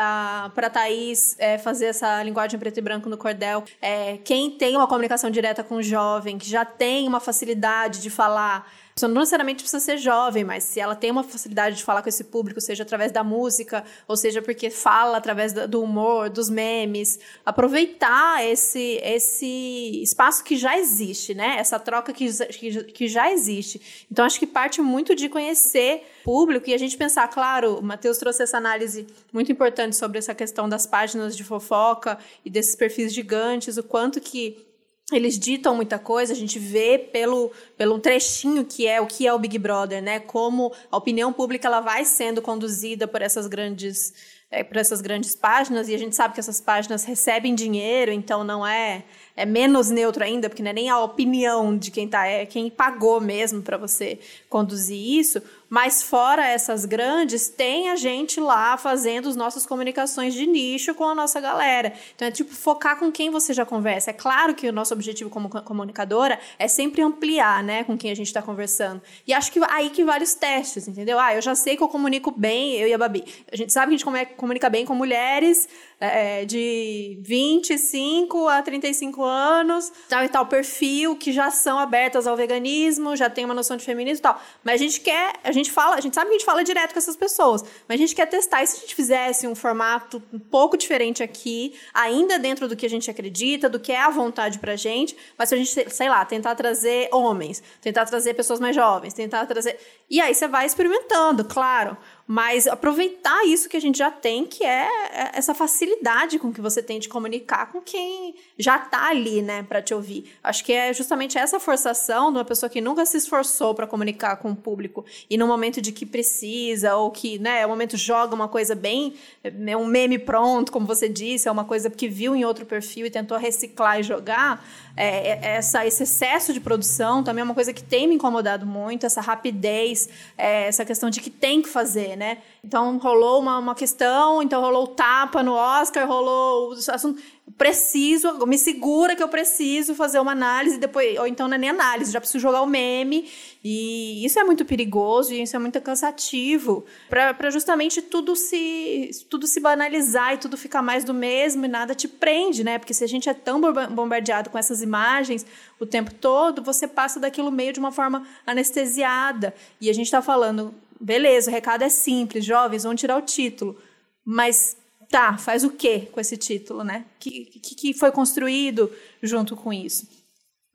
para 0.55 0.71
Thaís 0.71 1.35
é, 1.39 1.59
fazer 1.59 1.87
essa 1.87 2.23
linguagem 2.23 2.59
preto 2.59 2.79
e 2.79 2.81
branco 2.81 3.09
no 3.09 3.17
cordel. 3.17 3.65
É, 3.83 4.10
quem 4.19 4.51
tem 4.51 4.77
uma 4.77 4.87
comunicação 4.87 5.31
direta 5.31 5.63
com 5.63 5.77
o 5.77 5.83
jovem, 5.83 6.39
que 6.39 6.49
já 6.49 6.65
tem 6.65 7.07
uma 7.07 7.21
facilidade 7.21 8.01
de 8.01 8.11
falar 8.11 8.71
não 9.09 9.21
necessariamente 9.21 9.63
precisa 9.63 9.81
ser 9.81 9.99
jovem, 9.99 10.45
mas 10.45 10.65
se 10.65 10.81
ela 10.81 10.95
tem 10.95 11.11
uma 11.11 11.23
facilidade 11.23 11.77
de 11.77 11.85
falar 11.85 12.03
com 12.03 12.09
esse 12.09 12.25
público, 12.25 12.61
seja 12.61 12.83
através 12.83 13.13
da 13.13 13.23
música, 13.23 13.85
ou 14.09 14.17
seja 14.17 14.43
porque 14.43 14.71
fala 14.71 15.17
através 15.17 15.53
do 15.53 15.83
humor, 15.83 16.29
dos 16.31 16.51
memes, 16.51 17.19
aproveitar 17.45 18.45
esse, 18.47 19.01
esse 19.03 20.03
espaço 20.03 20.43
que 20.45 20.57
já 20.57 20.79
existe, 20.79 21.35
né? 21.35 21.57
Essa 21.59 21.79
troca 21.79 22.13
que, 22.13 22.29
que, 22.49 22.85
que 22.85 23.09
já 23.09 23.33
existe. 23.33 24.07
Então, 24.11 24.25
acho 24.25 24.39
que 24.39 24.47
parte 24.47 24.81
muito 24.81 25.15
de 25.15 25.29
conhecer 25.29 26.05
público 26.25 26.69
e 26.69 26.75
a 26.75 26.79
gente 26.79 26.97
pensar, 26.97 27.29
claro, 27.29 27.77
o 27.79 27.83
Matheus 27.83 28.19
trouxe 28.19 28.43
essa 28.43 28.57
análise 28.57 29.07
muito 29.33 29.51
importante 29.51 29.97
sobre 29.97 30.19
essa 30.19 30.35
questão 30.35 30.69
das 30.69 30.87
páginas 30.87 31.37
de 31.37 31.45
fofoca 31.45 32.19
e 32.45 32.51
desses 32.51 32.77
perfis 32.77 33.13
gigantes, 33.13 33.77
o 33.77 33.83
quanto 33.83 34.21
que 34.21 34.70
eles 35.13 35.39
ditam 35.39 35.75
muita 35.75 35.99
coisa, 35.99 36.33
a 36.33 36.37
gente 36.37 36.59
vê 36.59 36.99
pelo, 36.99 37.51
pelo 37.77 37.99
trechinho 37.99 38.65
que 38.65 38.87
é 38.87 39.01
o 39.01 39.07
que 39.07 39.27
é 39.27 39.33
o 39.33 39.39
Big 39.39 39.59
Brother, 39.59 40.03
né? 40.03 40.21
Como 40.21 40.73
a 40.91 40.97
opinião 40.97 41.33
pública 41.33 41.69
ela 41.69 41.81
vai 41.81 42.05
sendo 42.05 42.41
conduzida 42.41 43.09
por 43.09 43.23
essas 43.23 43.47
grandes 43.47 44.13
é, 44.51 44.65
por 44.65 44.77
essas 44.77 45.01
grandes 45.01 45.37
páginas 45.37 45.89
e 45.89 45.95
a 45.95 45.99
gente 45.99 46.17
sabe 46.17 46.35
que 46.35 46.41
essas 46.41 46.61
páginas 46.61 47.05
recebem 47.05 47.55
dinheiro, 47.55 48.11
então 48.11 48.43
não 48.43 48.67
é 48.67 49.05
é 49.37 49.47
menos 49.47 49.89
neutro 49.89 50.23
ainda, 50.23 50.51
porque 50.51 50.63
não 50.63 50.71
é 50.71 50.75
nem 50.75 50.91
a 50.91 50.99
opinião 50.99 51.77
de 51.79 51.91
quem 51.91 52.07
tá, 52.07 52.27
é 52.27 52.45
quem 52.45 52.69
pagou 52.69 53.21
mesmo 53.21 53.63
para 53.63 53.79
você 53.79 54.19
conduzir 54.51 54.99
isso. 54.99 55.41
Mas 55.71 56.03
fora 56.03 56.45
essas 56.45 56.85
grandes, 56.85 57.49
tem 57.49 57.91
a 57.91 57.95
gente 57.95 58.41
lá 58.41 58.77
fazendo 58.77 59.29
as 59.29 59.37
nossas 59.37 59.65
comunicações 59.65 60.35
de 60.35 60.45
nicho 60.45 60.93
com 60.97 61.05
a 61.05 61.15
nossa 61.15 61.41
galera. 61.41 61.93
Então 62.17 62.27
é 62.27 62.31
tipo 62.33 62.53
focar 62.53 62.99
com 62.99 63.13
quem 63.13 63.31
você 63.31 63.55
já 63.55 63.65
conversa. 63.65 64.11
É 64.11 64.13
claro 64.13 64.53
que 64.53 64.69
o 64.69 64.73
nosso 64.73 64.93
objetivo 64.93 65.31
como 65.31 65.49
comunicadora 65.49 66.41
é 66.59 66.67
sempre 66.67 67.01
ampliar, 67.03 67.63
né, 67.63 67.85
com 67.85 67.97
quem 67.97 68.11
a 68.11 68.17
gente 68.17 68.27
está 68.27 68.43
conversando. 68.43 69.01
E 69.25 69.33
acho 69.33 69.53
que 69.53 69.61
aí 69.69 69.91
que 69.91 70.05
vários 70.05 70.35
testes, 70.35 70.89
entendeu? 70.89 71.21
Ah, 71.21 71.37
eu 71.37 71.41
já 71.41 71.55
sei 71.55 71.77
que 71.77 71.83
eu 71.85 71.89
comunico 71.89 72.33
bem, 72.33 72.75
eu 72.75 72.89
e 72.89 72.93
a 72.93 72.99
Babi. 72.99 73.25
A 73.53 73.55
gente 73.55 73.73
sabe 73.73 73.97
que 73.97 74.03
a 74.03 74.13
gente 74.13 74.35
comunica 74.37 74.69
bem 74.69 74.85
com 74.85 74.95
mulheres 74.95 75.69
é, 76.01 76.45
de 76.47 77.19
25 77.21 78.49
a 78.49 78.63
35 78.63 79.23
anos, 79.23 79.93
tal 80.09 80.25
e 80.25 80.29
tal 80.29 80.47
perfil, 80.47 81.15
que 81.15 81.31
já 81.31 81.51
são 81.51 81.79
abertas 81.79 82.27
ao 82.27 82.37
veganismo, 82.37 83.15
já 83.15 83.29
tem 83.29 83.45
uma 83.45 83.55
noção 83.55 83.77
de 83.77 83.85
feminismo 83.85 84.19
e 84.19 84.23
tal. 84.23 84.41
Mas 84.65 84.81
a 84.81 84.85
gente 84.85 85.01
quer, 85.01 85.35
a 85.45 85.53
gente 85.53 85.60
fala, 85.69 85.97
a 85.97 86.01
gente 86.01 86.15
sabe 86.15 86.29
que 86.29 86.37
a 86.37 86.39
gente 86.39 86.47
fala 86.47 86.63
direto 86.63 86.93
com 86.93 86.99
essas 87.01 87.17
pessoas, 87.17 87.65
mas 87.89 87.97
a 87.97 87.99
gente 87.99 88.15
quer 88.15 88.27
testar. 88.27 88.63
E 88.63 88.69
se 88.69 88.77
a 88.77 88.81
gente 88.83 88.95
fizesse 88.95 89.49
um 89.49 89.57
formato 89.57 90.23
um 90.33 90.39
pouco 90.39 90.77
diferente 90.77 91.25
aqui, 91.25 91.75
ainda 91.93 92.39
dentro 92.39 92.69
do 92.69 92.77
que 92.77 92.87
a 92.87 92.89
gente 92.89 93.11
acredita, 93.11 93.69
do 93.69 93.81
que 93.81 93.91
é 93.91 94.01
a 94.01 94.11
vontade 94.11 94.61
pra 94.61 94.77
gente, 94.77 95.17
mas 95.37 95.49
se 95.49 95.57
a 95.57 95.59
gente, 95.59 95.91
sei 95.91 96.09
lá, 96.09 96.25
tentar 96.25 96.55
trazer 96.55 97.09
homens, 97.13 97.61
tentar 97.81 98.07
trazer 98.07 98.35
pessoas 98.35 98.61
mais 98.61 98.77
jovens, 98.77 99.13
tentar 99.13 99.45
trazer. 99.47 99.77
E 100.09 100.21
aí 100.21 100.33
você 100.33 100.47
vai 100.47 100.65
experimentando, 100.67 101.45
claro. 101.45 101.97
Mas 102.33 102.69
aproveitar 102.69 103.45
isso 103.45 103.69
que 103.69 103.77
a 103.77 103.81
gente 103.81 103.99
já 103.99 104.09
tem, 104.09 104.47
que 104.47 104.63
é, 104.63 104.87
é 104.87 105.31
essa 105.35 105.53
facilidade 105.53 106.39
com 106.39 106.53
que 106.53 106.61
você 106.61 106.81
tem 106.81 107.01
de 107.01 107.09
comunicar 107.09 107.73
com 107.73 107.81
quem 107.81 108.37
já 108.57 108.77
está 108.77 109.09
ali, 109.09 109.43
né, 109.43 109.65
para 109.65 109.83
te 109.83 109.93
ouvir. 109.93 110.33
Acho 110.41 110.65
que 110.65 110.73
é 110.73 110.93
justamente 110.93 111.37
essa 111.37 111.59
forçação 111.59 112.31
de 112.31 112.39
uma 112.39 112.45
pessoa 112.45 112.71
que 112.71 112.81
nunca 112.81 113.05
se 113.05 113.17
esforçou 113.17 113.75
para 113.75 113.85
comunicar 113.85 114.37
com 114.37 114.53
o 114.53 114.55
público 114.55 115.05
e 115.29 115.37
no 115.37 115.49
momento 115.51 115.81
de 115.81 115.93
que 115.93 116.07
precisa 116.07 116.97
ou 116.97 117.11
que, 117.11 117.39
né, 117.39 117.61
é 117.61 117.67
o 117.67 117.69
momento 117.69 117.97
joga 117.97 118.35
uma 118.35 118.49
coisa 118.49 118.75
bem, 118.75 119.15
é 119.45 119.77
um 119.77 119.87
meme 119.87 120.19
pronto, 120.19 120.73
como 120.73 120.87
você 120.87 121.09
disse, 121.09 121.49
é 121.49 121.51
uma 121.51 121.65
coisa 121.65 121.91
que 121.91 122.09
viu 122.09 122.35
em 122.35 122.45
outro 122.45 122.65
perfil 122.65 123.07
e 123.07 123.11
tentou 123.11 123.37
reciclar 123.39 124.01
e 124.01 124.03
jogar. 124.03 124.65
É, 124.97 125.31
é, 125.31 125.57
essa, 125.57 125.87
esse 125.87 126.03
excesso 126.03 126.53
de 126.53 126.61
produção 126.61 127.23
também 127.23 127.41
é 127.41 127.45
uma 127.45 127.55
coisa 127.55 127.73
que 127.73 127.83
tem 127.83 128.07
me 128.07 128.15
incomodado 128.15 128.67
muito, 128.67 129.07
essa 129.07 129.21
rapidez, 129.21 130.09
é, 130.37 130.67
essa 130.67 130.85
questão 130.85 131.09
de 131.09 131.21
que 131.21 131.31
tem 131.31 131.63
que 131.63 131.69
fazer, 131.69 132.17
né? 132.17 132.39
Então 132.63 132.99
rolou 132.99 133.41
uma, 133.41 133.59
uma 133.59 133.75
questão, 133.75 134.43
então 134.43 134.61
rolou 134.61 134.85
o 134.85 134.89
tapa 134.89 135.43
no 135.43 135.53
Oscar, 135.53 136.07
rolou 136.07 136.73
o 136.73 136.75
assunto 136.93 137.21
preciso, 137.57 138.47
me 138.47 138.57
segura 138.57 139.15
que 139.17 139.23
eu 139.23 139.29
preciso 139.29 139.95
fazer 139.95 140.19
uma 140.19 140.33
análise 140.33 140.79
depois, 140.79 141.19
ou 141.19 141.27
então 141.27 141.49
não 141.49 141.57
é 141.57 141.59
nem 141.59 141.71
análise, 141.71 142.13
já 142.13 142.21
preciso 142.21 142.41
jogar 142.41 142.63
o 142.63 142.67
meme. 142.67 143.29
E 143.63 144.25
isso 144.25 144.39
é 144.39 144.45
muito 144.45 144.65
perigoso 144.65 145.35
e 145.35 145.43
isso 145.43 145.55
é 145.55 145.59
muito 145.59 145.79
cansativo 145.83 146.87
para 147.11 147.51
justamente 147.51 148.01
tudo 148.01 148.35
se 148.35 149.11
tudo 149.29 149.47
se 149.47 149.61
banalizar 149.61 150.33
e 150.33 150.39
tudo 150.39 150.57
ficar 150.57 150.81
mais 150.81 151.05
do 151.05 151.13
mesmo 151.13 151.67
e 151.67 151.69
nada 151.69 151.95
te 151.95 152.09
prende, 152.09 152.65
né? 152.65 152.79
Porque 152.79 152.95
se 152.95 153.05
a 153.05 153.07
gente 153.07 153.29
é 153.29 153.35
tão 153.35 153.61
bombardeado 153.61 154.49
com 154.49 154.57
essas 154.57 154.81
imagens 154.81 155.45
o 155.79 155.85
tempo 155.85 156.15
todo, 156.15 156.63
você 156.63 156.89
passa 156.89 157.21
daquilo 157.21 157.51
meio 157.51 157.73
de 157.73 157.81
uma 157.81 157.93
forma 157.93 158.27
anestesiada. 158.47 159.55
E 159.79 159.91
a 159.91 159.93
gente 159.93 160.07
está 160.07 160.23
falando, 160.23 160.75
beleza, 160.99 161.51
o 161.51 161.53
recado 161.53 161.83
é 161.83 161.91
simples, 161.91 162.47
jovens 162.47 162.85
vão 162.85 162.95
tirar 162.95 163.19
o 163.19 163.23
título, 163.23 163.77
mas 164.25 164.75
tá, 165.11 165.37
faz 165.37 165.65
o 165.65 165.71
quê 165.71 166.09
com 166.11 166.19
esse 166.19 166.39
título, 166.39 166.83
né? 166.83 167.05
O 167.17 167.19
que, 167.19 167.45
que, 167.61 167.75
que 167.75 167.95
foi 167.95 168.11
construído 168.11 168.91
junto 169.23 169.55
com 169.55 169.71
isso? 169.71 170.20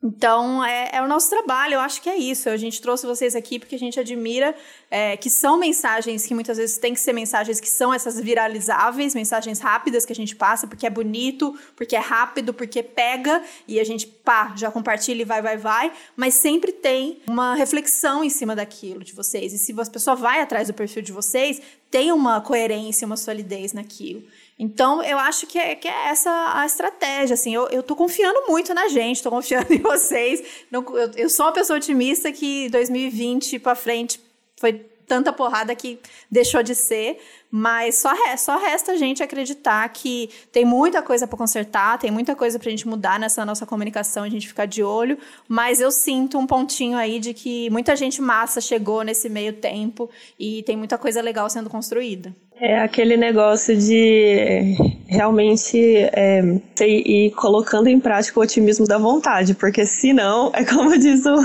Então, 0.06 0.64
é, 0.64 0.90
é, 0.92 1.02
o 1.02 1.08
nosso 1.08 1.28
trabalho, 1.28 1.74
eu 1.74 1.80
acho 1.80 2.00
que 2.00 2.08
é 2.08 2.16
isso. 2.16 2.48
A 2.48 2.56
gente 2.56 2.80
trouxe 2.80 3.04
vocês 3.04 3.34
aqui 3.34 3.58
porque 3.58 3.74
a 3.74 3.78
gente 3.78 3.98
admira 3.98 4.54
é, 4.88 5.16
que 5.16 5.28
são 5.28 5.58
mensagens 5.58 6.24
que 6.24 6.32
muitas 6.32 6.58
vezes 6.58 6.78
tem 6.78 6.94
que 6.94 7.00
ser 7.00 7.12
mensagens 7.12 7.58
que 7.58 7.68
são 7.68 7.92
essas 7.92 8.20
viralizáveis, 8.20 9.16
mensagens 9.16 9.58
rápidas 9.58 10.06
que 10.06 10.12
a 10.12 10.14
gente 10.14 10.36
passa, 10.36 10.68
porque 10.68 10.86
é 10.86 10.90
bonito, 10.90 11.58
porque 11.74 11.96
é 11.96 11.98
rápido, 11.98 12.54
porque 12.54 12.84
pega 12.84 13.42
e 13.66 13.80
a 13.80 13.84
gente, 13.84 14.06
pá, 14.06 14.54
já 14.56 14.70
compartilha 14.70 15.22
e 15.22 15.24
vai, 15.24 15.42
vai, 15.42 15.56
vai. 15.56 15.92
Mas 16.14 16.34
sempre 16.34 16.70
tem 16.70 17.18
uma 17.26 17.56
reflexão 17.56 18.22
em 18.22 18.30
cima 18.30 18.54
daquilo 18.54 19.02
de 19.02 19.12
vocês. 19.12 19.52
E 19.52 19.58
se 19.58 19.74
a 19.76 19.86
pessoa 19.86 20.14
vai 20.14 20.40
atrás 20.40 20.68
do 20.68 20.74
perfil 20.74 21.02
de 21.02 21.10
vocês, 21.10 21.60
tem 21.90 22.12
uma 22.12 22.40
coerência, 22.40 23.06
uma 23.06 23.16
solidez 23.16 23.72
naquilo. 23.72 24.22
Então, 24.58 25.02
eu 25.02 25.18
acho 25.18 25.46
que 25.46 25.58
é, 25.58 25.74
que 25.74 25.86
é 25.86 26.08
essa 26.08 26.30
a 26.54 26.64
estratégia, 26.64 27.34
assim, 27.34 27.54
eu, 27.54 27.68
eu 27.68 27.82
tô 27.82 27.94
confiando 27.94 28.46
muito 28.48 28.72
na 28.72 28.88
gente, 28.88 29.22
tô 29.22 29.30
confiando 29.30 29.70
em 29.74 29.78
vocês, 29.78 30.42
não, 30.70 30.82
eu, 30.96 31.10
eu 31.14 31.30
sou 31.30 31.46
uma 31.46 31.52
pessoa 31.52 31.76
otimista 31.76 32.32
que 32.32 32.68
2020 32.70 33.58
para 33.58 33.74
frente 33.74 34.18
foi 34.56 34.72
tanta 35.06 35.32
porrada 35.32 35.74
que 35.74 35.98
deixou 36.30 36.62
de 36.62 36.74
ser, 36.74 37.18
mas 37.50 37.98
só, 37.98 38.10
só 38.36 38.58
resta 38.58 38.92
a 38.92 38.96
gente 38.96 39.22
acreditar 39.22 39.88
que 39.90 40.30
tem 40.50 40.64
muita 40.64 41.00
coisa 41.00 41.26
para 41.26 41.38
consertar, 41.38 41.98
tem 41.98 42.10
muita 42.10 42.34
coisa 42.34 42.58
para 42.58 42.68
a 42.68 42.70
gente 42.70 42.88
mudar 42.88 43.20
nessa 43.20 43.44
nossa 43.44 43.64
comunicação, 43.64 44.24
a 44.24 44.28
gente 44.28 44.48
ficar 44.48 44.66
de 44.66 44.82
olho, 44.82 45.16
mas 45.48 45.80
eu 45.80 45.90
sinto 45.90 46.38
um 46.38 46.46
pontinho 46.46 46.98
aí 46.98 47.20
de 47.20 47.32
que 47.32 47.70
muita 47.70 47.94
gente 47.94 48.20
massa 48.20 48.60
chegou 48.60 49.02
nesse 49.02 49.28
meio 49.28 49.52
tempo 49.52 50.10
e 50.38 50.62
tem 50.64 50.76
muita 50.76 50.98
coisa 50.98 51.20
legal 51.20 51.48
sendo 51.48 51.70
construída. 51.70 52.34
É 52.58 52.78
aquele 52.78 53.18
negócio 53.18 53.76
de 53.76 54.74
realmente 55.06 55.78
é, 55.78 56.42
ir 56.80 57.30
colocando 57.32 57.86
em 57.86 58.00
prática 58.00 58.40
o 58.40 58.42
otimismo 58.42 58.86
da 58.86 58.96
vontade, 58.96 59.54
porque 59.54 59.84
senão, 59.84 60.50
é 60.54 60.64
como 60.64 60.96
diz 60.98 61.24
o, 61.26 61.36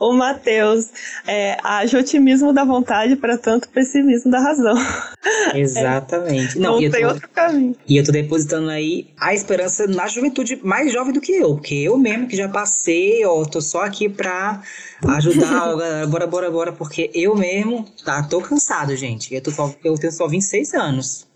o 0.00 0.14
Matheus, 0.14 0.88
é, 1.26 1.58
haja 1.62 1.98
otimismo 1.98 2.54
da 2.54 2.64
vontade 2.64 3.16
para 3.16 3.36
tanto 3.36 3.68
pessimismo 3.68 4.30
da 4.30 4.40
razão. 4.40 4.74
Exatamente. 5.54 6.56
É, 6.56 6.60
não, 6.60 6.80
não 6.80 6.90
tem 6.90 7.02
tô, 7.02 7.08
outro 7.08 7.28
caminho. 7.28 7.76
E 7.86 7.98
eu 7.98 8.04
tô 8.04 8.10
depositando 8.10 8.70
aí 8.70 9.08
a 9.20 9.34
esperança 9.34 9.86
na 9.86 10.08
juventude 10.08 10.58
mais 10.62 10.90
jovem 10.90 11.12
do 11.12 11.20
que 11.20 11.32
eu, 11.32 11.56
porque 11.56 11.74
eu 11.74 11.98
mesmo 11.98 12.26
que 12.26 12.34
já 12.34 12.48
passei, 12.48 13.22
ó, 13.26 13.44
tô 13.44 13.60
só 13.60 13.82
aqui 13.82 14.08
pra 14.08 14.62
ajudar, 15.06 15.68
galera, 15.76 16.06
bora, 16.06 16.26
bora, 16.26 16.50
bora, 16.50 16.72
porque 16.72 17.10
eu 17.12 17.36
mesmo, 17.36 17.84
tá, 18.02 18.22
tô 18.22 18.40
cansado, 18.40 18.96
gente. 18.96 19.34
Eu, 19.34 19.42
tô 19.42 19.50
só, 19.50 19.74
eu 19.84 19.94
tenho 19.96 20.12
só 20.12 20.26
26 20.26 20.74
anos. 20.74 21.28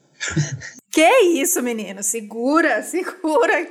Que 0.94 1.22
isso, 1.22 1.60
menino? 1.60 2.04
Segura, 2.04 2.80
segura. 2.86 3.68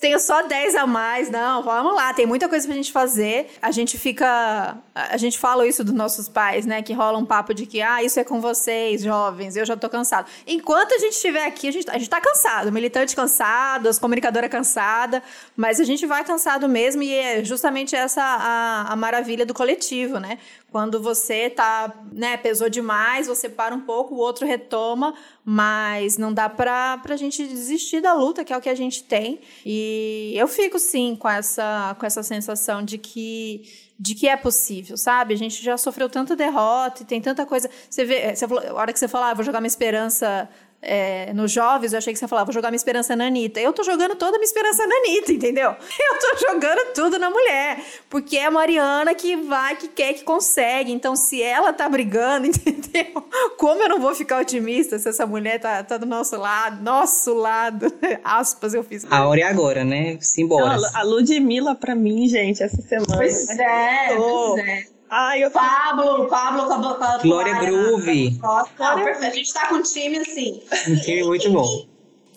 Tenho 0.00 0.18
só 0.18 0.46
10 0.46 0.74
a 0.76 0.86
mais. 0.86 1.28
Não, 1.28 1.62
vamos 1.62 1.94
lá. 1.94 2.14
Tem 2.14 2.24
muita 2.24 2.48
coisa 2.48 2.66
pra 2.66 2.74
gente 2.74 2.90
fazer. 2.90 3.50
A 3.60 3.70
gente 3.70 3.98
fica. 3.98 4.78
A 4.94 5.18
gente 5.18 5.38
fala 5.38 5.66
isso 5.66 5.84
dos 5.84 5.92
nossos 5.92 6.26
pais, 6.26 6.64
né? 6.64 6.80
Que 6.80 6.94
rola 6.94 7.18
um 7.18 7.26
papo 7.26 7.52
de 7.52 7.66
que, 7.66 7.82
ah, 7.82 8.02
isso 8.02 8.18
é 8.18 8.24
com 8.24 8.40
vocês, 8.40 9.02
jovens, 9.02 9.56
eu 9.56 9.66
já 9.66 9.76
tô 9.76 9.90
cansado. 9.90 10.26
Enquanto 10.46 10.94
a 10.94 10.98
gente 10.98 11.12
estiver 11.12 11.44
aqui, 11.44 11.68
a 11.68 11.70
gente, 11.70 11.90
a 11.90 11.98
gente 11.98 12.08
tá 12.08 12.18
cansado. 12.18 12.72
Militante 12.72 13.14
cansado, 13.14 13.86
as 13.86 13.98
comunicadoras 13.98 14.48
cansada. 14.48 15.22
Mas 15.54 15.78
a 15.80 15.84
gente 15.84 16.06
vai 16.06 16.24
cansado 16.24 16.66
mesmo 16.66 17.02
e 17.02 17.12
é 17.12 17.44
justamente 17.44 17.94
essa 17.94 18.22
a, 18.22 18.90
a 18.90 18.96
maravilha 18.96 19.44
do 19.44 19.52
coletivo, 19.52 20.18
né? 20.18 20.38
Quando 20.74 21.00
você 21.00 21.48
tá, 21.48 21.94
né, 22.10 22.36
pesou 22.36 22.68
demais, 22.68 23.28
você 23.28 23.48
para 23.48 23.72
um 23.72 23.82
pouco, 23.82 24.16
o 24.16 24.18
outro 24.18 24.44
retoma, 24.44 25.14
mas 25.44 26.18
não 26.18 26.32
dá 26.32 26.48
pra, 26.54 26.98
pra 26.98 27.16
gente 27.16 27.46
desistir 27.46 28.00
da 28.00 28.14
luta, 28.14 28.44
que 28.44 28.52
é 28.52 28.56
o 28.56 28.60
que 28.60 28.68
a 28.68 28.74
gente 28.74 29.04
tem. 29.04 29.40
E 29.64 30.32
eu 30.36 30.48
fico, 30.48 30.78
sim, 30.78 31.16
com 31.16 31.28
essa, 31.28 31.96
com 31.98 32.06
essa 32.06 32.22
sensação 32.22 32.82
de 32.82 32.98
que 32.98 33.62
de 33.96 34.14
que 34.14 34.26
é 34.26 34.36
possível, 34.36 34.96
sabe? 34.96 35.34
A 35.34 35.36
gente 35.36 35.62
já 35.62 35.76
sofreu 35.76 36.08
tanta 36.08 36.34
derrota 36.34 37.02
e 37.02 37.06
tem 37.06 37.20
tanta 37.20 37.46
coisa. 37.46 37.70
Você 37.88 38.04
vê, 38.04 38.34
você 38.34 38.48
falou, 38.48 38.64
a 38.64 38.74
hora 38.74 38.92
que 38.92 38.98
você 38.98 39.06
falou, 39.06 39.28
ah, 39.28 39.34
vou 39.34 39.44
jogar 39.44 39.60
minha 39.60 39.68
esperança 39.68 40.48
é, 40.84 41.32
nos 41.32 41.50
jovens, 41.50 41.92
eu 41.92 41.98
achei 41.98 42.12
que 42.12 42.18
você 42.18 42.28
falava, 42.28 42.46
vou 42.46 42.54
jogar 42.54 42.70
minha 42.70 42.76
esperança 42.76 43.16
na 43.16 43.26
Anitta. 43.26 43.60
Eu 43.60 43.72
tô 43.72 43.82
jogando 43.82 44.14
toda 44.16 44.36
a 44.36 44.38
minha 44.38 44.46
esperança 44.46 44.86
na 44.86 44.94
Anitta, 44.96 45.32
entendeu? 45.32 45.70
Eu 45.98 46.18
tô 46.18 46.52
jogando 46.52 46.92
tudo 46.94 47.18
na 47.18 47.30
mulher. 47.30 47.82
Porque 48.08 48.36
é 48.36 48.46
a 48.46 48.50
Mariana 48.50 49.14
que 49.14 49.36
vai, 49.36 49.76
que 49.76 49.88
quer, 49.88 50.14
que 50.14 50.22
consegue. 50.22 50.92
Então, 50.92 51.16
se 51.16 51.42
ela 51.42 51.72
tá 51.72 51.88
brigando, 51.88 52.46
entendeu? 52.46 53.22
Como 53.56 53.82
eu 53.82 53.88
não 53.88 54.00
vou 54.00 54.14
ficar 54.14 54.40
otimista 54.40 54.98
se 54.98 55.08
essa 55.08 55.26
mulher 55.26 55.58
tá, 55.58 55.82
tá 55.82 55.96
do 55.96 56.06
nosso 56.06 56.36
lado, 56.36 56.82
nosso 56.82 57.34
lado, 57.34 57.92
aspas, 58.22 58.74
eu 58.74 58.84
fiz. 58.84 59.06
A 59.10 59.26
hora 59.26 59.40
é 59.40 59.44
agora, 59.44 59.84
né? 59.84 60.18
Simbora. 60.20 60.78
a 60.94 61.02
Ludmilla, 61.02 61.74
pra 61.74 61.94
mim, 61.94 62.28
gente, 62.28 62.62
essa 62.62 62.80
semana. 62.82 63.16
Pois 63.16 63.48
é, 63.50 64.16
pois 64.16 64.66
é. 64.66 64.93
Ai, 65.16 65.44
eu 65.44 65.50
Pablo, 65.52 66.26
Pablo 66.26 66.66
com 66.66 66.72
a, 66.72 66.94
com 66.96 67.04
a 67.04 67.18
Glória 67.18 67.54
Groove. 67.60 68.36
Nossa, 68.42 68.96
perfeito. 68.96 69.24
A 69.24 69.30
gente 69.30 69.54
tá 69.54 69.68
com 69.68 69.76
um 69.76 69.82
time 69.82 70.18
assim. 70.18 70.60
Um 70.88 70.96
time 70.96 71.22
muito 71.22 71.52
bom. 71.52 71.86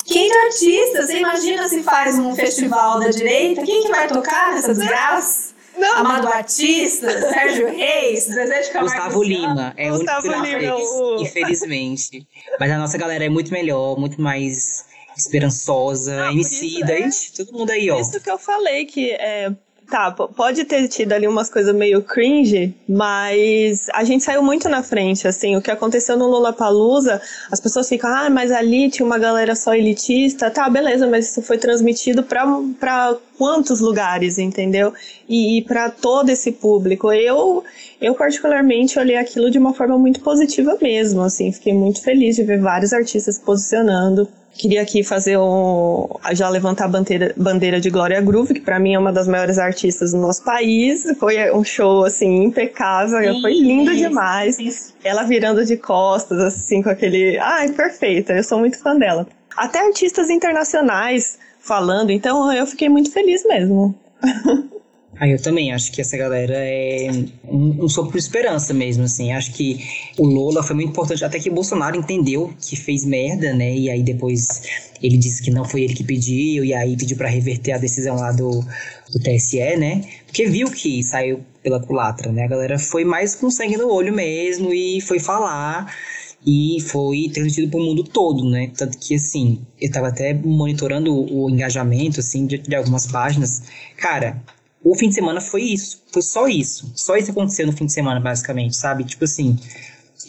Quem 0.06 0.30
de 0.30 0.38
artista? 0.38 1.08
Você 1.08 1.18
imagina 1.18 1.68
se 1.68 1.82
faz 1.82 2.20
um 2.20 2.36
festival 2.36 3.00
da 3.00 3.10
direita? 3.10 3.64
Quem 3.64 3.82
que 3.82 3.90
vai 3.90 4.08
tocar 4.08 4.54
nessa 4.54 4.76
desgraça? 4.76 5.56
Não. 5.76 5.98
Amado 5.98 6.28
Batista, 6.28 7.10
Sérgio 7.34 7.68
Reis, 7.68 8.26
Zezé 8.26 8.62
de 8.62 8.70
Camargo 8.70 8.94
Gustavo 8.94 9.24
Lima. 9.24 9.74
É 9.76 9.90
Gustavo 9.90 10.28
único 10.28 10.46
Lima, 10.46 10.76
o... 10.76 11.22
infelizmente. 11.24 12.28
Mas 12.60 12.72
a 12.72 12.78
nossa 12.78 12.98
galera 12.98 13.26
é 13.26 13.30
muito 13.30 13.52
melhor, 13.52 13.98
muito 13.98 14.22
mais 14.22 14.86
esperançosa, 15.18 16.30
emicida, 16.30 16.94
é, 16.94 17.10
todo 17.36 17.54
mundo 17.54 17.72
aí, 17.72 17.90
ó. 17.90 18.00
Isso 18.00 18.20
que 18.20 18.30
eu 18.30 18.38
falei, 18.38 18.86
que 18.86 19.12
é, 19.14 19.52
Tá, 19.90 20.12
pode 20.12 20.66
ter 20.66 20.86
tido 20.90 21.14
ali 21.14 21.26
umas 21.26 21.50
coisas 21.50 21.74
meio 21.74 22.02
cringe, 22.02 22.76
mas 22.90 23.88
a 23.94 24.04
gente 24.04 24.22
saiu 24.22 24.44
muito 24.44 24.68
na 24.68 24.84
frente, 24.84 25.26
assim, 25.26 25.56
o 25.56 25.62
que 25.62 25.72
aconteceu 25.72 26.18
no 26.18 26.28
Lollapalooza, 26.28 27.22
as 27.50 27.62
pessoas 27.62 27.88
ficam, 27.88 28.10
ah, 28.14 28.30
mas 28.30 28.52
ali 28.52 28.90
tinha 28.90 29.06
uma 29.06 29.18
galera 29.18 29.56
só 29.56 29.74
elitista, 29.74 30.52
tá, 30.52 30.70
beleza, 30.70 31.08
mas 31.08 31.32
isso 31.32 31.42
foi 31.42 31.58
transmitido 31.58 32.22
para 32.22 33.16
quantos 33.38 33.80
lugares, 33.80 34.38
entendeu? 34.38 34.94
E, 35.28 35.60
e 35.60 35.62
para 35.62 35.90
todo 35.90 36.30
esse 36.30 36.52
público. 36.52 37.10
Eu, 37.14 37.64
eu 38.02 38.14
particularmente 38.14 39.00
olhei 39.00 39.16
aquilo 39.16 39.50
de 39.50 39.58
uma 39.58 39.74
forma 39.74 39.98
muito 39.98 40.20
positiva 40.20 40.78
mesmo, 40.82 41.22
assim, 41.22 41.50
fiquei 41.54 41.74
muito 41.74 42.02
feliz 42.02 42.36
de 42.36 42.44
ver 42.44 42.60
vários 42.60 42.92
artistas 42.92 43.36
se 43.36 43.42
posicionando 43.42 44.28
Queria 44.54 44.82
aqui 44.82 45.04
fazer 45.04 45.38
um. 45.38 46.08
já 46.34 46.50
levantar 46.50 46.86
a 46.86 46.88
bandeira, 46.88 47.34
bandeira 47.38 47.80
de 47.80 47.90
Glória 47.90 48.20
Groove, 48.22 48.56
que 48.56 48.62
para 48.62 48.80
mim 48.80 48.94
é 48.96 49.00
uma 49.00 49.14
das 49.14 49.28
maiores 49.28 49.60
artistas 49.60 50.12
do 50.12 50.18
nosso 50.18 50.44
país. 50.44 51.06
Foi 51.20 51.52
um 51.52 51.64
show, 51.64 52.04
assim, 52.04 52.44
impecável. 52.44 53.34
Sim, 53.36 53.42
foi 53.42 53.54
lindo 53.54 53.96
demais. 53.96 54.94
Ela 55.04 55.24
virando 55.24 55.64
de 55.64 55.78
costas, 55.78 56.40
assim, 56.40 56.82
com 56.82 56.90
aquele. 56.90 57.38
Ai, 57.38 57.72
perfeita. 57.72 58.34
Eu 58.34 58.44
sou 58.44 58.60
muito 58.60 58.80
fã 58.80 58.96
dela. 58.96 59.28
Até 59.56 59.86
artistas 59.86 60.30
internacionais 60.30 61.38
falando, 61.60 62.12
então 62.12 62.52
eu 62.52 62.66
fiquei 62.66 62.90
muito 62.90 63.12
feliz 63.12 63.44
mesmo. 63.46 63.94
Ah, 65.20 65.28
eu 65.28 65.42
também 65.42 65.72
acho 65.72 65.92
que 65.92 66.00
essa 66.00 66.16
galera 66.16 66.54
é 66.56 67.10
um, 67.44 67.86
um 67.86 67.90
sopro 67.90 68.12
de 68.12 68.20
esperança 68.20 68.74
mesmo, 68.74 69.04
assim. 69.04 69.32
Acho 69.32 69.52
que 69.54 69.84
o 70.18 70.26
Lola 70.26 70.62
foi 70.62 70.76
muito 70.76 70.90
importante, 70.90 71.26
até 71.26 71.40
que 71.40 71.50
o 71.50 71.54
Bolsonaro 71.54 71.98
entendeu 71.98 72.54
que 72.62 72.76
fez 72.76 73.04
merda, 73.04 73.54
né? 73.54 73.76
E 73.76 73.90
aí 73.90 74.04
depois 74.04 74.62
ele 75.02 75.18
disse 75.18 75.42
que 75.42 75.50
não 75.50 75.66
foi 75.66 75.82
ele 75.82 75.94
que 75.94 76.04
pediu, 76.04 76.64
e 76.64 76.74
aí 76.74 76.96
pediu 76.96 77.18
para 77.18 77.28
reverter 77.28 77.72
a 77.72 77.78
decisão 77.78 78.16
lá 78.16 78.32
do, 78.32 78.64
do 79.12 79.20
TSE, 79.20 79.76
né? 79.78 80.04
Porque 80.26 80.46
viu 80.46 80.70
que 80.70 81.04
saiu 81.04 81.44
pela 81.64 81.80
culatra, 81.80 82.32
né? 82.32 82.44
A 82.44 82.48
galera 82.48 82.78
foi 82.78 83.04
mais 83.04 83.34
com 83.34 83.50
sangue 83.50 83.76
no 83.76 83.92
olho 83.92 84.14
mesmo 84.14 84.72
e 84.74 85.02
foi 85.02 85.20
falar 85.20 85.92
e 86.46 86.78
foi 86.82 87.30
transmitido 87.34 87.70
para 87.70 87.80
o 87.80 87.84
mundo 87.84 88.04
todo, 88.04 88.50
né? 88.50 88.72
Tanto 88.78 88.98
que, 88.98 89.16
assim, 89.16 89.62
eu 89.82 89.88
estava 89.88 90.08
até 90.08 90.34
monitorando 90.34 91.14
o, 91.14 91.46
o 91.46 91.50
engajamento, 91.50 92.20
assim, 92.20 92.46
de, 92.46 92.58
de, 92.60 92.76
algumas 92.76 93.08
páginas. 93.08 93.64
Cara, 93.98 94.42
o 94.84 94.96
fim 94.96 95.10
de 95.10 95.16
semana 95.16 95.42
foi 95.42 95.64
isso. 95.64 96.04
Foi 96.12 96.22
só 96.22 96.48
isso. 96.48 96.92
Só 96.96 97.16
isso 97.16 97.32
aconteceu 97.32 97.66
no 97.66 97.74
fim 97.74 97.86
de 97.86 97.94
semana, 97.94 98.20
basicamente, 98.20 98.76
sabe? 98.76 99.04
Tipo 99.04 99.26
assim, 99.26 99.58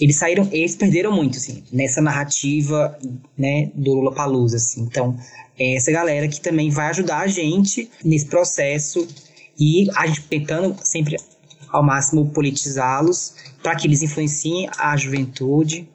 eles 0.00 0.16
saíram, 0.16 0.48
eles 0.52 0.76
perderam 0.76 1.12
muito, 1.12 1.38
assim, 1.38 1.62
nessa 1.72 2.00
narrativa, 2.00 2.96
né, 3.36 3.70
do 3.74 3.94
Lula 3.94 4.14
Palusa, 4.14 4.56
assim. 4.56 4.82
Então, 4.82 5.16
é 5.58 5.76
essa 5.76 5.90
galera 5.90 6.28
que 6.28 6.40
também 6.40 6.70
vai 6.70 6.88
ajudar 6.88 7.20
a 7.20 7.26
gente 7.26 7.90
nesse 8.04 8.26
processo 8.26 9.06
e 9.58 9.88
a 9.96 10.06
gente 10.06 10.22
tentando 10.22 10.76
sempre 10.82 11.16
ao 11.68 11.82
máximo 11.82 12.30
politizá-los 12.30 13.34
para 13.62 13.74
que 13.74 13.86
eles 13.86 14.02
influenciem 14.02 14.68
a 14.78 14.96
juventude. 14.96 15.88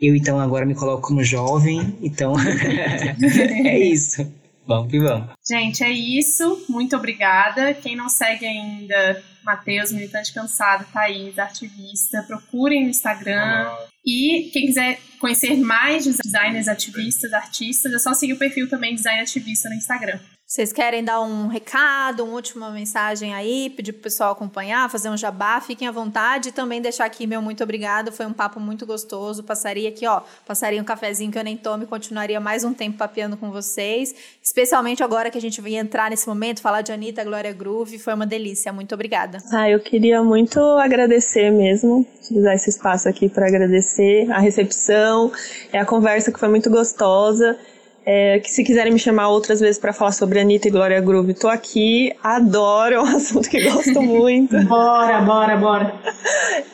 Eu 0.00 0.14
então 0.14 0.38
agora 0.38 0.66
me 0.66 0.74
coloco 0.74 1.08
como 1.08 1.24
jovem, 1.24 1.96
então 2.02 2.34
é 3.64 3.78
isso. 3.78 4.30
Vamos 4.66 4.90
que 4.90 4.98
vamos. 4.98 5.30
Gente, 5.48 5.84
é 5.84 5.90
isso. 5.90 6.64
Muito 6.68 6.96
obrigada. 6.96 7.72
Quem 7.74 7.94
não 7.94 8.08
segue 8.08 8.44
ainda, 8.44 9.22
Matheus, 9.44 9.92
militante 9.92 10.34
cansado, 10.34 10.84
Thaís, 10.92 11.38
ativista, 11.38 12.24
procurem 12.26 12.82
no 12.82 12.90
Instagram. 12.90 13.70
E 14.04 14.50
quem 14.52 14.66
quiser 14.66 14.98
conhecer 15.18 15.56
mais 15.56 16.04
designers 16.04 16.68
ativistas, 16.68 17.32
artistas, 17.32 17.92
é 17.92 17.98
só 17.98 18.14
seguir 18.14 18.34
o 18.34 18.38
perfil 18.38 18.68
também 18.68 18.94
Design 18.94 19.20
Ativista 19.20 19.68
no 19.68 19.74
Instagram. 19.74 20.18
Vocês 20.48 20.72
querem 20.72 21.02
dar 21.02 21.20
um 21.22 21.48
recado, 21.48 22.22
uma 22.22 22.34
última 22.34 22.70
mensagem 22.70 23.34
aí, 23.34 23.68
pedir 23.68 23.92
pro 23.92 24.02
pessoal 24.02 24.30
acompanhar, 24.30 24.88
fazer 24.88 25.10
um 25.10 25.16
jabá, 25.16 25.60
fiquem 25.60 25.88
à 25.88 25.90
vontade. 25.90 26.50
E 26.50 26.52
também 26.52 26.80
deixar 26.80 27.04
aqui 27.04 27.26
meu 27.26 27.42
muito 27.42 27.64
obrigado, 27.64 28.12
foi 28.12 28.26
um 28.26 28.32
papo 28.32 28.60
muito 28.60 28.86
gostoso, 28.86 29.42
passaria 29.42 29.88
aqui, 29.88 30.06
ó, 30.06 30.22
passaria 30.46 30.80
um 30.80 30.84
cafezinho 30.84 31.32
que 31.32 31.38
eu 31.38 31.42
nem 31.42 31.56
tomo 31.56 31.82
e 31.82 31.86
continuaria 31.86 32.38
mais 32.38 32.62
um 32.62 32.72
tempo 32.72 32.96
papeando 32.96 33.36
com 33.36 33.50
vocês, 33.50 34.14
especialmente 34.40 35.02
agora 35.02 35.32
que 35.32 35.38
a 35.38 35.40
gente 35.40 35.60
vai 35.60 35.74
entrar 35.74 36.10
nesse 36.10 36.28
momento, 36.28 36.62
falar 36.62 36.82
de 36.82 36.92
Anitta, 36.92 37.24
Glória 37.24 37.52
Groove, 37.52 37.98
foi 37.98 38.14
uma 38.14 38.24
delícia, 38.24 38.72
muito 38.72 38.94
obrigada. 38.94 39.38
Ah, 39.52 39.68
eu 39.68 39.80
queria 39.80 40.22
muito 40.22 40.60
agradecer 40.60 41.50
mesmo, 41.50 42.06
utilizar 42.22 42.54
esse 42.54 42.70
espaço 42.70 43.08
aqui 43.08 43.28
para 43.28 43.48
agradecer 43.48 44.30
a 44.30 44.38
recepção, 44.38 45.05
é 45.72 45.78
a 45.78 45.84
conversa 45.84 46.32
que 46.32 46.38
foi 46.38 46.48
muito 46.48 46.70
gostosa, 46.70 47.56
é, 48.08 48.38
que 48.38 48.48
se 48.50 48.62
quiserem 48.62 48.92
me 48.92 49.00
chamar 49.00 49.28
outras 49.30 49.58
vezes 49.58 49.80
para 49.80 49.92
falar 49.92 50.12
sobre 50.12 50.38
Anitta 50.38 50.68
e 50.68 50.70
Glória 50.70 51.00
Groove, 51.00 51.34
tô 51.34 51.48
aqui, 51.48 52.14
adoro, 52.22 52.94
é 52.94 53.00
um 53.00 53.04
assunto 53.16 53.50
que 53.50 53.60
gosto 53.60 54.00
muito. 54.00 54.56
bora, 54.64 55.20
bora, 55.22 55.56
bora. 55.56 55.94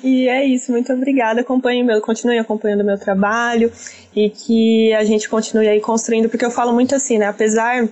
E 0.04 0.28
é 0.28 0.44
isso, 0.44 0.70
muito 0.70 0.92
obrigada. 0.92 1.40
Acompanhem 1.40 1.82
meu, 1.82 2.02
continuem 2.02 2.38
acompanhando 2.38 2.82
o 2.82 2.84
meu 2.84 2.98
trabalho 2.98 3.72
e 4.14 4.28
que 4.28 4.92
a 4.92 5.04
gente 5.04 5.26
continue 5.26 5.68
aí 5.68 5.80
construindo, 5.80 6.28
porque 6.28 6.44
eu 6.44 6.50
falo 6.50 6.72
muito 6.72 6.94
assim, 6.94 7.16
né? 7.16 7.26
Apesar 7.26 7.88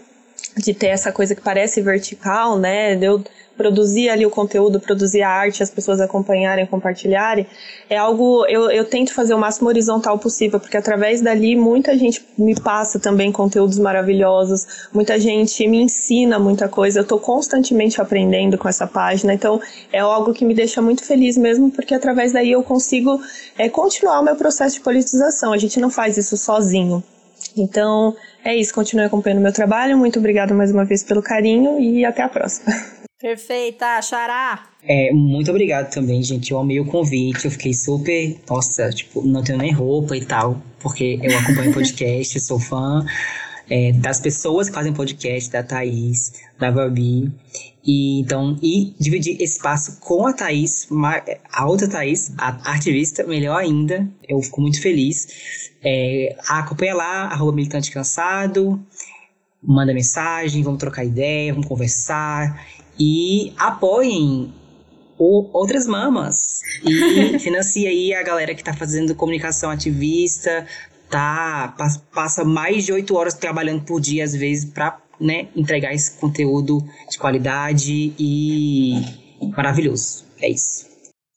de 0.56 0.74
ter 0.74 0.88
essa 0.88 1.10
coisa 1.10 1.34
que 1.34 1.40
parece 1.40 1.80
vertical, 1.80 2.58
né? 2.58 2.98
Eu 3.00 3.24
produzir 3.60 4.08
ali 4.08 4.24
o 4.24 4.30
conteúdo, 4.30 4.80
produzir 4.80 5.20
a 5.20 5.28
arte, 5.28 5.62
as 5.62 5.68
pessoas 5.68 6.00
acompanharem, 6.00 6.64
compartilharem, 6.64 7.46
é 7.90 7.96
algo, 7.98 8.46
eu, 8.46 8.70
eu 8.70 8.86
tento 8.86 9.12
fazer 9.12 9.34
o 9.34 9.38
máximo 9.38 9.68
horizontal 9.68 10.18
possível, 10.18 10.58
porque 10.58 10.78
através 10.78 11.20
dali 11.20 11.54
muita 11.54 11.94
gente 11.98 12.24
me 12.38 12.58
passa 12.58 12.98
também 12.98 13.30
conteúdos 13.30 13.78
maravilhosos, 13.78 14.88
muita 14.94 15.20
gente 15.20 15.68
me 15.68 15.82
ensina 15.82 16.38
muita 16.38 16.70
coisa, 16.70 17.00
eu 17.00 17.02
estou 17.02 17.18
constantemente 17.18 18.00
aprendendo 18.00 18.56
com 18.56 18.66
essa 18.66 18.86
página, 18.86 19.34
então 19.34 19.60
é 19.92 19.98
algo 19.98 20.32
que 20.32 20.42
me 20.42 20.54
deixa 20.54 20.80
muito 20.80 21.04
feliz 21.04 21.36
mesmo, 21.36 21.70
porque 21.70 21.92
através 21.92 22.32
daí 22.32 22.52
eu 22.52 22.62
consigo 22.62 23.20
é, 23.58 23.68
continuar 23.68 24.20
o 24.20 24.24
meu 24.24 24.36
processo 24.36 24.76
de 24.76 24.80
politização, 24.80 25.52
a 25.52 25.58
gente 25.58 25.78
não 25.78 25.90
faz 25.90 26.16
isso 26.16 26.34
sozinho. 26.34 27.04
Então, 27.54 28.16
é 28.42 28.54
isso, 28.54 28.72
continue 28.72 29.04
acompanhando 29.04 29.40
meu 29.40 29.52
trabalho. 29.52 29.98
Muito 29.98 30.18
obrigada 30.18 30.54
mais 30.54 30.70
uma 30.70 30.84
vez 30.84 31.02
pelo 31.02 31.20
carinho 31.20 31.80
e 31.80 32.04
até 32.04 32.22
a 32.22 32.28
próxima. 32.28 32.72
Perfeita, 33.20 34.00
Xará! 34.00 34.66
É, 34.82 35.12
muito 35.12 35.50
obrigado 35.50 35.92
também, 35.92 36.22
gente. 36.22 36.52
Eu 36.52 36.58
amei 36.58 36.80
o 36.80 36.86
convite. 36.86 37.44
Eu 37.44 37.50
fiquei 37.50 37.74
super. 37.74 38.34
Nossa, 38.48 38.88
tipo, 38.88 39.20
não 39.20 39.44
tenho 39.44 39.58
nem 39.58 39.72
roupa 39.72 40.16
e 40.16 40.24
tal, 40.24 40.60
porque 40.80 41.20
eu 41.22 41.38
acompanho 41.38 41.72
podcast, 41.74 42.40
sou 42.40 42.58
fã 42.58 43.04
é, 43.68 43.92
das 43.92 44.20
pessoas 44.20 44.70
que 44.70 44.74
fazem 44.74 44.94
podcast, 44.94 45.50
da 45.50 45.62
Thaís, 45.62 46.32
da 46.58 46.72
Babi. 46.72 47.30
E 47.84 48.20
então, 48.20 48.58
e 48.62 48.94
dividir 48.98 49.38
espaço 49.42 50.00
com 50.00 50.26
a 50.26 50.32
Thaís, 50.32 50.88
a 51.52 51.66
outra 51.66 51.88
Thaís, 51.88 52.32
a 52.38 52.74
ativista, 52.74 53.22
melhor 53.24 53.58
ainda. 53.58 54.08
Eu 54.26 54.40
fico 54.40 54.62
muito 54.62 54.80
feliz. 54.80 55.70
É, 55.84 56.36
acompanha 56.48 56.94
lá, 56.94 57.24
arroba 57.24 57.52
militante 57.52 57.90
cansado. 57.90 58.82
Manda 59.62 59.92
mensagem, 59.92 60.62
vamos 60.62 60.80
trocar 60.80 61.04
ideia, 61.04 61.52
vamos 61.52 61.68
conversar 61.68 62.58
e 63.00 63.54
apoiem 63.56 64.52
Outras 65.18 65.86
Mamas 65.86 66.60
e 66.82 67.38
financia 67.40 67.90
aí 67.90 68.14
a 68.14 68.22
galera 68.22 68.54
que 68.54 68.62
está 68.62 68.72
fazendo 68.72 69.14
comunicação 69.14 69.70
ativista, 69.70 70.66
tá 71.10 71.74
passa 72.12 72.42
mais 72.42 72.86
de 72.86 72.92
oito 72.92 73.14
horas 73.16 73.34
trabalhando 73.34 73.84
por 73.84 74.00
dia 74.00 74.24
às 74.24 74.34
vezes 74.34 74.64
para 74.64 74.98
né, 75.20 75.48
entregar 75.54 75.92
esse 75.92 76.12
conteúdo 76.12 76.82
de 77.10 77.18
qualidade 77.18 78.14
e 78.18 78.94
maravilhoso. 79.54 80.24
É 80.40 80.48
isso. 80.48 80.89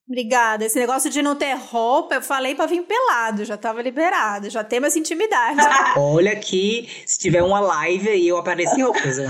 Obrigada. 0.07 0.65
Esse 0.65 0.77
negócio 0.77 1.09
de 1.09 1.21
não 1.21 1.35
ter 1.35 1.53
roupa, 1.53 2.15
eu 2.15 2.21
falei 2.21 2.53
para 2.55 2.65
vir 2.65 2.83
pelado, 2.83 3.45
já 3.45 3.55
tava 3.55 3.81
liberado, 3.81 4.49
já 4.49 4.63
tem 4.63 4.79
mais 4.79 4.97
intimidade. 4.97 5.59
Olha 5.95 6.35
que 6.35 6.89
se 7.05 7.17
tiver 7.17 7.41
uma 7.41 7.61
live 7.61 8.09
aí, 8.09 8.27
eu 8.27 8.37
apareço 8.37 8.75
em 8.75 8.83
roupas. 8.83 9.17
Né? 9.17 9.27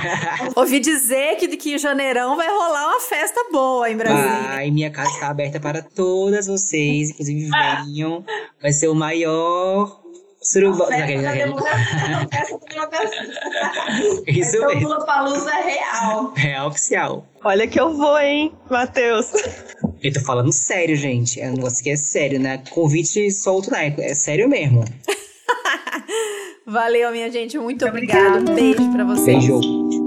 Ouvi 0.56 0.80
dizer 0.80 1.36
que, 1.36 1.54
que 1.56 1.74
em 1.74 1.78
janeirão 1.78 2.34
vai 2.34 2.48
rolar 2.48 2.88
uma 2.88 3.00
festa 3.00 3.44
boa 3.52 3.90
em 3.90 3.96
Brasília. 3.96 4.48
Ai, 4.48 4.70
minha 4.70 4.90
casa 4.90 5.10
está 5.10 5.28
aberta 5.28 5.60
para 5.60 5.82
todas 5.82 6.46
vocês, 6.46 7.10
inclusive 7.10 7.50
venham. 7.50 8.24
Vai 8.60 8.72
ser 8.72 8.88
o 8.88 8.94
maior 8.94 10.05
Suruba. 10.50 10.86
Festa 10.86 11.06
democracia. 12.68 13.22
Isso 14.26 14.66
mesmo. 14.66 14.88
Lula 14.88 15.04
Palusa 15.04 15.50
real. 15.50 16.32
Real 16.34 16.68
oficial. 16.68 17.26
Olha 17.44 17.66
que 17.66 17.80
eu 17.80 17.94
vou, 17.96 18.18
hein, 18.18 18.52
Matheus. 18.70 19.32
Eu 20.02 20.12
tô 20.12 20.20
falando 20.20 20.52
sério, 20.52 20.96
gente. 20.96 21.40
É 21.40 21.48
um 21.48 21.54
negócio 21.54 21.82
que 21.82 21.90
é 21.90 21.96
sério, 21.96 22.38
né? 22.38 22.62
Convite 22.70 23.30
solto, 23.30 23.70
né? 23.70 23.94
É 23.98 24.14
sério 24.14 24.48
mesmo. 24.48 24.84
Valeu, 26.66 27.10
minha 27.12 27.30
gente. 27.30 27.58
Muito 27.58 27.86
obrigada. 27.86 28.38
Um 28.38 28.54
beijo 28.54 28.90
pra 28.92 29.04
vocês. 29.04 29.38
Beijo. 29.38 30.05